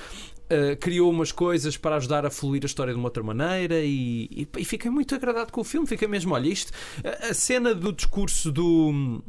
uh, 0.72 0.76
criou 0.78 1.10
umas 1.10 1.32
coisas 1.32 1.76
para 1.76 1.96
ajudar 1.96 2.26
a 2.26 2.30
fluir 2.30 2.62
a 2.62 2.66
história 2.66 2.92
de 2.92 2.98
uma 2.98 3.06
outra 3.08 3.22
maneira. 3.22 3.80
E, 3.80 4.28
e, 4.30 4.48
e 4.58 4.64
fiquei 4.64 4.90
muito 4.90 5.14
agradado 5.14 5.52
com 5.52 5.60
o 5.60 5.64
filme. 5.64 5.86
Fiquei 5.86 6.06
mesmo, 6.08 6.34
olha, 6.34 6.48
isto, 6.48 6.72
a, 7.04 7.28
a 7.30 7.34
cena 7.34 7.74
do 7.74 7.92
discurso 7.92 8.50
do. 8.52 9.22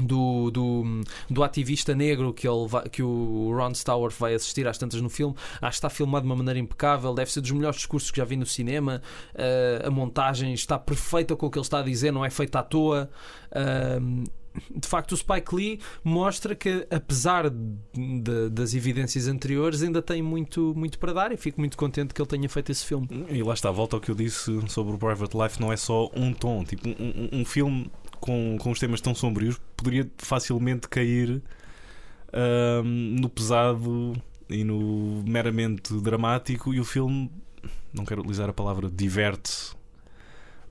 Do, 0.00 0.48
do, 0.52 1.00
do 1.28 1.42
ativista 1.42 1.92
negro 1.92 2.32
que, 2.32 2.46
ele 2.46 2.68
vai- 2.68 2.88
que 2.88 3.02
o 3.02 3.50
Ron 3.52 3.74
Stewart 3.74 4.14
vai 4.16 4.32
assistir 4.32 4.64
às 4.68 4.78
tantas 4.78 5.00
no 5.00 5.10
filme, 5.10 5.34
acho 5.54 5.70
que 5.72 5.74
está 5.74 5.90
filmado 5.90 6.22
de 6.24 6.30
uma 6.30 6.36
maneira 6.36 6.60
impecável. 6.60 7.12
Deve 7.12 7.32
ser 7.32 7.40
dos 7.40 7.50
melhores 7.50 7.78
discursos 7.78 8.08
que 8.08 8.18
já 8.18 8.24
vi 8.24 8.36
no 8.36 8.46
cinema. 8.46 9.02
Uh, 9.34 9.88
a 9.88 9.90
montagem 9.90 10.54
está 10.54 10.78
perfeita 10.78 11.34
com 11.34 11.46
o 11.46 11.50
que 11.50 11.58
ele 11.58 11.64
está 11.66 11.80
a 11.80 11.82
dizer, 11.82 12.12
não 12.12 12.24
é 12.24 12.30
feita 12.30 12.60
à 12.60 12.62
toa. 12.62 13.10
Um, 14.00 14.22
de 14.74 14.86
facto, 14.88 15.12
o 15.12 15.16
Spike 15.16 15.54
Lee 15.54 15.80
mostra 16.04 16.54
que, 16.54 16.86
apesar 16.90 17.50
de- 17.50 18.48
das 18.50 18.74
evidências 18.74 19.28
anteriores, 19.28 19.82
ainda 19.82 20.00
tem 20.02 20.22
muito, 20.22 20.72
muito 20.76 20.98
para 20.98 21.12
dar. 21.12 21.32
E 21.32 21.36
fico 21.36 21.60
muito 21.60 21.76
contente 21.76 22.12
que 22.14 22.20
ele 22.20 22.28
tenha 22.28 22.48
feito 22.48 22.70
esse 22.72 22.84
filme. 22.84 23.08
E 23.30 23.42
lá 23.42 23.54
está, 23.54 23.70
volta 23.70 23.96
ao 23.96 24.00
que 24.00 24.10
eu 24.10 24.14
disse 24.14 24.50
sobre 24.68 24.94
o 24.94 24.98
Private 24.98 25.36
Life, 25.36 25.60
não 25.60 25.72
é 25.72 25.76
só 25.76 26.10
um 26.14 26.32
tom, 26.32 26.64
tipo, 26.64 26.88
um, 26.88 27.40
um- 27.40 27.44
filme 27.44 27.90
com, 28.20 28.56
com 28.60 28.70
os 28.70 28.78
temas 28.80 29.00
tão 29.00 29.14
sombrios 29.14 29.60
poderia 29.76 30.10
facilmente 30.18 30.88
cair 30.88 31.40
ahm, 32.32 33.18
no 33.20 33.28
pesado 33.28 34.12
e 34.50 34.64
no 34.64 35.22
meramente 35.26 35.94
dramático 36.00 36.74
e 36.74 36.80
o 36.80 36.84
filme, 36.84 37.30
não 37.92 38.04
quero 38.04 38.20
utilizar 38.20 38.48
a 38.48 38.52
palavra 38.52 38.90
diverte-se. 38.90 39.77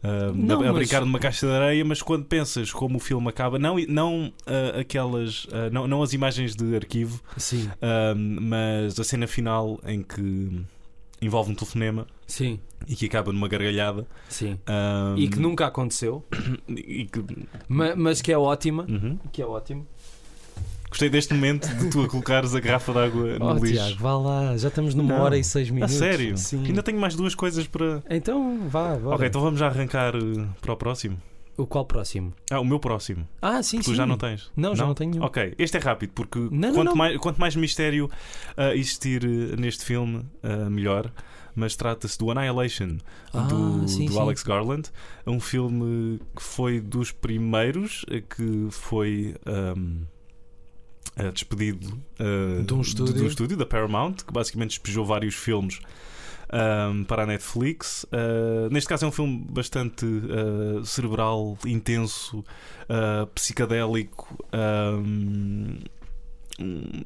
Ahm, 0.03 0.33
Não, 0.35 0.61
a, 0.61 0.63
a 0.63 0.67
mas- 0.67 0.75
brincar 0.75 1.01
numa 1.01 1.19
caixa 1.19 1.45
de 1.47 1.51
areia, 1.53 1.83
mas 1.85 2.01
quando 2.01 2.25
pensas 2.25 2.71
como 2.71 2.97
o 2.97 2.99
filme 2.99 3.27
acaba, 3.29 3.57
não, 3.59 3.75
não 3.87 4.31
ah, 4.45 4.79
aquelas, 4.79 5.47
ah, 5.51 5.69
não, 5.71 5.87
não 5.87 6.01
as 6.03 6.13
imagens 6.13 6.55
de 6.55 6.75
arquivo, 6.75 7.21
Sim, 7.37 7.69
mas 8.41 8.99
a 8.99 9.03
cena 9.03 9.27
final 9.27 9.79
em 9.85 10.01
que 10.01 10.61
envolve 11.21 11.51
um 11.51 11.55
telefonema 11.55 12.05
sim, 12.27 12.59
e 12.87 12.95
que 12.95 13.07
acaba 13.07 13.31
numa 13.33 13.47
gargalhada. 13.47 14.05
sim. 14.29 14.59
E 15.15 15.27
que 15.27 15.39
nunca 15.39 15.65
aconteceu, 15.65 16.23
que- 16.67 17.47
ma- 17.67 17.95
mas 17.95 18.21
que 18.21 18.31
é 18.31 18.37
ótima. 18.37 18.85
Uhum. 18.87 19.17
Que 19.31 19.41
é 19.41 19.45
ótimo. 19.45 19.87
Gostei 20.89 21.09
deste 21.09 21.33
momento 21.33 21.67
de 21.75 21.89
tu 21.89 22.01
a 22.01 22.07
colocares 22.07 22.55
a 22.55 22.59
garrafa 22.59 22.93
de 22.93 22.99
água 22.99 23.39
no 23.39 23.45
Oh, 23.45 23.53
lixo. 23.55 23.73
Tiago, 23.73 23.95
vá 23.99 24.17
lá, 24.17 24.57
já 24.57 24.69
estamos 24.69 24.95
numa 24.95 25.15
Não. 25.15 25.21
hora 25.23 25.37
e 25.37 25.43
seis 25.43 25.69
A 25.69 25.73
minutos. 25.73 25.95
sério? 25.95 26.37
Sim. 26.37 26.65
Ainda 26.65 26.81
tenho 26.81 26.99
mais 26.99 27.13
duas 27.15 27.35
coisas 27.35 27.67
para. 27.67 28.01
Então, 28.09 28.67
vá, 28.69 28.95
vá. 28.95 29.15
Ok, 29.15 29.27
então 29.27 29.41
vamos 29.41 29.59
já 29.59 29.67
arrancar 29.67 30.15
eh, 30.15 30.45
para 30.61 30.73
o 30.73 30.77
próximo. 30.77 31.17
O 31.57 31.65
qual 31.65 31.85
próximo? 31.85 32.33
Ah, 32.51 32.59
o 32.59 32.65
meu 32.65 32.79
próximo. 32.79 33.27
Ah, 33.41 33.61
sim, 33.63 33.79
Tu 33.79 33.85
sim. 33.85 33.95
já 33.95 34.05
não 34.05 34.15
tens? 34.17 34.51
Não, 34.55 34.75
já 34.75 34.85
não 34.85 34.93
tenho 34.93 35.11
nenhum. 35.11 35.23
Ok, 35.25 35.55
este 35.57 35.75
é 35.77 35.79
rápido, 35.79 36.11
porque 36.13 36.37
não, 36.51 36.71
quanto, 36.73 36.85
não. 36.89 36.95
Mais, 36.95 37.17
quanto 37.17 37.37
mais 37.41 37.55
mistério 37.55 38.09
ah, 38.55 38.75
existir 38.75 39.23
eh, 39.25 39.55
neste 39.59 39.83
filme, 39.83 40.23
ah, 40.43 40.69
melhor. 40.69 41.11
Mas 41.55 41.75
trata-se 41.75 42.17
do 42.19 42.29
Annihilation 42.29 42.97
Ah, 43.33 43.39
do, 43.41 43.87
sim, 43.87 44.05
do 44.05 44.13
sim. 44.13 44.19
Alex 44.19 44.43
Garland. 44.43 44.89
É 45.25 45.29
um 45.31 45.39
filme 45.39 46.19
que 46.35 46.43
foi 46.43 46.79
dos 46.79 47.11
primeiros 47.11 48.05
eh, 48.11 48.21
que 48.21 48.67
foi 48.69 49.35
ahm, 49.47 50.03
eh, 51.17 51.31
despedido 51.31 51.99
eh, 52.19 52.61
De 52.63 52.73
um 52.73 52.77
do- 52.77 52.81
estúdio. 52.81 53.13
do 53.15 53.27
estúdio 53.27 53.57
da 53.57 53.65
Paramount, 53.65 54.15
que 54.25 54.31
basicamente 54.33 54.69
despejou 54.69 55.05
vários 55.05 55.35
filmes 55.35 55.79
ahm, 56.49 57.03
para 57.03 57.23
a 57.23 57.25
Netflix. 57.25 58.05
Ah, 58.11 58.69
neste 58.71 58.87
caso 58.87 59.05
é 59.05 59.07
um 59.07 59.11
filme 59.11 59.45
bastante 59.49 60.05
ah, 60.05 60.85
cerebral, 60.85 61.57
intenso, 61.65 62.43
ah, 62.87 63.27
psicadélico. 63.35 64.37
ahm, 64.51 65.77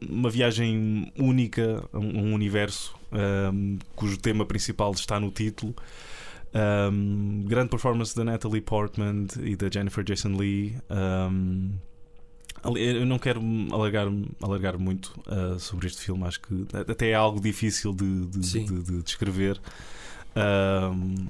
uma 0.10 0.30
viagem 0.30 1.12
única 1.18 1.84
a 1.92 2.00
um 2.00 2.28
um 2.28 2.34
universo 2.34 2.96
um, 3.12 3.78
cujo 3.96 4.18
tema 4.18 4.46
principal 4.46 4.92
está 4.94 5.20
no 5.20 5.30
título. 5.30 5.76
Um, 6.54 7.44
grande 7.48 7.70
performance 7.70 8.16
da 8.16 8.24
Natalie 8.24 8.62
Portman 8.62 9.28
e 9.42 9.58
da 9.58 9.68
Jennifer 9.70 10.04
Jason 10.06 10.38
Lee. 10.38 10.78
Um, 10.90 11.74
eu 12.64 13.06
não 13.06 13.20
quero 13.20 13.42
alargar, 13.72 14.08
alargar 14.42 14.78
muito 14.78 15.08
uh, 15.28 15.60
sobre 15.60 15.88
este 15.88 16.02
filme, 16.02 16.24
acho 16.26 16.40
que 16.42 16.66
até 16.90 17.10
é 17.10 17.14
algo 17.16 17.42
difícil 17.42 17.94
de, 17.94 18.26
de- 18.28 18.40
de- 18.66 18.84
de 18.84 19.04
descrever. 19.04 19.60
Um, 20.34 21.28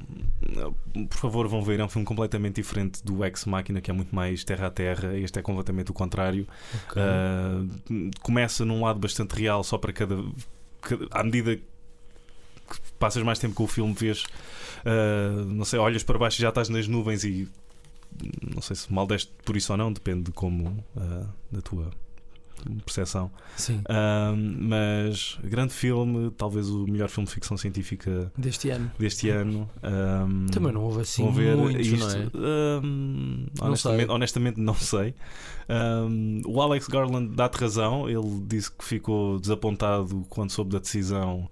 por 1.08 1.18
favor, 1.18 1.48
vão 1.48 1.64
ver. 1.64 1.80
É 1.80 1.84
um 1.84 1.90
filme 1.90 2.06
completamente 2.06 2.56
diferente 2.56 3.04
do 3.04 3.24
Ex 3.26 3.46
Machina, 3.46 3.82
que 3.82 3.90
é 3.90 3.94
muito 3.94 4.14
mais 4.16 4.44
terra 4.44 4.68
a 4.68 4.72
terra. 4.72 5.18
Este 5.18 5.40
é 5.40 5.42
completamente 5.42 5.90
o 5.90 5.94
contrário. 5.94 6.48
Ok. 6.90 7.02
Uh, 7.02 8.12
começa 8.22 8.64
num 8.66 8.82
lado 8.84 9.00
bastante 9.00 9.34
real, 9.36 9.64
só 9.64 9.78
para 9.78 9.92
cada. 9.94 10.18
cada- 10.82 11.08
à 11.12 11.24
medida 11.24 11.56
que 11.56 11.64
passas 13.00 13.24
mais 13.24 13.40
tempo 13.40 13.56
com 13.56 13.64
o 13.64 13.68
filme, 13.68 13.94
vês. 13.94 14.24
uh, 14.86 15.46
não 15.46 15.66
sei, 15.66 15.80
olhas 15.80 16.04
para 16.04 16.20
baixo 16.20 16.40
e 16.40 16.44
já 16.44 16.50
estás 16.50 16.70
nas 16.70 16.88
nuvens 16.88 17.24
e. 17.24 17.48
Não 18.54 18.62
sei 18.62 18.76
se 18.76 18.92
mal 18.94 19.08
deste 19.08 19.32
por 19.46 19.56
isso 19.58 19.72
ou 19.72 19.78
não, 19.78 19.92
depende 19.92 20.24
de 20.26 20.32
como. 20.32 20.84
uh, 20.96 21.28
da 21.52 21.62
tua 21.62 21.90
percepção. 22.86 23.32
Sim. 23.58 23.82
Um, 23.90 24.68
mas 24.70 25.40
grande 25.44 25.74
filme, 25.74 26.30
talvez 26.38 26.70
o 26.70 26.86
melhor 26.86 27.10
filme 27.10 27.28
de 27.28 27.34
ficção 27.34 27.58
científica 27.58 28.32
Deste 28.38 28.70
ano. 28.70 28.92
deste 29.00 29.30
ano. 29.30 29.68
Um, 29.84 30.46
Também 30.48 30.72
não 30.72 30.84
houve 30.84 31.02
assim 31.02 31.24
muitos, 31.24 31.88
isto. 31.88 31.98
não 31.98 32.12
é? 32.12 32.82
Não 32.82 33.68
honestamente, 33.68 34.06
sei. 34.06 34.16
honestamente, 34.16 34.60
não 34.60 34.76
sei. 34.76 35.16
Hum, 36.08 36.42
o 36.46 36.62
Alex 36.62 36.88
Garland 36.88 37.34
dá-te 37.36 37.58
razão. 37.60 38.08
Ele 38.10 38.42
disse 38.46 38.72
que 38.72 38.84
ficou 38.86 39.40
desapontado 39.40 40.26
quando 40.30 40.52
soube 40.52 40.72
da 40.72 40.80
decisão 40.80 41.50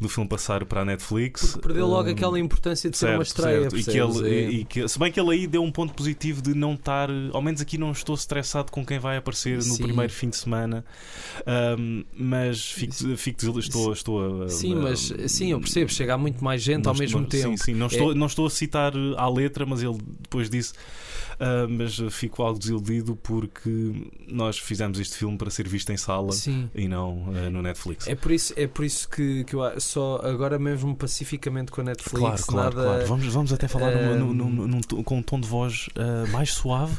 do 0.00 0.08
filme 0.08 0.28
passar 0.28 0.64
para 0.64 0.82
a 0.82 0.84
Netflix. 0.84 1.52
Porque 1.52 1.60
perdeu 1.68 1.86
logo 1.86 2.08
Hum, 2.08 2.12
aquela 2.12 2.38
importância 2.38 2.90
de 2.90 2.96
ser 2.98 3.06
uma 3.16 3.24
certo, 3.24 3.28
estreia. 3.28 3.60
certo. 3.70 3.76
E 3.78 3.84
que 3.84 3.98
ele, 3.98 4.28
É- 4.34 4.50
e 4.50 4.64
que, 4.64 4.88
se 4.88 4.98
bem 4.98 5.10
que 5.12 5.18
ele 5.20 5.30
aí 5.30 5.46
deu 5.46 5.62
um 5.62 5.70
ponto 5.72 5.94
positivo 5.94 6.40
de 6.42 6.54
não 6.54 6.74
estar, 6.74 7.08
ao 7.32 7.40
menos 7.42 7.60
aqui 7.60 7.76
não 7.78 7.92
estou 7.92 8.14
estressado 8.14 8.70
com 8.72 8.84
quem 8.84 8.98
vai 8.98 9.16
aparecer 9.16 9.56
no 9.58 9.62
Sim. 9.62 9.82
primeiro 9.82 10.12
fim 10.12 10.28
de 10.28 10.36
semana, 10.36 10.84
Hum, 11.78 12.04
mas 12.16 12.64
fico, 12.70 12.92
fico, 13.16 13.58
estou, 13.58 13.92
estou 13.92 14.42
a, 14.44 14.48
Sim, 14.48 14.74
a- 14.74 14.76
mas 14.82 15.12
sim, 15.26 15.52
eu 15.52 15.60
percebo. 15.60 15.90
Chega 15.92 16.14
a 16.14 16.18
muito 16.18 16.42
mais 16.42 16.62
gente 16.62 16.84
não 16.84 16.92
ao 16.92 16.98
mesmo 16.98 17.24
tempo. 17.26 17.56
Sim, 17.56 17.56
sim. 17.56 17.74
Não, 17.74 17.86
É- 17.86 17.88
estou, 17.88 18.14
não 18.14 18.26
estou 18.26 18.46
a 18.46 18.50
citar 18.50 18.94
uh, 18.96 19.14
à 19.18 19.28
letra, 19.28 19.64
mas 19.66 19.82
ele 19.82 19.98
depois 20.20 20.48
disse. 20.50 20.72
uh, 21.40 21.68
mas 21.68 21.96
fico 22.10 22.42
algo 22.42 22.58
desiludido 22.58 23.16
porque 23.16 24.10
nós 24.28 24.58
fizemos 24.58 25.00
este 25.00 25.16
filme 25.16 25.36
para 25.36 25.50
ser 25.50 25.66
visto 25.68 25.90
em 25.90 25.96
sala 25.96 26.32
Sim. 26.32 26.70
e 26.74 26.86
não 26.86 27.28
uh, 27.28 27.50
no 27.50 27.62
Netflix. 27.62 28.06
É 28.06 28.14
por 28.14 28.30
isso, 28.32 28.52
é 28.56 28.66
por 28.66 28.84
isso 28.84 29.08
que, 29.08 29.42
que 29.44 29.54
eu 29.54 29.62
a- 29.62 29.80
só 29.92 30.20
agora 30.22 30.58
mesmo 30.58 30.96
pacificamente 30.96 31.70
com 31.70 31.80
a 31.80 31.84
Netflix, 31.84 32.18
Claro, 32.20 32.42
claro, 32.46 32.76
nada. 32.76 32.88
claro. 32.88 33.06
Vamos, 33.06 33.26
vamos 33.32 33.52
até 33.52 33.68
falar 33.68 33.94
um, 33.96 34.16
num- 34.18 34.32
num- 34.34 34.66
num 34.66 34.80
com 35.02 35.18
um 35.18 35.22
tom 35.22 35.38
de 35.40 35.46
voz 35.48 35.88
uh, 35.96 36.28
mais 36.30 36.52
suave 36.52 36.96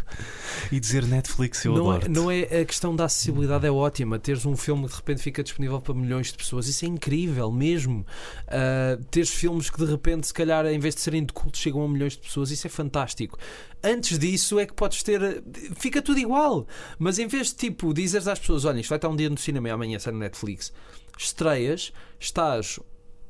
e 0.72 0.80
dizer 0.80 1.06
Netflix 1.06 1.66
eu 1.66 1.74
não, 1.76 1.90
adoro. 1.92 2.06
é, 2.06 2.10
não 2.10 2.32
é 2.32 2.42
a 2.62 2.66
questão 2.66 2.96
da 2.96 3.06
acessibilidade 3.06 3.66
é 3.66 3.72
ótima. 3.72 4.20
Teres 4.20 4.46
um 4.46 4.56
filme 4.56 4.84
que 4.86 4.90
de 4.92 4.96
repente 4.98 5.22
fica 5.22 5.44
disponível 5.44 5.82
para 5.82 5.94
milhões 5.94 6.28
de 6.28 6.38
pessoas, 6.38 6.68
isso 6.68 6.86
é 6.86 6.88
incrível 6.88 7.52
mesmo. 7.52 8.06
Uh, 8.48 9.04
teres 9.06 9.30
filmes 9.30 9.70
que 9.70 9.78
de 9.84 9.90
repente, 9.90 10.28
se 10.28 10.34
calhar, 10.34 10.66
em 10.66 10.80
vez 10.80 10.96
de 10.96 11.02
serem 11.02 11.26
de 11.26 11.34
culto, 11.34 11.58
chegam 11.58 11.84
a 11.84 11.88
milhões 11.90 12.14
de 12.14 12.20
pessoas, 12.20 12.52
isso 12.52 12.68
é 12.68 12.70
fantástico. 12.70 13.38
Antes 13.84 14.18
disso 14.18 14.60
é 14.60 14.66
que 14.66 14.74
podes 14.74 15.04
ter. 15.04 15.44
Fica 15.76 16.02
tudo 16.02 16.20
igual. 16.20 16.66
Mas 16.98 17.20
em 17.20 17.28
vez 17.28 17.48
de 17.48 17.56
tipo 17.56 17.94
dizeres 17.94 18.28
às 18.28 18.40
pessoas: 18.40 18.64
olha, 18.66 18.80
isto 18.80 18.90
vai 18.90 18.98
estar 18.98 19.10
um 19.10 19.16
dia 19.16 19.30
no 19.30 19.38
cinema 19.38 19.68
e 19.68 19.72
amanhã 19.72 20.00
sai 20.00 20.14
no 20.14 20.20
Netflix, 20.20 20.72
estreias, 21.18 21.92
estás 22.20 22.80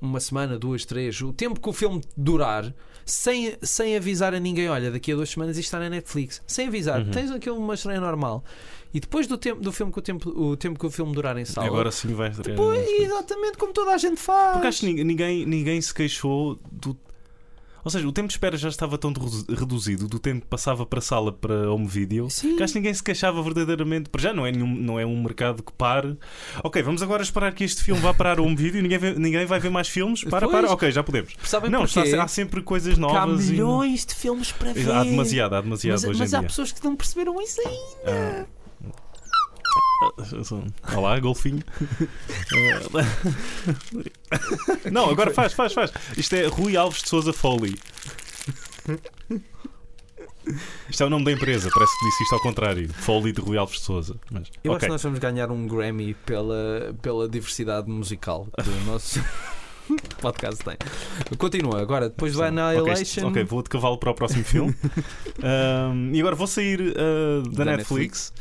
uma 0.02 0.20
semana, 0.20 0.60
duas, 0.60 0.84
três, 0.86 1.22
o 1.22 1.32
tempo 1.32 1.60
que 1.62 1.70
o 1.70 1.74
filme 1.74 2.02
durar, 2.18 2.74
sem, 3.06 3.56
sem 3.62 3.96
avisar 3.96 4.34
a 4.34 4.40
ninguém, 4.40 4.70
olha, 4.70 4.92
daqui 4.92 5.12
a 5.14 5.16
duas 5.16 5.30
semanas 5.30 5.58
isto 5.58 5.68
está 5.68 5.80
na 5.80 5.90
Netflix. 5.90 6.42
Sem 6.46 6.68
avisar, 6.68 7.00
Uhum. 7.02 7.12
tens 7.12 7.32
aquilo 7.32 7.58
uma 7.58 7.74
estreia 7.74 8.02
normal. 8.02 8.44
E 8.94 9.00
depois 9.00 9.26
do 9.28 9.38
tempo 9.38 9.62
do 9.62 9.72
filme 9.72 9.92
que 9.92 10.00
o 10.00 10.02
tempo, 10.02 10.30
o 10.30 10.56
tempo 10.58 10.78
que 10.80 10.86
o 10.86 10.92
filme 10.92 11.14
durar 11.14 11.38
em 11.38 11.46
sala. 11.46 11.66
Agora 11.68 11.90
sim 11.90 12.14
vai 12.14 12.30
depois, 12.30 12.88
exatamente 13.00 13.58
como 13.58 13.74
toda 13.74 13.92
a 13.92 13.98
gente 13.98 14.18
faz. 14.20 14.52
Porque 14.54 14.68
acho 14.68 14.82
que 14.82 15.04
ninguém, 15.04 15.46
ninguém, 15.46 15.82
se 15.82 15.94
queixou 15.94 16.60
do. 16.72 16.96
Ou 17.84 17.92
seja, 17.92 18.08
o 18.08 18.12
tempo 18.12 18.28
de 18.30 18.34
espera 18.36 18.56
já 18.58 18.70
estava 18.70 18.98
tão 18.98 19.12
redu- 19.12 19.46
reduzido 19.54 20.08
do 20.08 20.18
tempo 20.20 20.42
que 20.42 20.48
passava 20.48 20.86
para 20.86 21.00
a 21.00 21.02
sala 21.02 21.32
para 21.34 21.70
home 21.72 21.86
video 21.88 22.30
Sim. 22.30 22.56
que 22.56 22.64
acho 22.64 22.74
que 22.74 22.80
ninguém 22.80 22.94
se 22.94 23.04
queixava 23.04 23.42
verdadeiramente. 23.44 24.10
Para 24.10 24.22
já 24.22 24.34
não 24.34 24.46
é, 24.46 24.52
nenhum, 24.52 24.68
não 24.74 25.00
é 25.00 25.06
um 25.06 25.22
mercado 25.22 25.62
que 25.62 25.72
pare. 25.74 26.18
Ok, 26.64 26.82
vamos 26.82 27.02
agora 27.02 27.22
esperar 27.24 27.54
que 27.54 27.64
este 27.64 27.84
filme 27.84 28.00
vá 28.02 28.14
parar 28.14 28.40
home 28.40 28.56
video. 28.56 28.82
Ninguém, 28.82 28.98
vê- 28.98 29.14
ninguém 29.16 29.46
vai 29.46 29.60
ver 29.60 29.70
mais 29.70 29.88
filmes. 29.90 30.24
Para, 30.34 30.48
Pois. 30.48 30.62
para. 30.62 30.72
Ok, 30.74 30.92
já 30.92 31.04
podemos. 31.04 31.34
Sabem 31.44 31.70
não, 31.70 31.84
está, 31.84 32.02
há 32.24 32.28
sempre 32.28 32.62
coisas 32.62 32.98
Porque 32.98 33.16
há 33.16 33.26
novas. 33.26 33.48
e- 33.48 33.52
milhões 33.52 34.06
de 34.06 34.16
filmes 34.16 34.52
para 34.52 34.72
ver. 34.74 34.90
Há 34.90 35.04
demasiado, 35.04 35.56
há 35.56 35.62
demasiado 35.62 35.96
mas 35.96 36.04
hoje 36.10 36.20
mas 36.20 36.34
em 36.34 36.36
há 36.36 36.40
dia. 36.40 36.48
pessoas 36.48 36.72
que 36.72 36.84
não 36.84 36.96
perceberam 36.96 37.42
isso 37.42 37.60
ainda. 37.62 38.46
Ah. 38.48 38.63
Olá, 40.96 41.20
golfinho. 41.20 41.64
Não, 44.92 45.10
agora 45.10 45.34
faz, 45.34 45.54
faz, 45.54 45.74
faz. 45.74 45.92
Isto 46.18 46.36
é 46.36 46.46
Rui 46.48 46.76
Alves 46.78 47.02
de 47.04 47.10
Souza 47.10 47.34
Foley. 47.34 47.76
Isto 50.90 51.04
é 51.04 51.06
o 51.06 51.10
nome 51.10 51.26
da 51.26 51.32
empresa, 51.32 51.70
parece 51.74 51.98
que 52.00 52.06
disse 52.06 52.24
isto 52.24 52.36
ao 52.36 52.42
contrário. 52.42 52.90
Foley 52.94 53.32
de 53.32 53.42
Rui 53.42 53.58
Alves 53.58 53.80
de 53.80 53.86
Souza. 53.86 54.16
Mas, 54.30 54.50
Eu 54.64 54.72
acho 54.72 54.78
ok. 54.78 54.88
que 54.88 54.92
nós 54.92 55.04
vamos 55.04 55.20
ganhar 55.20 55.50
um 55.52 55.66
Grammy 55.68 56.14
pela, 56.26 56.94
pela 57.02 57.30
diversidade 57.30 57.90
musical 57.90 58.48
que 58.62 58.70
o 58.70 58.84
nosso 58.86 59.24
podcast 60.20 60.64
tem. 60.64 60.76
Continua, 61.38 61.82
agora, 61.82 62.10
depois 62.10 62.34
do 62.34 62.40
Sim. 62.40 62.46
Annihilation. 62.46 63.22
Ok, 63.28 63.30
ok, 63.30 63.44
vou 63.46 63.64
de 63.64 63.70
cavalo 63.70 63.98
para 63.98 64.12
o 64.12 64.14
próximo 64.14 64.44
filme. 64.44 64.76
Ahm, 65.42 66.14
e 66.14 66.20
agora 66.20 66.36
vou 66.36 66.48
sair 66.48 66.94
ah, 66.98 67.42
da, 67.50 67.64
Da 67.64 67.78
Netflix, 67.78 68.34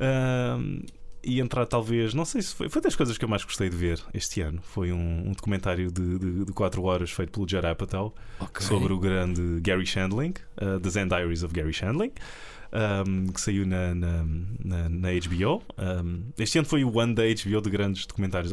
Ahm, 0.00 0.80
e 1.24 1.40
entrar, 1.40 1.66
talvez. 1.66 2.14
Não 2.14 2.24
sei 2.24 2.42
se 2.42 2.54
foi. 2.54 2.68
Foi 2.68 2.80
das 2.82 2.96
coisas 2.96 3.16
que 3.18 3.24
eu 3.24 3.28
mais 3.28 3.44
gostei 3.44 3.68
de 3.70 3.76
ver 3.76 4.00
este 4.12 4.40
ano. 4.40 4.60
Foi 4.62 4.92
um, 4.92 5.28
um 5.28 5.32
documentário 5.32 5.90
de 5.90 6.52
4 6.52 6.82
horas 6.82 7.10
feito 7.10 7.30
pelo 7.32 7.48
Judd 7.48 7.66
Apatow 7.66 8.14
Ok. 8.40 8.66
sobre 8.66 8.92
o 8.92 8.98
grande 8.98 9.60
Gary 9.60 9.86
Shandling, 9.86 10.34
uh, 10.60 10.80
The 10.80 10.90
Zen 10.90 11.08
Diaries 11.08 11.42
of 11.42 11.54
Gary 11.54 11.72
Shandling. 11.72 12.12
um, 13.06 13.26
que 13.26 13.40
saiu 13.40 13.66
na, 13.66 13.94
na, 13.94 14.24
na, 14.64 14.88
na 14.88 15.08
HBO. 15.12 15.62
Um, 15.78 16.22
este 16.38 16.58
ano 16.58 16.66
foi 16.66 16.82
o 16.84 16.98
ano 17.00 17.14
da 17.14 17.22
HBO 17.24 17.60
de 17.60 17.70
grandes 17.70 18.06
documentários. 18.06 18.52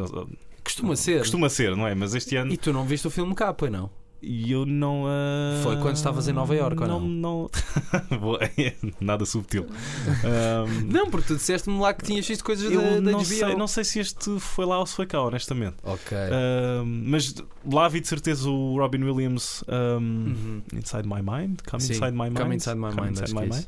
Costuma 0.64 0.96
ser. 0.96 1.20
Costuma 1.20 1.50
ser, 1.50 1.76
não 1.76 1.88
é? 1.88 1.96
Mas 1.96 2.14
este 2.14 2.36
ano. 2.36 2.52
E 2.52 2.58
tu 2.58 2.72
não 2.74 2.86
viste 2.86 3.08
o 3.08 3.10
filme 3.10 3.34
cá, 3.34 3.54
pois 3.54 3.72
não? 3.72 3.90
E 4.22 4.52
eu 4.52 4.66
não. 4.66 5.06
ah, 5.08 5.62
Foi 5.64 5.78
quando 5.78 5.96
estavas 5.96 6.28
em 6.28 6.34
Nova 6.34 6.54
Iorque, 6.56 6.82
ou 6.82 6.88
não? 6.88 7.00
Não. 7.00 7.50
Boa, 8.20 8.40
é 8.58 8.74
Nada 9.00 9.26
subtil. 9.26 9.66
Um, 10.20 10.92
Não, 10.92 11.10
porque 11.10 11.28
tu 11.28 11.36
disseste-me 11.38 11.80
lá 11.80 11.94
que 11.94 12.04
tinhas 12.06 12.28
visto 12.28 12.44
coisas 12.44 12.70
eu 12.72 12.82
da, 12.82 12.90
da 12.96 13.02
não 13.02 13.20
HBO. 13.20 13.26
sei, 13.26 13.56
não 13.56 13.68
sei 13.68 13.84
se 13.84 14.00
este 14.00 14.40
foi 14.40 14.66
lá 14.66 14.78
ou 14.80 14.86
se 14.86 14.96
foi 14.96 15.06
cá, 15.06 15.22
honestamente. 15.22 15.76
Ok. 15.84 16.18
Um, 16.18 17.04
mas 17.08 17.34
lá 17.72 17.88
vi 17.88 18.02
de 18.02 18.08
certeza 18.08 18.50
o 18.50 18.78
Robin 18.78 19.04
Williams 19.04 19.64
um, 19.68 20.00
Uhum. 20.00 20.62
Inside 20.74 21.08
My 21.08 21.22
Mind. 21.22 21.60
Come 21.70 21.82
Sim, 21.82 21.94
Inside 21.94 22.12
My 22.12 22.24
Mind. 22.30 22.38
Come 22.38 22.56
Inside 22.56 22.76
My 22.76 22.90
Come 22.90 23.02
Mind, 23.02 23.12
Inside 23.20 23.34
My 23.34 23.46
é 23.46 23.50
Mind. 23.50 23.66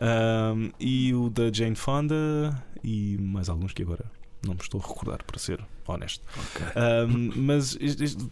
Um, 0.00 0.70
e 0.80 1.14
o 1.14 1.30
da 1.30 1.50
Jane 1.52 1.76
Fonda 1.76 2.62
e 2.82 3.16
mais 3.20 3.48
alguns 3.48 3.72
que 3.72 3.82
agora 3.82 4.04
não 4.46 4.54
me 4.54 4.60
estou 4.60 4.80
a 4.80 4.86
recordar, 4.86 5.22
para 5.24 5.38
ser 5.38 5.60
honesto. 5.86 6.24
Ok. 6.36 6.66
Um, 7.08 7.32
mas 7.36 7.76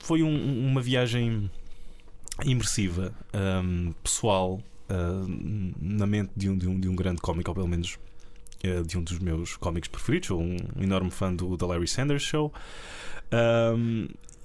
foi 0.01 0.23
um- 0.23 0.69
uma 0.71 0.81
viagem 0.81 1.51
imersiva, 2.45 3.13
um, 3.63 3.93
pessoal, 4.03 4.61
um, 4.91 5.73
na 5.81 6.07
mente 6.07 6.31
de 6.37 6.49
um, 6.49 6.57
de 6.59 6.69
um, 6.69 6.81
de 6.81 6.89
um 6.89 6.97
grande 6.97 7.21
cómico, 7.21 7.51
ou 7.51 7.55
pelo 7.55 7.69
menos 7.69 7.99
uh, 8.65 8.83
de 8.85 8.99
um 8.99 9.03
dos 9.03 9.19
meus 9.19 9.57
cómicos 9.57 9.89
preferidos. 9.89 10.29
Sou 10.29 10.41
um 10.43 10.57
enorme 10.81 11.11
fã 11.11 11.33
do 11.35 11.57
The 11.57 11.67
Larry 11.67 11.87
Sanders 11.89 12.23
Show. 12.23 12.53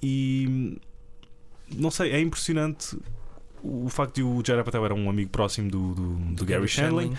E 0.02 0.78
não 1.74 1.90
sei, 1.90 2.12
é 2.12 2.20
impressionante 2.20 2.96
o 3.62 3.88
facto 3.90 4.14
de 4.16 4.22
o 4.22 4.42
Jared 4.44 4.64
Patel 4.64 4.84
era 4.86 4.94
um 4.94 5.10
amigo 5.10 5.30
próximo 5.30 5.70
do, 5.70 5.94
do, 5.94 6.14
do 6.34 6.44
Gary 6.46 6.66
Shandling. 6.66 7.12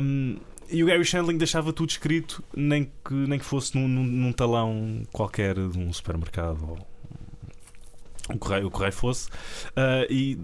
Um, 0.00 0.36
e 0.72 0.82
o 0.82 0.86
Gary 0.86 1.04
Shandling 1.04 1.36
deixava 1.36 1.72
tudo 1.72 1.90
escrito, 1.90 2.42
nem 2.56 2.84
que, 2.84 3.14
nem 3.14 3.38
que 3.38 3.44
fosse 3.44 3.76
num, 3.76 3.86
num, 3.86 4.04
num 4.04 4.32
talão 4.32 5.02
qualquer 5.12 5.54
de 5.54 5.78
um 5.78 5.92
supermercado 5.92 6.58
ou 6.68 6.92
o 8.34 8.38
correio, 8.38 8.66
o 8.66 8.70
correio 8.70 8.92
fosse. 8.92 9.28
Uh, 9.28 10.06
e 10.08 10.38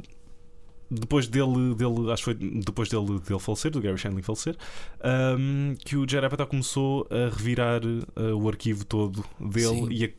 depois 0.90 1.28
dele, 1.28 1.74
dele, 1.74 2.10
acho 2.12 2.24
que 2.24 2.24
foi 2.24 2.34
depois 2.34 2.88
dele, 2.88 3.18
dele 3.20 3.38
falecer, 3.38 3.70
do 3.70 3.80
Gary 3.80 3.98
Shandling 3.98 4.22
falecer, 4.22 4.56
um, 5.38 5.74
que 5.84 5.96
o 5.96 6.08
Jared 6.08 6.26
Apatow 6.26 6.46
começou 6.46 7.06
a 7.10 7.34
revirar 7.34 7.82
uh, 7.84 8.36
o 8.36 8.48
arquivo 8.48 8.84
todo 8.84 9.24
dele 9.38 9.88
e 9.90 10.04
a, 10.04 10.10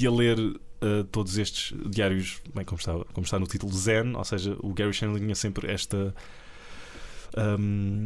e 0.00 0.06
a 0.06 0.10
ler 0.10 0.38
uh, 0.38 1.04
todos 1.10 1.36
estes 1.36 1.76
diários, 1.88 2.40
bem, 2.54 2.64
como 2.64 2.78
está, 2.78 2.92
como 3.12 3.24
está 3.24 3.38
no 3.38 3.46
título 3.46 3.72
Zen, 3.72 4.14
ou 4.16 4.24
seja, 4.24 4.56
o 4.60 4.72
Gary 4.72 4.92
Shandling 4.92 5.22
tinha 5.22 5.34
sempre 5.34 5.70
esta 5.70 6.14
um, 7.36 8.04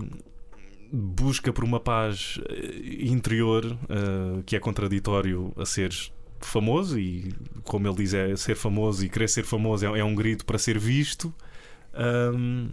busca 0.92 1.52
por 1.52 1.64
uma 1.64 1.80
paz 1.80 2.40
eh, 2.48 3.06
interior 3.06 3.64
uh, 3.64 4.42
que 4.44 4.56
é 4.56 4.60
contraditório 4.60 5.52
a 5.56 5.64
seres 5.64 6.12
famoso 6.40 6.98
e 6.98 7.32
como 7.64 7.86
ele 7.88 7.96
diz 7.96 8.14
é 8.14 8.36
ser 8.36 8.54
famoso 8.54 9.04
e 9.04 9.08
querer 9.08 9.28
ser 9.28 9.44
famoso 9.44 9.86
é, 9.86 9.98
é 10.00 10.04
um 10.04 10.14
grito 10.14 10.44
para 10.44 10.58
ser 10.58 10.78
visto. 10.78 11.32
Um, 11.94 12.70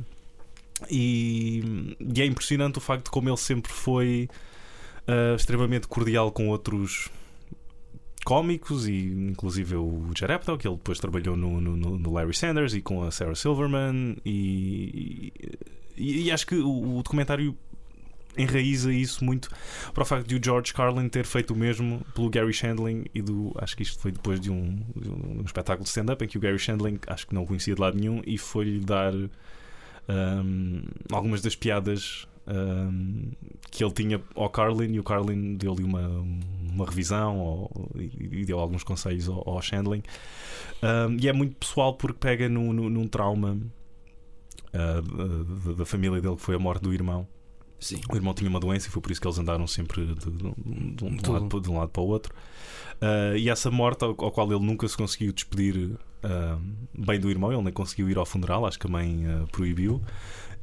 e, 0.89 1.95
e 1.99 2.21
é 2.21 2.25
impressionante 2.25 2.77
o 2.77 2.81
facto 2.81 3.05
de 3.05 3.11
como 3.11 3.29
ele 3.29 3.37
sempre 3.37 3.71
foi 3.71 4.29
uh, 5.07 5.35
extremamente 5.35 5.87
cordial 5.87 6.31
com 6.31 6.49
outros 6.49 7.09
cómicos 8.25 8.87
e 8.87 9.07
inclusive 9.29 9.75
o 9.75 10.09
Jared 10.17 10.35
Apatow 10.35 10.57
que 10.57 10.67
ele 10.67 10.77
depois 10.77 10.99
trabalhou 10.99 11.35
no, 11.35 11.59
no, 11.59 11.75
no 11.75 12.13
Larry 12.13 12.33
Sanders 12.33 12.73
e 12.73 12.81
com 12.81 13.03
a 13.03 13.11
Sarah 13.11 13.35
Silverman 13.35 14.17
e, 14.25 15.33
e, 15.97 16.23
e 16.23 16.31
acho 16.31 16.47
que 16.47 16.55
o, 16.55 16.97
o 16.97 17.03
documentário 17.03 17.55
enraiza 18.37 18.91
isso 18.91 19.23
muito 19.23 19.49
para 19.93 20.03
o 20.03 20.05
facto 20.05 20.27
de 20.27 20.35
o 20.35 20.41
George 20.43 20.73
Carlin 20.73 21.07
ter 21.09 21.25
feito 21.25 21.53
o 21.53 21.55
mesmo 21.55 22.05
pelo 22.15 22.29
Gary 22.29 22.53
Shandling 22.53 23.05
e 23.13 23.21
do 23.21 23.51
acho 23.57 23.75
que 23.77 23.83
isto 23.83 23.99
foi 23.99 24.11
depois 24.11 24.39
de 24.39 24.49
um, 24.51 24.75
de 24.95 25.09
um, 25.09 25.41
espetáculo 25.45 25.83
de 25.83 25.89
stand-up 25.89 26.23
em 26.23 26.27
que 26.27 26.37
o 26.37 26.41
Gary 26.41 26.57
Shandling 26.59 26.99
acho 27.07 27.27
que 27.27 27.35
não 27.35 27.43
o 27.43 27.45
conhecia 27.47 27.75
de 27.75 27.81
lado 27.81 27.97
nenhum 27.97 28.21
e 28.25 28.37
foi-lhe 28.37 28.79
dar 28.79 29.13
um, 29.13 30.83
algumas 31.11 31.41
das 31.41 31.55
piadas 31.55 32.27
um, 32.47 33.31
que 33.71 33.83
ele 33.83 33.93
tinha 33.93 34.21
ao 34.35 34.49
Carlin 34.49 34.93
e 34.93 34.99
o 34.99 35.03
Carlin 35.03 35.55
deu-lhe 35.55 35.83
uma, 35.83 36.07
uma 36.73 36.85
revisão 36.85 37.39
ou, 37.39 37.71
e, 37.95 38.39
e 38.41 38.45
deu 38.45 38.59
alguns 38.59 38.83
conselhos 38.83 39.29
ao, 39.29 39.47
ao 39.47 39.61
Shandling. 39.61 40.03
Um, 40.81 41.17
e 41.19 41.27
é 41.29 41.33
muito 41.33 41.55
pessoal 41.55 41.93
porque 41.93 42.17
pega 42.19 42.49
no, 42.49 42.73
no- 42.73 42.89
num 42.89 43.07
trauma 43.07 43.57
uh, 44.73 45.01
da, 45.01 45.73
da 45.73 45.85
família 45.85 46.19
dele 46.21 46.35
que 46.35 46.41
foi 46.41 46.55
a 46.55 46.59
morte 46.59 46.81
do 46.83 46.93
irmão 46.93 47.27
Sim. 47.83 47.99
o 48.09 48.15
irmão 48.15 48.33
tinha 48.33 48.49
uma 48.49 48.59
doença 48.59 48.87
e 48.87 48.89
foi 48.91 49.01
por 49.01 49.11
isso 49.11 49.19
que 49.19 49.27
eles 49.27 49.37
andaram 49.37 49.67
sempre 49.67 50.05
de, 50.05 50.15
de- 50.15 50.31
de 50.31 50.45
um, 51.05 51.15
de 51.17 51.29
um 51.29 51.33
lado, 51.33 51.71
um 51.71 51.77
lado 51.77 51.89
para 51.89 52.01
o 52.01 52.07
outro. 52.07 52.33
Ah, 53.01 53.35
e 53.37 53.49
essa 53.49 53.69
morte, 53.69 54.03
ao, 54.03 54.11
ao 54.11 54.31
qual 54.31 54.49
ele 54.51 54.65
nunca 54.65 54.87
se 54.87 54.95
conseguiu 54.95 55.33
despedir 55.33 55.91
ah, 56.23 56.57
bem 56.97 57.19
do 57.19 57.29
irmão, 57.29 57.51
ele 57.51 57.61
nem 57.61 57.73
conseguiu 57.73 58.09
ir 58.09 58.17
ao 58.17 58.25
funeral, 58.25 58.65
acho 58.65 58.79
que 58.79 58.87
a 58.87 58.89
mãe 58.89 59.25
ah, 59.27 59.45
proibiu. 59.51 60.01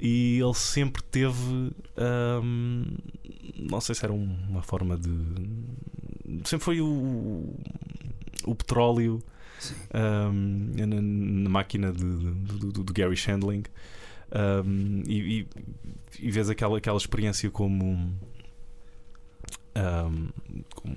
E 0.02 0.38
ele 0.40 0.54
sempre 0.54 1.02
teve. 1.02 1.72
não 3.58 3.80
sei 3.80 3.94
se 3.94 4.04
era 4.04 4.12
um- 4.12 4.36
uma 4.48 4.62
forma 4.62 4.96
de. 4.96 5.10
Sempre 6.44 6.64
foi 6.64 6.80
o, 6.80 7.54
o 8.44 8.54
petróleo 8.54 9.22
na, 9.92 10.32
na 11.02 11.50
máquina 11.50 11.92
do 11.92 12.92
Gary 12.94 13.16
Shandling 13.16 13.64
um, 14.64 15.02
e, 15.06 15.40
e, 15.40 15.48
e 16.20 16.30
vês 16.30 16.48
aquela, 16.50 16.78
aquela 16.78 16.98
experiência 16.98 17.50
como, 17.50 17.84
um, 17.84 18.12
como 20.74 20.96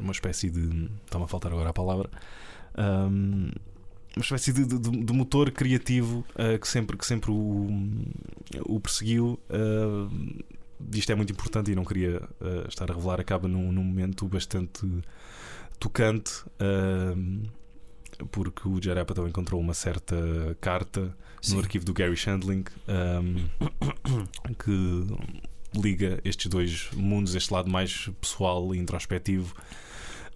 uma 0.00 0.12
espécie 0.12 0.50
de. 0.50 0.88
Está-me 1.04 1.24
a 1.24 1.28
faltar 1.28 1.52
agora 1.52 1.70
a 1.70 1.74
palavra. 1.74 2.08
um, 2.78 3.50
uma 4.16 4.22
espécie 4.22 4.52
de, 4.52 4.64
de- 4.64 4.78
de 4.78 5.12
motor 5.12 5.50
criativo 5.50 6.24
uh, 6.36 6.56
que 6.60 6.68
sempre, 6.68 6.96
que 6.96 7.04
sempre 7.04 7.32
o, 7.32 7.68
o 8.64 8.78
perseguiu 8.78 9.40
uh, 9.50 10.44
isto 10.92 11.10
é 11.10 11.16
muito 11.16 11.32
importante 11.32 11.72
e 11.72 11.74
não 11.74 11.84
queria 11.84 12.22
uh, 12.40 12.68
estar 12.68 12.88
a 12.90 12.94
revelar, 12.94 13.18
acaba 13.20 13.48
num, 13.48 13.72
num 13.72 13.82
momento 13.82 14.26
bastante 14.28 14.86
tocante. 15.80 16.44
Uh, 16.60 17.42
porque 18.30 18.68
o 18.68 18.80
Jared 18.82 19.02
Apatow 19.02 19.26
encontrou 19.28 19.60
uma 19.60 19.74
certa 19.74 20.16
carta 20.60 21.16
Sim. 21.40 21.54
no 21.54 21.60
arquivo 21.60 21.84
do 21.84 21.92
Gary 21.92 22.16
Shandling 22.16 22.64
um, 22.88 23.46
que 24.62 25.06
liga 25.80 26.20
estes 26.24 26.46
dois 26.46 26.88
mundos, 26.94 27.34
este 27.34 27.52
lado 27.52 27.70
mais 27.70 28.08
pessoal 28.20 28.74
e 28.74 28.78
introspectivo 28.78 29.54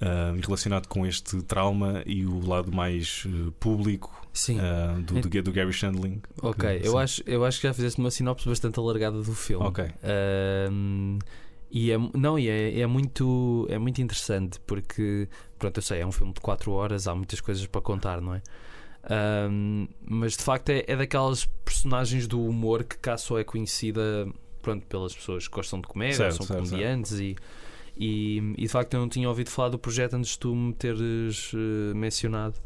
uh, 0.02 0.38
relacionado 0.44 0.86
com 0.88 1.06
este 1.06 1.42
trauma 1.42 2.02
e 2.06 2.26
o 2.26 2.44
lado 2.46 2.72
mais 2.72 3.24
uh, 3.26 3.52
público 3.52 4.10
uh, 4.50 5.00
do, 5.02 5.20
do, 5.20 5.42
do 5.42 5.52
Gary 5.52 5.72
Shandling. 5.72 6.20
Ok, 6.42 6.80
que- 6.80 6.86
eu 6.86 6.92
sim. 6.92 6.98
acho, 6.98 7.22
eu 7.26 7.44
acho 7.44 7.60
que 7.60 7.66
já 7.66 7.74
fizeste 7.74 8.00
uma 8.00 8.10
sinopse 8.10 8.48
bastante 8.48 8.78
alargada 8.78 9.22
do 9.22 9.34
filme. 9.34 9.64
Ok. 9.64 9.84
Ahm, 10.02 11.18
e 11.70 11.90
é, 11.92 11.98
não, 12.14 12.38
e 12.38 12.48
é, 12.48 12.80
é 12.80 12.86
muito, 12.86 13.66
é 13.68 13.78
muito 13.78 14.00
interessante 14.00 14.58
porque, 14.66 15.28
pronto, 15.58 15.78
eu 15.78 15.82
sei, 15.82 16.00
é 16.00 16.06
um 16.06 16.12
filme 16.12 16.32
de 16.32 16.40
4 16.40 16.72
horas, 16.72 17.06
há 17.08 17.14
muitas 17.14 17.40
coisas 17.40 17.66
para 17.66 17.80
contar, 17.80 18.20
não 18.20 18.34
é? 18.34 18.42
Ahm, 19.10 19.86
mas 20.04 20.36
de 20.36 20.42
facto 20.42 20.70
é, 20.70 20.84
é 20.86 20.96
daquelas 20.96 21.44
personagens 21.64 22.26
do 22.26 22.42
humor 22.44 22.84
que 22.84 22.98
cá 22.98 23.16
só 23.16 23.38
é 23.38 23.44
conhecida 23.44 24.28
pronto, 24.60 24.86
pelas 24.86 25.14
pessoas 25.14 25.48
que 25.48 25.54
gostam 25.54 25.80
de 25.80 25.88
comédia, 25.88 26.16
Certo, 26.16 26.36
são 26.36 26.46
certo, 26.46 26.68
comediantes 26.68 27.12
e, 27.12 27.36
e, 27.96 28.38
e 28.56 28.62
de 28.62 28.68
facto 28.68 28.94
eu 28.94 29.00
não 29.00 29.08
tinha 29.08 29.28
ouvido 29.28 29.50
falar 29.50 29.70
do 29.70 29.78
projeto 29.78 30.14
antes 30.14 30.32
de 30.32 30.38
tu 30.38 30.54
me 30.54 30.72
teres 30.72 31.52
eh, 31.54 31.94
mencionado. 31.94 32.56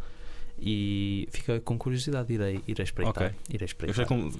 E 0.64 1.28
fica 1.32 1.58
com 1.60 1.76
curiosidade, 1.76 2.32
irei, 2.32 2.60
irei 2.68 2.84
espreitar. 2.84 3.24
Ok. 3.26 3.30
Irei 3.52 3.66
espreitar. 3.66 4.06
como- 4.06 4.30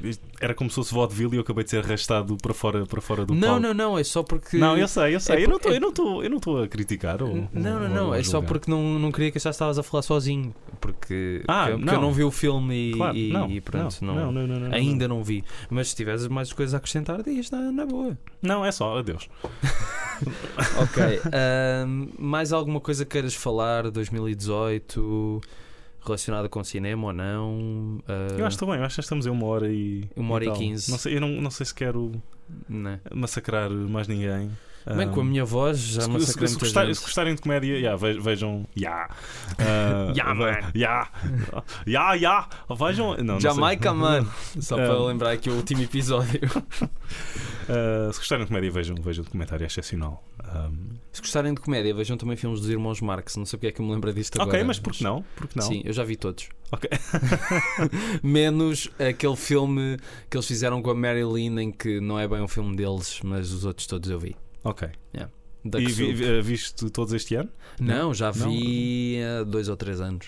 era 0.41 0.55
como 0.55 0.71
se 0.71 0.77
fosse 0.77 0.95
vaudeville 0.95 1.33
e 1.35 1.37
eu 1.37 1.41
acabei 1.43 1.65
de 1.65 1.71
ser 1.71 1.85
arrastado 1.85 2.37
para 2.37 2.55
fora, 2.55 2.87
para 2.87 3.01
fora 3.01 3.27
do 3.27 3.35
Não, 3.35 3.41
palco. 3.49 3.61
não, 3.61 3.75
não, 3.75 3.99
é 3.99 4.05
só 4.05 4.23
porque. 4.23 4.57
Não, 4.57 4.77
eu 4.79 4.87
sei, 4.87 5.17
eu 5.17 5.21
sei. 5.21 5.37
é 5.39 5.45
eu, 5.45 5.49
não 5.49 5.59
por- 5.59 5.73
estou 5.73 5.73
é- 5.73 5.77
eu 5.77 5.81
não 5.81 5.89
estou 5.89 6.23
eu 6.25 6.31
não 6.31 6.37
estou 6.37 6.63
a 6.63 6.69
criticar. 6.69 7.21
Ou, 7.23 7.35
Não, 7.53 7.81
não, 7.81 7.83
ou- 7.83 7.89
não, 7.89 8.15
é 8.15 8.23
só 8.23 8.41
porque 8.41 8.71
não, 8.71 8.99
não 9.01 9.11
queria 9.11 9.33
que 9.33 9.39
já 9.41 9.51
estavas 9.51 9.79
a 9.79 9.83
falar 9.83 10.03
sozinho. 10.03 10.55
Porque, 10.81 11.43
Ah, 11.49 11.63
porque 11.65 11.73
eu- 11.73 11.79
porque 11.79 11.91
eu 11.91 11.95
não. 11.95 12.03
não 12.03 12.13
vi 12.13 12.23
o 12.25 12.31
filme 12.31 12.91
e, 12.91 12.97
Claro, 12.97 13.17
e- 13.17 13.33
não, 13.33 13.51
e 13.51 13.61
pronto, 13.61 14.05
não, 14.05 14.15
não, 14.15 14.33
não, 14.33 14.47
não, 14.47 14.61
não, 14.61 14.69
não, 14.69 14.77
ainda 14.77 15.09
não 15.09 15.25
vi. 15.25 15.45
Mas 15.71 15.89
se 15.91 15.97
tiveres 15.97 16.27
mais 16.29 16.53
coisas 16.53 16.75
a 16.75 16.77
acrescentar, 16.79 17.23
diz 17.23 17.51
na, 17.51 17.73
na 17.73 17.85
boa. 17.85 18.17
Não, 18.41 18.65
é 18.65 18.71
só, 18.71 18.99
adeus. 18.99 19.29
Ok, 20.79 21.21
mais 22.19 22.53
alguma 22.53 22.81
coisa 22.81 23.05
que 23.05 23.11
queiras 23.13 23.35
falar? 23.35 23.91
2018 23.91 25.41
relacionada 26.05 26.49
com 26.49 26.63
cinema 26.65 27.07
ou 27.09 27.13
não? 27.13 27.99
Ah, 28.09 28.13
Eu 28.39 28.47
acho 28.47 28.57
que 28.57 28.65
estou 28.65 28.69
bem, 28.69 28.79
eu 28.79 28.85
acho 28.85 28.95
que 28.97 29.03
já 29.03 29.05
estamos 29.05 29.27
em 29.27 29.31
uma 29.31 29.47
hora 29.47 29.71
e. 29.73 30.05
Uma 30.17 30.35
hora 30.35 30.45
e 30.47 30.53
quinze. 30.53 30.91
Não 30.91 30.99
sei, 30.99 31.17
eu 31.17 31.21
não, 31.21 31.29
não 31.29 31.51
sei 31.51 31.67
se 31.67 31.75
quero 31.75 32.13
né? 32.69 33.01
massacrar 33.15 33.71
mais 33.71 34.09
ninguém. 34.09 34.51
Bem, 34.97 35.09
com 35.09 35.21
a 35.21 35.25
minha 35.25 35.45
voz 35.45 35.79
já 35.79 36.01
se, 36.01 36.07
se, 36.09 36.13
massacrei 36.13 36.49
se, 36.49 36.59
gostar- 36.59 36.93
se 36.93 37.01
gostarem 37.01 37.37
de 37.37 37.41
comédia, 37.41 37.77
yeah, 37.79 37.97
ve- 37.97 38.19
vejam. 38.19 38.67
Ya! 38.77 39.09
Ah, 39.61 40.13
Ya. 40.13 40.73
Ya! 40.75 41.09
Ya, 41.87 42.15
ya! 42.17 42.49
Vejam. 42.69 43.17
Não, 43.19 43.25
não. 43.35 43.41
Jamaica, 43.41 43.95
mano! 43.95 44.29
Só 44.61 44.75
para 44.75 44.93
Ah. 44.93 45.07
lembrar 45.07 45.31
aqui 45.31 45.49
o 45.49 45.55
último 45.55 45.83
episódio. 45.83 46.41
Ah, 47.69 48.11
se 48.13 48.19
gostarem 48.19 48.45
de 48.45 48.49
comédia, 48.49 48.71
vejam, 48.71 48.97
vejam 48.97 49.23
o 49.23 49.25
documentário, 49.25 49.65
é 49.65 49.67
excepcional. 49.67 50.23
Um, 50.45 50.91
Se 51.13 51.21
gostarem 51.21 51.55
de 51.55 51.61
comédia, 51.61 51.95
vejam 51.95 52.17
também 52.17 52.37
filmes 52.37 52.61
dos 52.61 52.69
irmãos 52.69 53.01
Marx. 53.01 53.37
Não 53.37 53.45
sei 53.47 53.57
porque 53.59 53.67
é 53.69 53.73
que 53.73 53.81
eu 53.81 53.87
me 53.87 53.93
lembro 53.93 54.13
disto 54.13 54.37
agora. 54.41 54.57
ok, 54.59 54.65
mas 54.67 54.79
por 54.79 54.93
que 54.93 55.03
não? 55.05 55.23
Por 55.37 55.47
que 55.47 55.57
não? 55.57 55.67
Sim, 55.67 55.83
eu 55.85 55.93
já 55.93 56.05
vi 56.05 56.17
todos. 56.17 56.49
Ok. 56.71 56.89
Menos 58.23 58.89
aquele 58.99 59.37
filme 59.37 59.99
que 60.31 60.37
eles 60.37 60.47
fizeram 60.47 60.83
com 60.83 60.91
a 60.91 60.95
Marilyn, 60.95 61.59
em 61.61 61.71
que 61.73 62.01
não 62.01 62.19
é 62.19 62.27
bem 62.27 62.41
um 62.41 62.49
filme 62.49 62.75
deles, 62.77 63.21
mas 63.23 63.53
os 63.53 63.65
outros 63.65 63.87
todos 63.87 64.09
eu 64.11 64.19
vi. 64.19 64.37
Ok. 64.65 64.89
Da 65.65 65.79
E 65.81 65.87
que 65.87 65.93
vi, 65.93 66.13
vi- 66.13 66.43
viste 66.43 66.91
todos 66.91 67.13
este 67.13 67.37
ano? 67.37 67.49
Não, 67.79 68.13
já 68.13 68.33
Não? 68.33 68.51
vi 68.51 69.19
há 69.23 69.45
dois 69.45 69.69
ou 69.69 69.77
três 69.77 70.01
anos. 70.01 70.27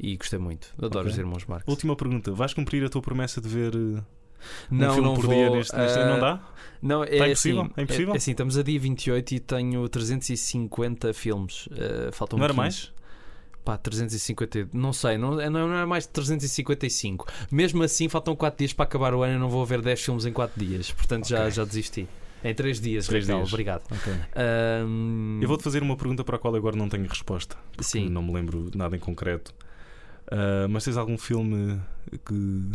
E 0.00 0.16
gostei 0.16 0.38
muito. 0.38 0.68
Adoro 0.78 1.00
Ok. 1.00 1.12
os 1.12 1.18
irmãos 1.18 1.44
Marx. 1.44 1.64
Última 1.68 1.94
pergunta: 1.94 2.32
vais 2.32 2.54
cumprir 2.54 2.82
a 2.82 2.88
tua 2.88 3.02
promessa 3.02 3.42
de 3.42 3.48
ver 3.48 3.72
uh, 4.70 4.74
um 4.74 4.76
não, 4.78 4.94
filme 4.94 5.08
não 5.08 5.14
por 5.16 5.26
vou. 5.26 5.34
dia 5.34 5.50
neste, 5.50 5.76
neste 5.76 5.98
ano? 5.98 6.10
ah, 6.10 6.14
Não 6.14 6.20
dá? 6.20 6.40
Não, 6.80 7.02
é 7.04 7.18
Tá 7.18 7.26
impossível? 7.28 7.62
assim, 7.62 7.72
É 7.76 7.82
impossível? 7.82 8.14
É, 8.14 8.16
assim, 8.16 8.30
estamos 8.30 8.56
a 8.58 8.62
dia 8.62 8.78
28 8.78 9.34
e 9.34 9.40
tenho 9.40 9.88
350 9.88 11.12
filmes. 11.12 11.68
Ah, 11.72 12.10
faltam 12.12 12.38
Não 12.38 12.44
era 12.44 12.52
15. 12.54 12.56
mais? 12.56 12.92
Pá, 13.64 13.76
350, 13.76 14.68
não 14.72 14.92
sei, 14.94 15.18
não, 15.18 15.38
é- 15.38 15.50
não 15.50 15.74
é 15.74 15.84
mais 15.84 16.04
de 16.04 16.10
355. 16.10 17.26
Mesmo 17.50 17.82
assim, 17.82 18.08
faltam 18.08 18.34
4 18.34 18.56
dias 18.58 18.72
para 18.72 18.84
acabar 18.84 19.12
o 19.12 19.22
ano 19.22 19.34
e 19.34 19.38
não 19.38 19.50
vou 19.50 19.66
ver 19.66 19.82
10 19.82 20.00
filmes 20.00 20.24
em 20.24 20.32
4 20.32 20.58
dias. 20.64 20.90
Portanto, 20.90 21.28
já, 21.28 21.40
Ok. 21.40 21.50
já 21.50 21.64
desisti. 21.64 22.08
Em 22.42 22.54
3 22.54 22.80
dias, 22.80 23.06
Três 23.08 23.24
Raquel, 23.26 23.40
dias. 23.40 23.52
obrigado. 23.52 23.82
Ok. 23.92 24.12
Ahm, 24.36 25.40
Eu 25.42 25.48
vou-te 25.48 25.64
fazer 25.64 25.82
uma 25.82 25.96
pergunta 25.96 26.22
para 26.24 26.36
a 26.36 26.38
qual 26.38 26.54
agora 26.54 26.76
não 26.76 26.88
tenho 26.88 27.06
resposta. 27.06 27.56
Sim. 27.80 28.08
Não 28.08 28.22
me 28.22 28.32
lembro 28.32 28.70
nada 28.74 28.96
em 28.96 29.00
concreto. 29.00 29.52
Ah, 30.30 30.66
mas 30.70 30.84
tens 30.84 30.96
algum 30.96 31.18
filme 31.18 31.78
que 32.24 32.70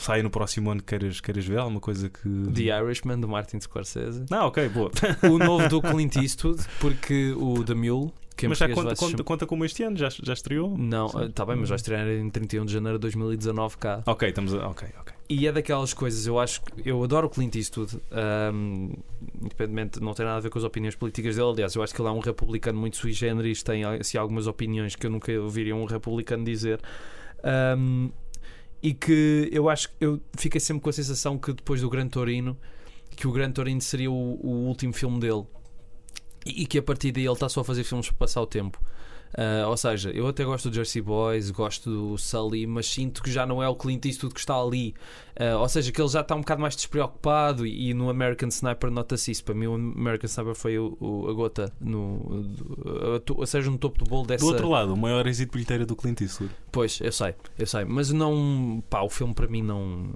sai 0.00 0.22
no 0.22 0.30
próximo 0.30 0.70
ano 0.70 0.80
que 0.80 0.86
queiras, 0.86 1.20
queiras 1.20 1.44
ver? 1.46 1.58
Alguma 1.58 1.80
coisa 1.80 2.08
que. 2.08 2.28
The 2.54 2.62
Irishman, 2.80 3.20
do 3.20 3.28
Martin 3.28 3.60
Scorsese. 3.60 4.24
Não, 4.30 4.46
ok, 4.46 4.68
boa. 4.68 4.90
o 5.30 5.38
novo 5.38 5.68
do 5.68 5.80
Clint 5.82 6.16
Eastwood, 6.16 6.62
porque 6.80 7.32
o 7.36 7.62
The 7.64 7.74
Mule, 7.74 8.10
que 8.36 8.46
em 8.46 8.48
mas 8.48 8.58
já 8.58 8.68
conta, 8.68 8.94
conta, 8.94 9.10
chamar- 9.10 9.24
conta 9.24 9.46
como 9.46 9.64
este 9.64 9.82
ano? 9.82 9.96
Já, 9.96 10.08
já 10.08 10.32
estreou? 10.32 10.76
Não, 10.76 11.06
está 11.24 11.44
bem, 11.44 11.56
mas 11.56 11.68
vai 11.68 11.76
estrear 11.76 12.06
em 12.08 12.28
31 12.30 12.64
de 12.64 12.72
janeiro 12.72 12.98
de 12.98 13.02
2019 13.02 13.76
cá. 13.76 14.02
Ok, 14.06 14.28
estamos 14.28 14.54
a. 14.54 14.66
Ok, 14.68 14.88
ok. 15.00 15.14
E 15.28 15.46
é 15.46 15.52
daquelas 15.52 15.94
coisas, 15.94 16.26
eu 16.26 16.40
acho 16.40 16.60
que 16.62 16.88
eu 16.90 17.04
adoro 17.04 17.28
o 17.28 17.30
Clint 17.30 17.54
Eastwood, 17.54 17.98
ahm, 18.10 18.90
independentemente, 19.40 20.00
não 20.00 20.12
tem 20.12 20.24
nada 20.26 20.38
a 20.38 20.40
ver 20.40 20.50
com 20.50 20.58
as 20.58 20.64
opiniões 20.64 20.96
políticas 20.96 21.36
dele. 21.36 21.48
Aliás, 21.50 21.74
eu 21.76 21.82
acho 21.84 21.94
que 21.94 22.00
ele 22.00 22.08
é 22.08 22.12
um 22.12 22.18
republicano 22.18 22.76
muito 22.80 22.96
sui 22.96 23.12
generis, 23.12 23.62
tem 23.62 23.84
assim, 23.84 24.18
algumas 24.18 24.48
opiniões 24.48 24.96
que 24.96 25.06
eu 25.06 25.10
nunca 25.10 25.30
ouviria 25.40 25.76
um 25.76 25.84
republicano 25.84 26.42
dizer. 26.44 26.80
Ahm, 27.44 28.10
e 28.82 28.94
que 28.94 29.48
eu 29.52 29.68
acho 29.68 29.88
que 29.88 29.94
eu 30.00 30.20
fiquei 30.36 30.60
sempre 30.60 30.82
com 30.82 30.90
a 30.90 30.92
sensação 30.92 31.38
que 31.38 31.52
depois 31.52 31.80
do 31.80 31.90
Gran 31.90 32.08
Torino, 32.08 32.56
que 33.14 33.26
o 33.26 33.32
Gran 33.32 33.50
Torino 33.50 33.80
seria 33.80 34.10
o, 34.10 34.38
o 34.42 34.66
último 34.66 34.92
filme 34.92 35.20
dele 35.20 35.44
e, 36.44 36.62
e 36.62 36.66
que 36.66 36.78
a 36.78 36.82
partir 36.82 37.12
daí 37.12 37.24
ele 37.24 37.32
está 37.32 37.48
só 37.48 37.60
a 37.60 37.64
fazer 37.64 37.84
filmes 37.84 38.08
para 38.08 38.16
passar 38.16 38.40
o 38.40 38.46
tempo. 38.46 38.80
Ah, 39.36 39.68
ou 39.68 39.76
seja, 39.76 40.10
eu 40.10 40.26
até 40.26 40.44
gosto 40.44 40.68
do 40.70 40.74
Jersey 40.74 41.00
Boys, 41.00 41.50
gosto 41.50 41.88
do 41.90 42.18
Sully, 42.18 42.66
mas 42.66 42.86
sinto 42.86 43.22
que 43.22 43.30
já 43.30 43.46
não 43.46 43.62
é 43.62 43.68
o 43.68 43.74
Clint 43.76 44.04
Eastwood 44.04 44.34
que 44.34 44.40
está 44.40 44.60
ali. 44.60 44.94
Ah, 45.38 45.58
ou 45.58 45.68
seja, 45.68 45.92
que 45.92 46.00
ele 46.00 46.08
já 46.08 46.20
está 46.20 46.34
um 46.34 46.40
bocado 46.40 46.60
mais 46.60 46.74
despreocupado 46.76 47.66
e, 47.66 47.90
e 47.90 47.94
no 47.94 48.10
American 48.10 48.48
Sniper 48.48 48.90
nota-se 48.90 49.30
isso. 49.30 49.44
Para 49.44 49.54
mim, 49.54 49.66
o 49.66 49.74
American 49.74 50.26
Sniper 50.26 50.54
foi 50.54 50.78
o, 50.78 50.96
o- 51.00 51.28
a 51.28 51.32
gota, 51.32 51.72
no, 51.80 52.42
do- 53.24 53.38
ou 53.38 53.46
seja, 53.46 53.70
no 53.70 53.78
topo 53.78 53.98
do 53.98 54.04
bolo 54.10 54.26
dessa. 54.26 54.44
Do 54.44 54.48
outro 54.50 54.68
lado, 54.68 54.92
o 54.94 54.96
maior 54.96 55.26
êxito 55.26 55.52
bilheteiro 55.52 55.86
do 55.86 55.94
Clint 55.94 56.20
Eastwood. 56.20 56.52
Pois, 56.72 57.00
eu 57.00 57.12
sei, 57.12 57.34
eu 57.58 57.66
sei, 57.66 57.84
mas 57.84 58.10
não. 58.12 58.82
Pá, 58.90 59.00
o 59.02 59.08
filme 59.08 59.32
para 59.34 59.46
mim 59.46 59.62
não. 59.62 60.10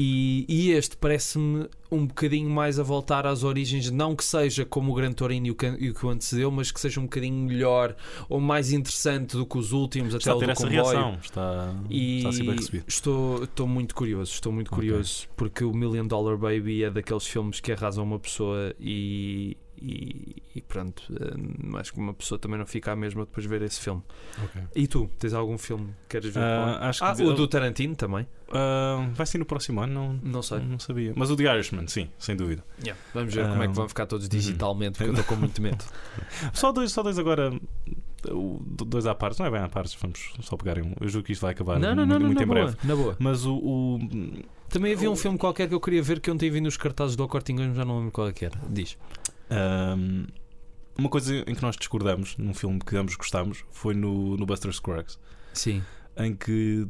E, 0.00 0.44
e 0.48 0.70
este 0.70 0.96
parece-me 0.96 1.66
um 1.90 2.06
bocadinho 2.06 2.48
mais 2.48 2.78
a 2.78 2.82
voltar 2.84 3.26
às 3.26 3.42
origens, 3.42 3.90
não 3.90 4.14
que 4.14 4.24
seja 4.24 4.64
como 4.64 4.92
o 4.92 4.94
Gran 4.94 5.10
Torino 5.12 5.46
e 5.48 5.50
o 5.50 5.54
que, 5.56 5.66
e 5.66 5.90
o 5.90 5.94
que 5.94 6.06
o 6.06 6.08
antecedeu, 6.10 6.50
mas 6.52 6.70
que 6.70 6.80
seja 6.80 7.00
um 7.00 7.04
bocadinho 7.04 7.34
melhor 7.48 7.96
ou 8.28 8.38
mais 8.40 8.70
interessante 8.70 9.36
do 9.36 9.44
que 9.44 9.58
os 9.58 9.72
últimos, 9.72 10.14
até 10.14 10.18
Está 10.18 10.32
a 10.32 10.36
o 10.36 10.38
do 10.38 10.50
essa 10.50 10.62
comboio. 10.62 10.82
reação. 10.84 11.18
Está, 11.20 11.74
E 11.90 12.16
está 12.18 12.28
a 12.28 12.32
ser 12.32 12.42
bem 12.44 12.54
recebido. 12.56 12.84
estou, 12.86 13.42
estou 13.42 13.66
muito 13.66 13.94
curioso, 13.94 14.32
estou 14.32 14.52
muito 14.52 14.70
curioso, 14.70 15.26
porque 15.36 15.64
o 15.64 15.72
Million 15.72 16.06
Dollar 16.06 16.36
Baby 16.36 16.84
é 16.84 16.90
daqueles 16.90 17.26
filmes 17.26 17.58
que 17.58 17.72
arrasam 17.72 18.04
uma 18.04 18.18
pessoa 18.20 18.72
e, 18.78 19.56
e, 19.80 20.42
e 20.56 20.60
pronto, 20.62 21.02
hum, 21.10 21.76
acho 21.76 21.92
que 21.92 21.98
uma 21.98 22.12
pessoa 22.14 22.38
também 22.38 22.58
não 22.58 22.66
fica 22.66 22.92
a 22.92 22.96
mesma 22.96 23.24
depois 23.24 23.42
de 23.44 23.48
ver 23.48 23.62
esse 23.62 23.80
filme. 23.80 24.02
E 24.74 24.86
tu, 24.86 25.10
tens 25.18 25.32
algum 25.34 25.56
filme 25.58 25.86
que 26.02 26.18
queres 26.18 26.32
ver? 26.34 26.40
Ah, 26.42 26.88
acho 26.88 27.00
que 27.00 27.04
Ah, 27.04 27.12
de- 27.12 27.22
o 27.24 27.32
do 27.32 27.46
Tarantino 27.48 27.94
também? 27.96 28.26
Ah, 28.52 29.08
vai 29.12 29.26
ser 29.26 29.38
no 29.38 29.44
próximo 29.44 29.80
ano? 29.80 30.14
Não, 30.14 30.20
Não 30.32 30.42
sei. 30.42 30.58
não 30.60 30.78
sabia. 30.78 31.12
Mas 31.16 31.30
o 31.30 31.36
The 31.36 31.44
Irishman, 31.54 31.86
sim, 31.88 32.08
sem 32.18 32.34
dúvida. 32.36 32.64
Vamos 33.14 33.34
ver 33.34 33.48
como 33.48 33.62
é 33.62 33.66
que 33.66 33.72
Ah, 33.72 33.74
vão 33.74 33.88
ficar 33.88 34.06
todos 34.06 34.28
digitalmente, 34.28 34.98
porque 34.98 35.10
eu 35.10 35.14
estou 35.20 35.24
com 35.24 35.36
muito 35.40 35.60
medo. 35.62 35.84
Só 36.52 36.72
dois, 36.72 36.92
só 36.92 37.02
dois 37.02 37.18
agora. 37.18 37.52
Dois 38.84 39.06
à 39.06 39.14
parte, 39.14 39.38
não 39.38 39.46
é 39.46 39.50
bem 39.50 39.60
à 39.60 39.68
parte, 39.68 39.96
vamos 40.00 40.32
só 40.40 40.56
pegar 40.56 40.78
um. 40.82 40.92
Eu 41.00 41.08
julgo 41.08 41.26
que 41.26 41.32
isto 41.32 41.42
vai 41.42 41.52
acabar 41.52 41.78
não, 41.78 41.94
não, 41.94 41.96
muito, 42.04 42.08
não, 42.08 42.18
não, 42.18 42.26
muito 42.26 42.42
em 42.42 42.46
boa, 42.46 42.62
breve. 42.64 42.76
na 42.84 42.96
boa. 42.96 43.16
Mas 43.18 43.44
o. 43.46 43.54
o- 43.54 43.98
Também 44.68 44.92
havia 44.92 45.08
um 45.10 45.14
filme 45.16 45.38
qualquer 45.38 45.68
que 45.68 45.74
eu 45.74 45.80
queria 45.80 46.02
ver 46.02 46.18
que 46.20 46.28
eu 46.28 46.34
não 46.34 46.38
tinha 46.38 46.50
vindo 46.50 46.64
nos 46.64 46.76
cartazes 46.76 47.14
do 47.14 47.26
Corte 47.28 47.52
Inglês, 47.52 47.74
já 47.76 47.84
não 47.84 47.98
lembro 47.98 48.10
qual 48.12 48.26
é 48.28 48.32
que 48.32 48.44
era. 48.44 48.58
Diz. 48.68 48.98
Ahm, 49.50 50.26
uma 50.98 51.08
coisa 51.08 51.34
em 51.46 51.54
que 51.54 51.62
nós 51.62 51.76
discordamos 51.76 52.36
num 52.36 52.52
filme 52.54 52.78
que 52.80 52.96
ambos 52.96 53.14
gostamos 53.16 53.64
foi 53.70 53.94
no, 53.94 54.36
no 54.36 54.44
Buster 54.46 54.72
Scruggs, 54.72 55.18
Sim. 55.52 55.82
em 56.16 56.34
que 56.34 56.86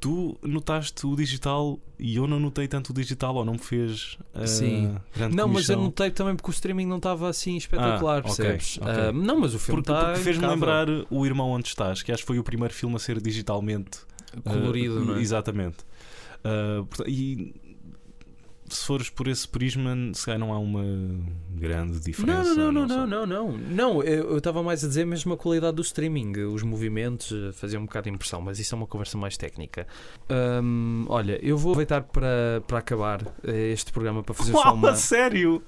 tu 0.00 0.38
notaste 0.42 1.04
o 1.06 1.16
digital 1.16 1.78
e 1.98 2.14
eu 2.16 2.26
não 2.28 2.38
notei 2.38 2.68
tanto 2.68 2.90
o 2.90 2.94
digital 2.94 3.34
ou 3.34 3.44
não 3.44 3.54
me 3.54 3.58
fez 3.58 4.16
ah, 4.32 4.46
Sim. 4.46 4.96
grande 5.14 5.34
Não, 5.34 5.48
mas 5.48 5.68
eu 5.68 5.74
comissão. 5.76 5.82
notei 5.84 6.10
também 6.12 6.36
porque 6.36 6.50
o 6.50 6.52
streaming 6.52 6.86
não 6.86 6.98
estava 6.98 7.28
assim 7.28 7.56
espetacular, 7.56 8.18
Ah, 8.18 8.22
percebes? 8.22 8.78
ok. 8.80 8.92
Ah, 8.92 9.12
não, 9.12 9.40
mas 9.40 9.54
o 9.54 9.58
filme 9.58 9.82
Porque, 9.82 9.92
está 9.92 10.06
porque 10.12 10.22
fez-me 10.22 10.46
lembrar 10.46 10.86
o 11.10 11.26
Irmão 11.26 11.50
Onde 11.50 11.66
Estás, 11.68 12.02
que 12.02 12.12
acho 12.12 12.22
que 12.22 12.26
foi 12.28 12.38
o 12.38 12.44
primeiro 12.44 12.72
filme 12.72 12.94
a 12.94 12.98
ser 13.00 13.20
digitalmente 13.20 13.98
colorido, 14.44 14.98
ah, 14.98 15.04
não 15.04 15.16
é? 15.16 15.20
Exatamente. 15.20 15.78
Ah, 16.44 16.84
porta- 16.88 17.04
e 17.10 17.54
se 18.74 18.84
fores 18.86 19.10
por 19.10 19.28
esse 19.28 19.46
prisma, 19.48 19.94
se 20.14 20.24
calhar 20.24 20.38
não 20.38 20.52
há 20.52 20.58
uma 20.58 20.84
grande 21.50 22.00
diferença. 22.00 22.54
não, 22.54 22.72
não, 22.72 22.86
não, 22.86 23.06
não, 23.06 23.26
não, 23.26 23.26
não. 23.26 23.58
Não, 23.58 24.02
eu 24.02 24.38
estava 24.38 24.62
mais 24.62 24.84
a 24.84 24.88
dizer 24.88 25.04
mesmo 25.06 25.32
a 25.32 25.36
qualidade 25.36 25.76
do 25.76 25.82
streaming, 25.82 26.32
os 26.44 26.62
movimentos 26.62 27.32
eh, 27.32 27.52
faziam 27.52 27.82
um 27.82 27.86
bocado 27.86 28.04
de 28.08 28.14
impressão, 28.14 28.40
mas 28.40 28.58
isso 28.58 28.74
é 28.74 28.76
uma 28.78 28.86
conversa 28.86 29.16
mais 29.18 29.36
técnica. 29.36 29.86
Hum, 30.62 31.04
olha, 31.08 31.38
eu 31.42 31.56
vou 31.56 31.72
aproveitar 31.72 32.02
para, 32.02 32.62
para 32.66 32.78
acabar 32.78 33.22
eh, 33.44 33.72
este 33.72 33.92
programa 33.92 34.22
para 34.22 34.34
fazer 34.34 34.52
só 34.52 34.58
Uau, 34.58 34.74
uma, 34.74 34.90
a 34.90 34.94
sério? 34.94 35.62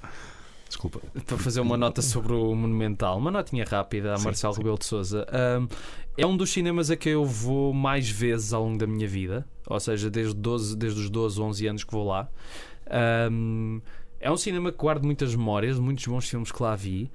Desculpa. 0.68 1.00
para 1.26 1.36
fazer 1.36 1.60
uma 1.60 1.76
nota 1.76 2.00
sobre 2.00 2.32
o 2.32 2.54
Monumental, 2.54 3.18
uma 3.18 3.30
notinha 3.30 3.64
rápida 3.64 4.14
a 4.14 4.18
Sim, 4.18 4.24
Marcelo 4.24 4.54
sim. 4.54 4.60
Rebelo 4.60 4.78
de 4.78 4.84
Souza. 4.84 5.26
é 6.16 6.24
um 6.24 6.36
dos 6.36 6.50
cinemas 6.50 6.92
a 6.92 6.96
que 6.96 7.08
eu 7.08 7.24
vou 7.24 7.74
mais 7.74 8.08
vezes 8.08 8.52
ao 8.52 8.62
longo 8.62 8.78
da 8.78 8.86
minha 8.86 9.08
vida, 9.08 9.44
ou 9.66 9.80
seja, 9.80 10.08
desde, 10.08 10.34
12, 10.34 10.76
desde 10.76 11.00
os 11.00 11.10
12, 11.10 11.40
11 11.40 11.66
anos 11.66 11.84
que 11.84 11.92
vou 11.92 12.06
lá. 12.06 12.28
Um, 13.30 13.80
é 14.18 14.30
um 14.30 14.36
cinema 14.36 14.70
que 14.72 14.78
guardo 14.78 15.04
muitas 15.04 15.34
memórias, 15.34 15.78
muitos 15.78 16.06
bons 16.06 16.28
filmes 16.28 16.52
que 16.52 16.62
lá 16.62 16.74
vi. 16.76 17.10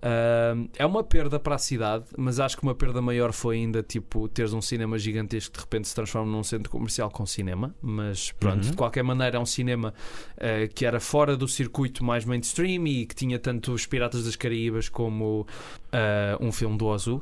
Um, 0.00 0.68
é 0.78 0.86
uma 0.86 1.02
perda 1.02 1.40
para 1.40 1.56
a 1.56 1.58
cidade, 1.58 2.04
mas 2.16 2.38
acho 2.38 2.56
que 2.56 2.62
uma 2.62 2.74
perda 2.74 3.02
maior 3.02 3.32
foi 3.32 3.56
ainda 3.56 3.82
tipo 3.82 4.28
teres 4.28 4.52
um 4.52 4.60
cinema 4.62 4.96
gigantesco 4.96 5.50
que 5.52 5.58
de 5.58 5.64
repente 5.64 5.88
se 5.88 5.94
transforma 5.94 6.30
num 6.30 6.44
centro 6.44 6.70
comercial 6.70 7.10
com 7.10 7.26
cinema. 7.26 7.74
Mas 7.82 8.30
pronto, 8.32 8.64
Uhum. 8.64 8.70
de 8.70 8.76
qualquer 8.76 9.02
maneira, 9.02 9.36
é 9.36 9.40
um 9.40 9.46
cinema 9.46 9.92
eh, 10.36 10.68
que 10.72 10.86
era 10.86 11.00
fora 11.00 11.36
do 11.36 11.48
circuito 11.48 12.04
mais 12.04 12.24
mainstream 12.24 12.86
e 12.86 13.06
que 13.06 13.14
tinha 13.14 13.38
tanto 13.40 13.72
os 13.72 13.86
Piratas 13.86 14.24
das 14.24 14.36
Caraíbas 14.36 14.88
como 14.88 15.46
eh, 15.92 16.36
um 16.40 16.52
filme 16.52 16.78
do 16.78 16.86
Ozu. 16.86 17.20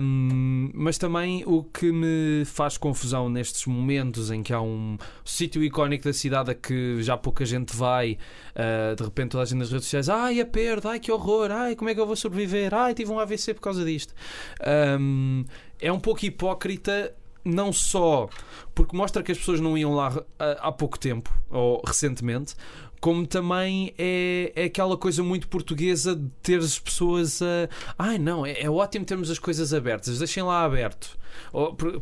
Um, 0.00 0.70
mas 0.72 0.96
também 0.96 1.42
o 1.46 1.62
que 1.62 1.92
me 1.92 2.42
faz 2.46 2.78
confusão 2.78 3.28
nestes 3.28 3.66
momentos 3.66 4.30
em 4.30 4.42
que 4.42 4.52
há 4.52 4.60
um 4.62 4.96
sítio 5.22 5.62
icónico 5.62 6.04
da 6.04 6.12
cidade 6.14 6.50
a 6.50 6.54
que 6.54 7.02
já 7.02 7.18
pouca 7.18 7.44
gente 7.44 7.76
vai, 7.76 8.16
uh, 8.54 8.96
de 8.96 9.02
repente 9.02 9.32
toda 9.32 9.42
a 9.42 9.46
gente 9.46 9.58
nas 9.58 9.70
redes 9.70 9.84
sociais, 9.84 10.08
ai 10.08 10.40
a 10.40 10.46
perda, 10.46 10.90
ai 10.90 11.00
que 11.00 11.12
horror, 11.12 11.50
ai 11.50 11.76
como 11.76 11.90
é 11.90 11.94
que 11.94 12.00
eu 12.00 12.06
vou 12.06 12.16
sobreviver, 12.16 12.72
ai 12.72 12.94
tive 12.94 13.12
um 13.12 13.20
AVC 13.20 13.52
por 13.52 13.60
causa 13.60 13.84
disto. 13.84 14.14
Um, 14.98 15.44
é 15.78 15.92
um 15.92 16.00
pouco 16.00 16.24
hipócrita, 16.24 17.14
não 17.44 17.70
só 17.70 18.28
porque 18.74 18.96
mostra 18.96 19.22
que 19.22 19.32
as 19.32 19.38
pessoas 19.38 19.60
não 19.60 19.76
iam 19.76 19.94
lá 19.94 20.22
há, 20.38 20.68
há 20.68 20.72
pouco 20.72 20.98
tempo 20.98 21.30
ou 21.50 21.82
recentemente, 21.86 22.54
como 23.00 23.26
também 23.26 23.92
é, 23.98 24.52
é 24.54 24.64
aquela 24.64 24.96
coisa 24.96 25.22
muito 25.22 25.48
portuguesa 25.48 26.14
de 26.14 26.28
ter 26.42 26.58
as 26.60 26.78
pessoas 26.78 27.42
a. 27.42 27.68
Ai 27.98 28.18
não, 28.18 28.46
é, 28.46 28.60
é 28.60 28.70
ótimo 28.70 29.04
termos 29.04 29.30
as 29.30 29.38
coisas 29.38 29.74
abertas, 29.74 30.18
deixem 30.18 30.42
lá 30.42 30.64
aberto. 30.64 31.17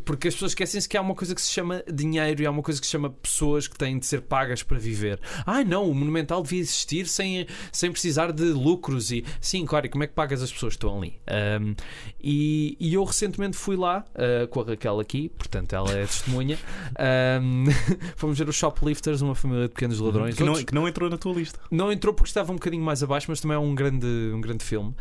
Porque 0.04 0.28
as 0.28 0.34
pessoas 0.34 0.52
esquecem-se 0.52 0.88
que 0.88 0.96
há 0.96 1.00
uma 1.00 1.14
coisa 1.14 1.34
que 1.34 1.40
se 1.40 1.50
chama 1.50 1.82
dinheiro 1.92 2.42
e 2.42 2.46
há 2.46 2.50
uma 2.50 2.62
coisa 2.62 2.80
que 2.80 2.86
se 2.86 2.92
chama 2.92 3.10
pessoas 3.10 3.68
que 3.68 3.76
têm 3.76 3.98
de 3.98 4.06
ser 4.06 4.22
pagas 4.22 4.62
para 4.62 4.78
viver. 4.78 5.20
Ai 5.46 5.64
não, 5.64 5.88
o 5.88 5.94
Monumental 5.94 6.42
devia 6.42 6.60
existir 6.60 7.06
sem, 7.06 7.46
sem 7.72 7.90
precisar 7.90 8.32
de 8.32 8.44
lucros 8.44 9.10
e. 9.10 9.24
Sim, 9.40 9.64
claro, 9.66 9.86
e 9.86 9.88
como 9.88 10.04
é 10.04 10.06
que 10.06 10.14
pagas 10.14 10.42
as 10.42 10.52
pessoas 10.52 10.74
que 10.74 10.78
estão 10.78 10.98
ali? 10.98 11.18
Ahm, 11.26 11.74
e, 12.20 12.76
e 12.80 12.94
eu 12.94 13.04
recentemente 13.04 13.56
fui 13.56 13.76
lá 13.76 14.04
ah, 14.14 14.46
com 14.48 14.60
a 14.60 14.64
Raquel 14.64 15.00
aqui, 15.00 15.28
portanto 15.28 15.74
ela 15.74 15.90
é 15.92 16.06
testemunha. 16.06 16.58
Ahm, 16.98 17.66
fomos 18.16 18.38
ver 18.38 18.48
os 18.48 18.56
Shoplifters, 18.56 19.22
uma 19.22 19.34
família 19.34 19.64
de 19.64 19.74
pequenos 19.74 19.98
ladrões. 20.00 20.34
Que 20.34 20.44
não, 20.44 20.54
que 20.54 20.74
não 20.74 20.88
entrou 20.88 21.08
na 21.08 21.18
tua 21.18 21.34
lista. 21.34 21.60
não 21.70 21.92
entrou 21.92 22.12
porque 22.14 22.28
estava 22.28 22.52
um 22.52 22.56
bocadinho 22.56 22.84
mais 22.84 23.02
abaixo, 23.02 23.26
mas 23.28 23.40
também 23.40 23.56
é 23.56 23.60
um 23.60 23.74
grande, 23.74 24.06
um 24.34 24.40
grande 24.40 24.64
filme. 24.64 24.94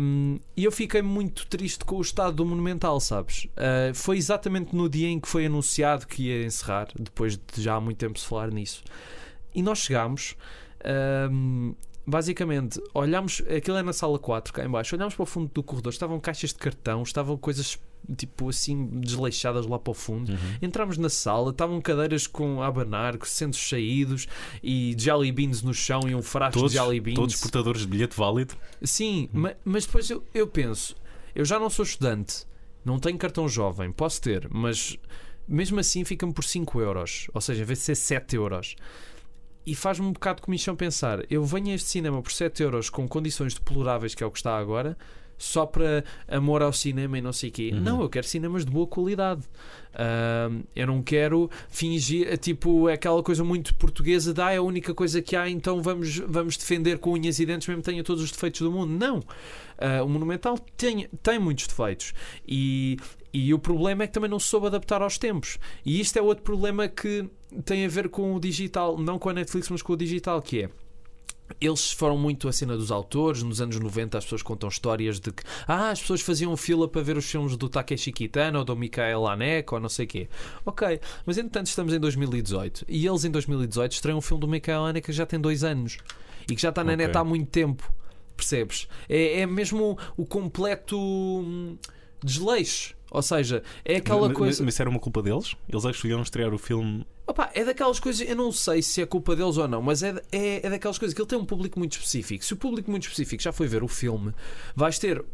Um, 0.00 0.38
e 0.56 0.64
eu 0.64 0.70
fiquei 0.70 1.02
muito 1.02 1.46
triste 1.46 1.84
com 1.84 1.96
o 1.96 2.00
estado 2.00 2.36
do 2.36 2.46
Monumental, 2.46 3.00
sabes? 3.00 3.46
Uh, 3.56 3.94
foi 3.94 4.16
exatamente 4.16 4.74
no 4.74 4.88
dia 4.88 5.08
em 5.08 5.18
que 5.18 5.28
foi 5.28 5.46
anunciado 5.46 6.06
que 6.06 6.28
ia 6.28 6.44
encerrar, 6.44 6.88
depois 6.98 7.36
de 7.36 7.62
já 7.62 7.74
há 7.74 7.80
muito 7.80 7.98
tempo 7.98 8.18
se 8.18 8.26
falar 8.26 8.50
nisso. 8.52 8.82
E 9.54 9.62
nós 9.62 9.78
chegámos, 9.78 10.36
um, 11.30 11.74
basicamente, 12.06 12.80
olhámos, 12.94 13.42
aquilo 13.54 13.76
é 13.76 13.82
na 13.82 13.92
sala 13.92 14.18
4, 14.18 14.52
cá 14.52 14.64
em 14.64 14.68
baixo, 14.68 14.94
olhámos 14.94 15.14
para 15.14 15.22
o 15.22 15.26
fundo 15.26 15.50
do 15.52 15.62
corredor, 15.62 15.92
estavam 15.92 16.20
caixas 16.20 16.50
de 16.50 16.58
cartão, 16.58 17.02
estavam 17.02 17.36
coisas 17.36 17.78
tipo 18.16 18.48
assim 18.48 18.86
desleixadas 19.00 19.66
lá 19.66 19.78
para 19.78 19.90
o 19.90 19.94
fundo. 19.94 20.32
Entramos 20.60 20.98
na 20.98 21.08
sala, 21.08 21.50
estavam 21.50 21.80
cadeiras 21.80 22.26
com 22.26 22.62
a 22.62 22.66
abanar, 22.66 23.16
com 23.16 23.24
centros 23.26 23.68
saídos 23.68 24.26
e 24.62 24.94
jelly 24.98 25.32
beans 25.32 25.62
no 25.62 25.72
chão 25.74 26.00
e 26.06 26.14
um 26.14 26.22
frasco 26.22 26.58
Todos, 26.60 26.72
de 26.72 26.78
jelly 26.78 27.00
beans. 27.00 27.16
todos 27.16 27.36
portadores 27.36 27.80
de 27.82 27.86
bilhete 27.86 28.16
válido. 28.16 28.54
Sim, 28.82 29.28
ma- 29.32 29.54
mas 29.64 29.86
depois 29.86 30.08
eu, 30.10 30.22
eu 30.34 30.46
penso, 30.46 30.94
eu 31.34 31.44
já 31.44 31.58
não 31.58 31.70
sou 31.70 31.84
estudante, 31.84 32.44
não 32.84 32.98
tenho 32.98 33.18
cartão 33.18 33.48
jovem, 33.48 33.90
posso 33.90 34.20
ter, 34.20 34.48
mas 34.50 34.96
mesmo 35.48 35.78
assim 35.80 36.04
fica-me 36.04 36.32
por 36.32 36.44
5 36.44 36.80
euros, 36.80 37.28
ou 37.32 37.40
seja, 37.40 37.62
em 37.62 37.64
vez 37.64 37.78
de 37.80 37.84
ser 37.86 37.94
7 37.94 38.36
euros. 38.36 38.76
E 39.64 39.74
faz-me 39.74 40.06
um 40.06 40.12
bocado 40.12 40.36
de 40.36 40.42
comichão 40.42 40.76
pensar, 40.76 41.24
eu 41.28 41.44
venho 41.44 41.70
a 41.70 41.74
este 41.74 41.88
cinema 41.88 42.22
por 42.22 42.30
7 42.30 42.62
euros 42.62 42.88
com 42.88 43.08
condições 43.08 43.52
deploráveis, 43.54 44.14
que 44.14 44.22
é 44.22 44.26
o 44.26 44.30
que 44.30 44.38
está 44.38 44.56
agora, 44.56 44.96
só 45.38 45.66
para 45.66 46.04
amor 46.28 46.62
ao 46.62 46.72
cinema 46.72 47.18
e 47.18 47.20
não 47.20 47.32
sei 47.32 47.50
o 47.50 47.52
quê. 47.52 47.70
Uhum. 47.72 47.80
Não, 47.80 48.00
eu 48.02 48.08
quero 48.08 48.26
cinemas 48.26 48.64
de 48.64 48.70
boa 48.70 48.86
qualidade. 48.86 49.42
Ahm, 49.98 50.62
eu 50.74 50.86
não 50.86 51.02
quero 51.02 51.50
fingir, 51.68 52.36
tipo, 52.38 52.88
é 52.88 52.94
aquela 52.94 53.22
coisa 53.22 53.42
muito 53.42 53.74
portuguesa 53.74 54.34
de 54.34 54.40
ah, 54.40 54.52
é 54.52 54.56
a 54.56 54.62
única 54.62 54.92
coisa 54.94 55.22
que 55.22 55.34
há, 55.34 55.48
então 55.48 55.82
vamos, 55.82 56.18
vamos 56.18 56.56
defender 56.56 56.98
com 56.98 57.12
unhas 57.12 57.38
e 57.38 57.46
dentes, 57.46 57.66
mesmo 57.66 57.82
que 57.82 57.90
tenha 57.90 58.04
todos 58.04 58.22
os 58.22 58.30
defeitos 58.30 58.60
do 58.60 58.70
mundo. 58.70 58.92
Não. 58.92 59.22
Ah, 59.78 60.02
o 60.02 60.08
Monumental 60.08 60.58
tem, 60.76 61.08
tem 61.22 61.38
muitos 61.38 61.66
defeitos. 61.66 62.12
E, 62.46 62.98
e 63.32 63.52
o 63.54 63.58
problema 63.58 64.04
é 64.04 64.06
que 64.06 64.12
também 64.12 64.30
não 64.30 64.38
se 64.38 64.48
soube 64.48 64.66
adaptar 64.66 65.02
aos 65.02 65.18
tempos. 65.18 65.58
E 65.84 66.00
isto 66.00 66.18
é 66.18 66.22
outro 66.22 66.44
problema 66.44 66.88
que 66.88 67.28
tem 67.64 67.84
a 67.84 67.88
ver 67.88 68.08
com 68.08 68.34
o 68.34 68.40
digital, 68.40 68.98
não 68.98 69.18
com 69.18 69.28
a 69.28 69.32
Netflix, 69.32 69.68
mas 69.70 69.82
com 69.82 69.92
o 69.92 69.96
digital, 69.96 70.40
que 70.42 70.64
é. 70.64 70.70
Eles 71.60 71.92
foram 71.92 72.18
muito 72.18 72.48
a 72.48 72.52
cena 72.52 72.76
dos 72.76 72.90
autores. 72.90 73.42
Nos 73.42 73.60
anos 73.60 73.78
90, 73.78 74.18
as 74.18 74.24
pessoas 74.24 74.42
contam 74.42 74.68
histórias 74.68 75.20
de 75.20 75.32
que 75.32 75.42
ah, 75.66 75.90
as 75.90 76.00
pessoas 76.00 76.20
faziam 76.20 76.56
fila 76.56 76.88
para 76.88 77.02
ver 77.02 77.16
os 77.16 77.24
filmes 77.24 77.56
do 77.56 77.68
Takeshi 77.68 78.12
Kitano 78.12 78.58
ou 78.58 78.64
do 78.64 78.76
Mikael 78.76 79.26
Haneke 79.26 79.74
ou 79.74 79.80
não 79.80 79.88
sei 79.88 80.04
o 80.04 80.08
quê. 80.08 80.28
Ok, 80.64 81.00
mas 81.24 81.38
entretanto 81.38 81.68
estamos 81.68 81.92
em 81.92 82.00
2018 82.00 82.84
e 82.88 83.06
eles 83.06 83.24
em 83.24 83.30
2018 83.30 83.92
estreiam 83.92 84.18
um 84.18 84.22
filme 84.22 84.40
do 84.40 84.48
Mikael 84.48 84.84
Haneke 84.84 85.06
que 85.06 85.12
já 85.12 85.24
tem 85.24 85.40
dois 85.40 85.62
anos 85.64 85.98
e 86.50 86.54
que 86.54 86.62
já 86.62 86.68
está 86.70 86.82
na 86.82 86.92
Ok. 86.92 87.06
net 87.06 87.16
há 87.16 87.24
muito 87.24 87.48
tempo. 87.48 87.92
Percebes? 88.36 88.86
É, 89.08 89.40
é 89.40 89.46
mesmo 89.46 89.98
o 90.16 90.26
completo 90.26 90.98
hum, 90.98 91.78
desleixo. 92.22 92.94
Ou 93.10 93.22
seja, 93.22 93.62
é 93.84 93.96
aquela 93.96 94.32
coisa. 94.32 94.62
Mas 94.62 94.74
isso 94.74 94.82
era 94.82 94.90
uma 94.90 94.98
culpa 94.98 95.22
deles? 95.22 95.54
Eles 95.68 95.84
é 95.84 95.88
que 95.88 95.94
escolheram 95.94 96.22
estrear 96.22 96.52
o 96.52 96.58
filme. 96.58 97.06
Opa, 97.26 97.50
é 97.54 97.64
daquelas 97.64 97.98
coisas, 97.98 98.26
eu 98.28 98.36
não 98.36 98.52
sei 98.52 98.80
se 98.82 99.02
é 99.02 99.06
culpa 99.06 99.34
deles 99.34 99.56
ou 99.56 99.66
não, 99.66 99.82
mas 99.82 100.02
é, 100.02 100.14
é, 100.30 100.64
é 100.64 100.70
daquelas 100.70 100.96
coisas 100.96 101.12
que 101.12 101.20
ele 101.20 101.28
tem 101.28 101.38
um 101.38 101.44
público 101.44 101.78
muito 101.78 101.92
específico. 101.94 102.44
Se 102.44 102.52
o 102.52 102.56
público 102.56 102.88
muito 102.90 103.02
específico 103.02 103.42
já 103.42 103.50
foi 103.52 103.66
ver 103.66 103.82
o 103.82 103.88
filme, 103.88 104.32
vais 104.76 104.96
ter 104.98 105.24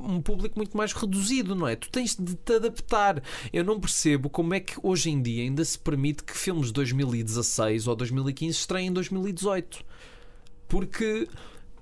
um 0.00 0.20
público 0.20 0.58
muito 0.58 0.76
mais 0.76 0.92
reduzido, 0.92 1.54
não 1.54 1.66
é? 1.66 1.76
Tu 1.76 1.88
tens 1.90 2.16
de 2.16 2.34
te 2.34 2.54
adaptar. 2.54 3.22
Eu 3.52 3.64
não 3.64 3.78
percebo 3.80 4.28
como 4.28 4.52
é 4.52 4.60
que 4.60 4.74
hoje 4.82 5.10
em 5.10 5.22
dia 5.22 5.42
ainda 5.44 5.64
se 5.64 5.78
permite 5.78 6.24
que 6.24 6.36
filmes 6.36 6.66
de 6.66 6.72
2016 6.74 7.86
ou 7.86 7.94
2015 7.96 8.58
estreiem 8.58 8.88
em 8.88 8.92
2018. 8.92 9.84
Porque 10.68 11.28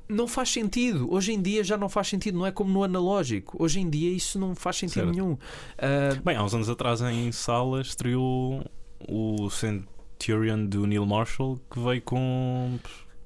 não 0.09 0.29
faz 0.29 0.51
sentido. 0.51 1.13
Hoje 1.13 1.33
em 1.33 1.43
dia 1.43 1.65
já 1.65 1.77
não 1.77 1.89
faz 1.89 2.09
sentido, 2.09 2.39
não 2.39 2.47
é 2.47 2.53
como 2.53 2.71
no 2.73 2.85
analógico. 2.85 3.57
Hoje 3.63 3.81
em 3.81 3.91
dia 3.91 4.11
isso 4.11 4.39
não 4.39 4.55
faz 4.55 4.77
sentido 4.77 5.05
Certo. 5.05 5.11
nenhum. 5.13 5.37
Ah, 5.79 6.21
Bem, 6.25 6.37
há 6.37 6.45
uns 6.45 6.55
anos 6.55 6.69
atrás 6.69 7.01
em 7.01 7.33
sala 7.33 7.81
estreou 7.81 8.65
o 9.09 9.49
Centurion 9.51 10.67
do 10.67 10.87
Neil 10.87 11.07
Marshall 11.07 11.61
que 11.71 11.79
veio 11.79 12.03
com 12.03 12.79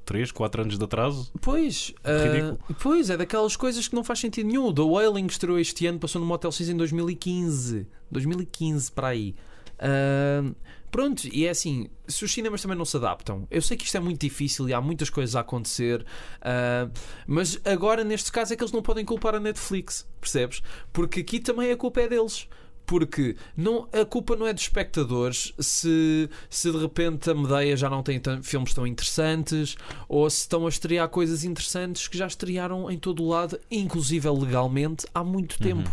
3, 0.05 0.33
4 0.33 0.63
anos 0.63 0.79
de 0.79 0.85
atraso. 0.85 1.33
Pois, 1.41 1.95
ah, 2.03 2.57
pois, 2.83 3.11
é 3.11 3.17
daquelas 3.17 3.55
coisas 3.57 3.87
que 3.87 3.95
não 3.95 4.03
faz 4.03 4.19
sentido 4.19 4.47
nenhum. 4.47 4.67
O 4.67 4.75
The 4.75 4.83
Wailing 4.83 5.27
estreou 5.27 5.59
este 5.59 5.87
ano, 5.87 5.99
passou 5.99 6.21
no 6.21 6.27
Motel 6.27 6.51
6 6.51 6.71
em 6.71 6.77
2015. 6.77 7.87
2015 8.11 8.93
para 8.93 9.09
aí. 9.09 9.35
Ah, 9.81 10.53
pronto, 10.91 11.27
e 11.33 11.47
é 11.47 11.51
assim: 11.51 11.89
se 12.07 12.25
os 12.25 12.33
cinemas 12.33 12.61
também 12.61 12.77
não 12.77 12.85
se 12.85 12.97
adaptam, 12.97 13.47
eu 13.51 13.63
sei 13.63 13.77
que 13.77 13.85
isto 13.85 13.97
é 13.97 14.01
muito 14.01 14.21
difícil 14.21 14.69
e 14.69 14.75
há 14.75 14.81
muitas 14.81 15.09
coisas 15.09 15.35
a 15.35 15.41
acontecer, 15.41 16.05
ah, 16.43 16.89
mas 17.27 17.59
agora 17.65 18.05
neste 18.05 18.31
caso 18.31 18.53
é 18.53 18.57
que 18.57 18.63
eles 18.63 18.73
não 18.73 18.83
podem 18.83 19.05
culpar 19.05 19.35
a 19.35 19.41
Netflix, 19.41 20.07
percebes? 20.21 20.63
Porque 20.93 21.21
aqui 21.21 21.41
também 21.41 21.71
a 21.73 21.77
culpa 21.77 22.01
é 22.01 22.09
deles. 22.09 22.47
Porque 22.91 23.37
não, 23.57 23.89
a 23.93 24.05
culpa 24.05 24.35
não 24.35 24.49
é 24.49 24.53
dos 24.53 24.65
espectadores 24.65 25.55
se, 25.61 26.29
se 26.49 26.73
de 26.73 26.77
repente 26.77 27.31
a 27.31 27.35
Medeia 27.37 27.77
já 27.77 27.89
não 27.89 28.03
tem 28.03 28.21
filmes 28.43 28.75
tão 28.75 28.85
interessantes 28.85 29.77
ou 30.09 30.29
se 30.29 30.39
estão 30.41 30.67
a 30.67 30.69
estrear 30.69 31.09
coisas 31.09 31.45
interessantes 31.45 32.09
que 32.09 32.19
já 32.19 32.27
estrearam 32.27 32.91
em 32.91 32.99
todo 32.99 33.23
o 33.23 33.29
lado, 33.29 33.61
inclusive 33.71 34.29
legalmente, 34.29 35.07
há 35.15 35.23
muito 35.23 35.57
tempo. 35.61 35.89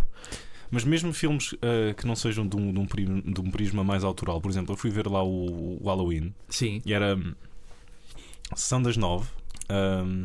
Mas 0.71 0.83
mesmo 0.83 1.13
filmes 1.13 1.53
ah, 1.61 1.93
que 1.93 2.07
não 2.07 2.15
sejam 2.15 2.47
de 2.47 2.57
um, 2.57 2.73
de, 2.73 2.79
um 2.79 2.87
pri- 2.87 3.05
de 3.21 3.41
um 3.41 3.51
prisma 3.51 3.83
mais 3.83 4.03
autoral, 4.03 4.41
por 4.41 4.49
exemplo, 4.49 4.73
eu 4.73 4.77
fui 4.77 4.89
ver 4.89 5.05
lá 5.05 5.21
o, 5.23 5.77
o 5.79 5.85
Halloween 5.85 6.33
Sim. 6.49 6.81
e 6.83 6.93
era 6.93 7.15
hum, 7.15 7.35
sessão 8.55 8.81
das 8.81 8.97
9, 8.97 9.29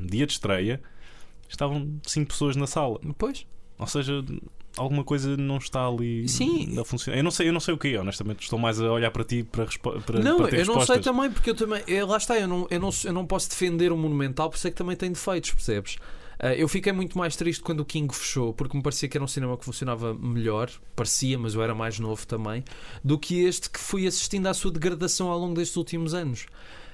dia 0.09 0.27
de 0.27 0.33
estreia, 0.33 0.81
estavam 1.51 2.01
5 2.07 2.29
pessoas 2.29 2.57
na 2.57 2.67
sala. 2.67 2.99
Pois. 3.19 3.47
Ou 3.79 3.87
seja, 3.87 4.25
alguma 4.77 5.05
coisa 5.05 5.37
não 5.37 5.59
está 5.59 5.87
ali 5.87 6.29
Sim. 6.29 6.79
a 6.79 6.85
funcionar. 6.85 7.19
Eu 7.19 7.25
não 7.25 7.31
sei, 7.31 7.49
eu 7.49 7.53
não 7.53 7.61
sei 7.61 7.75
o 7.75 7.79
que 7.79 7.95
é, 7.95 8.01
honestamente. 8.01 8.43
Estou 8.43 8.59
mais 8.59 8.81
a 8.81 8.91
olhar 8.93 9.11
para 9.11 9.25
ti 9.25 9.43
para, 9.43 9.65
respo- 9.65 10.01
para, 10.03 10.21
não, 10.21 10.37
para 10.39 10.57
eu 10.57 10.65
não 10.67 10.75
respostas. 10.75 10.87
sei 10.87 11.13
também, 11.13 11.31
porque 11.31 11.51
eu 11.51 11.55
também. 11.55 11.83
é, 11.87 12.05
lá 12.05 12.17
está, 12.17 12.39
eu 12.39 12.49
não, 12.49 12.67
eu, 12.71 12.81
não, 12.81 12.91
eu 13.05 13.13
não 13.13 13.27
posso 13.27 13.49
defender 13.51 13.93
o 13.93 13.97
Monumental, 13.97 14.49
por 14.51 14.57
isso 14.57 14.69
é 14.69 14.71
que 14.71 14.77
também 14.77 14.97
tem 14.97 15.11
defeitos, 15.13 15.51
percebes? 15.53 15.97
Ah, 16.39 16.55
eu 16.55 16.67
fiquei 16.67 16.93
muito 16.93 17.17
mais 17.17 17.37
triste 17.37 17.63
quando 17.63 17.81
o 17.81 17.85
King 17.85 18.13
fechou, 18.13 18.53
porque 18.53 18.77
me 18.77 18.83
parecia 18.83 19.09
que 19.09 19.17
era 19.17 19.23
um 19.23 19.29
cinema 19.29 19.57
que 19.57 19.65
funcionava 19.65 20.13
melhor, 20.13 20.69
parecia, 20.97 21.39
mas 21.39 21.55
eu 21.55 21.63
era 21.63 21.73
mais 21.75 22.01
novo 22.01 22.27
também, 22.27 22.65
do 23.05 23.17
que 23.17 23.45
este 23.45 23.71
que 23.71 23.79
fui 23.79 24.09
assistindo 24.09 24.49
à 24.49 24.55
sua 24.55 24.73
degradação 24.73 25.29
ao 25.29 25.39
longo 25.39 25.55
destes 25.55 25.77
últimos 25.77 26.15
anos. 26.15 26.47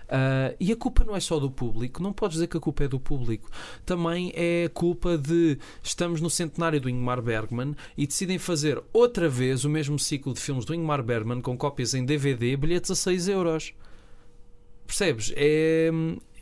Ah, 0.09 0.55
e 0.59 0.73
a 0.73 0.77
culpa 0.77 1.05
não 1.05 1.15
é 1.15 1.21
só 1.21 1.39
do 1.39 1.51
público, 1.51 2.03
não 2.03 2.13
podes 2.13 2.35
dizer 2.35 2.47
que 2.47 2.57
a 2.57 2.61
culpa 2.61 2.85
é 2.85 2.89
do 2.89 2.99
público. 2.99 3.51
Também 3.85 4.33
é 4.35 4.69
culpa 4.73 5.19
de 5.19 5.59
estamos 5.83 6.21
no 6.21 6.31
centenário 6.31 6.81
do 6.81 6.89
Ingmar 6.89 7.21
Bergman 7.21 7.75
e 7.97 8.07
decidem 8.07 8.39
fazer 8.39 8.83
outra 8.93 9.29
vez 9.29 9.65
o 9.65 9.71
mesmo 9.71 9.99
ciclo 9.99 10.33
de 10.33 10.41
filmes 10.41 10.65
do 10.65 10.75
Ingmar 10.75 11.03
Bergman 11.03 11.41
com 11.41 11.57
cópias 11.57 11.95
em 11.95 12.05
DVD, 12.05 12.57
bilhetes 12.57 12.91
a 12.91 12.95
6 12.95 13.29
euros. 13.29 13.75
Percebes? 14.87 15.33
É, 15.37 15.91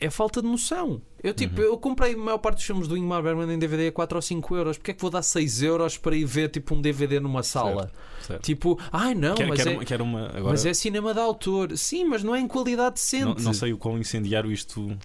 é 0.00 0.10
falta 0.10 0.42
de 0.42 0.48
noção. 0.48 1.00
Eu, 1.22 1.34
tipo, 1.34 1.60
eu 1.60 1.76
comprei 1.78 2.14
a 2.14 2.16
maior 2.16 2.38
parte 2.38 2.56
dos 2.58 2.64
filmes 2.64 2.86
do 2.86 2.96
Ingmar 2.96 3.22
Bergman 3.22 3.52
em 3.52 3.58
DVD 3.58 3.88
a 3.88 3.92
4 3.92 4.16
ou 4.16 4.22
5 4.22 4.56
euros. 4.56 4.76
Porquê 4.78 4.90
é 4.92 4.94
que 4.94 5.00
vou 5.00 5.10
dar 5.10 5.22
6 5.22 5.62
euros 5.62 5.98
para 5.98 6.14
ir 6.16 6.24
ver 6.24 6.50
tipo 6.50 6.74
um 6.74 6.80
DVD 6.80 7.18
numa 7.18 7.42
sala? 7.42 7.90
Certo. 8.22 8.42
Tipo, 8.42 8.78
ai 8.92 9.14
não, 9.14 9.34
Quer, 9.34 9.48
mas, 9.48 9.66
é, 9.66 9.96
uma, 9.96 10.02
uma- 10.02 10.26
agora, 10.28 10.44
mas 10.44 10.66
é 10.66 10.74
cinema 10.74 11.12
de 11.12 11.20
autor. 11.20 11.76
Sim, 11.76 12.04
mas 12.04 12.22
não 12.22 12.34
é 12.34 12.40
em 12.40 12.46
qualidade 12.46 12.86
não, 12.86 12.92
decente. 12.92 13.42
não 13.42 13.52
sei 13.52 13.72
o 13.72 13.78
quão 13.78 13.98
incendiário 13.98 14.52
isto 14.52 14.96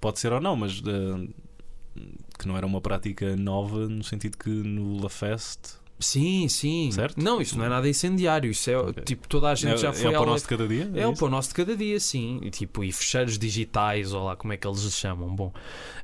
pode 0.00 0.18
ser 0.20 0.32
ou 0.32 0.40
não, 0.40 0.56
mas 0.56 0.82
eh, 0.86 1.28
que 2.38 2.46
não 2.46 2.56
era 2.56 2.66
uma 2.66 2.80
prática 2.80 3.36
nova 3.36 3.88
no 3.88 4.04
sentido 4.04 4.36
que 4.38 4.50
no 4.50 5.02
La 5.02 5.08
Fest 5.08 5.74
Sim, 5.98 6.48
sim. 6.48 6.90
Certo? 6.92 7.22
Não, 7.22 7.40
isso 7.40 7.56
não 7.56 7.64
é 7.64 7.68
nada 7.68 7.88
incendiário. 7.88 8.50
Isso 8.50 8.70
é 8.70 8.76
Ok. 8.76 9.02
tipo, 9.04 9.28
toda 9.28 9.48
a 9.50 9.54
gente 9.54 9.74
é, 9.74 9.76
já 9.76 9.88
é 9.88 9.92
foi 9.92 10.10
o 10.10 10.12
pão 10.12 10.26
nosso 10.26 10.44
de 10.44 10.48
cada 10.48 10.68
dia? 10.68 10.90
É 10.94 11.06
o 11.06 11.12
isso? 11.12 11.20
pão 11.20 11.30
nosso 11.30 11.48
de 11.48 11.54
cada 11.54 11.76
dia, 11.76 11.98
sim. 11.98 12.40
E, 12.42 12.50
tipo, 12.50 12.84
e 12.84 12.92
fecheiros 12.92 13.38
digitais, 13.38 14.12
ou 14.12 14.24
lá 14.24 14.36
como 14.36 14.52
é 14.52 14.56
que 14.56 14.66
eles 14.66 14.80
se 14.80 14.90
chamam. 14.90 15.34
Bom, 15.34 15.52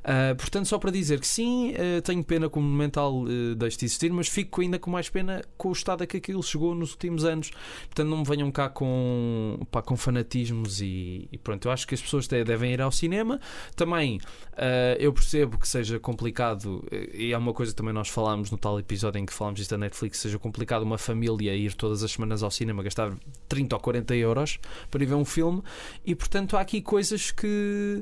ah, 0.03 0.35
portanto, 0.35 0.65
só 0.65 0.77
para 0.77 0.91
dizer 0.91 1.19
que 1.19 1.27
sim, 1.27 1.73
ah, 1.75 2.01
tenho 2.01 2.23
pena 2.23 2.49
que 2.49 2.57
o 2.57 2.61
Monumental 2.61 3.23
uh, 3.23 3.55
deixe 3.55 3.77
de 3.77 3.85
existir, 3.85 4.11
mas 4.11 4.27
fico 4.27 4.61
ainda 4.61 4.77
com 4.79 4.89
mais 4.91 5.09
pena 5.09 5.41
com 5.57 5.69
o 5.69 5.71
estado 5.71 6.03
a 6.03 6.07
que 6.07 6.17
aquilo 6.17 6.41
chegou 6.43 6.75
nos 6.75 6.91
últimos 6.91 7.23
anos. 7.23 7.51
Portanto, 7.85 8.07
não 8.07 8.17
me 8.17 8.23
venham 8.23 8.51
cá 8.51 8.69
com, 8.69 9.59
pá, 9.71 9.81
com 9.81 9.95
fanatismos 9.95 10.81
e, 10.81 11.27
e 11.31 11.37
pronto. 11.37 11.67
Eu 11.67 11.71
acho 11.71 11.87
que 11.87 11.93
as 11.93 12.01
pessoas 12.01 12.27
devem 12.27 12.73
ir 12.73 12.81
ao 12.81 12.91
cinema. 12.91 13.39
Também 13.75 14.19
eu 14.99 15.11
percebo 15.13 15.57
que 15.57 15.67
seja 15.67 15.99
complicado, 15.99 16.85
eh, 16.91 17.09
e 17.13 17.33
é 17.33 17.37
uma 17.37 17.53
coisa 17.53 17.71
que 17.71 17.75
também 17.75 17.93
nós 17.93 18.09
falámos 18.09 18.51
no 18.51 18.57
tal 18.57 18.79
episódio 18.79 19.19
em 19.19 19.25
que 19.25 19.33
falámos 19.33 19.59
disto 19.59 19.71
da 19.71 19.77
Netflix, 19.83 20.19
seja 20.19 20.39
complicado 20.39 20.83
uma 20.83 20.97
família 20.97 21.55
ir 21.55 21.73
todas 21.73 22.03
as 22.03 22.11
semanas 22.11 22.43
ao 22.43 22.51
cinema 22.51 22.83
gastar 22.83 23.13
30 23.47 23.75
ou 23.75 23.81
40 23.81 24.15
euros 24.15 24.59
para 24.89 25.03
ir 25.03 25.05
ver 25.05 25.15
um 25.15 25.25
filme, 25.25 25.61
e 26.05 26.15
portanto 26.15 26.57
há 26.57 26.61
aqui 26.61 26.81
coisas 26.81 27.31
que. 27.31 28.01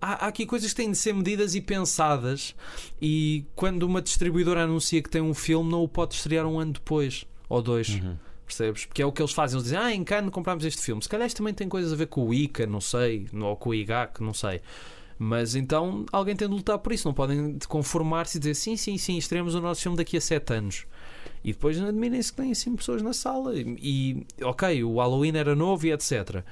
Há, 0.00 0.26
aqui 0.26 0.44
coisas 0.44 0.70
que 0.70 0.76
têm 0.76 0.90
de 0.90 0.96
ser 0.96 1.14
medidas 1.14 1.54
e 1.54 1.60
pensadas, 1.60 2.54
e 3.00 3.44
quando 3.54 3.82
uma 3.84 4.02
distribuidora 4.02 4.64
anuncia 4.64 5.02
que 5.02 5.08
tem 5.08 5.22
um 5.22 5.34
filme, 5.34 5.70
não 5.70 5.82
o 5.82 5.88
pode 5.88 6.14
estrear 6.14 6.46
um 6.46 6.60
ano 6.60 6.74
depois 6.74 7.26
ou 7.48 7.62
dois. 7.62 7.88
Uhum. 7.88 8.16
Percebes? 8.46 8.86
Porque 8.86 9.02
é 9.02 9.06
o 9.06 9.10
que 9.10 9.20
eles 9.20 9.32
fazem. 9.32 9.56
Eles 9.56 9.64
dizem, 9.64 9.78
ah, 9.78 9.92
em 9.92 10.04
Cannes 10.04 10.30
comprámos 10.30 10.64
este 10.64 10.80
filme. 10.80 11.02
Se 11.02 11.08
calhar 11.08 11.26
isto 11.26 11.38
também 11.38 11.52
tem 11.52 11.68
coisas 11.68 11.92
a 11.92 11.96
ver 11.96 12.06
com 12.06 12.26
o 12.26 12.32
ICA, 12.32 12.64
não 12.66 12.80
sei, 12.80 13.26
ou 13.32 13.56
com 13.56 13.70
o 13.70 13.74
IGAC, 13.74 14.22
não 14.22 14.32
sei. 14.32 14.60
Mas 15.18 15.54
então 15.54 16.04
alguém 16.12 16.36
tem 16.36 16.46
de 16.48 16.54
lutar 16.54 16.78
por 16.78 16.92
isso. 16.92 17.08
Não 17.08 17.14
podem 17.14 17.58
conformar-se 17.68 18.36
e 18.36 18.40
dizer, 18.40 18.54
sim, 18.54 18.76
sim, 18.76 18.96
sim, 18.98 19.16
estreamos 19.16 19.54
o 19.54 19.60
nosso 19.60 19.82
filme 19.82 19.96
daqui 19.96 20.16
a 20.16 20.20
sete 20.20 20.52
anos. 20.52 20.86
E 21.44 21.52
depois 21.52 21.80
admirem-se 21.80 22.32
que 22.32 22.42
têm 22.42 22.52
assim 22.52 22.74
pessoas 22.74 23.02
na 23.02 23.12
sala. 23.12 23.52
E, 23.56 24.26
ok, 24.42 24.82
o 24.84 24.96
Halloween 24.96 25.36
era 25.36 25.54
novo 25.54 25.86
e 25.86 25.92
etc. 25.92 26.42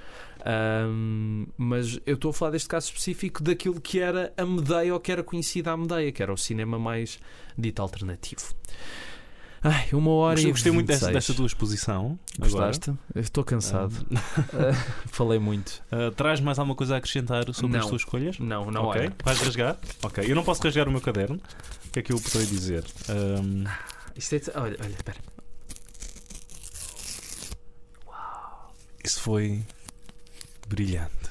Ahm, 0.45 1.47
mas 1.57 1.99
eu 2.07 2.15
estou 2.15 2.31
a 2.31 2.35
falar 2.35 2.51
deste 2.53 2.69
caso 2.69 2.87
específico 2.87 3.43
daquilo 3.43 3.81
que 3.81 3.99
era 3.99 4.33
a 4.37 4.45
Medeia 4.45 4.93
ou 4.93 5.01
que 5.01 5.11
era 5.11 5.23
conhecida 5.23 5.73
a 5.73 5.77
Medeia, 5.77 6.13
que 6.13 6.23
era 6.23 6.33
o 6.33 6.37
cinema 6.37 6.79
mais 6.79 7.19
dito 7.57 7.81
alternativo. 7.81 8.55
Ai, 9.67 9.89
uma 9.95 10.11
hora 10.11 10.35
Gostei, 10.35 10.51
e 10.51 10.53
gostei 10.53 10.73
muito 10.73 10.87
dessa, 10.89 11.07
26. 11.07 11.15
dessa 11.25 11.35
tua 11.35 11.47
exposição. 11.47 12.19
Gostaste? 12.39 12.93
Estou 13.15 13.43
cansado. 13.43 13.95
Ah, 14.53 14.75
falei 15.11 15.39
muito. 15.39 15.83
Ah, 15.91 16.13
traz 16.15 16.39
mais 16.39 16.59
alguma 16.59 16.75
coisa 16.77 16.97
a 16.97 16.99
acrescentar 16.99 17.45
sobre 17.55 17.79
as 17.79 17.85
Não. 17.85 17.89
tuas 17.89 18.03
escolhas? 18.03 18.39
Não, 18.39 18.71
não 18.71 18.85
ok. 18.85 19.01
olha. 19.01 19.13
Vais 19.25 19.41
rasgar? 19.41 19.79
Ok. 20.03 20.23
Eu 20.29 20.35
não 20.37 20.45
posso 20.45 20.63
rasgar 20.63 20.87
o 20.87 20.91
meu 20.93 21.01
caderno. 21.01 21.41
O 21.87 21.91
que 21.91 21.99
é 22.01 22.03
que 22.03 22.13
eu 22.13 22.21
poderei 22.21 22.47
dizer? 22.47 22.85
Ahm, 23.09 23.65
Isto 24.17 24.37
é. 24.37 24.41
Olha, 24.59 24.77
olha, 24.81 24.95
espera. 24.95 25.19
isso 29.05 29.21
foi 29.21 29.63
brilhante. 30.67 31.31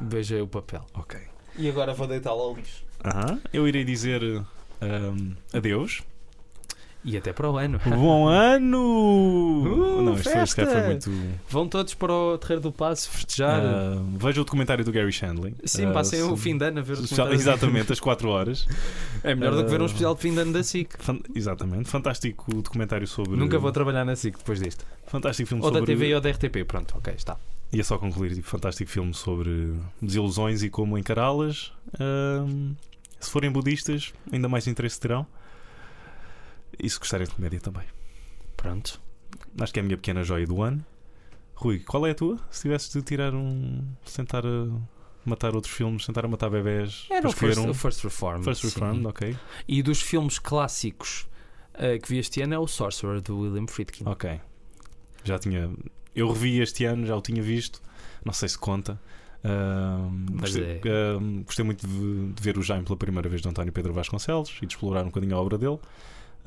Beijei 0.00 0.40
o 0.40 0.48
papel. 0.48 0.84
Ok. 0.92 1.18
E 1.56 1.68
agora 1.68 1.94
vou 1.94 2.06
deitá-lo 2.06 2.42
ao 2.42 2.54
lixo. 2.54 2.84
Aham. 3.04 3.40
Eu 3.52 3.66
irei 3.68 3.84
dizer 3.84 4.20
ahm, 4.80 5.34
adeus. 5.52 6.02
E 7.08 7.16
até 7.16 7.32
para 7.32 7.48
o 7.48 7.56
ano. 7.56 7.80
Bom 7.86 8.26
ano! 8.26 9.62
Uh, 9.64 10.02
não, 10.02 10.14
isto 10.14 10.28
isto 10.28 10.32
festa! 10.38 10.66
foi 10.66 10.82
muito. 10.82 11.10
Vão 11.48 11.68
todos 11.68 11.94
para 11.94 12.12
o 12.12 12.36
Terreiro 12.36 12.60
do 12.62 12.72
Passo 12.72 13.08
festejar. 13.08 13.60
Ah, 13.64 14.02
veja 14.18 14.40
o 14.40 14.44
documentário 14.44 14.84
do 14.84 14.90
Gary 14.90 15.12
Shandling. 15.12 15.54
Sim, 15.64 15.86
Ah, 15.86 15.92
passem 15.92 16.20
o 16.22 16.36
se- 16.36 16.42
fim 16.42 16.58
de 16.58 16.64
ano 16.64 16.80
a 16.80 16.82
ver 16.82 16.94
o 16.94 17.02
documentário. 17.02 17.32
Exatamente, 17.34 17.92
às 17.92 18.00
4 18.00 18.28
horas. 18.28 18.66
É 19.22 19.36
melhor 19.36 19.54
do 19.54 19.64
que 19.64 19.70
ver 19.70 19.80
um 19.80 19.84
Ah. 19.84 19.86
especial 19.86 20.14
de 20.16 20.20
fim 20.20 20.32
de 20.34 20.40
ano 20.40 20.52
da 20.52 20.64
SIC. 20.64 20.96
Fan- 20.98 21.20
exatamente. 21.32 21.88
Fantástico 21.88 22.52
documentário 22.60 23.06
sobre. 23.06 23.36
Nunca 23.36 23.56
vou 23.56 23.70
trabalhar 23.70 24.04
na 24.04 24.16
SIC 24.16 24.36
depois 24.38 24.60
disto. 24.60 24.84
Fantástico 25.06 25.48
filme 25.48 25.62
Ou 25.64 25.70
da 25.70 25.78
sobre. 25.78 25.94
TV 25.94 26.12
ou 26.12 26.20
da 26.20 26.28
RTP. 26.30 26.64
Pronto, 26.64 26.96
ok, 26.98 27.14
está. 27.16 27.36
E 27.72 27.78
é 27.78 27.82
só 27.84 27.98
concluir, 27.98 28.34
tipo, 28.34 28.48
fantástico 28.48 28.90
filme 28.90 29.14
sobre 29.14 29.74
desilusões 30.02 30.64
e 30.64 30.68
como 30.70 30.98
encará-las. 30.98 31.72
Se 33.20 33.30
forem 33.30 33.50
budistas, 33.50 34.12
ainda 34.32 34.48
mais 34.48 34.66
interesse 34.66 34.98
terão. 35.00 35.24
E 36.78 36.88
se 36.88 36.98
gostarem 36.98 37.26
de 37.26 37.34
comédia 37.34 37.60
também. 37.60 37.84
Pronto. 38.56 39.00
Acho 39.60 39.72
que 39.72 39.78
é 39.80 39.82
a 39.82 39.84
minha 39.84 39.96
pequena 39.96 40.22
joia 40.22 40.46
do 40.46 40.62
ano. 40.62 40.84
Rui, 41.54 41.78
qual 41.80 42.06
é 42.06 42.10
a 42.10 42.14
tua? 42.14 42.38
Se 42.50 42.62
tivesses 42.62 42.92
de 42.92 43.02
tirar 43.02 43.34
um. 43.34 43.82
tentar 44.14 44.44
a 44.46 44.68
matar 45.24 45.54
outros 45.54 45.72
filmes, 45.74 46.04
tentar 46.06 46.24
a 46.24 46.28
matar 46.28 46.50
bebés. 46.50 47.06
Era 47.10 47.26
o 47.28 47.32
First, 47.32 47.58
um. 47.58 47.70
o 47.70 47.74
First 47.74 48.04
Reformed. 48.04 48.44
First 48.44 48.60
sim. 48.62 48.68
Reformed, 48.68 49.06
ok. 49.06 49.36
E 49.66 49.82
dos 49.82 50.00
filmes 50.02 50.38
clássicos 50.38 51.26
eh, 51.74 51.98
que 51.98 52.08
vi 52.08 52.18
este 52.18 52.42
ano 52.42 52.54
é 52.54 52.58
o 52.58 52.66
Sorcerer 52.66 53.20
do 53.22 53.38
William 53.40 53.66
Friedkin. 53.66 54.04
Ok. 54.06 54.40
Já 55.24 55.38
tinha. 55.38 55.70
Eu 56.14 56.30
revi 56.30 56.60
este 56.60 56.84
ano, 56.84 57.06
já 57.06 57.16
o 57.16 57.22
tinha 57.22 57.42
visto. 57.42 57.80
Não 58.24 58.32
sei 58.32 58.48
se 58.48 58.58
conta. 58.58 59.00
Mas 60.32 60.54
gostei, 60.54 60.80
é- 60.84 61.18
gostei 61.44 61.64
muito 61.64 61.86
de, 61.86 62.32
de 62.32 62.42
ver 62.42 62.58
o 62.58 62.62
Jaime 62.62 62.84
pela 62.84 62.96
primeira 62.96 63.28
vez 63.28 63.40
de 63.40 63.48
António 63.48 63.72
Pedro 63.72 63.92
Vasconcelos 63.92 64.52
e 64.60 64.66
de 64.66 64.74
explorar 64.74 65.02
um 65.02 65.06
bocadinho 65.06 65.36
a 65.36 65.40
obra 65.40 65.56
dele. 65.56 65.78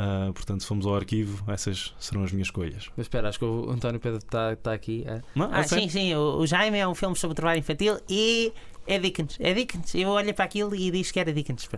Ah, 0.01 0.31
portanto, 0.33 0.61
se 0.61 0.67
fomos 0.67 0.85
ao 0.85 0.95
arquivo, 0.95 1.43
essas 1.51 1.93
serão 1.99 2.23
as 2.23 2.31
minhas 2.31 2.47
escolhas. 2.47 2.89
Mas 2.95 3.03
espera, 3.05 3.27
acho 3.27 3.37
que 3.37 3.43
o 3.43 3.69
António 3.69 3.99
Pedro 3.99 4.19
está 4.19 4.55
tá 4.55 4.71
aqui. 4.71 5.03
é? 5.05 5.21
Não? 5.35 5.47
Ah, 5.47 5.59
Ah, 5.59 5.63
sim, 5.63 5.89
sim. 5.89 6.15
O, 6.15 6.45
Jaime 6.47 6.77
é 6.77 6.87
um 6.87 6.95
filme 6.95 7.17
sobre 7.17 7.35
trabalho 7.35 7.59
infantil 7.59 7.99
e 8.09 8.53
é 8.87 8.97
Dickens. 8.97 9.35
É 9.41 9.53
Dickens. 9.53 9.93
Eu 9.95 10.07
olhei 10.11 10.31
para 10.31 10.45
aquilo 10.45 10.73
e 10.73 10.89
disse 10.89 11.11
que 11.11 11.19
era 11.19 11.33
Dickens. 11.33 11.69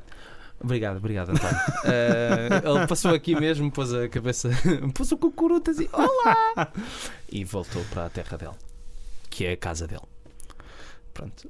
Obrigado, 0.64 0.98
obrigado, 0.98 1.32
António. 1.32 1.58
Eh, 1.86 2.50
ele 2.64 2.86
passou 2.86 3.12
aqui 3.16 3.34
mesmo, 3.34 3.72
pôs 3.72 3.92
a 3.92 4.08
cabeça, 4.08 4.52
pôs 4.94 5.12
o 5.12 5.18
cucuruto 5.18 5.72
assim, 5.72 5.90
olá! 5.92 6.72
E 7.32 7.44
voltou 7.44 7.84
para 7.86 8.06
a 8.06 8.10
terra 8.12 8.38
dele, 8.38 8.54
que 9.32 9.46
é 9.46 9.54
a 9.54 9.58
casa 9.58 9.88
dele. 9.88 10.04
Pronto. 11.12 11.50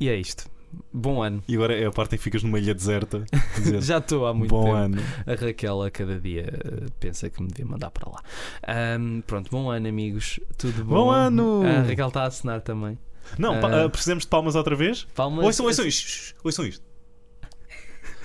E 0.00 0.08
é 0.08 0.16
isto. 0.16 0.48
Bom 0.92 1.22
ano. 1.22 1.42
E 1.46 1.54
agora 1.54 1.74
é 1.78 1.86
a 1.86 1.90
parte 1.90 2.14
em 2.14 2.18
que 2.18 2.24
ficas 2.24 2.42
numa 2.42 2.58
ilha 2.58 2.74
deserta. 2.74 3.24
dizer, 3.56 3.80
Já 3.82 3.98
estou 3.98 4.26
há 4.26 4.34
muito 4.34 4.50
Bom 4.50 4.64
tempo. 4.64 4.74
ano. 4.76 5.02
A 5.26 5.34
Raquel 5.34 5.82
a 5.82 5.90
cada 5.90 6.18
dia 6.20 6.52
pensa 6.98 7.28
que 7.30 7.40
me 7.42 7.48
devia 7.48 7.66
mandar 7.66 7.90
para 7.90 8.10
lá. 8.10 8.22
Ahm, 8.66 9.20
pronto, 9.26 9.50
bom 9.50 9.70
ano, 9.70 9.88
amigos. 9.88 10.40
Tudo 10.56 10.84
bom? 10.84 10.94
Bom 10.94 11.10
ano! 11.10 11.62
A 11.64 11.82
Raquel 11.82 12.08
está 12.08 12.22
a 12.22 12.26
assinar 12.26 12.60
também. 12.62 12.98
Não, 13.38 13.54
ah, 13.54 13.88
precisamos 13.90 14.24
de 14.24 14.30
palmas 14.30 14.54
outra 14.54 14.74
vez? 14.74 15.06
Palmas. 15.14 15.44
Ouçam, 15.44 15.66
ouçam 15.66 15.86
isto. 15.86 16.08
shh, 16.08 16.34
Ouçam 16.42 16.64
isto. 16.66 16.82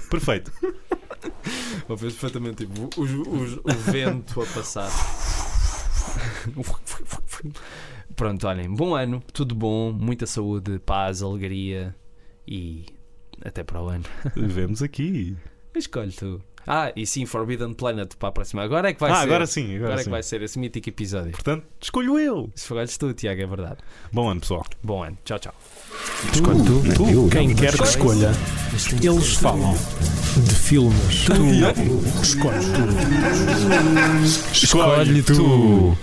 Perfeito. 0.09 0.51
Ouves 1.89 2.13
perfeitamente 2.13 2.65
tipo, 2.65 2.89
o 2.97 3.73
vento 3.91 4.41
a 4.41 4.45
passar. 4.45 4.89
Pronto, 8.15 8.47
olhem, 8.47 8.71
bom 8.73 8.93
ano, 8.95 9.21
tudo 9.33 9.55
bom, 9.55 9.91
muita 9.91 10.25
saúde, 10.27 10.77
paz, 10.79 11.21
alegria 11.23 11.95
e 12.47 12.85
até 13.43 13.63
para 13.63 13.81
o 13.81 13.89
ano. 13.89 14.05
Vemos 14.35 14.81
aqui. 14.81 15.35
Escolhe 15.75 16.11
tu. 16.11 16.41
Ah, 16.65 16.93
e 16.95 17.05
sim, 17.05 17.25
Forbidden 17.25 17.73
Planet 17.73 18.15
para 18.15 18.29
a 18.29 18.31
próxima. 18.31 18.63
Agora 18.63 18.89
é 18.89 18.93
que 18.93 18.99
vai 18.99 19.11
ah, 19.11 19.15
ser. 19.15 19.23
agora 19.23 19.45
sim, 19.45 19.75
agora, 19.75 19.85
Agora 19.85 19.93
é 19.93 19.97
sim. 19.97 20.03
que 20.05 20.09
vai 20.09 20.23
ser 20.23 20.41
esse 20.41 20.57
mítico 20.57 20.89
episódio. 20.89 21.31
Portanto, 21.31 21.65
escolho 21.81 22.17
eu. 22.17 22.49
Escolhes 22.55 22.97
tu, 22.97 23.13
Tiago, 23.13 23.41
é 23.41 23.45
verdade. 23.45 23.77
Bom 24.11 24.29
ano, 24.29 24.39
pessoal. 24.39 24.65
Bom 24.81 25.03
ano. 25.03 25.17
Tchau, 25.25 25.39
tchau. 25.39 25.53
Escolhe 26.33 26.63
tu. 26.63 26.81
Tu. 26.95 27.29
Quem 27.29 27.53
quer 27.53 27.75
que 27.75 27.83
escolha, 27.83 28.31
eles 29.01 29.35
falam 29.35 29.73
de 29.73 30.55
filmes. 30.55 31.25
Tu 31.25 31.33
escolhe 32.21 32.65
tu. 32.73 32.83
Escolhe 34.53 35.23
tu. 35.23 35.97